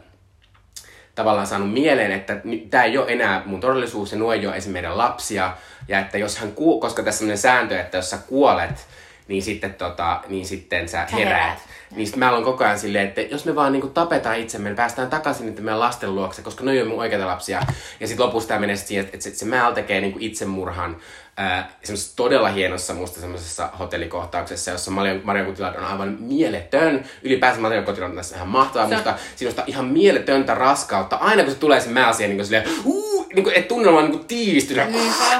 tavallaan 1.15 1.47
saanut 1.47 1.73
mieleen, 1.73 2.11
että 2.11 2.37
tämä 2.69 2.83
ei 2.83 2.97
ole 2.97 3.11
enää 3.11 3.41
mun 3.45 3.59
todellisuus, 3.59 4.11
ja 4.11 4.17
nuo 4.17 4.33
ei 4.33 4.39
ole 4.39 4.45
esimerkiksi 4.45 4.69
meidän 4.69 4.97
lapsia, 4.97 5.57
ja 5.87 5.99
että 5.99 6.17
jos 6.17 6.37
hän 6.37 6.51
kuo, 6.51 6.79
koska 6.79 7.03
tässä 7.03 7.15
on 7.15 7.19
sellainen 7.19 7.37
sääntö, 7.37 7.79
että 7.79 7.97
jos 7.97 8.09
sä 8.09 8.17
kuolet, 8.17 8.87
niin 9.27 9.43
sitten, 9.43 9.73
tota, 9.73 10.21
niin 10.27 10.45
sitten 10.45 10.89
sä 10.89 11.05
Sä 11.11 11.15
heräät. 11.17 11.33
heräät. 11.41 11.59
Niin 11.95 12.07
sitten 12.07 12.19
mä 12.19 12.31
olen 12.31 12.43
koko 12.43 12.63
ajan 12.63 12.79
silleen, 12.79 13.07
että 13.07 13.21
jos 13.21 13.45
me 13.45 13.55
vaan 13.55 13.71
niinku 13.71 13.87
tapetaan 13.87 14.37
itsemme, 14.39 14.69
me 14.69 14.75
päästään 14.75 15.09
takaisin 15.09 15.45
niiden 15.45 15.63
meidän 15.63 15.79
lasten 15.79 16.15
luokse, 16.15 16.41
koska 16.41 16.63
ne 16.63 16.71
ei 16.71 16.81
ole 16.81 16.89
mun 16.89 16.99
oikeita 16.99 17.27
lapsia. 17.27 17.61
Ja 17.99 18.07
sitten 18.07 18.25
lopussa 18.25 18.47
tämä 18.47 18.59
menee 18.59 18.75
sit 18.75 18.87
siihen, 18.87 19.05
että 19.05 19.23
se, 19.23 19.35
se 19.35 19.45
Mal 19.45 19.73
tekee 19.73 20.01
niinku 20.01 20.19
itsemurhan 20.21 20.97
ää, 21.37 21.69
todella 22.15 22.49
hienossa 22.49 22.93
musta 22.93 23.19
semmoisessa 23.19 23.69
hotellikohtauksessa, 23.79 24.71
jossa 24.71 24.91
Marion, 24.91 25.21
Cotillard 25.45 25.75
on 25.77 25.85
aivan 25.85 26.17
mieletön. 26.19 27.05
Ylipäänsä 27.23 27.61
Marion 27.61 27.85
Cotillard 27.85 28.11
on 28.11 28.17
tässä 28.17 28.35
ihan 28.35 28.47
mahtava. 28.47 28.87
Se 28.87 28.95
on- 28.95 28.99
Musta 28.99 29.15
sinusta 29.35 29.63
ihan 29.67 29.85
mieletöntä 29.85 30.53
raskautta. 30.55 31.15
Aina 31.15 31.43
kun 31.43 31.53
se 31.53 31.59
tulee 31.59 31.79
se 31.79 31.89
Mal 31.89 32.13
siihen 32.13 32.37
niin 32.37 32.45
silleen, 32.45 32.69
uh, 32.85 33.27
niin 33.35 33.43
kuin, 33.43 33.55
että 33.55 33.67
tunnelma 33.67 33.99
on 33.99 34.09
niin 34.11 34.25
tiivistynyt. 34.25 34.83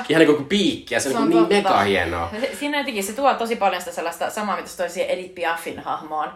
Ihan 0.10 0.20
niin 0.26 0.36
kuin 0.36 0.46
piikki. 0.46 0.93
Ja 0.93 1.00
se, 1.00 1.10
Se 1.10 1.18
on, 1.18 1.24
on 1.24 1.30
niin 1.30 1.39
totta. 1.39 1.56
mega 1.56 1.80
hienoa. 1.80 2.32
Siinä 2.60 2.78
jotenkin 2.78 3.04
se 3.04 3.14
tuo 3.14 3.34
tosi 3.34 3.56
paljon 3.56 3.82
sitä 3.82 3.91
sellaista 3.96 4.30
samaa, 4.30 4.56
mitä 4.56 4.68
se 4.70 4.78
toi 4.78 4.89
siihen 4.89 5.10
Edith 5.10 5.36
Piafin 5.36 5.80
hahmoon. 5.80 6.30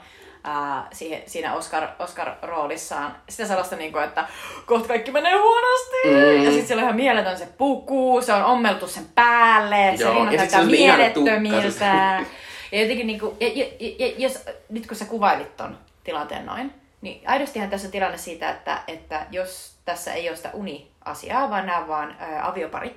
Ää, 0.43 0.87
siihen, 0.91 1.23
siinä 1.25 1.53
Oscar, 1.53 1.87
Oscar-roolissaan. 1.99 3.11
Sitä 3.29 3.47
sellaista, 3.47 3.75
niin 3.75 3.91
kuin, 3.91 4.03
että 4.03 4.27
kohta 4.65 4.87
kaikki 4.87 5.11
menee 5.11 5.37
huonosti. 5.37 5.97
Mm. 6.05 6.43
Ja 6.43 6.51
sitten 6.51 6.67
siellä 6.67 6.81
on 6.81 6.85
ihan 6.85 6.95
mieletön 6.95 7.37
se 7.37 7.47
puku, 7.57 8.21
se 8.21 8.33
on 8.33 8.43
ommeltu 8.43 8.87
sen 8.87 9.05
päälle, 9.15 9.93
se 9.97 10.03
sit 10.03 10.37
näyttää 10.37 10.63
mielettömiltä. 10.63 12.25
Ja 12.71 12.81
jotenkin 12.81 13.07
niinku, 13.07 13.37
ja, 13.39 13.47
ja, 13.47 13.65
ja, 13.79 14.13
jos, 14.17 14.45
nyt 14.69 14.87
kun 14.87 14.97
sä 14.97 15.05
kuvailit 15.05 15.57
ton, 15.57 15.77
tilanteen 16.03 16.45
noin. 16.45 16.73
Niin 17.01 17.29
aidostihan 17.29 17.69
tässä 17.69 17.87
on 17.87 17.91
tilanne 17.91 18.17
siitä, 18.17 18.49
että, 18.49 18.81
että 18.87 19.25
jos 19.31 19.75
tässä 19.85 20.13
ei 20.13 20.29
ole 20.29 20.37
sitä 20.37 20.49
uni-asiaa, 20.53 21.49
vaan 21.49 21.65
nämä 21.65 21.87
vaan 21.87 22.15
ä, 22.21 22.47
aviopari, 22.47 22.95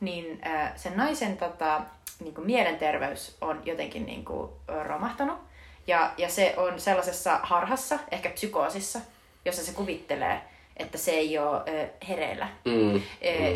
niin 0.00 0.40
ä, 0.46 0.72
sen 0.76 0.96
naisen 0.96 1.36
tota, 1.36 1.80
niin 2.20 2.34
kuin 2.34 2.46
mielenterveys 2.46 3.36
on 3.40 3.62
jotenkin 3.64 4.06
niin 4.06 4.24
kuin, 4.24 4.50
romahtanut. 4.84 5.49
Ja, 5.86 6.12
ja 6.16 6.28
se 6.28 6.54
on 6.56 6.80
sellaisessa 6.80 7.40
harhassa, 7.42 7.98
ehkä 8.10 8.30
psykoosissa, 8.30 9.00
jossa 9.44 9.64
se 9.64 9.72
kuvittelee, 9.72 10.40
että 10.76 10.98
se 10.98 11.10
ei 11.10 11.38
ole 11.38 11.62
ö, 11.68 11.88
hereillä. 12.08 12.48
Mm, 12.64 12.72
mm. 12.72 13.02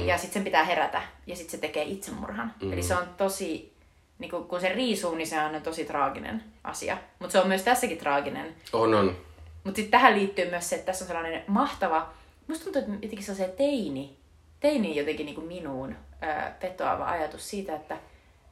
Ja 0.06 0.18
sitten 0.18 0.34
sen 0.34 0.44
pitää 0.44 0.64
herätä 0.64 1.02
ja 1.26 1.36
sitten 1.36 1.50
se 1.50 1.58
tekee 1.58 1.82
itsemurhan. 1.82 2.54
Mm. 2.62 2.72
Eli 2.72 2.82
se 2.82 2.96
on 2.96 3.08
tosi, 3.16 3.72
niin 4.18 4.30
kun, 4.30 4.48
kun 4.48 4.60
se 4.60 4.68
riisuu, 4.68 5.14
niin 5.14 5.26
se 5.26 5.40
on 5.40 5.62
tosi 5.62 5.84
traaginen 5.84 6.44
asia. 6.64 6.98
Mutta 7.18 7.32
se 7.32 7.40
on 7.40 7.48
myös 7.48 7.62
tässäkin 7.62 7.98
traaginen. 7.98 8.54
On, 8.72 8.94
on. 8.94 9.16
Mutta 9.64 9.76
sitten 9.76 9.90
tähän 9.90 10.14
liittyy 10.14 10.50
myös 10.50 10.68
se, 10.68 10.76
että 10.76 10.86
tässä 10.86 11.04
on 11.04 11.06
sellainen 11.06 11.44
mahtava, 11.46 12.08
musta 12.46 12.64
tuntuu, 12.64 12.82
että 12.82 12.92
jotenkin 12.94 13.22
se 13.22 13.54
teini, 13.56 14.16
teini 14.60 14.96
jotenkin 14.96 15.26
niin 15.26 15.34
kuin 15.34 15.46
minuun 15.46 15.96
ö, 16.22 16.26
vetoava 16.62 17.04
ajatus 17.04 17.50
siitä, 17.50 17.74
että 17.74 17.96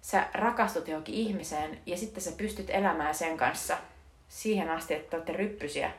sä 0.03 0.26
rakastut 0.34 0.88
johonkin 0.88 1.14
ihmiseen 1.14 1.78
ja 1.86 1.96
sitten 1.96 2.22
sä 2.22 2.32
pystyt 2.32 2.70
elämään 2.70 3.14
sen 3.14 3.36
kanssa 3.36 3.78
siihen 4.28 4.70
asti, 4.70 4.94
että 4.94 5.11
te 5.11 5.16
olette 5.16 5.32
ryppysiä. 5.32 5.90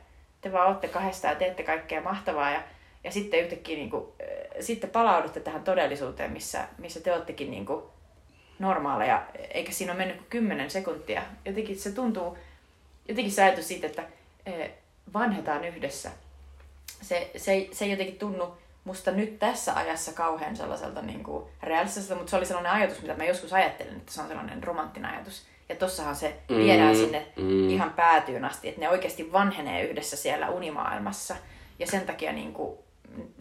Te 0.42 0.52
vaan 0.52 0.68
olette 0.68 0.88
kahdestaan 0.88 1.34
ja 1.34 1.40
teette 1.40 1.64
kaikkea 1.64 2.02
mahtavaa 2.02 2.52
ja, 2.52 2.64
ja 3.04 3.12
sitten 3.12 3.40
yhtäkkiä 3.40 3.78
niin 3.78 3.90
kuin, 3.90 4.06
äh, 4.22 4.28
sitten 4.60 4.90
palaudutte 4.90 5.40
tähän 5.40 5.64
todellisuuteen, 5.64 6.32
missä, 6.32 6.68
missä 6.78 7.00
te 7.00 7.14
olettekin 7.14 7.52
niin 7.52 7.66
kuin 7.66 7.84
normaaleja, 8.60 9.28
eikä 9.54 9.72
siinä 9.72 9.92
ole 9.92 9.98
mennyt 9.98 10.18
kuin 10.18 10.30
kymmenen 10.30 10.70
sekuntia. 10.70 11.22
Jotenkin 11.46 11.80
se 11.80 11.92
tuntuu, 11.92 12.38
jotenkin 13.08 13.34
se 13.34 13.44
ajatus 13.44 13.68
siitä, 13.68 13.88
että 13.88 14.04
äh, 14.48 14.70
vanhetaan 15.14 15.66
yhdessä. 15.66 16.12
Se, 17.02 17.32
se, 17.38 17.68
se 17.72 17.86
ei 17.86 17.92
jotenkin 17.92 18.20
tunnu 18.20 18.58
musta 18.84 19.12
nyt 19.12 19.40
tässä 19.40 19.76
ajassa 19.76 20.14
kauhean 20.14 20.56
sellaiselta 20.56 21.02
niin 21.02 21.24
kuin 21.24 21.44
realistiselta, 21.64 22.16
mutta 22.16 22.30
se 22.30 22.36
oli 22.36 22.46
sellainen 22.46 22.72
ajatus, 22.72 23.02
mitä 23.02 23.14
mä 23.14 23.26
joskus 23.26 23.54
ajattelin, 23.54 23.96
että 23.98 24.14
se 24.14 24.22
on 24.22 24.28
sellainen 24.28 24.64
romanttinen 24.64 25.12
ajatus. 25.12 25.44
Ja 25.70 25.76
tossahan 25.76 26.16
se 26.16 26.36
Mm, 26.50 26.58
viedään 26.58 26.96
sinne 26.96 27.28
mm. 27.36 27.70
ihan 27.70 27.94
päätyyn 27.94 28.46
asti, 28.46 28.68
että 28.68 28.82
ne 28.82 28.90
oikeasti 28.90 29.32
vanhenee 29.32 29.84
yhdessä 29.84 30.18
siellä 30.18 30.50
unimaailmassa. 30.50 31.36
Ja 31.80 31.88
sen 31.88 32.02
takia 32.02 32.34
niin 32.34 32.54
kuin, 32.54 32.78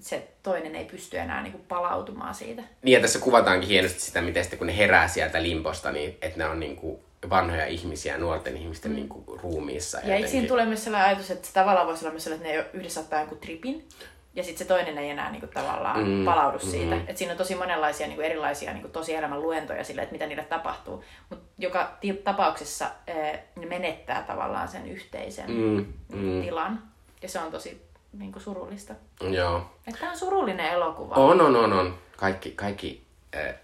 se 0.00 0.28
toinen 0.42 0.74
ei 0.74 0.84
pysty 0.84 1.18
enää 1.18 1.42
niin 1.42 1.52
kuin, 1.52 1.64
palautumaan 1.68 2.34
siitä. 2.34 2.62
Niin 2.82 2.92
ja 2.92 3.00
tässä 3.00 3.18
kuvataankin 3.18 3.68
hienosti 3.68 4.00
sitä, 4.00 4.20
miten 4.20 4.44
sitten 4.44 4.58
kun 4.58 4.66
ne 4.66 4.76
herää 4.76 5.08
sieltä 5.08 5.42
limposta, 5.42 5.92
niin 5.92 6.18
että 6.22 6.38
ne 6.38 6.46
on 6.46 6.60
niin 6.60 6.76
kuin 6.76 6.98
vanhoja 7.30 7.66
ihmisiä 7.66 8.18
nuorten 8.18 8.56
ihmisten 8.56 8.90
mm. 8.90 8.94
niin 8.94 9.08
kuin 9.08 9.40
ruumiissa. 9.40 10.00
Ja 10.04 10.14
eikö 10.14 10.28
siinä 10.28 10.48
tule 10.48 10.64
myös 10.64 10.84
sellainen 10.84 11.08
ajatus, 11.08 11.30
että 11.30 11.46
se 11.46 11.52
tavallaan 11.52 11.86
voisi 11.86 12.04
olla 12.04 12.12
myös 12.12 12.24
sellainen, 12.24 12.50
että 12.50 12.72
ne 12.72 12.78
yhdessä 12.78 13.00
ottaa 13.00 13.20
jonkun 13.20 13.38
tripin, 13.38 13.88
ja 14.34 14.42
sitten 14.42 14.58
se 14.58 14.74
toinen 14.74 14.98
ei 14.98 15.10
enää 15.10 15.30
niinku 15.30 15.46
tavallaan 15.46 16.00
Mm, 16.00 16.10
mm, 16.10 16.24
palaudu 16.24 16.58
mm. 16.58 16.70
siitä. 16.70 16.96
Et 17.06 17.16
siinä 17.16 17.32
on 17.32 17.38
tosi 17.38 17.54
monenlaisia 17.54 18.06
niinku 18.06 18.22
erilaisia 18.22 18.72
niinku 18.72 18.88
tosielämän 18.88 19.42
luentoja 19.42 19.84
sille, 19.84 20.02
että 20.02 20.12
mitä 20.12 20.26
niille 20.26 20.44
tapahtuu. 20.44 21.04
Mutta 21.30 21.44
joka 21.58 21.98
tapauksessa 22.24 22.90
eh, 23.06 23.40
ne 23.56 23.66
menettää 23.66 24.22
tavallaan 24.22 24.68
sen 24.68 24.88
yhteisen 24.88 25.50
Mm, 25.50 25.76
niinku, 25.76 25.92
mm. 26.08 26.42
tilan. 26.42 26.82
Ja 27.22 27.28
se 27.28 27.38
on 27.38 27.52
tosi 27.52 27.82
niinku, 28.12 28.40
surullista. 28.40 28.94
Joo. 29.20 29.70
Että 29.86 30.10
on 30.10 30.18
surullinen 30.18 30.72
elokuva. 30.72 31.14
On, 31.14 31.40
on, 31.40 31.56
on, 31.56 31.72
on. 31.72 31.98
Kaikki, 32.16 32.50
kaikki 32.50 33.02
äh, 33.36 33.54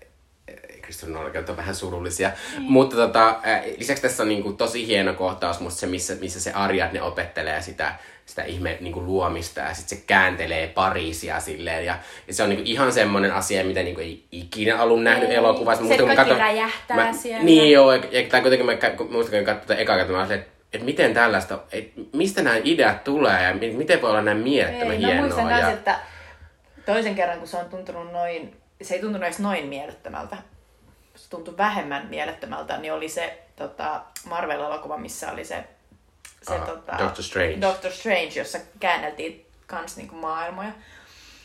Kristin 0.82 1.16
on 1.16 1.56
vähän 1.56 1.74
surullisia. 1.74 2.30
Mutta 2.58 2.96
tota, 2.96 3.28
äh, 3.28 3.62
lisäksi 3.78 4.02
tässä 4.02 4.22
on 4.22 4.28
niinku 4.28 4.52
tosi 4.52 4.86
hieno 4.86 5.14
kohtaus 5.14 5.60
musta 5.60 5.80
se, 5.80 5.86
missä, 5.86 6.14
missä 6.20 6.40
se 6.40 6.52
Ariadne 6.52 7.02
opettelee 7.02 7.62
sitä, 7.62 7.94
sitä 8.29 8.45
ihme 8.45 8.76
niinku 8.81 9.03
luomista 9.03 9.61
ja 9.61 9.74
sitten 9.74 9.99
se 9.99 10.05
kääntelee 10.07 10.68
Pariisia 10.68 11.41
silleen. 11.41 11.85
Ja, 11.85 11.99
ja 12.26 12.35
se 12.35 12.43
on 12.43 12.49
niinku 12.49 12.64
ihan 12.66 12.93
semmoinen 12.93 13.33
asia, 13.33 13.64
mitä 13.64 13.83
niinku 13.83 14.01
ei 14.01 14.24
ikinä 14.33 14.83
ollut 14.83 15.03
nähnyt 15.03 15.31
Ei. 15.31 15.37
elokuvassa. 15.37 15.85
Se, 15.89 15.97
kaikki 15.97 16.16
katsoin- 16.16 16.41
räjähtää 16.41 17.12
siellä. 17.12 17.45
Niin 17.45 17.72
joo, 17.72 17.93
ja, 17.93 18.03
ja 18.11 18.29
tai 18.31 18.41
kuitenkin 18.41 18.66
mä 18.66 18.72
muistan, 19.11 19.39
kun 19.39 19.55
katsoin 19.55 19.79
ekaa 19.79 19.97
kertaa, 19.97 20.26
mä 20.26 20.35
että 20.35 20.59
et 20.72 20.83
miten 20.83 21.14
tällaista, 21.14 21.59
et 21.72 21.93
mistä 22.12 22.43
nämä 22.43 22.57
ideat 22.64 23.05
tulee 23.05 23.43
ja 23.43 23.55
mi- 23.55 23.70
miten 23.70 24.03
voi 24.03 24.11
olla 24.11 24.22
näin 24.22 24.37
mielettömän 24.37 24.95
Ei, 24.95 25.01
mä 25.01 25.07
hienoa. 25.07 25.22
muistan 25.26 25.51
ja... 25.51 25.57
myös, 25.57 25.74
että 25.79 25.99
toisen 26.87 27.14
kerran, 27.14 27.39
kun 27.39 27.49
se 27.49 27.57
on 27.57 27.64
tuntunut 27.70 28.12
noin, 28.12 28.57
se 28.83 28.95
ei 28.95 29.01
tuntunut 29.01 29.24
edes 29.26 29.39
noin 29.39 29.66
mielettömältä, 29.66 30.37
se 31.14 31.31
tuntui 31.31 31.57
vähemmän 31.57 32.07
mielettömältä, 32.07 32.76
niin 32.79 32.93
oli 32.93 33.09
se 33.09 33.39
tota, 33.57 34.01
Marvel-elokuva, 34.24 34.97
missä 34.97 35.33
oli 35.33 35.45
se, 35.45 35.64
se 36.49 36.55
Ah, 36.55 36.66
tota, 36.66 36.99
Doctor 36.99 37.24
Strange. 37.24 37.61
Doctor 37.61 37.92
Strange, 37.92 38.32
jossa 38.34 38.59
käänneltiin 38.80 39.46
kans 39.66 39.96
niinku 39.96 40.14
maailmoja. 40.14 40.72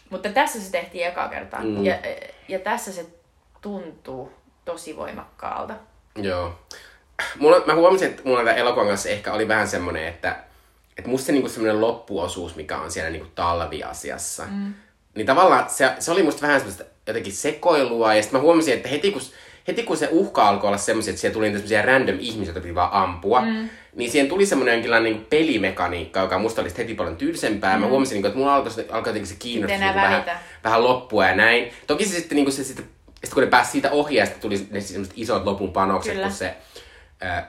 Mutta 0.10 0.30
tässä 0.30 0.62
se 0.62 0.72
tehtiin 0.72 1.08
eka 1.08 1.28
kertaa. 1.28 1.64
Mm. 1.64 1.86
Ja, 1.86 1.96
ja 2.48 2.60
tässä 2.60 2.92
se 2.92 3.06
tuntuu 3.62 4.32
tosi 4.66 4.98
voimakkaalta. 4.98 5.74
Joo. 6.16 6.60
Mulla, 7.40 7.64
mä 7.66 7.76
huomasin, 7.76 8.08
että 8.08 8.22
mulla 8.26 8.40
tämän 8.40 8.58
elokuvan 8.58 8.88
kanssa 8.88 9.10
ehkä 9.10 9.34
oli 9.34 9.48
vähän 9.48 9.68
semmoinen, 9.68 10.08
että, 10.08 10.36
että 10.98 11.10
musta 11.10 11.26
se 11.26 11.32
niinku 11.32 11.50
semmoinen 11.50 11.82
loppuosuus, 11.82 12.56
mikä 12.56 12.78
on 12.78 12.92
siellä 12.92 13.10
niinku 13.10 13.28
talviasiassa, 13.36 14.44
mm. 14.52 14.74
niin 15.16 15.28
tavallaan 15.28 15.70
se, 15.70 15.92
se 16.00 16.12
oli 16.12 16.24
musta 16.24 16.42
vähän 16.42 16.60
semmoista 16.60 16.84
jotenkin 17.08 17.34
sekoilua, 17.34 18.14
ja 18.14 18.22
sitten 18.22 18.40
mä 18.40 18.44
huomasin, 18.44 18.74
että 18.74 18.90
heti 18.90 19.12
kun, 19.12 19.22
heti 19.68 19.84
kun 19.84 19.98
se 19.98 20.08
uhka 20.12 20.48
alkoi 20.48 20.68
olla 20.68 20.78
semmoisia, 20.78 21.12
että 21.12 21.22
siellä 21.22 21.34
tuli 21.34 21.46
niitä 21.46 21.58
semmoisia 21.58 21.82
random 21.82 22.18
ihmisiä, 22.20 22.46
joita 22.46 22.62
piti 22.62 22.76
vaan 22.76 22.94
ampua, 22.94 23.42
mm. 23.42 23.70
Niin 23.96 24.12
siihen 24.12 24.28
tuli 24.30 24.46
semmoinen 24.46 24.74
jonkinlainen 24.74 25.12
niinku 25.12 25.28
pelimekaniikka, 25.30 26.20
joka 26.20 26.40
musta 26.40 26.62
oli 26.62 26.70
heti 26.78 26.96
paljon 26.96 27.16
tylsempää. 27.18 27.76
Mm. 27.76 27.82
Mä 27.82 27.88
huomasin, 27.88 28.14
niinku, 28.14 28.28
että 28.28 28.40
mulla 28.40 28.56
alkoi, 28.56 28.72
alkoi 28.90 29.10
jotenkin 29.10 29.28
se 29.28 29.36
kiinnostus 29.40 29.80
niinku 29.80 29.96
vähän, 29.96 30.24
vähän 30.64 30.84
loppua 30.84 31.28
ja 31.28 31.36
näin. 31.36 31.72
Toki 31.88 32.06
se 32.06 32.16
sitten, 32.16 32.36
niinku 32.36 32.52
se 32.52 32.64
sitten, 32.64 32.86
sitten 33.14 33.34
kun 33.34 33.44
ne 33.44 33.50
pääsi 33.50 33.72
siitä 33.72 33.92
ohi 33.92 34.16
ja 34.16 34.26
sitten 34.26 34.42
tuli 34.42 34.68
ne 34.72 34.82
semmoiset 34.82 35.14
isot 35.18 35.46
lopun 35.46 35.74
panokset, 35.74 36.14
Kyllä. 36.14 36.28
kun 36.28 36.36
se, 36.36 36.56
äh, 37.26 37.44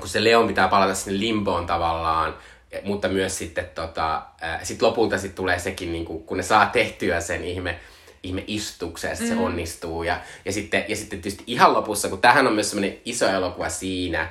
kun 0.00 0.08
se 0.08 0.24
Leon 0.24 0.46
pitää 0.48 0.68
palata 0.68 0.94
sinne 0.94 1.20
limboon 1.20 1.66
tavallaan, 1.66 2.34
eh, 2.70 2.80
mutta 2.84 3.08
myös 3.08 3.38
sitten 3.38 3.68
tota, 3.74 4.22
äh, 4.42 4.60
sit 4.62 4.82
lopulta 4.82 5.18
sit 5.18 5.34
tulee 5.34 5.58
sekin, 5.58 5.92
niin 5.92 6.04
kun 6.04 6.36
ne 6.36 6.42
saa 6.42 6.66
tehtyä 6.66 7.20
sen 7.20 7.44
ihme, 7.44 7.78
ihme 8.22 8.44
istuksen 8.46 9.08
ja 9.08 9.16
sit 9.16 9.28
Mm. 9.28 9.34
se 9.34 9.40
onnistuu. 9.40 10.02
Ja, 10.02 10.20
ja, 10.44 10.52
sitten, 10.52 10.84
ja 10.88 10.96
sitten 10.96 11.20
tietysti 11.20 11.44
ihan 11.46 11.72
lopussa, 11.74 12.08
kun 12.08 12.20
tähän 12.20 12.46
on 12.46 12.52
myös 12.52 12.70
semmoinen 12.70 12.98
iso 13.04 13.28
elokuva 13.28 13.68
siinä, 13.68 14.28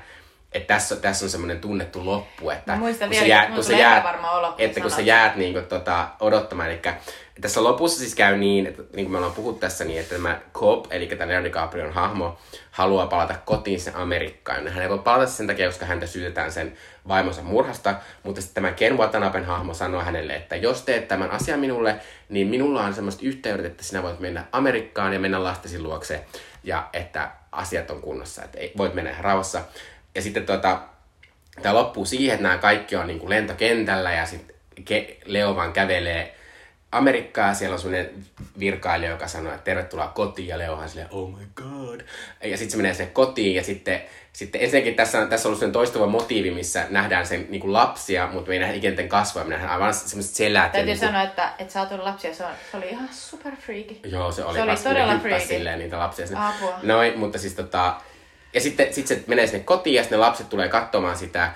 että 0.51 0.73
tässä, 0.73 0.95
tässä 0.95 1.25
on 1.25 1.29
semmoinen 1.29 1.59
tunnettu 1.61 2.05
loppu, 2.05 2.49
että 2.49 2.75
muistan 2.75 3.09
kun 3.09 3.11
vielä, 3.11 3.23
sä 3.23 3.29
jäät, 3.29 3.53
kun 3.53 3.63
sä 3.63 3.73
jäät, 3.73 4.03
että 4.57 4.81
kun 4.81 4.91
sä 4.91 5.01
jäät 5.01 5.35
niin 5.35 5.53
kuin, 5.53 5.65
tota, 5.65 6.07
odottamaan, 6.19 6.69
eli 6.69 6.81
tässä 7.41 7.63
lopussa 7.63 7.99
siis 7.99 8.15
käy 8.15 8.37
niin, 8.37 8.67
että 8.67 8.81
niin 8.93 9.05
kuin 9.05 9.11
me 9.11 9.17
ollaan 9.17 9.33
puhuttu 9.33 9.59
tässä, 9.59 9.85
niin 9.85 9.99
että 9.99 10.15
tämä 10.15 10.39
Cobb, 10.53 10.85
eli 10.89 11.07
tämä 11.07 11.27
Leonardo 11.27 11.45
DiCaprion 11.45 11.93
hahmo, 11.93 12.37
haluaa 12.71 13.07
palata 13.07 13.35
kotiin 13.45 13.79
sen 13.79 13.95
Amerikkaan. 13.95 14.67
Hän 14.67 14.83
ei 14.83 14.89
voi 14.89 14.99
palata 14.99 15.27
sen 15.31 15.47
takia, 15.47 15.67
koska 15.67 15.85
häntä 15.85 16.07
syytetään 16.07 16.51
sen 16.51 16.77
vaimonsa 17.07 17.41
murhasta, 17.41 17.95
mutta 18.23 18.41
sitten 18.41 18.63
tämä 18.63 18.73
Ken 18.73 18.97
Watanaben 18.97 19.45
hahmo 19.45 19.73
sanoo 19.73 20.01
hänelle, 20.01 20.35
että 20.35 20.55
jos 20.55 20.81
teet 20.81 21.07
tämän 21.07 21.31
asian 21.31 21.59
minulle, 21.59 21.95
niin 22.29 22.47
minulla 22.47 22.83
on 22.83 22.93
semmoista 22.93 23.25
yhteydet, 23.25 23.65
että 23.65 23.83
sinä 23.83 24.03
voit 24.03 24.19
mennä 24.19 24.43
Amerikkaan 24.51 25.13
ja 25.13 25.19
mennä 25.19 25.43
lastesi 25.43 25.79
luokse, 25.79 26.25
ja 26.63 26.89
että 26.93 27.31
asiat 27.51 27.91
on 27.91 28.01
kunnossa, 28.01 28.43
että 28.43 28.59
ei- 28.59 28.71
voit 28.77 28.93
mennä 28.93 29.11
ihan 29.11 29.23
rauhassa. 29.23 29.61
Ja 30.15 30.21
sitten 30.21 30.45
tota, 30.45 30.79
tämä 31.61 31.75
loppuu 31.75 32.05
siihen, 32.05 32.33
että 32.33 32.43
nämä 32.43 32.57
kaikki 32.57 32.95
on 32.95 33.07
niin 33.07 33.19
kuin 33.19 33.29
lentokentällä 33.29 34.11
ja 34.11 34.25
sitten 34.25 34.55
Leo 35.25 35.55
vaan 35.55 35.73
kävelee 35.73 36.35
Amerikkaa 36.91 37.53
siellä 37.53 37.73
on 37.73 37.79
semmoinen 37.79 38.09
virkailija, 38.59 39.11
joka 39.11 39.27
sanoo, 39.27 39.53
että 39.53 39.63
tervetuloa 39.63 40.07
kotiin 40.07 40.47
ja 40.47 40.57
Leo 40.57 40.73
on 40.73 40.89
silleen, 40.89 41.07
oh 41.11 41.29
my 41.29 41.45
god. 41.55 42.01
Ja 42.43 42.57
sitten 42.57 42.71
se 42.71 42.77
menee 42.77 42.93
sinne 42.93 43.11
kotiin 43.11 43.55
ja 43.55 43.63
sitten, 43.63 44.01
sitten 44.33 44.61
ensinnäkin 44.61 44.95
tässä 44.95 45.19
on, 45.19 45.29
tässä 45.29 45.47
on 45.47 45.49
ollut 45.49 45.59
sellainen 45.59 45.73
toistuva 45.73 46.07
motiivi, 46.07 46.51
missä 46.51 46.85
nähdään 46.89 47.27
sen 47.27 47.47
niin 47.49 47.61
kuin 47.61 47.73
lapsia, 47.73 48.27
mutta 48.27 48.47
me 48.49 48.53
ei 48.55 48.59
nähdä 48.59 48.73
ikinä 48.73 49.03
kasvoja, 49.07 49.45
me 49.45 49.49
nähdään 49.53 49.73
aivan 49.73 49.93
semmoiset 49.93 50.35
selät. 50.35 50.71
Täytyy 50.71 50.85
niin 50.85 50.99
kuin- 50.99 51.07
sanoa, 51.07 51.23
että, 51.23 51.53
että 51.59 51.73
sä 51.73 51.79
oot 51.79 51.91
ollut 51.91 52.05
lapsia, 52.05 52.33
se, 52.33 52.45
on, 52.45 52.51
se 52.71 52.77
oli 52.77 52.89
ihan 52.89 53.09
super 53.11 53.55
freaky. 53.55 53.99
Joo, 54.03 54.31
se 54.31 54.43
oli, 54.43 54.57
Se 54.57 54.63
oli 54.63 54.75
todella 54.75 55.19
freaky. 55.19 55.45
silleen 55.45 55.79
niitä 55.79 55.99
lapsia. 55.99 56.25
Apua. 56.35 56.79
Noin, 56.83 57.19
mutta 57.19 57.37
siis 57.37 57.53
tota... 57.53 58.01
Ja 58.53 58.61
sitten 58.61 58.93
sit 58.93 59.07
se 59.07 59.23
menee 59.27 59.47
sinne 59.47 59.63
kotiin 59.63 59.95
ja 59.95 60.03
sitten 60.03 60.19
ne 60.19 60.25
lapset 60.25 60.49
tulee 60.49 60.69
katsomaan 60.69 61.17
sitä. 61.17 61.51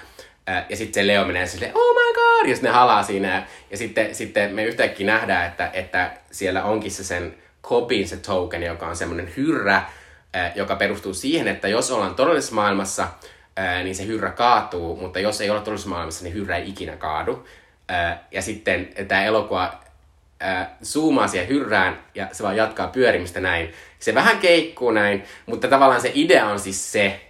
Ja 0.70 0.76
sitten 0.76 0.94
se 1.04 1.08
Leo 1.08 1.26
menee 1.26 1.48
silleen, 1.48 1.72
oh 1.76 1.96
my 1.96 2.14
god, 2.14 2.54
sitten 2.54 2.70
ne 2.72 2.76
halaa 2.76 3.04
siinä. 3.04 3.48
Ja, 3.72 3.78
sitten, 3.78 4.16
sitten 4.16 4.56
me 4.56 4.64
yhtäkkiä 4.64 5.08
nähdään, 5.08 5.48
että, 5.48 5.70
että 5.74 6.12
siellä 6.32 6.64
onkin 6.64 6.92
se 6.92 7.04
sen 7.04 7.36
kopin 7.62 8.08
se 8.08 8.18
token, 8.18 8.64
joka 8.64 8.88
on 8.88 8.96
semmoinen 8.96 9.34
hyrrä, 9.38 9.84
joka 10.56 10.76
perustuu 10.76 11.14
siihen, 11.14 11.48
että 11.48 11.68
jos 11.68 11.92
ollaan 11.92 12.16
todellisessa 12.16 12.56
maailmassa, 12.56 13.08
niin 13.84 13.96
se 13.96 14.06
hyrrä 14.06 14.32
kaatuu, 14.32 14.96
mutta 14.96 15.20
jos 15.20 15.42
ei 15.42 15.50
olla 15.50 15.62
todellisessa 15.62 15.90
maailmassa, 15.90 16.24
niin 16.24 16.34
hyrrä 16.34 16.58
ei 16.58 16.70
ikinä 16.70 16.98
kaadu. 16.98 17.48
Ja 18.32 18.42
sitten 18.42 18.90
tämä 19.08 19.24
elokuva 19.24 19.80
zoomaa 20.84 21.28
siihen 21.28 21.48
hyrrään 21.48 22.00
ja 22.16 22.28
se 22.32 22.44
vaan 22.44 22.58
jatkaa 22.58 22.88
pyörimistä 22.88 23.40
näin. 23.40 23.74
Se 24.06 24.16
vähän 24.16 24.40
keikkuu 24.40 24.92
näin, 24.92 25.24
mutta 25.46 25.68
tavallaan 25.68 26.02
se 26.02 26.12
idea 26.14 26.46
on 26.46 26.60
siis 26.60 26.92
se, 26.92 27.30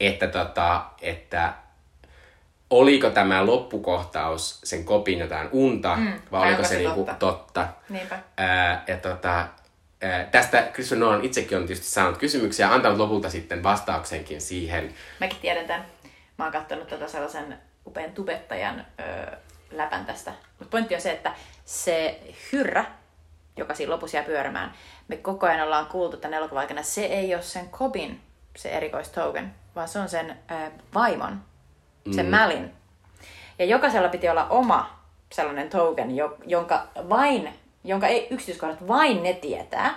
että, 0.00 0.26
tota, 0.26 0.84
että 1.02 1.52
oliko 2.70 3.10
tämä 3.10 3.46
loppukohtaus 3.46 4.60
sen 4.64 4.84
kopin 4.84 5.18
jotain 5.18 5.48
unta, 5.52 5.96
mm, 5.96 6.12
vai 6.32 6.48
oliko 6.48 6.62
se, 6.62 6.68
se 6.68 6.78
niinku 6.78 7.04
totta. 7.04 7.14
totta. 7.14 7.68
Niinpä. 7.88 8.18
Ää, 8.36 8.84
ja 8.86 8.96
tota, 8.96 9.48
ää, 10.02 10.24
tästä 10.24 10.68
Christopher 10.72 10.98
Nolan 10.98 11.24
itsekin 11.24 11.58
on 11.58 11.66
tietysti 11.66 11.86
saanut 11.86 12.18
kysymyksiä 12.18 12.66
ja 12.66 12.74
antanut 12.74 12.98
lopulta 12.98 13.30
sitten 13.30 13.62
vastauksenkin 13.62 14.40
siihen. 14.40 14.94
Mäkin 15.20 15.38
tiedän 15.38 15.66
tämän. 15.66 15.86
Mä 16.38 16.44
oon 16.44 16.52
katsonut 16.52 16.88
tätä 16.88 17.08
sellaisen 17.08 17.58
upean 17.86 18.12
tubettajan 18.12 18.86
öö, 19.00 19.36
läpän 19.70 20.06
tästä. 20.06 20.32
Mutta 20.58 20.70
pointti 20.70 20.94
on 20.94 21.00
se, 21.00 21.12
että 21.12 21.32
se 21.64 22.20
hyrrä, 22.52 22.84
joka 23.56 23.74
siinä 23.74 23.92
lopussa 23.92 24.16
jää 24.16 24.26
pyörimään, 24.26 24.72
me 25.08 25.16
koko 25.16 25.46
ajan 25.46 25.60
ollaan 25.60 25.86
kuultu 25.86 26.16
tämän 26.16 26.38
elokuvan 26.38 26.60
aikana, 26.60 26.82
se 26.82 27.04
ei 27.04 27.34
ole 27.34 27.42
sen 27.42 27.68
Kobin 27.68 28.20
se 28.56 28.68
erikoistoken, 28.68 29.54
vaan 29.76 29.88
se 29.88 29.98
on 29.98 30.08
sen 30.08 30.38
äh, 30.50 30.70
vaimon, 30.94 31.40
sen 32.14 32.26
mm. 32.26 32.30
Mälin. 32.30 32.72
Ja 33.58 33.64
jokaisella 33.64 34.08
piti 34.08 34.28
olla 34.28 34.48
oma 34.48 35.00
sellainen 35.32 35.70
token, 35.70 36.10
jonka 36.46 36.86
vain, 37.08 37.54
jonka 37.84 38.06
ei, 38.06 38.26
yksityiskohdat 38.30 38.88
vain 38.88 39.22
ne 39.22 39.32
tietää. 39.32 39.94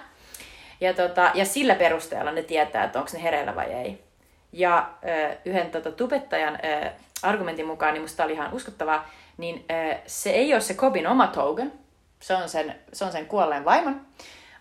Ja, 0.82 0.94
tota, 0.94 1.32
ja 1.34 1.46
sillä 1.46 1.76
perusteella 1.76 2.32
ne 2.32 2.44
tietää, 2.44 2.84
että 2.84 3.00
onko 3.00 3.12
ne 3.14 3.24
hereillä 3.24 3.56
vai 3.56 3.74
ei. 3.74 4.04
Ja 4.52 4.78
äh, 4.78 5.38
yhden 5.46 5.72
tota, 5.72 5.92
tubettajan 5.92 6.60
äh, 6.66 6.92
argumentin 7.24 7.68
mukaan, 7.68 7.94
niin 7.94 8.02
musta 8.02 8.24
oli 8.24 8.34
ihan 8.34 8.54
uskottavaa, 8.54 9.10
niin 9.38 9.66
äh, 9.72 10.02
se 10.06 10.30
ei 10.30 10.54
ole 10.54 10.62
se 10.62 10.74
Kobin 10.74 11.08
oma 11.08 11.28
token, 11.28 11.74
se 12.20 12.36
on 12.36 12.50
sen, 12.50 12.76
se 12.94 13.06
on 13.06 13.12
sen 13.12 13.26
kuolleen 13.26 13.66
vaimon, 13.66 14.02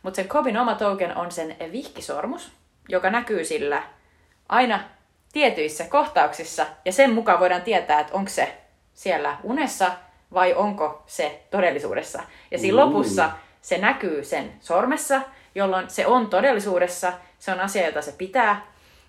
mutta 0.09 0.16
sen 0.16 0.28
Kobin 0.28 0.59
oma 0.59 0.74
token 0.74 1.16
on 1.16 1.32
sen 1.32 1.56
vihkisormus, 1.72 2.52
joka 2.88 3.11
näkyy 3.11 3.44
sillä 3.44 3.82
aina 4.48 4.80
tietyissä 5.32 5.84
kohtauksissa, 5.84 6.66
ja 6.84 6.92
sen 6.92 7.12
mukaan 7.12 7.40
voidaan 7.40 7.62
tietää, 7.62 8.00
että 8.00 8.14
onko 8.14 8.30
se 8.30 8.59
siellä 8.94 9.36
unessa 9.42 9.92
vai 10.32 10.54
onko 10.54 11.02
se 11.06 11.42
todellisuudessa. 11.50 12.22
Ja 12.50 12.59
siinä 12.59 12.76
lopussa 12.76 13.30
se 13.62 13.78
näkyy 13.78 14.24
sen 14.24 14.52
sormessa, 14.61 15.20
jolloin 15.54 15.90
se 15.90 16.06
on 16.06 16.26
todellisuudessa, 16.26 17.12
se 17.38 17.52
on 17.52 17.61
asia, 17.61 17.86
jota 17.86 18.02
se 18.02 18.12
pitää, 18.12 18.66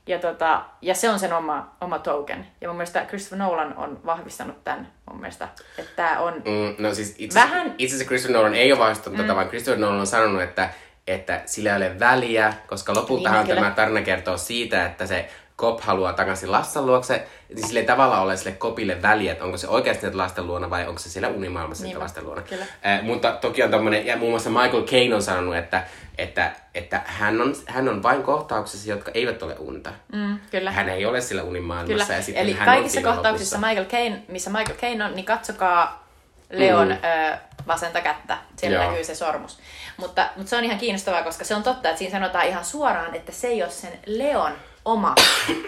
ja, 0.08 0.20
tota, 0.20 0.64
ja 0.82 0.96
se 0.96 1.10
on 1.10 1.20
sen 1.20 1.34
oma, 1.34 1.76
oma 1.82 2.00
token. 2.00 2.48
Ja 2.62 2.68
mun 2.68 2.78
mielestä 2.78 3.06
Christopher 3.06 3.38
Nolan 3.38 3.78
on 3.78 4.00
vahvistanut 4.06 4.64
tämän 4.64 4.92
mun 5.10 5.20
mielestä. 5.20 5.48
Että 5.78 5.92
tämä 5.96 6.20
on 6.20 6.34
mm, 6.34 6.76
no 6.78 6.94
siis 6.94 7.16
itse, 7.18 7.40
vähän... 7.40 7.76
Itse 7.78 7.96
asiassa 7.96 8.08
Christopher 8.08 8.38
Nolan 8.38 8.56
ei 8.56 8.72
ole 8.72 8.80
vahvistanut 8.80 9.18
mm. 9.18 9.24
tätä, 9.24 9.36
vaan 9.36 9.48
Christopher 9.48 9.80
Nolan 9.80 10.00
on 10.00 10.08
sanonut, 10.08 10.42
että, 10.42 10.70
että 11.14 11.42
sillä 11.46 11.70
ei 11.70 11.78
ole 11.78 12.00
väliä, 12.00 12.54
koska 12.68 12.94
lopultahan 12.94 13.46
niin, 13.46 13.56
tämä 13.56 13.72
tarina 13.72 14.02
kertoo 14.02 14.38
siitä, 14.38 14.86
että 14.86 15.06
se 15.06 15.30
Kop 15.60 15.82
haluaa 15.82 16.14
takaisin 16.14 16.52
lasten 16.52 16.86
luokse, 16.86 17.28
niin 17.50 17.68
sille 17.68 17.80
ei 17.80 17.86
tavallaan 17.86 18.24
ole 18.24 18.38
sille 18.38 18.52
Kopille 18.52 19.02
väliä, 19.02 19.32
että 19.32 19.44
onko 19.44 19.58
se 19.58 19.68
oikeasti 19.68 20.14
lasten 20.14 20.48
luona 20.48 20.70
vai 20.70 20.88
onko 20.88 21.00
se 21.00 21.10
siellä 21.10 21.28
unimaailmassa 21.28 21.84
niin, 21.84 22.00
lasten 22.00 22.26
luona. 22.26 22.42
Kyllä. 22.42 22.66
Äh, 22.86 23.04
mutta 23.04 23.32
toki 23.32 23.64
on 23.64 23.72
tommonen, 23.72 24.06
ja 24.06 24.18
muun 24.18 24.32
muassa 24.32 24.50
Michael 24.50 24.84
Caine 24.84 25.16
on 25.16 25.22
sanonut, 25.22 25.56
että, 25.56 25.84
että, 26.18 26.52
että 26.74 27.02
hän, 27.06 27.42
on, 27.42 27.56
hän 27.66 27.90
on 27.90 28.04
vain 28.04 28.24
kohtauksissa, 28.24 28.90
jotka 28.90 29.12
eivät 29.14 29.44
ole 29.44 29.56
unta. 29.60 29.92
Mm, 30.14 30.40
kyllä. 30.52 30.72
Hän 30.72 30.90
ei 30.90 31.06
ole 31.06 31.22
sillä 31.22 31.44
unimaailmassa. 31.44 32.06
Kyllä. 32.06 32.18
Ja 32.18 32.24
sitten 32.24 32.44
Eli 32.44 32.54
hän 32.54 32.66
kaikissa 32.66 33.02
kohtauksissa 33.02 33.58
Michael 33.58 33.86
Caine, 33.86 34.24
missä 34.28 34.50
Michael 34.50 34.78
Caine 34.78 35.06
on, 35.06 35.16
niin 35.16 35.26
katsokaa 35.26 36.09
Leon 36.50 36.88
mm. 36.88 36.94
ö, 36.94 37.38
vasenta 37.68 38.02
kättä. 38.02 38.38
Siellä 38.58 38.78
Joo. 38.78 38.90
näkyy 38.90 39.04
se 39.04 39.16
sormus. 39.16 39.60
Mutta, 39.98 40.30
mutta 40.36 40.50
se 40.50 40.56
on 40.56 40.64
ihan 40.64 40.78
kiinnostavaa, 40.80 41.24
koska 41.24 41.44
se 41.44 41.56
on 41.56 41.64
totta, 41.64 41.90
että 41.90 42.00
siinä 42.00 42.20
sanotaan 42.20 42.48
ihan 42.48 42.66
suoraan, 42.66 43.16
että 43.16 43.32
se 43.32 43.48
ei 43.48 43.64
ole 43.64 43.72
sen 43.72 44.00
Leon 44.06 44.52
oma, 44.86 45.16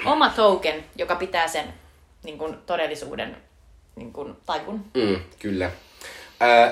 oma 0.06 0.30
token, 0.30 0.84
joka 0.96 1.16
pitää 1.16 1.48
sen 1.48 1.74
niin 2.24 2.38
kuin, 2.38 2.58
todellisuuden 2.66 3.38
niin 3.96 4.14
kuin, 4.14 4.38
taikun. 4.46 4.86
Mm, 4.94 5.20
kyllä. 5.40 5.72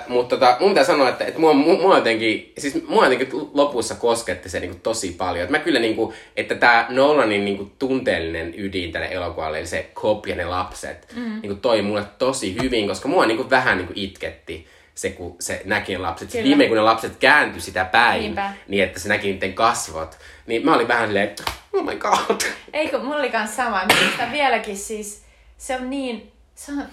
Mutta 0.07 0.37
tota, 0.37 0.57
mun 0.59 0.69
pitää 0.69 0.83
sanoa, 0.83 1.09
että, 1.09 1.25
että 1.25 1.39
mua, 1.39 1.53
mua, 1.53 1.95
jotenkin, 1.95 2.53
siis 2.57 2.87
mua 2.87 3.03
jotenkin 3.05 3.29
lopussa 3.53 3.95
kosketti 3.95 4.49
se 4.49 4.59
niin 4.59 4.71
kuin, 4.71 4.81
tosi 4.81 5.11
paljon. 5.17 5.43
Että 5.43 5.57
mä 5.57 5.63
kyllä, 5.63 5.79
niin 5.79 5.95
kuin, 5.95 6.15
että 6.37 6.55
tämä 6.55 6.85
Nolanin 6.89 7.45
niin 7.45 7.57
kuin, 7.57 7.71
tunteellinen 7.79 8.53
ydin 8.57 8.91
tälle 8.91 9.07
elokuvalle, 9.11 9.57
eli 9.57 9.67
se 9.67 9.89
Kop 9.93 10.27
ja 10.27 10.35
ne 10.35 10.45
lapset, 10.45 11.13
mm. 11.15 11.21
niin 11.21 11.49
kuin, 11.49 11.59
toi 11.59 11.81
mulle 11.81 12.03
tosi 12.17 12.55
hyvin, 12.61 12.87
koska 12.87 13.07
mua 13.07 13.25
niin 13.25 13.37
kuin, 13.37 13.49
vähän 13.49 13.77
niin 13.77 13.87
kuin, 13.87 13.99
itketti 13.99 14.67
se, 14.95 15.09
kun 15.09 15.35
se 15.39 15.61
näki 15.65 15.91
ne 15.91 15.97
lapset. 15.97 16.31
Kyllä. 16.31 16.43
Viime 16.43 16.67
kun 16.67 16.77
ne 16.77 16.83
lapset 16.83 17.15
kääntyi 17.15 17.61
sitä 17.61 17.85
päin, 17.85 18.21
Niinpä. 18.21 18.53
niin 18.67 18.83
että 18.83 18.99
se 18.99 19.09
näki 19.09 19.31
niiden 19.31 19.53
kasvot, 19.53 20.17
niin 20.47 20.65
mä 20.65 20.75
olin 20.75 20.87
vähän 20.87 21.07
silleen, 21.07 21.35
oh 21.73 21.85
my 21.85 21.95
god. 21.95 22.41
Eikö, 22.73 22.99
mulla 22.99 23.15
oli 23.15 23.29
kans 23.29 23.55
sama. 23.55 23.85
Minusta 23.85 24.23
vieläkin 24.31 24.77
siis, 24.77 25.23
se 25.57 25.75
on 25.75 25.89
niin, 25.89 26.31
se 26.55 26.71
on, 26.71 26.83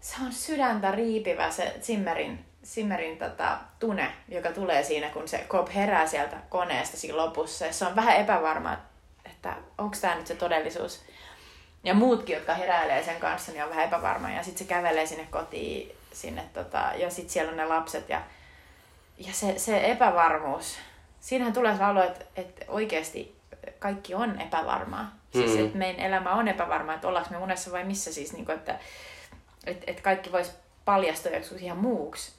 se 0.00 0.16
on 0.26 0.32
sydäntä 0.32 0.90
riipivä 0.90 1.50
se 1.50 1.74
Zimmerin, 1.80 2.44
Zimmerin 2.64 3.18
tota, 3.18 3.58
tune, 3.78 4.12
joka 4.28 4.52
tulee 4.52 4.82
siinä, 4.82 5.10
kun 5.10 5.28
se 5.28 5.44
Cobb 5.48 5.68
herää 5.74 6.06
sieltä 6.06 6.36
koneesta 6.48 6.96
siinä 6.96 7.16
lopussa. 7.16 7.66
Ja 7.66 7.72
se 7.72 7.86
on 7.86 7.96
vähän 7.96 8.16
epävarma, 8.16 8.76
että 9.26 9.54
onko 9.78 9.96
tämä 10.00 10.14
nyt 10.14 10.26
se 10.26 10.34
todellisuus. 10.34 11.02
Ja 11.84 11.94
muutkin, 11.94 12.34
jotka 12.34 12.54
heräilee 12.54 13.02
sen 13.02 13.20
kanssa, 13.20 13.52
niin 13.52 13.64
on 13.64 13.70
vähän 13.70 13.84
epävarma. 13.84 14.30
Ja 14.30 14.42
sitten 14.42 14.58
se 14.58 14.74
kävelee 14.74 15.06
sinne 15.06 15.26
kotiin, 15.30 15.96
sinne, 16.12 16.44
tota, 16.54 16.92
ja 16.96 17.10
sitten 17.10 17.30
siellä 17.30 17.50
on 17.50 17.56
ne 17.56 17.64
lapset. 17.64 18.08
Ja, 18.08 18.22
ja 19.18 19.32
se, 19.32 19.58
se 19.58 19.90
epävarmuus, 19.90 20.78
siinähän 21.20 21.52
tulee 21.52 21.76
se 21.76 21.84
alo, 21.84 22.02
että, 22.02 22.24
että 22.36 22.64
oikeasti 22.68 23.36
kaikki 23.78 24.14
on 24.14 24.40
epävarmaa. 24.40 25.18
Siis, 25.32 25.50
mm-hmm. 25.50 25.66
että 25.66 25.78
meidän 25.78 26.00
elämä 26.00 26.34
on 26.34 26.48
epävarmaa, 26.48 26.94
että 26.94 27.08
ollaanko 27.08 27.30
me 27.30 27.38
unessa 27.38 27.72
vai 27.72 27.84
missä 27.84 28.12
siis, 28.12 28.32
niin 28.32 28.44
kuin, 28.44 28.56
että, 28.58 28.78
että, 29.70 29.84
että 29.86 30.02
kaikki 30.02 30.32
voisi 30.32 30.52
paljastua 30.84 31.32
joskus 31.32 31.62
ihan 31.62 31.78
muuksi, 31.78 32.32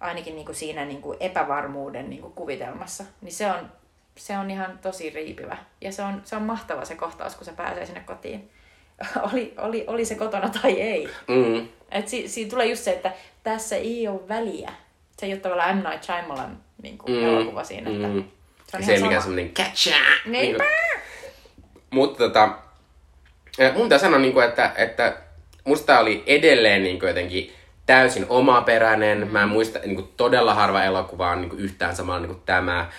ainakin 0.00 0.34
niin 0.34 0.46
kuin 0.46 0.56
siinä 0.56 0.84
niin 0.84 1.02
kuin 1.02 1.16
epävarmuuden 1.20 2.10
niin 2.10 2.22
kuin 2.22 2.32
kuvitelmassa. 2.32 3.04
Niin 3.20 3.32
se 3.32 3.50
on, 3.50 3.72
se 4.16 4.38
on 4.38 4.50
ihan 4.50 4.78
tosi 4.78 5.10
riipivä. 5.10 5.56
Ja 5.80 5.92
se 5.92 6.02
on, 6.02 6.22
se 6.24 6.36
on 6.36 6.42
mahtava 6.42 6.84
se 6.84 6.94
kohtaus, 6.94 7.34
kun 7.34 7.44
se 7.44 7.52
pääsee 7.52 7.86
sinne 7.86 8.00
kotiin. 8.00 8.50
oli, 9.32 9.54
oli, 9.58 9.84
oli 9.86 10.04
se 10.04 10.14
kotona 10.14 10.48
tai 10.48 10.80
ei. 10.80 11.08
Mm. 11.28 11.68
Et 11.90 12.08
si, 12.08 12.28
siinä 12.28 12.50
tulee 12.50 12.66
just 12.66 12.82
se, 12.82 12.92
että 12.92 13.12
tässä 13.42 13.76
ei 13.76 14.08
ole 14.08 14.28
väliä. 14.28 14.72
Se 15.18 15.26
ei 15.26 15.32
ole 15.32 15.40
tavallaan 15.40 15.78
M. 15.78 15.84
Night 15.88 16.02
Shyamalan 16.02 16.60
niin 16.82 16.98
kuin, 16.98 17.18
mm. 17.18 17.24
elokuva 17.24 17.64
siinä. 17.64 17.90
Että 17.90 18.08
mm. 18.08 18.24
Se 18.66 18.76
on 18.76 18.82
se 18.82 19.00
mikä 19.00 19.20
semmoinen 19.20 19.50
catcha. 19.50 19.90
Niin 20.26 20.56
mutta 21.90 22.18
tota, 22.18 22.58
mun 23.74 23.82
pitää 23.82 23.98
sanoa, 23.98 24.18
niin 24.18 24.32
kuin, 24.32 24.46
että, 24.46 24.72
että 24.76 25.16
musta 25.66 25.98
oli 25.98 26.22
edelleen 26.26 26.82
niin 26.82 26.98
kuin, 26.98 27.08
jotenkin 27.08 27.52
täysin 27.86 28.26
omaperäinen. 28.28 29.20
Mm. 29.20 29.30
Mä 29.30 29.42
en 29.42 29.48
muista, 29.48 29.78
niin 29.78 29.94
kuin, 29.94 30.08
todella 30.16 30.54
harva 30.54 30.84
elokuva 30.84 31.30
on 31.30 31.40
niin 31.40 31.50
kuin, 31.50 31.62
yhtään 31.62 31.96
samalla 31.96 32.20
niin 32.20 32.28
kuin 32.28 32.42
tämä. 32.46 32.90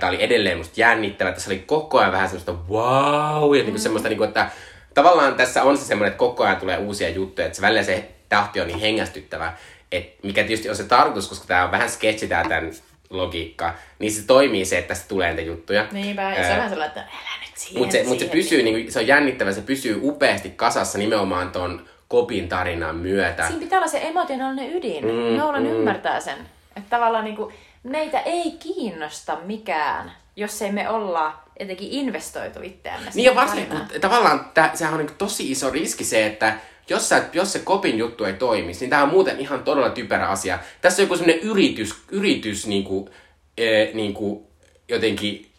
Tämä 0.00 0.10
oli 0.10 0.22
edelleen 0.22 0.58
musta 0.58 0.80
jännittävä. 0.80 1.32
Tässä 1.32 1.50
oli 1.50 1.62
koko 1.66 1.98
ajan 1.98 2.12
vähän 2.12 2.28
semmoista 2.28 2.54
wow, 2.70 3.56
ja 3.56 3.62
niin 3.62 3.64
kuin, 3.64 3.74
mm. 3.74 3.78
semmoista, 3.78 4.08
niin 4.08 4.18
kuin, 4.18 4.28
että 4.28 4.50
tavallaan 4.94 5.34
tässä 5.34 5.62
on 5.62 5.78
se 5.78 5.84
semmoinen, 5.84 6.10
että 6.10 6.18
koko 6.18 6.44
ajan 6.44 6.56
tulee 6.56 6.78
uusia 6.78 7.08
juttuja, 7.08 7.46
että 7.46 7.56
se 7.56 7.62
välillä 7.62 7.82
se 7.82 8.08
tahti 8.28 8.60
on 8.60 8.66
niin 8.66 8.80
hengästyttävä, 8.80 9.52
että 9.92 10.18
mikä 10.22 10.42
tietysti 10.42 10.68
on 10.68 10.76
se 10.76 10.84
tarkoitus, 10.84 11.28
koska 11.28 11.46
tämä 11.46 11.64
on 11.64 11.70
vähän 11.70 11.90
sketsi 11.90 12.28
tää 12.28 12.48
tämän 12.48 12.72
logiikka, 13.10 13.74
niin 13.98 14.12
se 14.12 14.26
toimii 14.26 14.64
se, 14.64 14.78
että 14.78 14.88
tästä 14.88 15.08
tulee 15.08 15.28
niitä 15.28 15.42
juttuja. 15.42 15.86
Niinpä, 15.92 16.22
ja 16.22 16.44
se 16.44 16.50
on 16.50 16.56
vähän 16.56 16.70
sellainen, 16.70 16.98
että 16.98 17.00
älä 17.00 17.46
nyt 17.46 17.56
siihen, 17.56 17.78
Mutta 17.78 17.92
se, 17.92 18.04
mut 18.04 18.18
se 18.18 18.24
pysyy, 18.24 18.62
niin, 18.62 18.92
se 18.92 18.98
on 18.98 19.06
jännittävä, 19.06 19.52
se 19.52 19.60
pysyy 19.60 19.98
upeasti 20.02 20.50
kasassa 20.50 20.98
nimenomaan 20.98 21.52
ton 21.52 21.88
Kopin 22.10 22.48
tarinan 22.48 22.96
myötä. 22.96 23.46
Siinä 23.46 23.60
pitää 23.60 23.78
olla 23.78 23.88
se 23.88 24.00
emotionaalinen 24.02 24.76
ydin. 24.76 25.04
Mm, 25.04 25.36
Nolan 25.36 25.62
mm. 25.62 25.68
ymmärtää 25.68 26.20
sen. 26.20 26.38
Että 26.76 26.90
tavallaan 26.90 27.24
niin 27.24 27.36
kuin, 27.36 27.54
meitä 27.82 28.20
ei 28.20 28.50
kiinnosta 28.50 29.38
mikään, 29.44 30.12
jos 30.36 30.62
ei 30.62 30.72
me 30.72 30.88
olla 30.88 31.32
etenkin 31.56 31.88
investoitu 31.90 32.58
itseämme. 32.62 33.10
Niin 33.14 33.24
ja 33.24 33.34
varsinkin, 33.34 33.78
kun 33.78 34.00
tavallaan 34.00 34.50
tää, 34.54 34.70
sehän 34.74 34.94
on 34.94 35.00
niin 35.00 35.16
tosi 35.18 35.50
iso 35.50 35.70
riski 35.70 36.04
se, 36.04 36.26
että 36.26 36.54
jos, 36.88 37.08
sä, 37.08 37.24
jos 37.32 37.52
se 37.52 37.58
kopin 37.58 37.98
juttu 37.98 38.24
ei 38.24 38.32
toimisi, 38.32 38.80
niin 38.80 38.90
tämä 38.90 39.02
on 39.02 39.08
muuten 39.08 39.40
ihan 39.40 39.64
todella 39.64 39.90
typerä 39.90 40.28
asia. 40.28 40.58
Tässä 40.80 41.02
on 41.02 41.04
joku 41.04 41.16
semmoinen 41.16 41.42
yritys, 41.42 41.94
yritys 42.10 42.66
niin 42.66 42.84
kuin, 42.84 43.10
e, 43.58 43.84
niin 43.94 44.14
kuin 44.14 44.46
jotenkin 44.88 45.49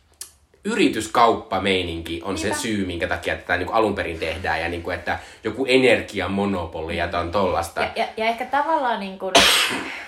yrityskauppa-meininki 0.63 2.21
on 2.23 2.35
Niinpä. 2.35 2.55
se 2.55 2.61
syy, 2.61 2.85
minkä 2.85 3.07
takia 3.07 3.35
tätä 3.35 3.57
niin 3.57 3.65
kuin 3.65 3.75
alun 3.75 3.95
perin 3.95 4.19
tehdään, 4.19 4.61
ja 4.61 4.69
niin 4.69 4.83
kuin, 4.83 4.95
että 4.95 5.19
joku 5.43 5.65
energiamonopoli 5.65 6.97
ja 6.97 7.09
on 7.19 7.31
tollasta. 7.31 7.81
Ja, 7.81 7.91
ja, 7.95 8.07
ja 8.17 8.25
ehkä 8.25 8.45
tavallaan, 8.45 8.99
niin 8.99 9.19
kuin, 9.19 9.33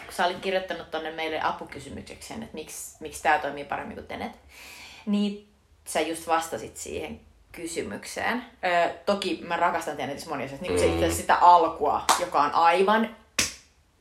kun 0.06 0.14
sä 0.14 0.26
olit 0.26 0.40
kirjoittanut 0.42 0.92
tuonne 0.92 1.12
meille 1.12 1.42
apukysymykseksi, 1.42 2.34
että 2.34 2.48
miksi, 2.54 2.98
miksi 3.00 3.24
tämä 3.24 3.40
toimii 3.40 3.66
paremmin 3.66 3.96
kuin 3.96 4.08
Tenet, 4.08 4.32
niin 5.06 5.48
sä 5.86 6.02
just 6.02 6.28
vastasit 6.28 6.78
siihen 6.78 7.20
kysymykseen. 7.52 8.46
Ö, 8.64 8.90
toki 9.06 9.40
mä 9.48 9.58
rakastan 9.58 9.98
Tenetissä 9.98 10.30
monia 10.30 10.46
asioita, 10.46 10.66
niin 10.66 10.80
kuin 10.80 11.04
mm. 11.04 11.10
se 11.10 11.16
sitä 11.16 11.36
alkua, 11.36 12.04
joka 12.20 12.42
on 12.42 12.52
aivan 12.52 13.16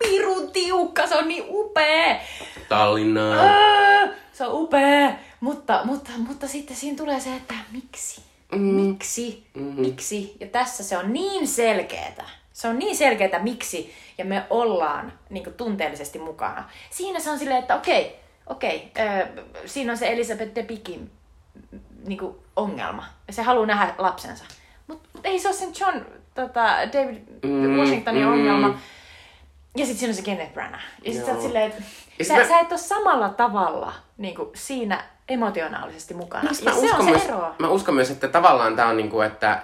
pirun 0.02 0.52
tiukka, 0.52 1.06
se 1.06 1.16
on 1.16 1.28
niin 1.28 1.44
upea. 1.48 2.20
Tallinna. 2.68 3.20
Öö, 3.42 4.08
se 4.32 4.46
on 4.46 4.62
upea. 4.62 5.12
Mutta, 5.40 5.80
mutta, 5.84 6.10
mutta 6.16 6.48
sitten 6.48 6.76
siinä 6.76 6.96
tulee 6.96 7.20
se, 7.20 7.36
että 7.36 7.54
miksi? 7.72 8.22
Mm. 8.52 8.60
Miksi? 8.60 9.46
Mm-hmm. 9.54 9.80
Miksi? 9.80 10.36
Ja 10.40 10.46
tässä 10.46 10.84
se 10.84 10.98
on 10.98 11.12
niin 11.12 11.48
selkeetä. 11.48 12.24
Se 12.52 12.68
on 12.68 12.78
niin 12.78 12.96
selkeää, 12.96 13.38
miksi, 13.42 13.92
ja 14.18 14.24
me 14.24 14.44
ollaan 14.50 15.12
niin 15.30 15.44
kuin, 15.44 15.54
tunteellisesti 15.54 16.18
mukana. 16.18 16.64
Siinä 16.90 17.20
se 17.20 17.30
on 17.30 17.38
silleen, 17.38 17.60
että 17.60 17.76
okei, 17.76 18.16
okei, 18.46 18.92
äh, 18.98 19.28
siinä 19.66 19.92
on 19.92 19.98
se 19.98 20.12
Elisabeth 20.12 20.54
de 20.54 20.62
Pikin 20.62 21.10
niin 22.06 22.18
kuin, 22.18 22.36
ongelma. 22.56 23.04
Se 23.30 23.42
haluaa 23.42 23.66
nähdä 23.66 23.94
lapsensa. 23.98 24.44
Mutta 24.86 25.08
mut 25.12 25.26
ei 25.26 25.38
se 25.38 25.48
ole 25.48 25.56
sen 25.56 25.72
John, 25.80 26.00
tota, 26.34 26.66
David 26.92 27.18
Mm, 27.42 27.76
Washingtonin 27.80 28.22
mm. 28.22 28.32
ongelma. 28.32 28.78
Ja 29.76 29.86
sitten 29.86 29.98
siinä 29.98 30.10
on 30.10 30.14
se 30.14 30.22
Kenneth 30.22 30.52
Branagh. 30.52 30.82
Ja 31.04 31.12
sitten 31.12 31.26
sä 31.26 31.32
oot 31.32 31.42
silleen, 31.42 31.70
että 31.70 31.82
Ja 32.18 32.24
sä, 32.24 32.36
mä- 32.36 32.48
sä 32.48 32.58
et 32.60 32.70
ole 32.70 32.78
samalla 32.78 33.28
tavalla 33.28 33.92
niin 34.18 34.34
kuin, 34.34 34.48
siinä 34.54 35.04
emotionaalisesti 35.28 36.14
mukana. 36.14 36.44
Ja 36.44 36.50
mä, 36.64 36.72
se 36.72 36.78
uskon 36.80 37.00
on 37.00 37.04
se 37.04 37.10
myös, 37.10 37.24
ero. 37.24 37.54
mä 37.58 37.68
uskon 37.68 37.94
myös, 37.94 38.10
että 38.10 38.28
tavallaan 38.28 38.76
tämä 38.76 38.88
on 38.88 38.96
niinku, 38.96 39.20
että 39.20 39.62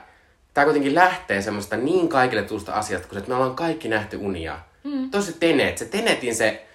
tämä 0.55 0.64
kuitenkin 0.64 0.94
lähtee 0.94 1.43
semmoista 1.43 1.76
niin 1.76 2.09
kaikille 2.09 2.43
tutusta 2.43 2.72
asiasta, 2.72 3.09
kun 3.09 3.14
se, 3.14 3.18
että 3.18 3.28
me 3.28 3.35
ollaan 3.35 3.55
kaikki 3.56 3.89
nähty 3.89 4.16
unia. 4.16 4.59
Mm. 4.85 5.10
Tosi 5.10 5.32
tenet, 5.40 5.78
se 5.78 5.85
tenetin 5.85 6.35
se 6.35 6.66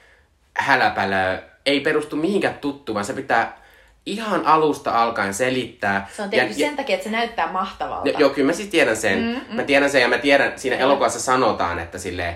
häläpälä 0.57 1.41
ei 1.65 1.79
perustu 1.79 2.15
mihinkään 2.15 2.53
tuttuun, 2.53 2.93
vaan 2.93 3.05
se 3.05 3.13
pitää 3.13 3.57
ihan 4.05 4.45
alusta 4.45 5.03
alkaen 5.03 5.33
selittää. 5.33 6.09
Se 6.15 6.21
on 6.21 6.29
tehty 6.29 6.53
sen 6.53 6.75
takia, 6.75 6.93
että 6.95 7.03
se 7.03 7.09
näyttää 7.11 7.51
mahtavalta. 7.51 8.09
Ja, 8.09 8.19
joo, 8.19 8.29
kyllä 8.29 8.45
mä 8.45 8.53
siis 8.53 8.69
tiedän 8.69 8.97
sen. 8.97 9.19
Mm, 9.19 9.25
mm. 9.49 9.55
Mä 9.55 9.63
tiedän 9.63 9.89
sen 9.89 10.01
ja 10.01 10.07
mä 10.07 10.17
tiedän, 10.17 10.53
siinä 10.59 10.75
elokuvassa 10.75 11.19
sanotaan, 11.19 11.79
että 11.79 11.97
silleen, 11.97 12.35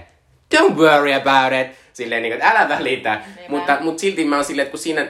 don't 0.55 0.75
worry 0.75 1.13
about 1.13 1.53
it. 1.61 1.77
Silleen 1.93 2.21
niin 2.21 2.33
kuin, 2.33 2.41
että 2.41 2.59
älä 2.59 2.69
välitä. 2.69 3.21
Mutta, 3.49 3.77
mutta 3.81 4.01
silti 4.01 4.25
mä 4.25 4.35
oon 4.35 4.45
silleen, 4.45 4.63
että 4.63 4.71
kun 4.71 4.79
siinä 4.79 5.07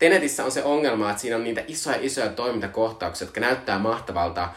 Tenetissä 0.00 0.44
on 0.44 0.50
se 0.50 0.64
ongelma, 0.64 1.10
että 1.10 1.22
siinä 1.22 1.36
on 1.36 1.44
niitä 1.44 1.62
isoja 1.66 1.98
isoja 2.00 2.28
toimintakohtauksia, 2.28 3.26
jotka 3.26 3.40
näyttää 3.40 3.78
mahtavalta, 3.78 4.48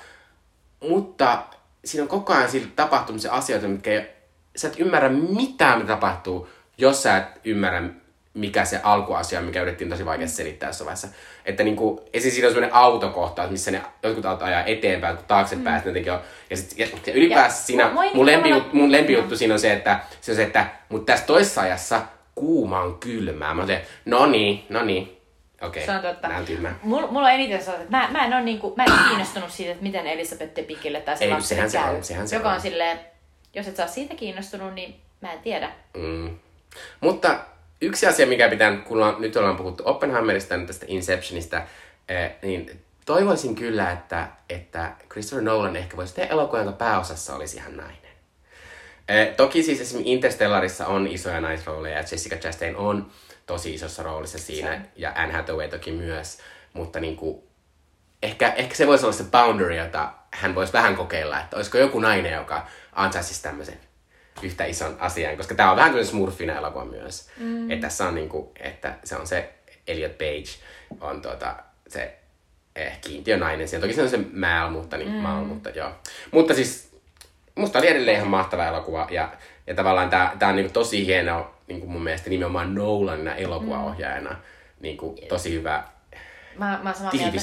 mutta 0.79 1.43
siinä 1.85 2.03
on 2.03 2.07
koko 2.07 2.33
ajan 2.33 2.49
silti 2.49 2.71
tapahtunut 2.75 3.21
se 3.21 3.29
asioita, 3.29 3.67
mitkä 3.67 3.91
ei, 3.91 4.07
sä 4.55 4.67
et 4.67 4.79
ymmärrä 4.79 5.09
mitään, 5.09 5.77
mitä 5.77 5.87
tapahtuu, 5.87 6.49
jos 6.77 7.03
sä 7.03 7.17
et 7.17 7.25
ymmärrä, 7.45 7.83
mikä 8.33 8.65
se 8.65 8.79
alkuasia 8.83 9.41
mikä 9.41 9.61
yritettiin 9.61 9.89
tosi 9.89 10.05
vaikea 10.05 10.27
selittää 10.27 10.69
jossain 10.69 10.85
vaiheessa. 10.85 11.07
Että 11.45 11.63
niinku, 11.63 12.03
esim. 12.13 12.31
siinä 12.31 12.47
on 12.47 12.53
semmoinen 12.53 12.75
autokohtaus, 12.75 13.51
missä 13.51 13.71
ne 13.71 13.81
jotkut 14.03 14.25
autot 14.25 14.47
ajaa 14.47 14.63
eteenpäin, 14.63 15.17
kun 15.17 15.25
taaksepäin, 15.25 15.81
mm. 15.81 15.87
jotenkin 15.87 16.13
on, 16.13 16.19
ja, 16.49 16.57
sit, 16.57 16.79
ja, 16.79 16.87
ja 17.05 17.13
ylipäänsä 17.13 17.57
Ja 17.57 17.65
siinä, 17.65 17.83
ei 17.83 17.89
mun, 18.13 18.25
tavallaan- 18.27 18.69
mun 18.73 18.91
lempijuttu 18.91 19.37
siinä 19.37 19.53
on 19.53 19.59
se, 19.59 19.73
että, 19.73 19.99
se 20.21 20.31
on 20.31 20.35
se, 20.35 20.43
että 20.43 20.65
mutta 20.89 21.11
tässä 21.11 21.25
toisessa 21.25 21.61
ajassa 21.61 22.01
kuuma 22.35 22.79
on 22.79 22.97
kylmää. 22.99 23.53
Mä 23.53 23.61
oon 23.61 23.67
se, 23.67 23.85
no 24.05 24.25
niin, 24.25 24.65
no 24.69 24.83
niin. 24.83 25.17
Okei, 25.61 25.85
Se 25.85 25.91
on 25.91 26.01
totta. 26.01 26.29
tyhmää. 26.45 26.75
Mulla, 26.83 27.07
mulla 27.07 27.27
on 27.27 27.33
eniten 27.33 27.59
sellaista, 27.63 27.83
että 27.83 27.97
mä, 27.97 28.19
mä 28.19 28.25
en 28.25 28.33
ole 28.33 28.41
niinku, 28.41 28.73
mä 28.77 28.83
en 28.83 28.91
ole 28.91 28.99
kiinnostunut 29.07 29.51
siitä, 29.51 29.71
että 29.71 29.83
miten 29.83 30.07
Elisabeth 30.07 30.55
de 30.55 30.63
Pikille 30.63 31.01
tai 31.01 31.17
se 31.17 31.23
Ei, 31.25 31.29
lapselle 31.31 31.69
sehän 31.69 31.89
se 31.91 31.97
on, 31.97 32.03
sehän 32.03 32.27
se 32.27 32.35
joka 32.35 32.49
on. 32.49 32.55
on 32.55 32.61
silleen, 32.61 32.99
jos 33.53 33.67
et 33.67 33.79
ole 33.79 33.87
siitä 33.87 34.15
kiinnostunut, 34.15 34.73
niin 34.73 34.95
mä 35.21 35.33
en 35.33 35.39
tiedä. 35.39 35.69
Mm. 35.97 36.29
Mutta 37.01 37.39
yksi 37.85 38.07
asia, 38.07 38.27
mikä 38.27 38.49
pitää, 38.49 38.77
kun 38.77 38.97
ollaan, 38.97 39.21
nyt 39.21 39.35
ollaan 39.35 39.55
puhuttu 39.55 39.83
Oppenheimerista 39.85 40.53
ja 40.53 40.65
tästä 40.65 40.85
Inceptionista, 40.89 41.61
eh, 42.09 42.31
niin 42.41 42.81
toivoisin 43.05 43.55
kyllä, 43.55 43.91
että, 43.91 44.27
että 44.49 44.91
Christopher 45.09 45.43
Nolan 45.43 45.75
ehkä 45.75 45.97
voisi 45.97 46.15
tehdä 46.15 46.33
elokuvan, 46.33 46.65
jonka 46.65 46.77
pääosassa 46.77 47.35
olisi 47.35 47.57
ihan 47.57 47.77
nainen. 47.77 48.11
Eh, 49.09 49.35
toki 49.35 49.63
siis 49.63 49.81
esimerkiksi 49.81 50.13
Interstellarissa 50.13 50.87
on 50.87 51.07
isoja 51.07 51.41
naisrooleja, 51.41 51.97
ja 51.97 52.03
Jessica 52.11 52.35
Chastain 52.35 52.75
on 52.75 53.11
tosi 53.45 53.73
isossa 53.73 54.03
roolissa 54.03 54.37
siinä, 54.37 54.81
ja 54.95 55.11
Anne 55.15 55.33
Hathaway 55.33 55.67
toki 55.67 55.91
myös, 55.91 56.37
mutta 56.73 56.99
niin 56.99 57.15
kuin, 57.15 57.43
ehkä, 58.23 58.53
ehkä 58.53 58.75
se 58.75 58.87
voisi 58.87 59.05
olla 59.05 59.15
se 59.15 59.23
boundary, 59.23 59.75
jota 59.75 60.13
hän 60.31 60.55
voisi 60.55 60.73
vähän 60.73 60.95
kokeilla, 60.95 61.39
että 61.39 61.55
olisiko 61.55 61.77
joku 61.77 61.99
nainen, 61.99 62.33
joka 62.33 62.67
ansaitsisi 62.93 63.43
tämmöisen 63.43 63.79
yhtä 64.41 64.65
ison 64.65 64.97
asian, 64.99 65.37
koska 65.37 65.55
tämä 65.55 65.71
on 65.71 65.77
vähän 65.77 65.91
kuin 65.91 66.05
smurfina 66.05 66.57
elokuva 66.57 66.85
myös. 66.85 67.29
Mm. 67.37 67.71
Että 67.71 67.87
tässä 67.87 68.07
on 68.07 68.15
niinku, 68.15 68.51
että 68.59 68.95
se 69.03 69.15
on 69.15 69.27
se 69.27 69.53
Elliot 69.87 70.17
Page, 70.17 70.49
on 71.01 71.21
tuota, 71.21 71.55
se 71.87 72.17
eh, 72.75 72.99
kiintiönainen. 73.01 73.67
Siellä 73.67 73.83
toki 73.83 73.95
se 73.95 74.01
on 74.01 74.09
se 74.09 74.19
Mal, 74.33 74.69
mutta, 74.69 74.97
niin, 74.97 75.11
mm. 75.11 75.15
Mal, 75.17 75.43
mutta 75.43 75.69
joo. 75.69 75.91
Mutta 76.31 76.53
siis 76.53 76.91
musta 77.55 77.79
oli 77.79 77.87
edelleen 77.87 78.17
ihan 78.17 78.27
mahtava 78.27 78.67
elokuva 78.67 79.07
ja, 79.11 79.31
ja 79.67 79.75
tavallaan 79.75 80.09
tää, 80.09 80.35
tää 80.39 80.49
on 80.49 80.55
niinku 80.55 80.73
tosi 80.73 81.05
hieno 81.05 81.53
niinku 81.67 81.87
mun 81.87 82.03
mielestä 82.03 82.29
nimenomaan 82.29 82.75
Nolanina 82.75 83.35
elokuvaohjaajana. 83.35 84.35
Niinku, 84.79 85.15
tosi 85.29 85.53
hyvä 85.53 85.83
Mä, 86.57 86.79
mä 86.83 86.93
samaa 86.93 87.11
mieltä. 87.13 87.37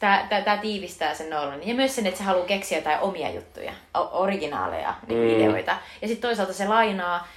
Tää, 0.00 0.26
tää, 0.28 0.40
tää 0.42 0.56
tiivistää 0.56 1.14
sen 1.14 1.30
Nolanin. 1.30 1.68
Ja 1.68 1.74
myös 1.74 1.94
sen, 1.96 2.06
että 2.06 2.18
se 2.18 2.24
haluaa 2.24 2.46
keksiä 2.46 2.78
jotain 2.78 3.00
omia 3.00 3.30
juttuja, 3.30 3.72
originaaleja 4.12 4.94
niin 5.06 5.20
mm. 5.20 5.28
ideoita. 5.40 5.76
Ja 6.02 6.08
sitten 6.08 6.28
toisaalta 6.28 6.52
se 6.52 6.68
lainaa 6.68 7.28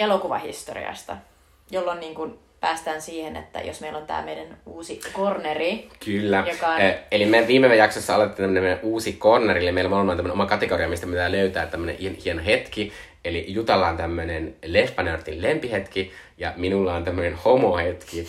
elokuvahistoriasta, 0.00 1.16
jolloin 1.70 2.00
niin 2.00 2.14
kun 2.14 2.38
päästään 2.60 3.02
siihen, 3.02 3.36
että 3.36 3.60
jos 3.60 3.80
meillä 3.80 3.98
on 3.98 4.06
tämä 4.06 4.22
meidän 4.22 4.46
uusi 4.66 5.00
corneri, 5.12 5.88
Kyllä. 6.04 6.44
Joka 6.52 6.68
on- 6.68 6.80
Eh, 6.80 6.98
Eli 7.10 7.26
me 7.26 7.46
viime 7.46 7.76
jaksossa 7.76 8.14
aloitettiin 8.14 8.54
tämmöinen 8.54 8.78
uusi 8.82 9.12
corner, 9.12 9.56
eli 9.56 9.72
meillä 9.72 9.96
on 9.96 10.06
tämmöinen 10.06 10.32
oma 10.32 10.46
kategoria, 10.46 10.88
mistä 10.88 11.06
me 11.06 11.10
pitää 11.10 11.32
löytää 11.32 11.66
tämmöinen 11.66 11.96
hien- 11.96 12.16
hieno 12.24 12.42
hetki. 12.46 12.92
Eli 13.24 13.44
Jutalla 13.48 13.88
on 13.88 13.96
tämmöinen 13.96 14.56
leffanörtin 14.64 15.42
lempihetki, 15.42 16.12
ja 16.38 16.52
minulla 16.56 16.94
on 16.94 17.04
tämmöinen 17.04 17.34
homohetki. 17.34 18.28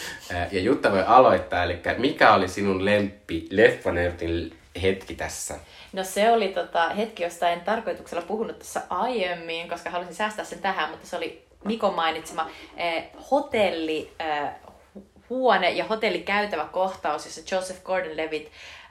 Ja 0.51 0.59
Jutta 0.59 0.91
voi 0.91 1.03
aloittaa, 1.07 1.63
eli 1.63 1.79
mikä 1.97 2.33
oli 2.33 2.47
sinun 2.47 2.85
lempi 2.85 3.47
leffanörtin 3.49 4.59
hetki 4.81 5.15
tässä? 5.15 5.55
No 5.93 6.03
se 6.03 6.31
oli 6.31 6.47
tota, 6.47 6.89
hetki, 6.89 7.23
josta 7.23 7.49
en 7.49 7.61
tarkoituksella 7.61 8.23
puhunut 8.27 8.59
tässä 8.59 8.81
aiemmin, 8.89 9.69
koska 9.69 9.89
halusin 9.89 10.15
säästää 10.15 10.45
sen 10.45 10.59
tähän, 10.59 10.89
mutta 10.89 11.07
se 11.07 11.17
oli 11.17 11.43
Mikon 11.63 11.95
mainitsema 11.95 12.49
eh, 12.77 13.03
hotelli, 13.31 14.11
eh, 14.19 14.49
hu- 14.95 15.01
huone 15.29 15.71
ja 15.71 15.85
hotellikäytävä 15.85 16.65
kohtaus, 16.71 17.25
jossa 17.25 17.55
Joseph 17.55 17.83
Gordon-Levitt 17.83 18.47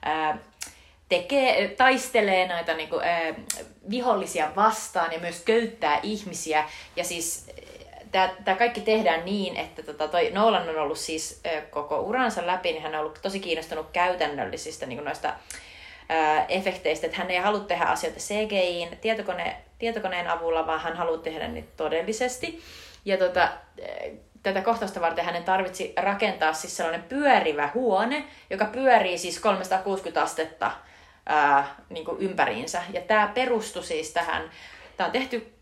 eh, 0.06 0.38
tekee, 1.08 1.68
taistelee 1.68 2.48
näitä 2.48 2.74
niin 2.74 2.88
kuin, 2.88 3.04
eh, 3.04 3.36
vihollisia 3.90 4.52
vastaan 4.56 5.12
ja 5.12 5.18
myös 5.18 5.42
köyttää 5.44 6.00
ihmisiä. 6.02 6.64
Ja 6.96 7.04
siis 7.04 7.50
tämä 8.44 8.56
kaikki 8.58 8.80
tehdään 8.80 9.24
niin, 9.24 9.56
että 9.56 9.82
tota, 9.82 10.08
toi 10.08 10.30
Nolan 10.30 10.68
on 10.68 10.78
ollut 10.78 10.98
siis 10.98 11.40
eh, 11.44 11.62
koko 11.70 12.00
uransa 12.00 12.46
läpi, 12.46 12.72
niin 12.72 12.82
hän 12.82 12.94
on 12.94 13.00
ollut 13.00 13.18
tosi 13.22 13.40
kiinnostunut 13.40 13.86
käytännöllisistä 13.92 14.86
niin 14.86 14.96
kuin 14.96 15.04
noista 15.04 15.34
ää, 16.08 16.44
efekteistä, 16.48 17.06
että 17.06 17.18
hän 17.18 17.30
ei 17.30 17.38
halua 17.38 17.60
tehdä 17.60 17.84
asioita 17.84 18.20
CGIin 18.20 18.98
tietokone, 19.00 19.56
tietokoneen 19.78 20.28
avulla, 20.28 20.66
vaan 20.66 20.80
hän 20.80 20.96
haluaa 20.96 21.18
tehdä 21.18 21.48
niitä 21.48 21.68
todellisesti. 21.76 22.62
Ja 23.04 23.16
tota, 23.16 23.40
ää, 23.40 23.50
tätä 24.42 24.60
kohtausta 24.60 25.00
varten 25.00 25.24
hänen 25.24 25.44
tarvitsi 25.44 25.92
rakentaa 25.96 26.52
siis 26.52 26.76
sellainen 26.76 27.02
pyörivä 27.02 27.70
huone, 27.74 28.24
joka 28.50 28.64
pyörii 28.64 29.18
siis 29.18 29.40
360 29.40 30.22
astetta 30.22 30.70
ää, 31.28 31.76
niin 31.90 32.04
kuin 32.04 32.18
ympäriinsä. 32.18 32.82
Ja 32.92 33.00
tämä 33.00 33.30
perustui 33.34 33.84
siis 33.84 34.10
tähän, 34.10 34.50
tämä 34.96 35.06
on 35.06 35.12
tehty 35.12 35.52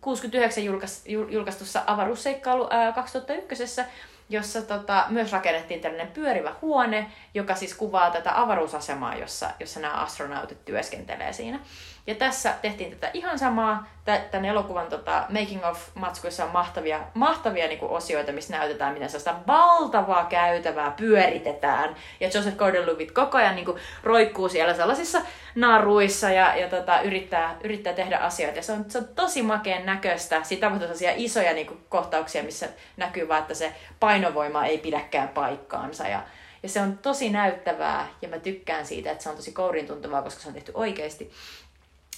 69 0.00 0.64
julkais, 0.64 1.04
jul- 1.06 1.32
julkaistussa 1.32 1.82
avaruusseikkailu 1.86 2.66
ää, 2.70 2.92
2001, 2.92 3.82
jossa 4.28 4.62
tota, 4.62 5.04
myös 5.08 5.32
rakennettiin 5.32 5.80
tällainen 5.80 6.12
pyörivä 6.12 6.54
huone, 6.62 7.10
joka 7.34 7.54
siis 7.54 7.74
kuvaa 7.74 8.10
tätä 8.10 8.40
avaruusasemaa, 8.40 9.16
jossa, 9.16 9.50
jossa 9.60 9.80
nämä 9.80 9.94
astronautit 9.94 10.64
työskentelee 10.64 11.32
siinä. 11.32 11.60
Ja 12.06 12.14
tässä 12.14 12.54
tehtiin 12.62 12.90
tätä 12.90 13.10
ihan 13.14 13.38
samaa. 13.38 13.86
Tä- 14.04 14.20
Tämän 14.30 14.44
elokuvan 14.44 14.86
tota, 14.86 15.26
making 15.28 15.64
of 15.64 15.88
matskuissa 15.94 16.44
on 16.44 16.50
mahtavia, 16.50 17.00
mahtavia 17.14 17.68
niin 17.68 17.78
osioita, 17.82 18.32
missä 18.32 18.56
näytetään, 18.56 18.92
miten 18.92 19.10
sellaista 19.10 19.34
valtavaa 19.46 20.24
käytävää 20.24 20.90
pyöritetään. 20.90 21.96
Ja 22.20 22.30
Joseph 22.34 22.56
Gordon-Levitt 22.56 23.12
koko 23.12 23.38
ajan 23.38 23.56
niin 23.56 23.66
roikkuu 24.02 24.48
siellä 24.48 24.74
sellaisissa 24.74 25.20
naruissa 25.54 26.30
ja, 26.30 26.56
ja 26.56 26.68
tota, 26.68 27.00
yrittää, 27.00 27.56
yrittää 27.64 27.92
tehdä 27.92 28.18
asioita. 28.18 28.58
Ja 28.58 28.62
se 28.62 28.72
on, 28.72 28.84
se 28.88 28.98
on 28.98 29.08
tosi 29.14 29.42
makeen 29.42 29.86
näköistä. 29.86 30.42
Siitä 30.42 30.60
tapahtuu 30.60 30.86
sellaisia 30.86 31.12
isoja 31.16 31.52
niin 31.52 31.66
kuin, 31.66 31.84
kohtauksia, 31.88 32.42
missä 32.42 32.68
näkyy 32.96 33.28
vaan, 33.28 33.40
että 33.40 33.54
se 33.54 33.72
painovoima 34.00 34.66
ei 34.66 34.78
pidäkään 34.78 35.28
paikkaansa. 35.28 36.08
Ja, 36.08 36.22
ja 36.62 36.68
se 36.68 36.80
on 36.80 36.98
tosi 36.98 37.30
näyttävää 37.30 38.08
ja 38.22 38.28
mä 38.28 38.38
tykkään 38.38 38.86
siitä, 38.86 39.10
että 39.10 39.22
se 39.22 39.30
on 39.30 39.36
tosi 39.36 39.52
kourin 39.52 39.86
tuntuvaa, 39.86 40.22
koska 40.22 40.40
se 40.40 40.48
on 40.48 40.54
tehty 40.54 40.72
oikeasti. 40.74 41.30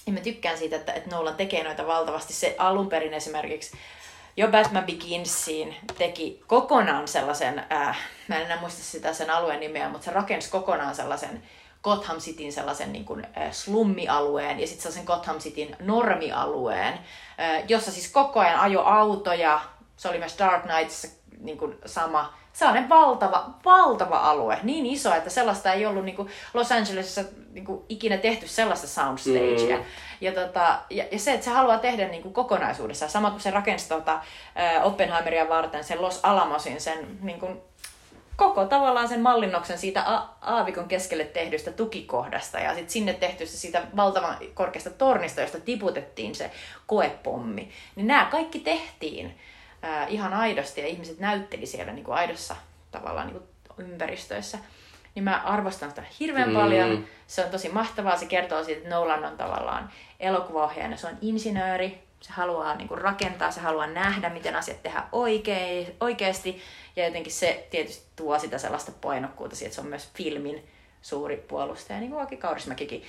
Ja 0.05 0.13
mä 0.13 0.19
tykkään 0.19 0.57
siitä, 0.57 0.75
että, 0.75 0.93
että 0.93 1.15
Nolan 1.15 1.35
tekee 1.35 1.63
noita 1.63 1.87
valtavasti. 1.87 2.33
Se 2.33 2.55
alun 2.57 2.89
perin 2.89 3.13
esimerkiksi 3.13 3.77
jo 4.37 4.47
Batman 4.47 4.85
Beginsiin 4.85 5.75
teki 5.97 6.43
kokonaan 6.47 7.07
sellaisen, 7.07 7.65
äh, 7.71 7.97
mä 8.27 8.35
en 8.35 8.45
enää 8.45 8.59
muista 8.59 8.83
sitä 8.83 9.13
sen 9.13 9.29
alueen 9.29 9.59
nimeä, 9.59 9.89
mutta 9.89 10.05
se 10.05 10.11
rakensi 10.11 10.49
kokonaan 10.49 10.95
sellaisen 10.95 11.43
Gotham 11.83 12.17
Cityn 12.17 12.51
sellaisen 12.51 12.91
niin 12.91 13.05
kuin, 13.05 13.27
äh, 13.37 13.51
slummialueen 13.51 14.59
ja 14.59 14.67
sitten 14.67 14.83
sellaisen 14.83 15.05
Gotham 15.05 15.39
Cityn 15.39 15.75
normialueen, 15.79 16.93
äh, 16.93 17.63
jossa 17.67 17.91
siis 17.91 18.11
koko 18.11 18.39
ajan 18.39 18.59
ajo 18.59 18.81
autoja. 18.81 19.61
Se 19.97 20.09
oli 20.09 20.19
myös 20.19 20.39
Dark 20.39 20.63
Knightissa 20.63 21.07
niin 21.39 21.57
kuin 21.57 21.75
sama, 21.85 22.33
sellainen 22.53 22.89
valtava, 22.89 23.49
valtava 23.65 24.17
alue, 24.17 24.59
niin 24.63 24.85
iso, 24.85 25.15
että 25.15 25.29
sellaista 25.29 25.73
ei 25.73 25.85
ollut 25.85 26.05
niin 26.05 26.15
kuin 26.15 26.29
Los 26.53 26.71
Angelesissa 26.71 27.23
niin 27.51 27.65
kuin 27.65 27.81
ikinä 27.89 28.17
tehty 28.17 28.47
sellaista 28.47 28.87
soundstagea. 28.87 29.77
Mm. 29.77 29.83
Ja, 30.21 30.31
tota, 30.31 30.79
ja, 30.89 31.05
ja, 31.11 31.19
se, 31.19 31.33
että 31.33 31.45
se 31.45 31.51
haluaa 31.51 31.77
tehdä 31.77 32.07
niin 32.07 32.21
kuin 32.21 32.33
kokonaisuudessaan, 32.33 33.11
sama 33.11 33.31
kuin 33.31 33.41
se 33.41 33.51
rakensi 33.51 33.89
tota, 33.89 34.13
äh, 34.13 34.85
Oppenheimeria 34.85 35.49
varten 35.49 35.83
sen 35.83 36.01
Los 36.01 36.19
Alamosin, 36.23 36.81
sen 36.81 37.17
niin 37.21 37.39
kuin, 37.39 37.61
koko 38.35 38.65
tavallaan 38.65 39.07
sen 39.07 39.21
mallinnoksen 39.21 39.77
siitä 39.77 40.03
a- 40.05 40.29
aavikon 40.41 40.87
keskelle 40.87 41.25
tehdystä 41.25 41.71
tukikohdasta 41.71 42.59
ja 42.59 42.73
sitten 42.73 42.89
sinne 42.89 43.13
tehtystä 43.13 43.57
siitä 43.57 43.81
valtavan 43.95 44.37
korkeasta 44.53 44.89
tornista, 44.89 45.41
josta 45.41 45.59
tiputettiin 45.59 46.35
se 46.35 46.51
koepommi. 46.87 47.69
Niin 47.95 48.07
nämä 48.07 48.25
kaikki 48.25 48.59
tehtiin 48.59 49.39
ää, 49.81 50.07
ihan 50.07 50.33
aidosti 50.33 50.81
ja 50.81 50.87
ihmiset 50.87 51.19
näytteli 51.19 51.65
siellä 51.65 51.93
niin 51.93 52.05
kuin 52.05 52.15
aidossa 52.15 52.55
tavallaan 52.91 53.27
niin 53.27 53.39
kuin 53.39 53.87
ympäristöissä. 53.87 54.57
Niin 55.15 55.23
mä 55.23 55.41
arvostan 55.45 55.89
sitä 55.89 56.03
hirveän 56.19 56.49
mm. 56.49 56.55
paljon. 56.55 57.05
Se 57.27 57.45
on 57.45 57.51
tosi 57.51 57.69
mahtavaa. 57.69 58.17
Se 58.17 58.25
kertoo 58.25 58.63
siitä, 58.63 58.77
että 58.77 58.95
Nolan 58.95 59.25
on 59.25 59.37
tavallaan 59.37 59.91
elokuvaohjaajana. 60.19 60.97
Se 60.97 61.07
on 61.07 61.17
insinööri. 61.21 62.03
Se 62.21 62.33
haluaa 62.33 62.75
niin 62.75 62.87
kuin 62.87 63.01
rakentaa, 63.01 63.51
se 63.51 63.59
haluaa 63.61 63.87
nähdä, 63.87 64.29
miten 64.29 64.55
asiat 64.55 64.83
tehdään 64.83 65.09
oikein, 65.11 65.95
oikeasti. 65.99 66.61
Ja 66.95 67.05
jotenkin 67.05 67.31
se 67.31 67.67
tietysti 67.71 68.07
tuo 68.15 68.39
sitä 68.39 68.57
sellaista 68.57 68.91
painokkuutta 69.01 69.55
siihen, 69.55 69.67
että 69.67 69.75
se 69.75 69.81
on 69.81 69.87
myös 69.87 70.09
filmin 70.15 70.67
suuri 71.01 71.37
puolustaja, 71.37 71.99
niin 71.99 72.11
kuin 72.11 72.23
Aki 72.23 72.37
Kaurismäkikin. 72.37 73.03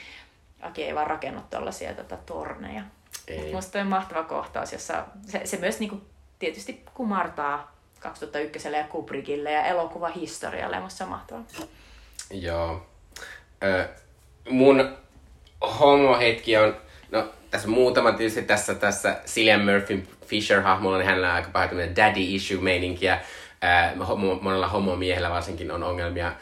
Aki 0.60 0.84
ei 0.84 0.94
vaan 0.94 1.06
rakennut 1.06 1.50
tuollaisia 1.50 1.94
tota, 1.94 2.16
torneja. 2.16 2.82
Ei. 3.28 3.54
Musta 3.54 3.80
on 3.80 3.86
mahtava 3.86 4.22
kohtaus, 4.22 4.72
jossa 4.72 5.06
se, 5.26 5.40
se 5.44 5.56
myös 5.56 5.78
niin 5.78 5.90
kuin, 5.90 6.02
tietysti 6.40 6.84
kumartaa 6.94 7.76
2001 8.00 8.68
ja 8.68 8.84
Kubrickille 8.84 9.52
ja 9.52 9.64
elokuvahistorialle, 9.64 10.76
ja 10.76 10.82
musta 10.82 10.98
se 10.98 11.04
on 11.04 11.10
mahtavaa. 11.10 11.44
Joo. 12.30 12.86
Ö, 13.62 13.88
mun 14.50 14.96
homohetki 15.78 16.56
on, 16.56 16.76
no 17.10 17.28
tässä 17.50 17.68
muutama 17.68 18.12
tietysti 18.12 18.42
tässä, 18.42 18.74
tässä 18.74 19.16
Cillian 19.26 19.64
Murphy 19.64 20.06
Fisher-hahmolla, 20.26 20.98
niin 20.98 21.06
hänellä 21.06 21.28
on 21.28 21.34
aika 21.34 21.50
paljon 21.52 21.96
daddy 21.96 22.20
issue 22.20 22.60
meininkiä. 22.60 23.20
Ää, 23.62 23.94
homo, 24.08 24.34
monella 24.34 24.68
homomiehellä 24.68 25.30
varsinkin 25.30 25.70
on 25.70 25.82
ongelmia 25.82 26.32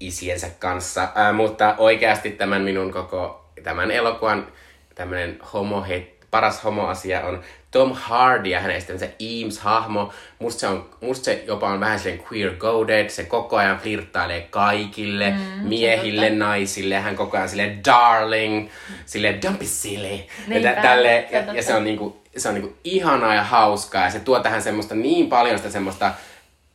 isiensä 0.00 0.50
kanssa. 0.58 1.08
Ää, 1.14 1.32
mutta 1.32 1.74
oikeasti 1.78 2.30
tämän 2.30 2.62
minun 2.62 2.92
koko, 2.92 3.50
tämän 3.62 3.90
elokuvan 3.90 4.46
tämmöinen 4.94 5.38
homo 5.52 5.84
paras 6.30 6.64
homoasia 6.64 7.26
on 7.26 7.42
Tom 7.72 7.92
Hardy 7.94 8.48
ja 8.48 8.60
hänen 8.60 8.82
se 8.98 9.14
Eames-hahmo. 9.20 10.12
Musta 10.38 10.60
se, 10.60 10.66
on, 10.66 10.90
musta 11.00 11.24
se 11.24 11.44
jopa 11.46 11.68
on 11.68 11.80
vähän 11.80 11.98
silleen 11.98 12.22
queer-coded. 12.24 13.08
Se 13.08 13.24
koko 13.24 13.56
ajan 13.56 13.78
flirttailee 13.78 14.46
kaikille, 14.50 15.30
mm, 15.30 15.68
miehille, 15.68 16.30
naisille. 16.30 16.94
Hän 16.94 17.16
koko 17.16 17.36
ajan 17.36 17.48
sille 17.48 17.76
darling, 17.84 18.68
sille 19.06 19.38
don't 19.46 19.58
be 19.58 19.64
silly. 19.64 20.18
Niinpä, 20.46 20.68
ja, 20.68 20.82
tälle, 20.82 21.28
ja, 21.30 21.54
ja, 21.54 21.62
se 21.62 21.74
on, 21.74 21.84
niinku, 21.84 22.22
se 22.36 22.48
on 22.48 22.54
niinku 22.54 22.76
ihanaa 22.84 23.34
ja 23.34 23.42
hauskaa. 23.42 24.04
Ja 24.04 24.10
se 24.10 24.20
tuo 24.20 24.40
tähän 24.40 24.62
semmoista 24.62 24.94
niin 24.94 25.28
paljon 25.28 25.58
sitä 25.58 25.70
semmoista 25.70 26.14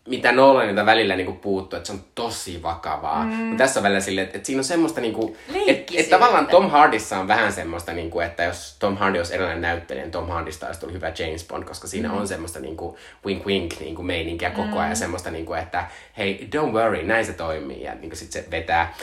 mitä 0.07 0.31
Nolanilta 0.31 0.85
välillä 0.85 1.15
niinku 1.15 1.33
puuttuu, 1.33 1.77
että 1.77 1.87
se 1.87 1.93
on 1.93 2.03
tosi 2.15 2.63
vakavaa. 2.63 3.23
Mm. 3.23 3.31
Mutta 3.31 3.63
tässä 3.63 3.79
on 3.79 3.83
välillä 3.83 3.99
silleen, 3.99 4.25
että, 4.25 4.37
että 4.37 4.45
siinä 4.45 4.59
on 4.59 4.63
semmoista, 4.63 5.01
niinku, 5.01 5.37
että, 5.67 5.93
että 5.97 6.17
tavallaan 6.17 6.47
Tom 6.47 6.69
Hardissa 6.69 7.19
on 7.19 7.27
vähän 7.27 7.53
semmoista, 7.53 7.93
niinku, 7.93 8.19
että 8.19 8.43
jos 8.43 8.75
Tom 8.79 8.97
Hardy 8.97 9.17
olisi 9.17 9.33
erilainen 9.33 9.61
näyttelijä, 9.61 10.03
niin 10.03 10.11
Tom 10.11 10.29
Hardista 10.29 10.67
olisi 10.67 10.79
tullut 10.79 10.95
hyvä 10.95 11.11
James 11.19 11.47
Bond, 11.47 11.63
koska 11.63 11.87
siinä 11.87 12.09
mm. 12.09 12.17
on 12.17 12.27
semmoista 12.27 12.59
niinku, 12.59 12.97
wink 13.25 13.45
wink 13.45 13.79
niinku, 13.79 14.03
meininkiä 14.03 14.49
koko 14.49 14.79
ajan, 14.79 14.91
mm. 14.91 14.95
semmoista, 14.95 15.31
niinku, 15.31 15.53
että 15.53 15.87
hei, 16.17 16.49
don't 16.55 16.71
worry, 16.71 17.03
näin 17.03 17.25
se 17.25 17.33
toimii, 17.33 17.83
ja 17.83 17.95
niinku, 17.95 18.15
sitten 18.15 18.43
se 18.43 18.51
vetää. 18.51 18.93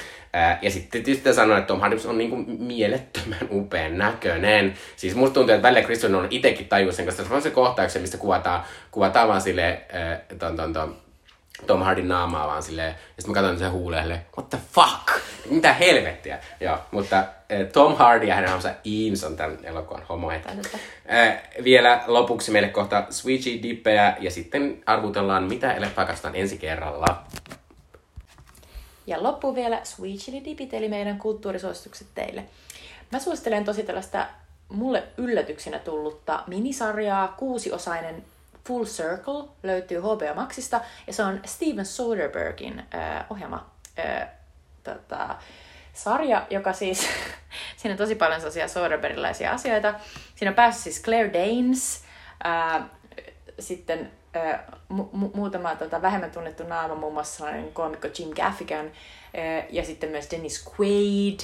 Ja 0.63 0.71
sitten 0.71 1.03
tietysti 1.03 1.35
sanoin, 1.35 1.59
että 1.59 1.69
Tom 1.69 1.81
Hardy 1.81 1.97
on 2.07 2.19
niinku 2.19 2.37
mielettömän 2.59 3.49
upean 3.51 3.99
näköinen. 3.99 4.75
Siis 4.97 5.15
musta 5.15 5.35
tuntuu, 5.35 5.55
että 5.55 5.69
välillä 5.69 5.85
Christopher 5.85 6.17
on 6.17 6.27
itsekin 6.31 6.69
tajus 6.69 6.97
sen, 6.97 7.07
koska 7.07 7.25
se 7.25 7.35
on 7.35 7.43
se 7.43 7.51
kohtauksen, 7.51 8.03
mistä 8.03 8.17
kuvataan, 8.17 8.63
kuvataan 8.91 9.29
vaan 9.29 9.41
sille 9.41 9.81
äh, 9.95 10.39
ton, 10.39 10.57
ton, 10.57 10.73
ton, 10.73 10.97
Tom 11.67 11.83
Hardin 11.83 12.09
naamaa 12.09 12.47
vaan 12.47 12.63
silleen, 12.63 12.89
ja 12.89 13.23
sitten 13.23 13.31
mä 13.31 13.35
katson 13.35 13.59
sen 13.59 13.73
huulelle, 13.73 14.21
what 14.37 14.51
the 14.51 14.59
fuck? 14.73 15.21
Mitä 15.51 15.73
helvettiä? 15.73 16.39
Joo, 16.61 16.79
mutta 16.91 17.19
äh, 17.19 17.27
Tom 17.73 17.97
Hardy 17.97 18.27
ja 18.27 18.35
hänen 18.35 18.51
hahmonsa 18.51 18.75
Eames 18.85 19.25
on 19.25 19.37
tämän 19.37 19.59
elokuvan 19.63 20.03
homo 20.09 20.31
äh, 20.31 20.43
Vielä 21.65 22.03
lopuksi 22.07 22.51
meille 22.51 22.69
kohta 22.69 23.07
Sweetie 23.11 23.63
Dippejä 23.63 24.17
ja 24.21 24.31
sitten 24.31 24.83
arvutellaan, 24.87 25.45
mitä 25.45 25.75
elefaa 25.75 26.05
katsotaan 26.05 26.37
ensi 26.37 26.59
kerralla. 26.59 27.24
Ja 29.07 29.23
loppu 29.23 29.55
vielä 29.55 29.81
Sweet 29.85 30.17
Chili 30.17 30.45
Dipit, 30.45 30.75
eli 30.75 30.89
meidän 30.89 31.19
kulttuurisuositukset 31.19 32.07
teille. 32.15 32.45
Mä 33.13 33.19
suosittelen 33.19 33.65
tosi 33.65 33.83
tällaista 33.83 34.27
mulle 34.69 35.05
yllätyksenä 35.17 35.79
tullutta 35.79 36.45
minisarjaa, 36.47 37.29
kuusiosainen 37.29 38.25
Full 38.67 38.85
Circle 38.85 39.49
löytyy 39.63 40.01
HBO 40.01 40.35
Maxista, 40.35 40.81
ja 41.07 41.13
se 41.13 41.23
on 41.23 41.41
Steven 41.45 41.87
Soderbergin 41.87 42.83
äh, 42.95 43.25
ohjelma 43.31 43.71
äh, 43.99 44.29
tota, 44.85 45.37
sarja, 45.93 46.47
joka 46.51 46.73
siis, 46.73 47.09
siinä 47.77 47.93
on 47.93 47.99
tosi 47.99 48.15
paljon 48.15 48.41
sellaisia 48.41 48.69
Soderbergilaisia 48.69 49.53
asioita. 49.53 49.95
Siinä 50.35 50.51
on 50.51 50.55
päässyt 50.55 50.83
siis 50.83 51.03
Claire 51.03 51.33
Danes, 51.33 52.05
äh, 52.47 52.83
sitten 53.59 54.11
mu- 54.93 55.37
muutama 55.37 55.77
tota, 55.77 56.03
vähemmän 56.03 56.31
tunnettu 56.31 56.65
naama, 56.65 56.95
muun 56.95 57.13
muassa 57.13 57.47
koomikko 57.73 58.09
Jim 58.19 58.31
Gaffigan 58.35 58.91
ja 59.71 59.85
sitten 59.85 60.11
myös 60.11 60.31
Dennis 60.31 60.65
Quaid. 60.69 61.41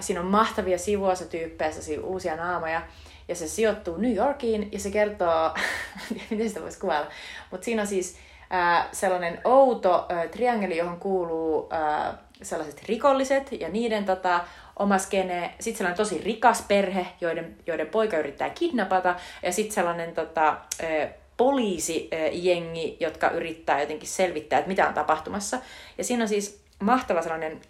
siinä 0.00 0.20
on 0.20 0.26
mahtavia 0.26 0.78
sivuosatyyppejä, 0.78 1.70
uusia 2.02 2.36
naamoja. 2.36 2.82
Ja 3.28 3.34
se 3.34 3.48
sijoittuu 3.48 3.96
New 3.96 4.14
Yorkiin 4.14 4.68
ja 4.72 4.78
se 4.78 4.90
kertoo, 4.90 5.54
miten 6.30 6.48
sitä 6.48 6.60
voisi 6.60 6.80
kuvailla, 6.80 7.10
mutta 7.50 7.64
siinä 7.64 7.82
on 7.82 7.88
siis 7.88 8.18
ää, 8.50 8.88
sellainen 8.92 9.40
outo 9.44 10.06
ää, 10.08 10.28
triangeli, 10.28 10.76
johon 10.76 11.00
kuuluu 11.00 11.68
ää, 11.70 12.18
sellaiset 12.42 12.82
rikolliset 12.88 13.52
ja 13.52 13.68
niiden 13.68 14.04
tota, 14.04 14.40
oma 14.78 14.98
skene. 14.98 15.54
Sitten 15.60 15.78
sellainen 15.78 15.96
tosi 15.96 16.20
rikas 16.24 16.64
perhe, 16.68 17.06
joiden, 17.20 17.56
joiden 17.66 17.86
poika 17.86 18.18
yrittää 18.18 18.50
kidnapata. 18.50 19.14
Ja 19.42 19.52
sitten 19.52 19.74
sellainen 19.74 20.14
tota, 20.14 20.46
ää, 20.46 21.08
poliisijengi, 21.42 22.96
jotka 23.00 23.30
yrittää 23.30 23.80
jotenkin 23.80 24.08
selvittää, 24.08 24.58
että 24.58 24.68
mitä 24.68 24.88
on 24.88 24.94
tapahtumassa. 24.94 25.58
Ja 25.98 26.04
siinä 26.04 26.24
on 26.24 26.28
siis 26.28 26.62
mahtava 26.78 27.22
sellainen 27.22 27.60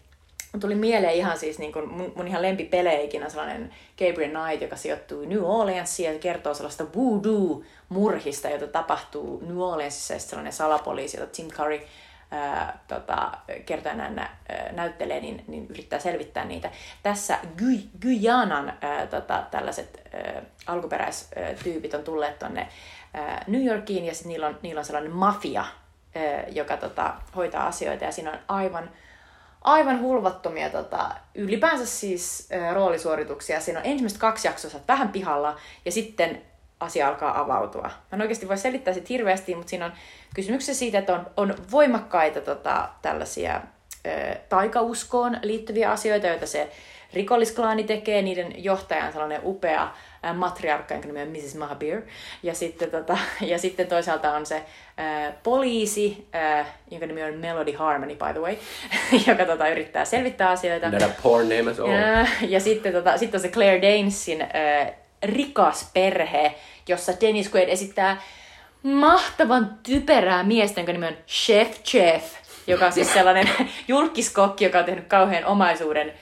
tuli 0.60 0.74
mieleen 0.74 1.14
ihan 1.14 1.38
siis 1.38 1.58
niin 1.58 1.72
kuin 1.72 1.88
mun, 1.88 2.28
ihan 2.28 2.42
lempipelejä 2.42 3.00
ikinä 3.00 3.28
sellainen 3.28 3.70
Gabriel 3.98 4.30
Knight, 4.30 4.62
joka 4.62 4.76
sijoittuu 4.76 5.24
New 5.24 5.44
Orleansiin 5.44 6.12
ja 6.12 6.18
kertoo 6.18 6.54
sellaista 6.54 6.84
voodoo-murhista, 6.96 8.48
jota 8.48 8.66
tapahtuu 8.66 9.42
New 9.46 9.58
Orleansissa 9.58 10.14
ja 10.14 10.20
sellainen 10.20 10.52
salapoliisi, 10.52 11.16
jota 11.16 11.32
Tim 11.36 11.48
Curry 11.48 11.80
ää, 12.30 12.78
tota, 12.88 13.32
kertojana 13.66 14.28
näyttelee, 14.72 15.20
niin, 15.20 15.44
niin 15.46 15.66
yrittää 15.70 15.98
selvittää 15.98 16.44
niitä. 16.44 16.70
Tässä 17.02 17.38
Guyanan 18.02 18.72
tota, 19.10 19.42
tällaiset 19.50 20.02
alkuperäistyypit 20.66 21.94
on 21.94 22.04
tulleet 22.04 22.38
tonne 22.38 22.60
ää, 22.60 22.68
New 23.46 23.66
Yorkiin 23.66 24.04
ja 24.04 24.12
niillä 24.24 24.46
on, 24.46 24.58
niillä 24.62 24.78
on 24.78 24.84
sellainen 24.84 25.12
mafia, 25.12 25.64
joka 26.52 26.76
tota, 26.76 27.14
hoitaa 27.36 27.66
asioita 27.66 28.04
ja 28.04 28.12
siinä 28.12 28.30
on 28.30 28.38
aivan 28.48 28.90
aivan 29.64 30.00
hulvattomia 30.00 30.70
tota, 30.70 31.10
ylipäänsä 31.34 31.86
siis 31.86 32.48
roolisuorituksia. 32.72 33.60
Siinä 33.60 33.80
on 33.80 33.86
ensimmäiset 33.86 34.18
kaksi 34.18 34.48
jaksoa, 34.48 34.80
vähän 34.88 35.08
pihalla 35.08 35.56
ja 35.84 35.92
sitten 35.92 36.42
asia 36.80 37.08
alkaa 37.08 37.40
avautua. 37.40 37.82
Mä 37.82 37.90
en 38.12 38.20
oikeasti 38.20 38.48
voi 38.48 38.58
selittää 38.58 38.94
sitä 38.94 39.06
hirveästi, 39.08 39.54
mutta 39.54 39.70
siinä 39.70 39.86
on 39.86 39.92
kysymyksiä 40.34 40.74
siitä, 40.74 40.98
että 40.98 41.14
on, 41.14 41.26
on 41.36 41.54
voimakkaita 41.70 42.40
tota, 42.40 42.88
tällaisia 43.02 43.54
ä, 43.54 43.60
taikauskoon 44.48 45.38
liittyviä 45.42 45.90
asioita, 45.90 46.26
joita 46.26 46.46
se 46.46 46.72
rikollisklaani 47.12 47.84
tekee. 47.84 48.22
Niiden 48.22 48.64
johtaja 48.64 49.04
on 49.04 49.12
sellainen 49.12 49.40
upea 49.44 49.92
ää, 50.22 50.34
matriarkka, 50.34 50.94
jonka 50.94 51.08
nimi 51.08 51.22
on 51.22 51.28
Mrs. 51.28 51.54
Mahabir. 51.54 52.00
Ja 52.42 52.54
sitten, 52.54 52.90
tota, 52.90 53.18
ja 53.40 53.58
sitten 53.58 53.86
toisaalta 53.86 54.32
on 54.32 54.46
se 54.46 54.62
ää, 54.96 55.32
poliisi, 55.42 56.26
ää, 56.32 56.66
jonka 56.90 57.06
nimi 57.06 57.22
on 57.22 57.34
Melody 57.34 57.72
Harmony, 57.72 58.14
by 58.14 58.32
the 58.32 58.40
way, 58.40 58.56
joka 59.28 59.44
tota, 59.44 59.68
yrittää 59.68 60.04
selvittää 60.04 60.50
asioita. 60.50 60.90
Not 60.90 61.02
a 61.02 61.08
poor 61.22 61.42
name 61.42 61.70
at 61.70 61.80
all. 61.80 61.92
Ja, 61.92 62.26
ja 62.48 62.60
sitten, 62.60 62.92
tota, 62.92 63.18
sitten 63.18 63.38
on 63.38 63.42
se 63.42 63.48
Claire 63.48 63.82
Danesin 63.82 64.42
ää, 64.42 64.92
rikas 65.22 65.90
perhe, 65.94 66.54
jossa 66.88 67.12
Dennis 67.20 67.54
Quaid 67.54 67.68
esittää 67.68 68.20
mahtavan 68.82 69.78
typerää 69.82 70.42
miestä, 70.42 70.80
jonka 70.80 70.92
nimi 70.92 71.06
on 71.06 71.16
Chef 71.28 71.82
Chef, 71.82 72.24
joka 72.66 72.86
on 72.86 72.92
siis 72.92 73.12
sellainen 73.12 73.48
julkiskokki, 73.88 74.64
joka 74.64 74.78
on 74.78 74.84
tehnyt 74.84 75.06
kauhean 75.06 75.44
omaisuuden 75.44 76.12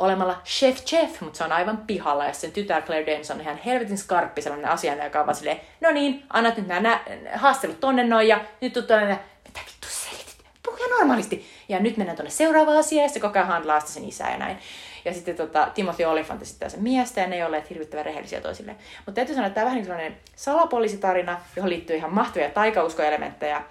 olemalla 0.00 0.36
chef 0.44 0.84
chef, 0.84 1.20
mutta 1.20 1.38
se 1.38 1.44
on 1.44 1.52
aivan 1.52 1.76
pihalla. 1.76 2.24
Ja 2.24 2.32
sen 2.32 2.52
tytär 2.52 2.82
Claire 2.82 3.12
Danes 3.12 3.30
on 3.30 3.40
ihan 3.40 3.56
helvetin 3.56 3.98
skarppi 3.98 4.42
sellainen 4.42 4.70
asia, 4.70 5.04
joka 5.04 5.20
on 5.20 5.26
vaan 5.26 5.36
silleen, 5.36 5.60
no 5.80 5.90
niin, 5.90 6.22
annat 6.30 6.56
nyt 6.56 6.66
nämä 6.66 7.00
haastelut 7.34 7.80
tonne 7.80 8.04
noin 8.04 8.28
ja 8.28 8.40
nyt 8.60 8.72
tuu 8.72 8.82
tuonne, 8.82 9.18
mitä 9.44 9.60
vittu 9.66 9.88
selitit, 9.90 10.36
puhu 10.62 10.76
ihan 10.76 10.90
normaalisti. 10.90 11.46
Ja 11.68 11.78
nyt 11.78 11.96
mennään 11.96 12.16
tuonne 12.16 12.30
seuraavaan 12.30 12.78
asiaan 12.78 13.02
ja 13.02 13.08
se 13.08 13.20
koko 13.20 13.38
ajan 13.38 13.82
sen 13.84 14.04
isää 14.04 14.32
ja 14.32 14.38
näin. 14.38 14.58
Ja 15.04 15.14
sitten 15.14 15.36
tota, 15.36 15.68
Timothy 15.74 16.04
Olyphant 16.04 16.42
esittää 16.42 16.68
sen 16.68 16.82
miestä 16.82 17.20
ja 17.20 17.26
ne 17.26 17.36
ei 17.36 17.44
olleet 17.44 17.70
hirvittävän 17.70 18.04
rehellisiä 18.04 18.40
toisilleen. 18.40 18.78
Mutta 18.96 19.12
täytyy 19.12 19.34
sanoa, 19.34 19.46
että 19.46 19.54
tämä 19.54 19.64
on 19.64 19.66
vähän 19.66 19.76
niin 19.76 19.86
sellainen 19.86 20.16
salapoliisitarina, 20.36 21.40
johon 21.56 21.70
liittyy 21.70 21.96
ihan 21.96 22.14
mahtavia 22.14 22.50
taikauskoelementtejä. 22.50 23.62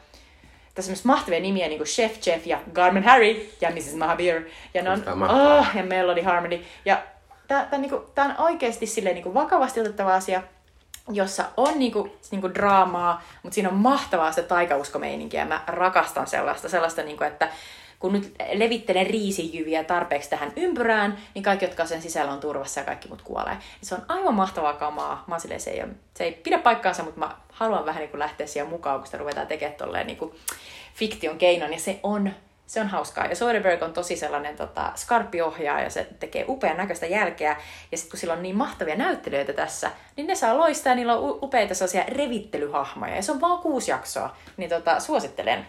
Tässä 0.75 0.89
on 0.89 0.93
myös 0.93 1.05
mahtavia 1.05 1.39
nimiä, 1.39 1.67
niin 1.67 1.79
kuin 1.79 1.87
Chef 1.87 2.19
Chef 2.19 2.47
ja 2.47 2.59
Garmin 2.73 3.03
Harry 3.03 3.49
ja 3.61 3.69
Mrs. 3.71 3.95
Mahabir. 3.95 4.41
Ja, 4.73 4.81
ne 4.81 4.89
on, 4.89 5.03
oh, 5.29 5.67
ja 5.75 5.83
Melody 5.83 6.21
Harmony. 6.21 6.59
Ja 6.85 7.01
tämä 7.47 7.67
on, 7.71 7.81
niin 7.81 7.89
kuin, 7.89 8.01
on 8.17 8.35
oikeasti 8.37 8.85
silleen, 8.85 9.15
niin 9.15 9.23
kuin 9.23 9.33
vakavasti 9.33 9.79
otettava 9.79 10.15
asia, 10.15 10.41
jossa 11.11 11.45
on 11.57 11.79
niinku, 11.79 12.17
niinku 12.31 12.53
draamaa, 12.53 13.23
mutta 13.43 13.55
siinä 13.55 13.69
on 13.69 13.75
mahtavaa 13.75 14.31
se 14.31 14.41
taikauskomeininkiä. 14.41 15.45
Mä 15.45 15.63
rakastan 15.67 16.27
sellaista, 16.27 16.69
sellaista 16.69 17.03
niinku, 17.03 17.23
että 17.23 17.49
kun 17.99 18.13
nyt 18.13 18.35
levittelen 18.53 19.07
riisijyviä 19.07 19.83
tarpeeksi 19.83 20.29
tähän 20.29 20.53
ympyrään, 20.55 21.17
niin 21.35 21.43
kaikki, 21.43 21.65
jotka 21.65 21.85
sen 21.85 22.01
sisällä 22.01 22.31
on 22.31 22.39
turvassa 22.39 22.79
ja 22.79 22.85
kaikki 22.85 23.07
mut 23.07 23.21
kuolee. 23.21 23.57
Se 23.81 23.95
on 23.95 24.05
aivan 24.07 24.33
mahtavaa 24.33 24.73
kamaa. 24.73 25.23
Mä 25.27 25.39
silleen, 25.39 25.61
se, 25.61 25.71
ei 25.71 25.83
ole, 25.83 25.91
se 26.13 26.23
ei 26.23 26.31
pidä 26.31 26.57
paikkaansa, 26.57 27.03
mutta 27.03 27.19
mä 27.19 27.35
haluan 27.51 27.85
vähän 27.85 27.99
niin 27.99 28.09
kuin 28.09 28.19
lähteä 28.19 28.47
siihen 28.47 28.69
mukaan, 28.69 28.99
kun 28.99 29.05
sitä 29.05 29.17
ruvetaan 29.17 29.47
tekemään 29.47 29.77
tolleen 29.77 30.07
niin 30.07 30.17
kuin 30.17 30.35
fiktion 30.93 31.37
keinon. 31.37 31.73
Ja 31.73 31.79
se 31.79 31.99
on 32.03 32.31
se 32.69 32.81
on 32.81 32.87
hauskaa. 32.87 33.25
Ja 33.25 33.35
Soderbergh 33.35 33.83
on 33.83 33.93
tosi 33.93 34.15
sellainen 34.15 34.55
tota, 34.55 34.91
skarppi 34.95 35.41
ohjaaja 35.41 35.83
ja 35.83 35.89
se 35.89 36.07
tekee 36.19 36.45
upean 36.47 36.77
näköistä 36.77 37.05
jälkeä. 37.05 37.57
Ja 37.91 37.97
sitten 37.97 38.11
kun 38.11 38.19
sillä 38.19 38.33
on 38.33 38.43
niin 38.43 38.55
mahtavia 38.55 38.95
näyttelijöitä 38.95 39.53
tässä, 39.53 39.91
niin 40.15 40.27
ne 40.27 40.35
saa 40.35 40.57
loistaa 40.57 40.95
niillä 40.95 41.15
on 41.15 41.39
upeita 41.41 41.73
sellaisia 41.73 42.03
revittelyhahmoja. 42.07 43.15
Ja 43.15 43.21
se 43.21 43.31
on 43.31 43.41
vaan 43.41 43.59
kuusi 43.59 43.91
jaksoa. 43.91 44.35
Niin 44.57 44.69
tota, 44.69 44.99
suosittelen. 44.99 45.65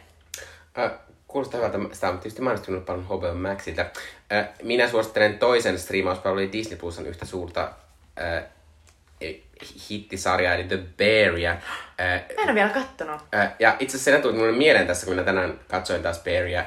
Äh, 0.79 0.91
kuulostaa 1.31 1.61
hyvältä. 1.61 1.79
Sitä 1.93 2.09
on 2.09 2.19
tietysti 2.19 2.43
mainostunut 2.43 2.87
paljon 2.87 3.05
HBO 3.05 3.35
Maxilta. 3.35 3.87
Minä 4.63 4.89
suosittelen 4.89 5.39
toisen 5.39 5.79
striimauspalvelun 5.79 6.53
Disney 6.53 6.79
Plus 6.79 6.99
on 6.99 7.07
yhtä 7.07 7.27
suurta 7.27 7.73
äh, 8.21 8.45
hittisarjaa, 9.91 10.55
eli 10.55 10.65
The 10.65 10.79
Bear. 10.97 11.39
Ja, 11.39 11.51
äh, 11.51 11.59
Mä 12.37 12.43
en 12.43 12.45
ole 12.45 12.55
vielä 12.55 12.69
kattonut. 12.71 13.21
Äh, 13.35 13.53
ja 13.59 13.77
itse 13.79 13.97
asiassa 13.97 14.11
se 14.11 14.23
tuli 14.23 14.33
mulle 14.33 14.53
mieleen 14.53 14.87
tässä, 14.87 15.07
kun 15.07 15.15
minä 15.15 15.25
tänään 15.25 15.61
katsoin 15.69 16.03
taas 16.03 16.23
Bearia, 16.23 16.65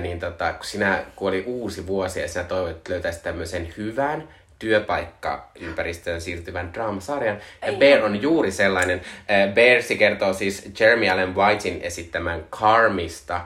niin 0.00 0.20
tota, 0.20 0.52
kun 0.52 0.64
sinä, 0.64 1.04
kun 1.16 1.28
oli 1.28 1.42
uusi 1.46 1.86
vuosi 1.86 2.20
ja 2.20 2.28
sinä 2.28 2.44
toivoit, 2.44 2.76
että 2.76 2.92
löytäisit 2.92 3.22
tämmöisen 3.22 3.74
hyvän, 3.76 4.28
työpaikkaympäristöön 4.58 6.20
siirtyvän 6.20 6.74
draamasarjan. 6.74 7.38
Ja 7.66 7.72
Bear 7.72 8.04
on 8.04 8.22
juuri 8.22 8.50
sellainen. 8.50 9.00
Bear 9.54 9.82
kertoo 9.98 10.32
siis 10.32 10.70
Jeremy 10.80 11.08
Allen 11.08 11.34
Whitein 11.34 11.80
esittämän 11.82 12.44
Carmista, 12.50 13.40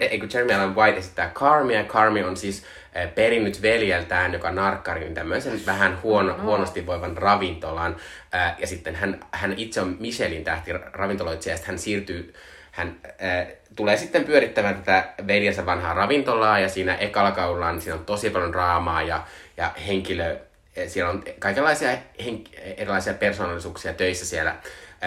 eikö 0.00 0.26
Jeremy 0.34 0.52
Allen 0.52 0.76
White 0.76 0.98
esittää 0.98 1.30
Carmia. 1.34 1.84
Carmi 1.84 2.22
on 2.22 2.36
siis 2.36 2.64
äh, 2.96 3.14
perinnyt 3.14 3.62
veljeltään, 3.62 4.32
joka 4.32 4.50
narkkari, 4.50 5.00
niin 5.00 5.14
tämmöisen 5.14 5.60
vähän 5.66 6.02
huono, 6.02 6.36
no. 6.36 6.42
huonosti 6.42 6.86
voivan 6.86 7.16
ravintolan. 7.16 7.96
Äh, 8.34 8.54
ja 8.58 8.66
sitten 8.66 8.94
hän, 8.94 9.20
hän 9.30 9.54
itse 9.56 9.80
on 9.80 9.96
Michelin 10.00 10.44
tähti 10.44 10.72
ravintoloitsija, 10.72 11.54
ja 11.54 11.62
hän 11.64 11.78
siirtyy, 11.78 12.34
hän 12.70 12.96
äh, 13.04 13.46
tulee 13.76 13.96
sitten 13.96 14.24
pyörittämään 14.24 14.74
tätä 14.74 15.08
veljensä 15.26 15.66
vanhaa 15.66 15.94
ravintolaa, 15.94 16.58
ja 16.58 16.68
siinä 16.68 16.94
ekalla 16.94 17.30
kaudella 17.30 17.72
niin 17.72 17.80
siinä 17.80 17.98
on 17.98 18.04
tosi 18.04 18.30
paljon 18.30 18.52
draamaa 18.52 19.02
ja, 19.02 19.22
ja 19.56 19.72
henkilö, 19.86 20.36
siellä 20.86 21.10
on 21.10 21.24
kaikenlaisia 21.38 21.90
henk- 22.22 22.60
erilaisia 22.76 23.14
persoonallisuuksia 23.14 23.92
töissä 23.92 24.26
siellä 24.26 24.56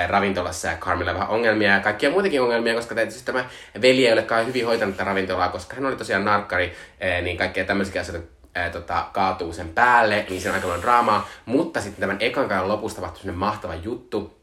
ravintolassa 0.08 0.68
ja 0.68 0.78
Carmilla 0.78 1.14
vähän 1.14 1.30
ongelmia 1.30 1.72
ja 1.72 1.80
kaikkia 1.80 2.10
muitakin 2.10 2.42
ongelmia, 2.42 2.76
koska 2.76 2.96
tietysti 2.96 3.26
tämä 3.26 3.46
veli 3.82 4.08
ei 4.08 4.14
olekaan 4.14 4.48
hyvin 4.48 4.66
hoitanut 4.66 4.96
tätä 4.96 5.10
ravintolaa, 5.10 5.50
koska 5.50 5.76
hän 5.76 5.86
oli 5.86 5.96
tosiaan 5.96 6.26
narkkari, 6.26 6.74
niin 7.22 7.38
kaikkea 7.38 7.66
tämmöisiä 7.66 8.02
asioita 8.02 8.28
ää, 8.56 8.70
tota, 8.70 9.06
kaatuu 9.14 9.54
sen 9.54 9.70
päälle, 9.70 10.26
niin 10.30 10.42
se 10.42 10.50
on 10.50 10.56
aika 10.56 10.68
paljon 10.68 10.82
draamaa. 10.82 11.30
Mutta 11.46 11.82
sitten 11.82 12.02
tämän 12.02 12.18
ekan 12.20 12.50
kauden 12.50 12.68
lopussa 12.68 12.96
tapahtui 12.96 13.22
sellainen 13.22 13.40
mahtava 13.40 13.76
juttu, 13.76 14.38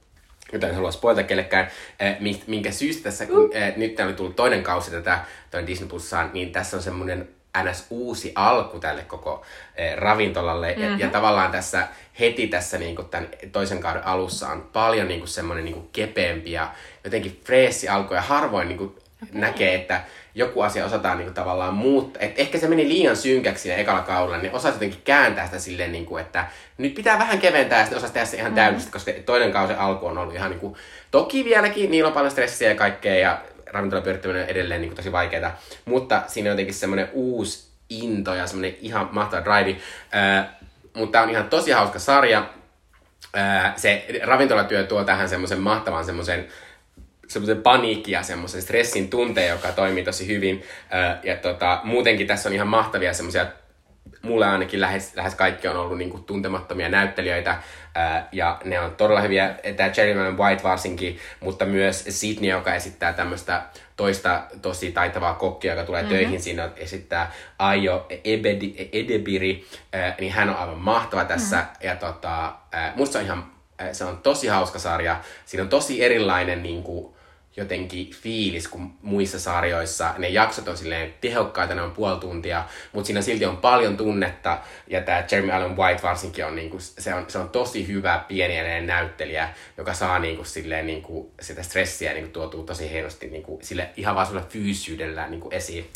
jota 0.52 0.68
en 0.68 0.74
halua 0.74 0.90
spoilata 0.92 1.22
kellekään, 1.22 1.70
minkä 2.46 2.70
syystä 2.70 3.02
tässä, 3.02 3.26
kun 3.26 3.50
nyt 3.76 4.00
oli 4.00 4.12
tullut 4.12 4.36
toinen 4.36 4.62
kausi 4.62 4.90
tätä 4.90 5.24
Disney 5.66 5.88
Plussaan, 5.88 6.30
niin 6.32 6.52
tässä 6.52 6.76
on 6.76 6.82
semmoinen 6.82 7.28
ns. 7.58 7.86
uusi 7.90 8.32
alku 8.34 8.78
tälle 8.78 9.02
koko 9.02 9.44
eh, 9.76 9.96
ravintolalle. 9.96 10.68
Mm-hmm. 10.68 10.84
Ja, 10.84 10.90
ja 10.90 11.06
mhm. 11.06 11.12
tavallaan 11.12 11.50
tässä 11.50 11.88
heti 12.20 12.46
tässä 12.46 12.78
niin 12.78 12.96
kuin 12.96 13.08
tämän 13.08 13.28
toisen 13.52 13.80
kauden 13.80 14.06
alussa 14.06 14.48
on 14.48 14.68
paljon 14.72 15.08
niin 15.08 15.20
kuin 15.20 15.28
semmoinen 15.28 15.64
niin 15.64 15.74
kuin 15.74 15.88
kepeämpi 15.92 16.52
ja 16.52 16.70
jotenkin 17.04 17.40
freessi 17.44 17.88
alku. 17.88 18.14
Ja 18.14 18.22
harvoin 18.22 18.68
niin 18.68 18.78
kuin 18.78 18.90
okay. 19.22 19.40
näkee, 19.40 19.74
että 19.74 20.00
joku 20.34 20.60
asia 20.60 20.84
osataan 20.84 21.18
niin 21.18 21.26
kuin 21.26 21.34
tavallaan 21.34 21.74
muuttaa. 21.74 22.22
Et 22.22 22.38
ehkä 22.38 22.58
se 22.58 22.68
meni 22.68 22.88
liian 22.88 23.16
synkäksi 23.16 23.62
siinä 23.62 23.76
ekalla 23.76 24.00
kaudella, 24.00 24.38
niin 24.38 24.52
osasi 24.52 24.76
jotenkin 24.76 25.00
kääntää 25.04 25.46
sitä 25.46 25.58
silleen, 25.58 25.92
niin 25.92 26.06
kuin, 26.06 26.22
että 26.22 26.46
nyt 26.78 26.94
pitää 26.94 27.18
vähän 27.18 27.38
keventää 27.38 27.78
ja 27.78 27.84
sitten 27.84 27.98
osasi 27.98 28.12
tehdä 28.12 28.26
se 28.26 28.36
ihan 28.36 28.46
mm-hmm. 28.46 28.54
täydellisesti, 28.54 28.92
koska 28.92 29.12
toinen 29.26 29.52
kausi 29.52 29.72
alku 29.72 30.06
on 30.06 30.18
ollut 30.18 30.34
ihan 30.34 30.50
niin 30.50 30.60
kuin, 30.60 30.76
toki 31.10 31.44
vieläkin, 31.44 31.90
niillä 31.90 32.08
on 32.08 32.14
paljon 32.14 32.30
stressiä 32.30 32.68
ja 32.68 32.74
kaikkea 32.74 33.14
ja 33.14 33.38
ravintola 33.72 34.02
pyörittäminen 34.02 34.42
on 34.42 34.48
edelleen 34.48 34.80
niin 34.80 34.88
kuin 34.88 34.96
tosi 34.96 35.12
vaikeaa, 35.12 35.60
mutta 35.84 36.22
siinä 36.26 36.48
on 36.48 36.52
jotenkin 36.52 36.74
semmoinen 36.74 37.08
uusi 37.12 37.70
into 37.90 38.34
ja 38.34 38.46
semmoinen 38.46 38.76
ihan 38.80 39.08
mahtava 39.12 39.44
drive. 39.44 39.80
Mutta 40.94 41.12
tämä 41.12 41.24
on 41.24 41.30
ihan 41.30 41.48
tosi 41.48 41.70
hauska 41.70 41.98
sarja. 41.98 42.50
Se 43.76 44.06
ravintolatyö 44.22 44.84
tuo 44.84 45.04
tähän 45.04 45.28
semmoisen 45.28 45.60
mahtavan 45.60 46.04
semmoisen 46.04 46.48
semmoisen 47.28 47.62
paniikki 47.62 48.12
ja 48.12 48.22
semmoisen 48.22 48.62
stressin 48.62 49.10
tunteen, 49.10 49.50
joka 49.50 49.72
toimii 49.72 50.04
tosi 50.04 50.26
hyvin. 50.26 50.62
Ja 51.22 51.36
tota, 51.36 51.80
muutenkin 51.84 52.26
tässä 52.26 52.48
on 52.48 52.54
ihan 52.54 52.68
mahtavia 52.68 53.14
semmoisia 53.14 53.46
mulle 54.22 54.46
ainakin 54.46 54.80
lähes, 54.80 55.16
lähes 55.16 55.34
kaikki 55.34 55.68
on 55.68 55.76
ollut 55.76 55.98
niinku 55.98 56.18
tuntemattomia 56.18 56.88
näyttelijöitä, 56.88 57.62
ää, 57.94 58.28
ja 58.32 58.60
ne 58.64 58.80
on 58.80 58.96
todella 58.96 59.20
hyviä, 59.20 59.54
tämä 59.76 59.90
Jerry 59.96 60.32
White 60.32 60.62
varsinkin, 60.62 61.18
mutta 61.40 61.64
myös 61.64 62.04
Sidney, 62.08 62.50
joka 62.50 62.74
esittää 62.74 63.12
tämmöistä 63.12 63.62
toista 63.96 64.42
tosi 64.62 64.92
taitavaa 64.92 65.34
kokkia, 65.34 65.72
joka 65.72 65.86
tulee 65.86 66.02
mm-hmm. 66.02 66.16
töihin 66.16 66.40
siinä, 66.40 66.70
esittää 66.76 67.32
Aio 67.58 68.06
Ebedi, 68.24 68.88
Edebiri, 68.92 69.66
ää, 69.92 70.14
niin 70.20 70.32
hän 70.32 70.50
on 70.50 70.56
aivan 70.56 70.78
mahtava 70.78 71.24
tässä, 71.24 71.56
mm-hmm. 71.56 71.88
ja 71.88 71.96
tota, 71.96 72.52
ää, 72.72 72.92
musta 72.96 73.12
se 73.12 73.18
on 73.18 73.24
ihan, 73.24 73.52
se 73.92 74.04
on 74.04 74.18
tosi 74.18 74.46
hauska 74.46 74.78
sarja, 74.78 75.20
siinä 75.46 75.62
on 75.62 75.68
tosi 75.68 76.04
erilainen 76.04 76.62
niinku, 76.62 77.16
jotenkin 77.60 78.10
fiilis 78.10 78.68
kuin 78.68 78.92
muissa 79.02 79.40
sarjoissa. 79.40 80.14
Ne 80.18 80.28
jaksot 80.28 80.68
on 80.68 80.76
silleen 80.76 81.14
tehokkaita, 81.20 81.74
ne 81.74 81.82
on 81.82 81.90
puoli 81.90 82.20
tuntia, 82.20 82.64
mutta 82.92 83.06
siinä 83.06 83.22
silti 83.22 83.46
on 83.46 83.56
paljon 83.56 83.96
tunnetta. 83.96 84.58
Ja 84.86 85.00
tämä 85.00 85.24
Jeremy 85.32 85.52
Allen 85.52 85.76
White 85.76 86.02
varsinkin 86.02 86.46
on, 86.46 86.56
niinku, 86.56 86.76
se 86.80 87.14
on, 87.14 87.24
se 87.28 87.38
on 87.38 87.48
tosi 87.48 87.88
hyvä 87.88 88.24
pieniä 88.28 88.80
näyttelijä, 88.80 89.48
joka 89.76 89.94
saa 89.94 90.18
niinku, 90.18 90.44
silleen, 90.44 90.86
niinku, 90.86 91.32
sitä 91.40 91.62
stressiä 91.62 92.12
niinku, 92.12 92.30
tuotuu 92.30 92.62
tosi 92.62 92.90
hienosti 92.90 93.28
niinku, 93.28 93.58
sille, 93.62 93.90
ihan 93.96 94.14
vaan 94.14 94.46
fyysyydellä 94.48 95.28
niinku, 95.28 95.48
esiin. 95.52 95.90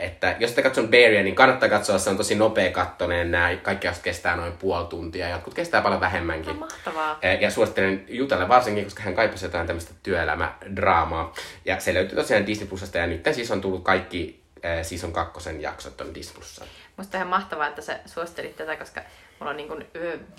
Että 0.00 0.36
jos 0.38 0.52
te 0.52 0.62
katson 0.62 0.88
Bearia, 0.88 1.22
niin 1.22 1.34
kannattaa 1.34 1.68
katsoa, 1.68 1.98
se 1.98 2.10
on 2.10 2.16
tosi 2.16 2.34
nopea 2.34 2.70
kattoneen. 2.70 3.30
Nämä 3.30 3.56
kaikki 3.62 3.88
kestää 4.02 4.36
noin 4.36 4.52
puoli 4.52 4.86
tuntia, 4.86 5.28
jotkut 5.28 5.54
kestää 5.54 5.82
paljon 5.82 6.00
vähemmänkin. 6.00 6.50
On 6.50 6.58
mahtavaa. 6.58 7.18
Ja 7.40 7.50
suosittelen 7.50 8.04
Jutalle 8.08 8.48
varsinkin, 8.48 8.84
koska 8.84 9.02
hän 9.02 9.14
kaipasi 9.14 9.44
jotain 9.44 9.66
tämmöistä 9.66 9.94
työelämädraamaa. 10.02 11.34
Ja 11.64 11.80
se 11.80 11.94
löytyy 11.94 12.16
tosiaan 12.16 12.46
Disney 12.46 12.68
Plusasta, 12.68 12.98
ja 12.98 13.06
nyt 13.06 13.28
siis 13.32 13.50
on 13.50 13.60
tullut 13.60 13.84
kaikki 13.84 14.42
season 14.82 15.12
kakkosen 15.12 15.62
jaksot 15.62 16.00
on 16.00 16.14
Disney 16.14 16.34
Plusassa. 16.34 16.64
Musta 16.96 17.16
ihan 17.16 17.28
mahtavaa, 17.28 17.66
että 17.66 17.82
sä 17.82 17.98
suosittelit 18.06 18.56
tätä, 18.56 18.76
koska 18.76 19.00
mulla 19.40 19.50
on 19.50 19.56
niin 19.56 19.68
kuin, 19.68 19.86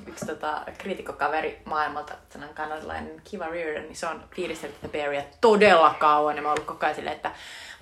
yksi 0.07 0.25
tota, 0.25 0.61
kriitikkokaveri 0.77 1.61
maailmalta, 1.65 2.13
sellainen 2.29 2.55
kanadalainen 2.55 3.21
Kiva 3.23 3.47
Reardon, 3.47 3.83
niin 3.83 3.95
se 3.95 4.07
on 4.07 4.23
fiilistellyt 4.35 4.81
tätä 4.81 4.91
Bearia 4.91 5.23
todella 5.41 5.95
kauan, 5.99 6.35
ja 6.35 6.41
mä 6.41 6.47
oon 6.47 6.57
ollut 6.57 6.67
koko 6.67 6.85
ajan 6.85 6.95
silleen, 6.95 7.15
että 7.15 7.31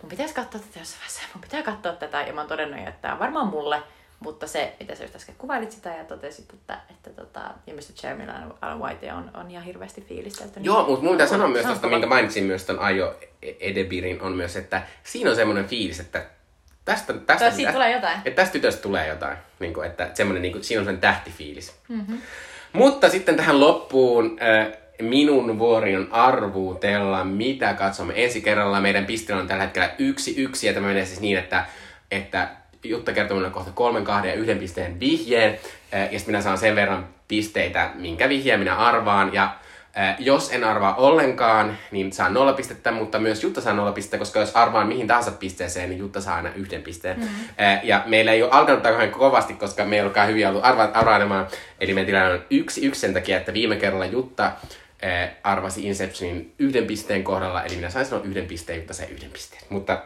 mun 0.02 0.10
pitäisi 0.10 0.34
katsoa 0.34 0.62
tätä 0.62 0.80
jossain 0.80 1.00
vaiheessa, 1.00 1.22
mun 1.34 1.42
pitää 1.42 1.64
katsoa 1.64 1.94
tätä, 1.94 2.22
ja 2.22 2.34
mä 2.34 2.42
oon 2.42 2.48
todennut, 2.48 2.80
että 2.80 3.02
tämä 3.02 3.14
on 3.14 3.20
varmaan 3.20 3.48
mulle, 3.48 3.82
mutta 4.20 4.48
se, 4.48 4.76
mitä 4.80 4.96
sä 4.96 5.04
just 5.04 5.16
äsken 5.16 5.36
kuvailit 5.38 5.72
sitä 5.72 5.90
ja 5.90 6.04
totesit, 6.04 6.54
että, 6.54 6.78
että 6.90 7.10
tota, 7.10 7.42
ilmeisesti 7.68 8.08
Jeremy 8.08 8.24
Allen 8.62 8.80
White 8.80 9.14
on, 9.14 9.32
on 9.34 9.52
ihan 9.52 9.64
hirveästi 9.64 10.02
fiilistelty. 10.02 10.60
Niin 10.60 10.66
Joo, 10.66 10.88
mutta 10.88 11.04
mun 11.04 11.14
pitää 11.14 11.28
sanoa 11.28 11.48
myös 11.48 11.66
tuosta, 11.66 11.88
minkä 11.88 12.08
mainitsin 12.08 12.44
myös 12.44 12.64
ton 12.64 12.80
Aio 12.80 13.16
Edebirin, 13.42 14.22
on 14.22 14.32
myös, 14.32 14.56
että 14.56 14.82
siinä 15.04 15.30
on 15.30 15.36
semmoinen 15.36 15.68
fiilis, 15.68 16.00
että 16.00 16.26
tästä, 16.86 17.14
tästä, 17.14 17.52
siitä 17.52 17.72
tulee 17.74 17.92
jotain. 17.92 18.18
Että 18.26 18.42
tästä 18.42 18.54
tytöstä 18.54 18.82
tulee 18.82 19.08
jotain. 19.08 19.38
Niin 19.60 19.74
kuin, 19.74 19.88
että 19.88 20.12
semmoinen, 20.14 20.42
niin 20.42 20.52
kuin, 20.52 20.64
siinä 20.64 20.80
on 20.80 20.86
sen 20.86 21.00
tähtifiilis. 21.00 21.76
Mm-hmm. 21.88 22.22
Mutta 22.74 23.10
sitten 23.10 23.36
tähän 23.36 23.60
loppuun 23.60 24.38
äh, 24.42 24.78
minun 25.02 25.60
vuori 25.60 25.96
on 25.96 26.08
arvuutella, 26.12 27.24
mitä 27.24 27.74
katsomme 27.74 28.14
ensi 28.16 28.42
kerralla. 28.42 28.82
Meidän 28.82 29.06
pistillä 29.06 29.42
on 29.42 29.48
tällä 29.48 29.64
hetkellä 29.64 29.90
yksi 29.98 30.34
yksi, 30.38 30.68
ja 30.68 30.74
tämä 30.74 30.88
menee 30.88 31.06
siis 31.06 31.22
niin, 31.22 31.38
että, 31.38 31.66
että 32.12 32.50
Jutta 32.84 33.14
kertoo 33.14 33.38
minulle 33.38 33.54
kohta 33.54 33.72
kolmen, 33.72 34.04
kahden 34.04 34.30
ja 34.30 34.36
yhden 34.36 34.58
pisteen 34.58 35.00
vihjeen. 35.00 35.60
Äh, 35.94 36.14
ja 36.14 36.20
sitten 36.20 36.34
minä 36.34 36.42
saan 36.42 36.58
sen 36.58 36.76
verran 36.76 37.08
pisteitä, 37.28 37.90
minkä 37.96 38.30
vihjeen 38.30 38.60
minä 38.60 38.76
arvaan. 38.76 39.34
Ja 39.34 39.56
äh, 39.98 40.16
jos 40.20 40.52
en 40.52 40.64
arvaa 40.64 40.96
ollenkaan, 40.96 41.78
niin 41.92 42.14
saan 42.14 42.34
nolla 42.34 42.54
pistettä, 42.54 42.92
mutta 42.92 43.20
myös 43.20 43.44
Jutta 43.44 43.62
saa 43.62 43.74
nolla 43.74 43.92
pistettä, 43.92 44.18
koska 44.18 44.40
jos 44.40 44.56
arvaan 44.56 44.88
mihin 44.88 45.08
tahansa 45.08 45.32
pisteeseen, 45.32 45.90
niin 45.90 46.00
Jutta 46.00 46.22
saa 46.22 46.36
aina 46.36 46.50
yhden 46.56 46.82
pisteen. 46.82 47.20
Mm-hmm. 47.20 47.46
Ja 47.84 48.04
meillä 48.06 48.32
ei 48.32 48.44
ole 48.44 48.52
alkanut 48.52 48.84
kauhean 48.84 49.12
kovasti, 49.12 49.54
koska 49.54 49.86
me 49.86 49.96
ei 49.96 50.02
olekaan 50.02 50.28
hyviä 50.28 50.50
ollut 50.50 50.66
arva- 50.66 50.92
arvailemaan. 50.94 51.48
Eli 51.80 51.94
meidän 51.94 52.06
tilanne 52.06 52.34
on 52.34 52.46
yksi 52.50 52.86
yksi 52.86 53.02
sen 53.02 53.14
takia, 53.14 53.38
että 53.38 53.54
viime 53.54 53.76
kerralla 53.76 54.06
Jutta 54.06 54.52
arvasi 55.44 55.88
Inceptionin 55.88 56.54
yhden 56.60 56.86
pisteen 56.86 57.24
kohdalla, 57.24 57.64
eli 57.64 57.76
minä 57.76 57.90
sain 57.90 58.06
sanoa 58.06 58.26
yhden 58.26 58.46
pisteen, 58.46 58.78
Jutta 58.78 58.94
sai 58.94 59.08
yhden 59.10 59.32
pisteen. 59.32 59.62
Mutta 59.70 60.02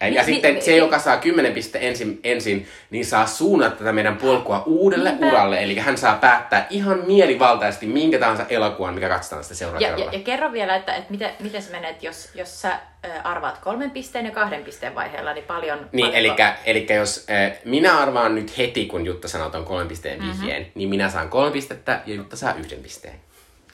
ja 0.00 0.22
Mi- 0.22 0.24
sitten 0.24 0.54
mi- 0.54 0.60
se, 0.60 0.76
joka 0.76 0.98
saa 0.98 1.16
10 1.16 1.52
pistettä 1.52 1.78
ensin, 1.78 2.20
ensin, 2.24 2.68
niin 2.90 3.06
saa 3.06 3.26
suunnata 3.26 3.76
tätä 3.76 3.92
meidän 3.92 4.16
polkua 4.16 4.62
uudelle 4.66 5.10
Niinpä. 5.10 5.26
uralle. 5.26 5.62
Eli 5.62 5.76
hän 5.78 5.98
saa 5.98 6.14
päättää 6.16 6.66
ihan 6.70 7.02
mielivaltaisesti 7.06 7.86
minkä 7.86 8.18
tahansa 8.18 8.46
elokuvan, 8.48 8.94
mikä 8.94 9.08
katsotaan 9.08 9.44
sitä 9.44 9.52
Ja, 9.52 9.56
seuraavalla 9.56 10.04
ja, 10.04 10.12
ja 10.12 10.24
kerro 10.24 10.52
vielä, 10.52 10.76
että, 10.76 10.94
että 10.94 11.10
miten, 11.10 11.30
miten 11.40 11.62
se 11.62 11.72
menee, 11.72 11.90
että 11.90 12.06
jos, 12.06 12.30
jos 12.34 12.60
sä 12.62 12.78
ö, 13.04 13.08
arvaat 13.24 13.58
kolmen 13.58 13.90
pisteen 13.90 14.24
ja 14.26 14.30
kahden 14.32 14.64
pisteen 14.64 14.94
vaiheella, 14.94 15.32
niin 15.32 15.44
paljon... 15.44 15.88
Niin, 15.92 16.14
eli, 16.14 16.32
eli 16.64 16.86
jos 16.96 17.26
äh, 17.30 17.52
minä 17.64 17.98
arvaan 17.98 18.34
nyt 18.34 18.58
heti, 18.58 18.86
kun 18.86 19.06
Jutta 19.06 19.28
sanoo 19.28 19.50
ton 19.50 19.64
kolmen 19.64 19.88
pisteen 19.88 20.20
vihjeen, 20.20 20.62
mm-hmm. 20.62 20.72
niin 20.74 20.88
minä 20.88 21.10
saan 21.10 21.28
kolme 21.28 21.52
pistettä 21.52 22.00
ja 22.06 22.14
Jutta 22.14 22.36
saa 22.36 22.54
yhden 22.54 22.82
pisteen. 22.82 23.14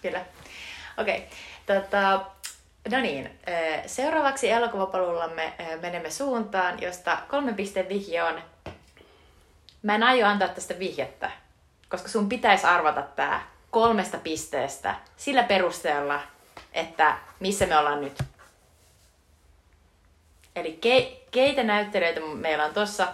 Kyllä. 0.03 0.21
Okei. 0.99 1.17
Okay. 1.17 1.29
Tota, 1.67 2.21
no 2.91 3.01
niin, 3.01 3.39
ö, 3.49 3.89
seuraavaksi 3.89 4.51
elokuvapalullamme 4.51 5.53
ö, 5.61 5.77
menemme 5.81 6.11
suuntaan, 6.11 6.83
josta 6.83 7.19
kolmen 7.29 7.55
pisteen 7.55 7.89
vihje 7.89 8.23
on... 8.23 8.43
Mä 9.83 9.95
en 9.95 10.03
aio 10.03 10.27
antaa 10.27 10.49
tästä 10.49 10.79
vihjettä, 10.79 11.31
koska 11.89 12.09
sun 12.09 12.29
pitäisi 12.29 12.67
arvata 12.67 13.03
tää 13.03 13.47
kolmesta 13.71 14.19
pisteestä 14.19 14.95
sillä 15.17 15.43
perusteella, 15.43 16.21
että 16.73 17.19
missä 17.41 17.67
me 17.67 17.79
ollaan 17.79 18.01
nyt. 18.01 18.23
Eli 20.57 20.73
ke, 20.81 21.21
keitä 21.31 21.63
näyttelijöitä 21.63 22.21
meillä 22.21 22.65
on 22.65 22.75
tossa, 22.75 23.09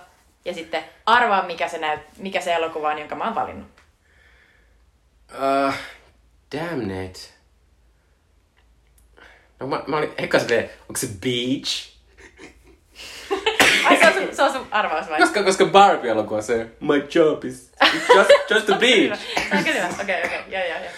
ja 0.45 0.55
sitten 0.55 0.85
arvaa, 1.07 1.43
mikä 1.43 1.69
se, 1.69 1.79
näyt, 1.79 2.01
mikä 2.19 2.41
se 2.41 2.55
elokuva 2.55 2.91
on, 2.91 2.99
jonka 2.99 3.15
mä 3.15 3.25
oon 3.25 3.35
valinnut. 3.35 3.69
Uh, 5.33 5.75
damn 6.59 6.91
it. 7.05 7.35
No 9.63 9.69
mä, 9.69 9.83
mä 9.87 9.97
olin 9.97 10.13
eka 10.19 10.39
silleen, 10.39 10.71
onko 10.81 10.97
se 10.97 11.07
Beach? 11.21 11.93
Ai 13.85 13.97
se 13.97 14.07
on 14.07 14.13
sun, 14.13 14.37
se 14.37 14.43
on 14.43 14.53
sun 14.53 14.67
arvaus 14.71 15.09
vai? 15.11 15.21
Koska, 15.21 15.43
koska 15.43 15.65
Barbie-elokuva 15.65 16.43
se 16.43 16.67
My 16.81 17.09
job 17.15 17.45
is 17.45 17.73
just, 18.15 18.31
just 18.51 18.71
a 18.71 18.75
beach. 18.81 19.21
Se 19.51 19.57
on 19.57 19.65
kyllä. 19.65 19.89
Okei, 20.03 20.23
okei. 20.25 20.41
Joo, 20.49 20.63
joo, 20.65 20.79
joo. 20.79 20.93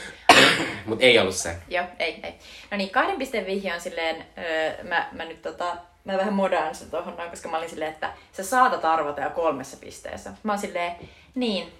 Mut 0.86 1.02
ei 1.02 1.18
ollut 1.18 1.34
se. 1.34 1.56
Joo, 1.68 1.84
ei, 1.98 2.20
ei. 2.22 2.34
No 2.70 2.76
niin, 2.76 2.90
kahden 2.90 3.18
pisteen 3.18 3.46
vihje 3.46 3.74
on 3.74 3.80
silleen, 3.80 4.26
öö, 4.38 4.84
mä, 4.84 5.08
mä 5.12 5.24
nyt 5.24 5.42
tota, 5.42 5.76
mä 6.04 6.16
vähän 6.16 6.34
modaan 6.34 6.74
sen 6.74 6.90
tohon 6.90 7.16
noin, 7.16 7.30
koska 7.30 7.48
mä 7.48 7.58
olin 7.58 7.70
silleen, 7.70 7.92
että 7.92 8.12
sä 8.32 8.42
saatat 8.42 8.84
arvata 8.84 9.20
jo 9.20 9.30
kolmessa 9.30 9.76
pisteessä. 9.76 10.32
Mä 10.42 10.52
oon 10.52 10.58
silleen, 10.58 10.92
niin, 11.34 11.72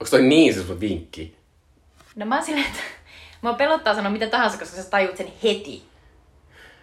Onko 0.00 0.10
toi 0.10 0.22
niin 0.22 0.54
se 0.54 0.62
sun 0.66 0.80
vinkki? 0.80 1.36
no 2.16 2.26
mä 2.26 2.34
oon 2.34 2.44
silleen, 2.44 2.66
että 2.66 2.80
mua 3.42 3.52
pelottaa 3.54 3.94
sanoa 3.94 4.12
mitä 4.12 4.26
tahansa, 4.26 4.58
koska 4.58 4.76
sä 4.76 4.90
tajut 4.90 5.16
sen 5.16 5.32
heti. 5.42 5.84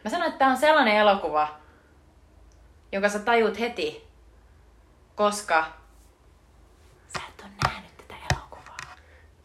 Mä 0.03 0.09
sanoin, 0.09 0.27
että 0.29 0.39
tää 0.39 0.47
on 0.47 0.57
sellainen 0.57 0.95
elokuva, 0.95 1.59
jonka 2.91 3.09
sä 3.09 3.19
tajut 3.19 3.59
heti, 3.59 4.03
koska 5.15 5.65
sä 7.13 7.19
et 7.29 7.43
ole 7.45 7.51
nähnyt 7.67 7.97
tätä 7.97 8.13
elokuvaa. 8.31 8.95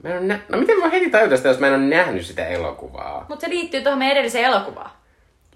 Mä 0.03 0.09
en 0.09 0.29
nä- 0.29 0.41
no 0.49 0.59
miten 0.59 0.79
mä 0.79 0.89
heti 0.89 1.11
tajuta 1.11 1.37
sitä, 1.37 1.49
jos 1.49 1.59
mä 1.59 1.67
en 1.67 1.75
ole 1.75 1.83
nähnyt 1.83 2.27
sitä 2.27 2.47
elokuvaa? 2.47 3.27
Mutta 3.29 3.41
se 3.47 3.49
liittyy 3.51 3.83
tuohon 3.83 3.99
meidän 3.99 4.13
edelliseen 4.17 4.45
elokuvaan. 4.45 4.91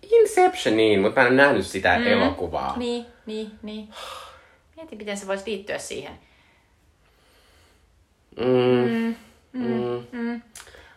Inceptioniin, 0.03 1.01
mutta 1.01 1.21
mä 1.21 1.27
en 1.27 1.33
ole 1.33 1.43
nähnyt 1.43 1.67
sitä 1.67 1.99
mm. 1.99 2.07
elokuvaa. 2.07 2.77
Niin, 2.77 3.07
niin, 3.27 3.51
niin. 3.63 3.89
Mieti, 4.77 4.97
miten 4.97 5.17
se 5.17 5.27
voisi 5.27 5.51
liittyä 5.51 5.79
siihen. 5.79 6.19
Mm. 8.37 9.15
Mm. 9.53 10.07
Mm. 10.13 10.43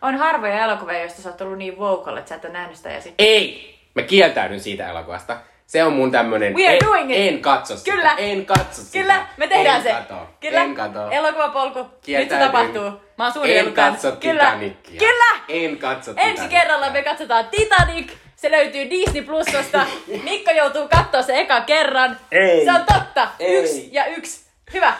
On 0.02 0.16
harvoja 0.16 0.64
elokuvia, 0.64 1.00
joista 1.00 1.22
sä 1.22 1.28
oot 1.28 1.40
ollut 1.40 1.58
niin 1.58 1.78
vocal, 1.78 2.16
että 2.16 2.28
sä 2.28 2.34
et 2.34 2.44
ole 2.44 2.52
nähnyt 2.52 2.76
sitä 2.76 2.90
ja 2.90 3.00
sitten... 3.00 3.26
Ei! 3.26 3.78
Mä 3.94 4.02
kieltäydyn 4.02 4.60
siitä 4.60 4.90
elokuvasta. 4.90 5.36
Se 5.66 5.84
on 5.84 5.92
mun 5.92 6.10
tämmönen... 6.10 6.54
We 6.54 6.66
are 6.66 6.74
en, 6.74 6.80
doing 6.86 7.10
it! 7.10 7.16
En 7.18 7.40
katso 7.40 7.76
sitä. 7.76 7.90
Kyllä. 7.90 8.14
En 8.16 8.46
katso 8.46 8.82
sitä. 8.82 8.98
Kyllä, 8.98 9.26
me 9.36 9.46
tehdään 9.46 9.76
en 9.76 9.82
se. 9.82 9.90
Kato. 9.92 10.28
Kyllä, 10.40 10.62
En 10.62 10.74
kato. 10.74 11.10
elokuvapolku. 11.10 11.78
Nyt 11.78 11.88
se 11.90 11.96
Kieltäydyn. 12.06 12.46
tapahtuu. 12.46 12.90
Mä 13.18 13.24
oon 13.24 13.32
suunnitellut 13.32 13.78
En 13.78 13.92
katso 13.92 14.12
Kyllä, 14.12 14.44
Titanicia. 14.44 14.98
kyllä! 14.98 15.40
En 15.48 15.78
katso 15.78 16.10
Ensi 16.10 16.22
Titanicia. 16.30 16.60
kerralla 16.60 16.90
me 16.90 17.02
katsotaan 17.02 17.46
Titanic. 17.50 18.12
Se 18.36 18.50
löytyy 18.50 18.90
Disney 18.90 19.22
Plusasta. 19.22 19.86
Mikko 20.24 20.50
joutuu 20.50 20.88
katsoa 20.88 21.22
se 21.22 21.40
eka 21.40 21.60
kerran. 21.60 22.16
Ei. 22.32 22.64
Se 22.64 22.72
on 22.72 22.84
totta. 22.94 23.28
Ei. 23.38 23.54
Yksi 23.54 23.88
ja 23.92 24.06
yksi. 24.06 24.40
Hyvä. 24.72 24.92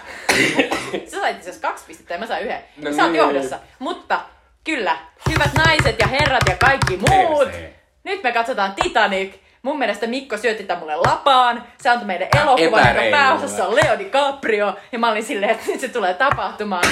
Sä 1.10 1.20
sait 1.20 1.36
itse 1.36 1.60
kaksi 1.60 1.84
pistettä 1.86 2.14
ja 2.14 2.20
mä 2.20 2.26
sain 2.26 2.44
yhden. 2.44 2.64
No 2.76 2.92
Sä 2.92 3.02
oot 3.02 3.12
niin. 3.12 3.18
johdossa. 3.18 3.58
Mutta 3.78 4.20
kyllä, 4.64 4.96
hyvät 5.30 5.50
naiset 5.54 5.98
ja 5.98 6.06
herrat 6.06 6.42
ja 6.48 6.56
kaikki 6.56 6.96
muut. 6.96 7.44
Persee. 7.44 7.74
Nyt 8.04 8.22
me 8.22 8.32
katsotaan 8.32 8.74
Titanic. 8.82 9.34
Mun 9.62 9.78
mielestä 9.78 10.06
Mikko 10.06 10.36
syötti 10.36 10.64
tämän 10.64 10.80
mulle 10.80 10.96
lapaan. 10.96 11.66
Se 11.80 11.88
antoi 11.88 12.06
meille 12.06 12.28
elokuvan, 12.36 12.62
jonka 12.62 12.80
Epäreilulla. 12.80 13.16
pääosassa 13.16 13.66
on 13.66 13.74
Leo 13.74 13.98
DiCaprio. 13.98 14.76
Ja 14.92 14.98
mä 14.98 15.10
olin 15.10 15.24
silleen, 15.24 15.50
että 15.50 15.66
nyt 15.66 15.80
se 15.80 15.88
tulee 15.88 16.14
tapahtumaan. 16.14 16.84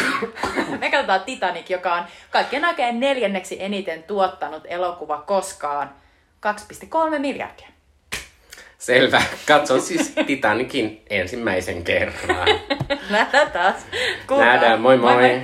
me 0.81 0.91
katsotaan 0.91 1.21
Titanic, 1.21 1.71
joka 1.71 1.95
on 1.95 2.05
kaikkien 2.31 2.65
aikojen 2.65 3.01
neljänneksi 3.01 3.57
eniten 3.63 4.03
tuottanut 4.03 4.63
elokuva 4.69 5.19
koskaan. 5.19 5.95
2,3 7.13 7.19
miljardia. 7.19 7.69
Selvä. 8.79 9.23
Katson 9.47 9.83
siis 9.83 10.13
Titanicin 10.27 11.03
ensimmäisen 11.11 11.85
kerran. 11.85 12.49
Nähdään 13.11 13.51
taas. 13.53 13.75
Kuulkaa. 14.27 14.47
Nähdään, 14.47 14.81
moi 14.81 14.97
moi. 14.97 15.13
moi. 15.15 15.43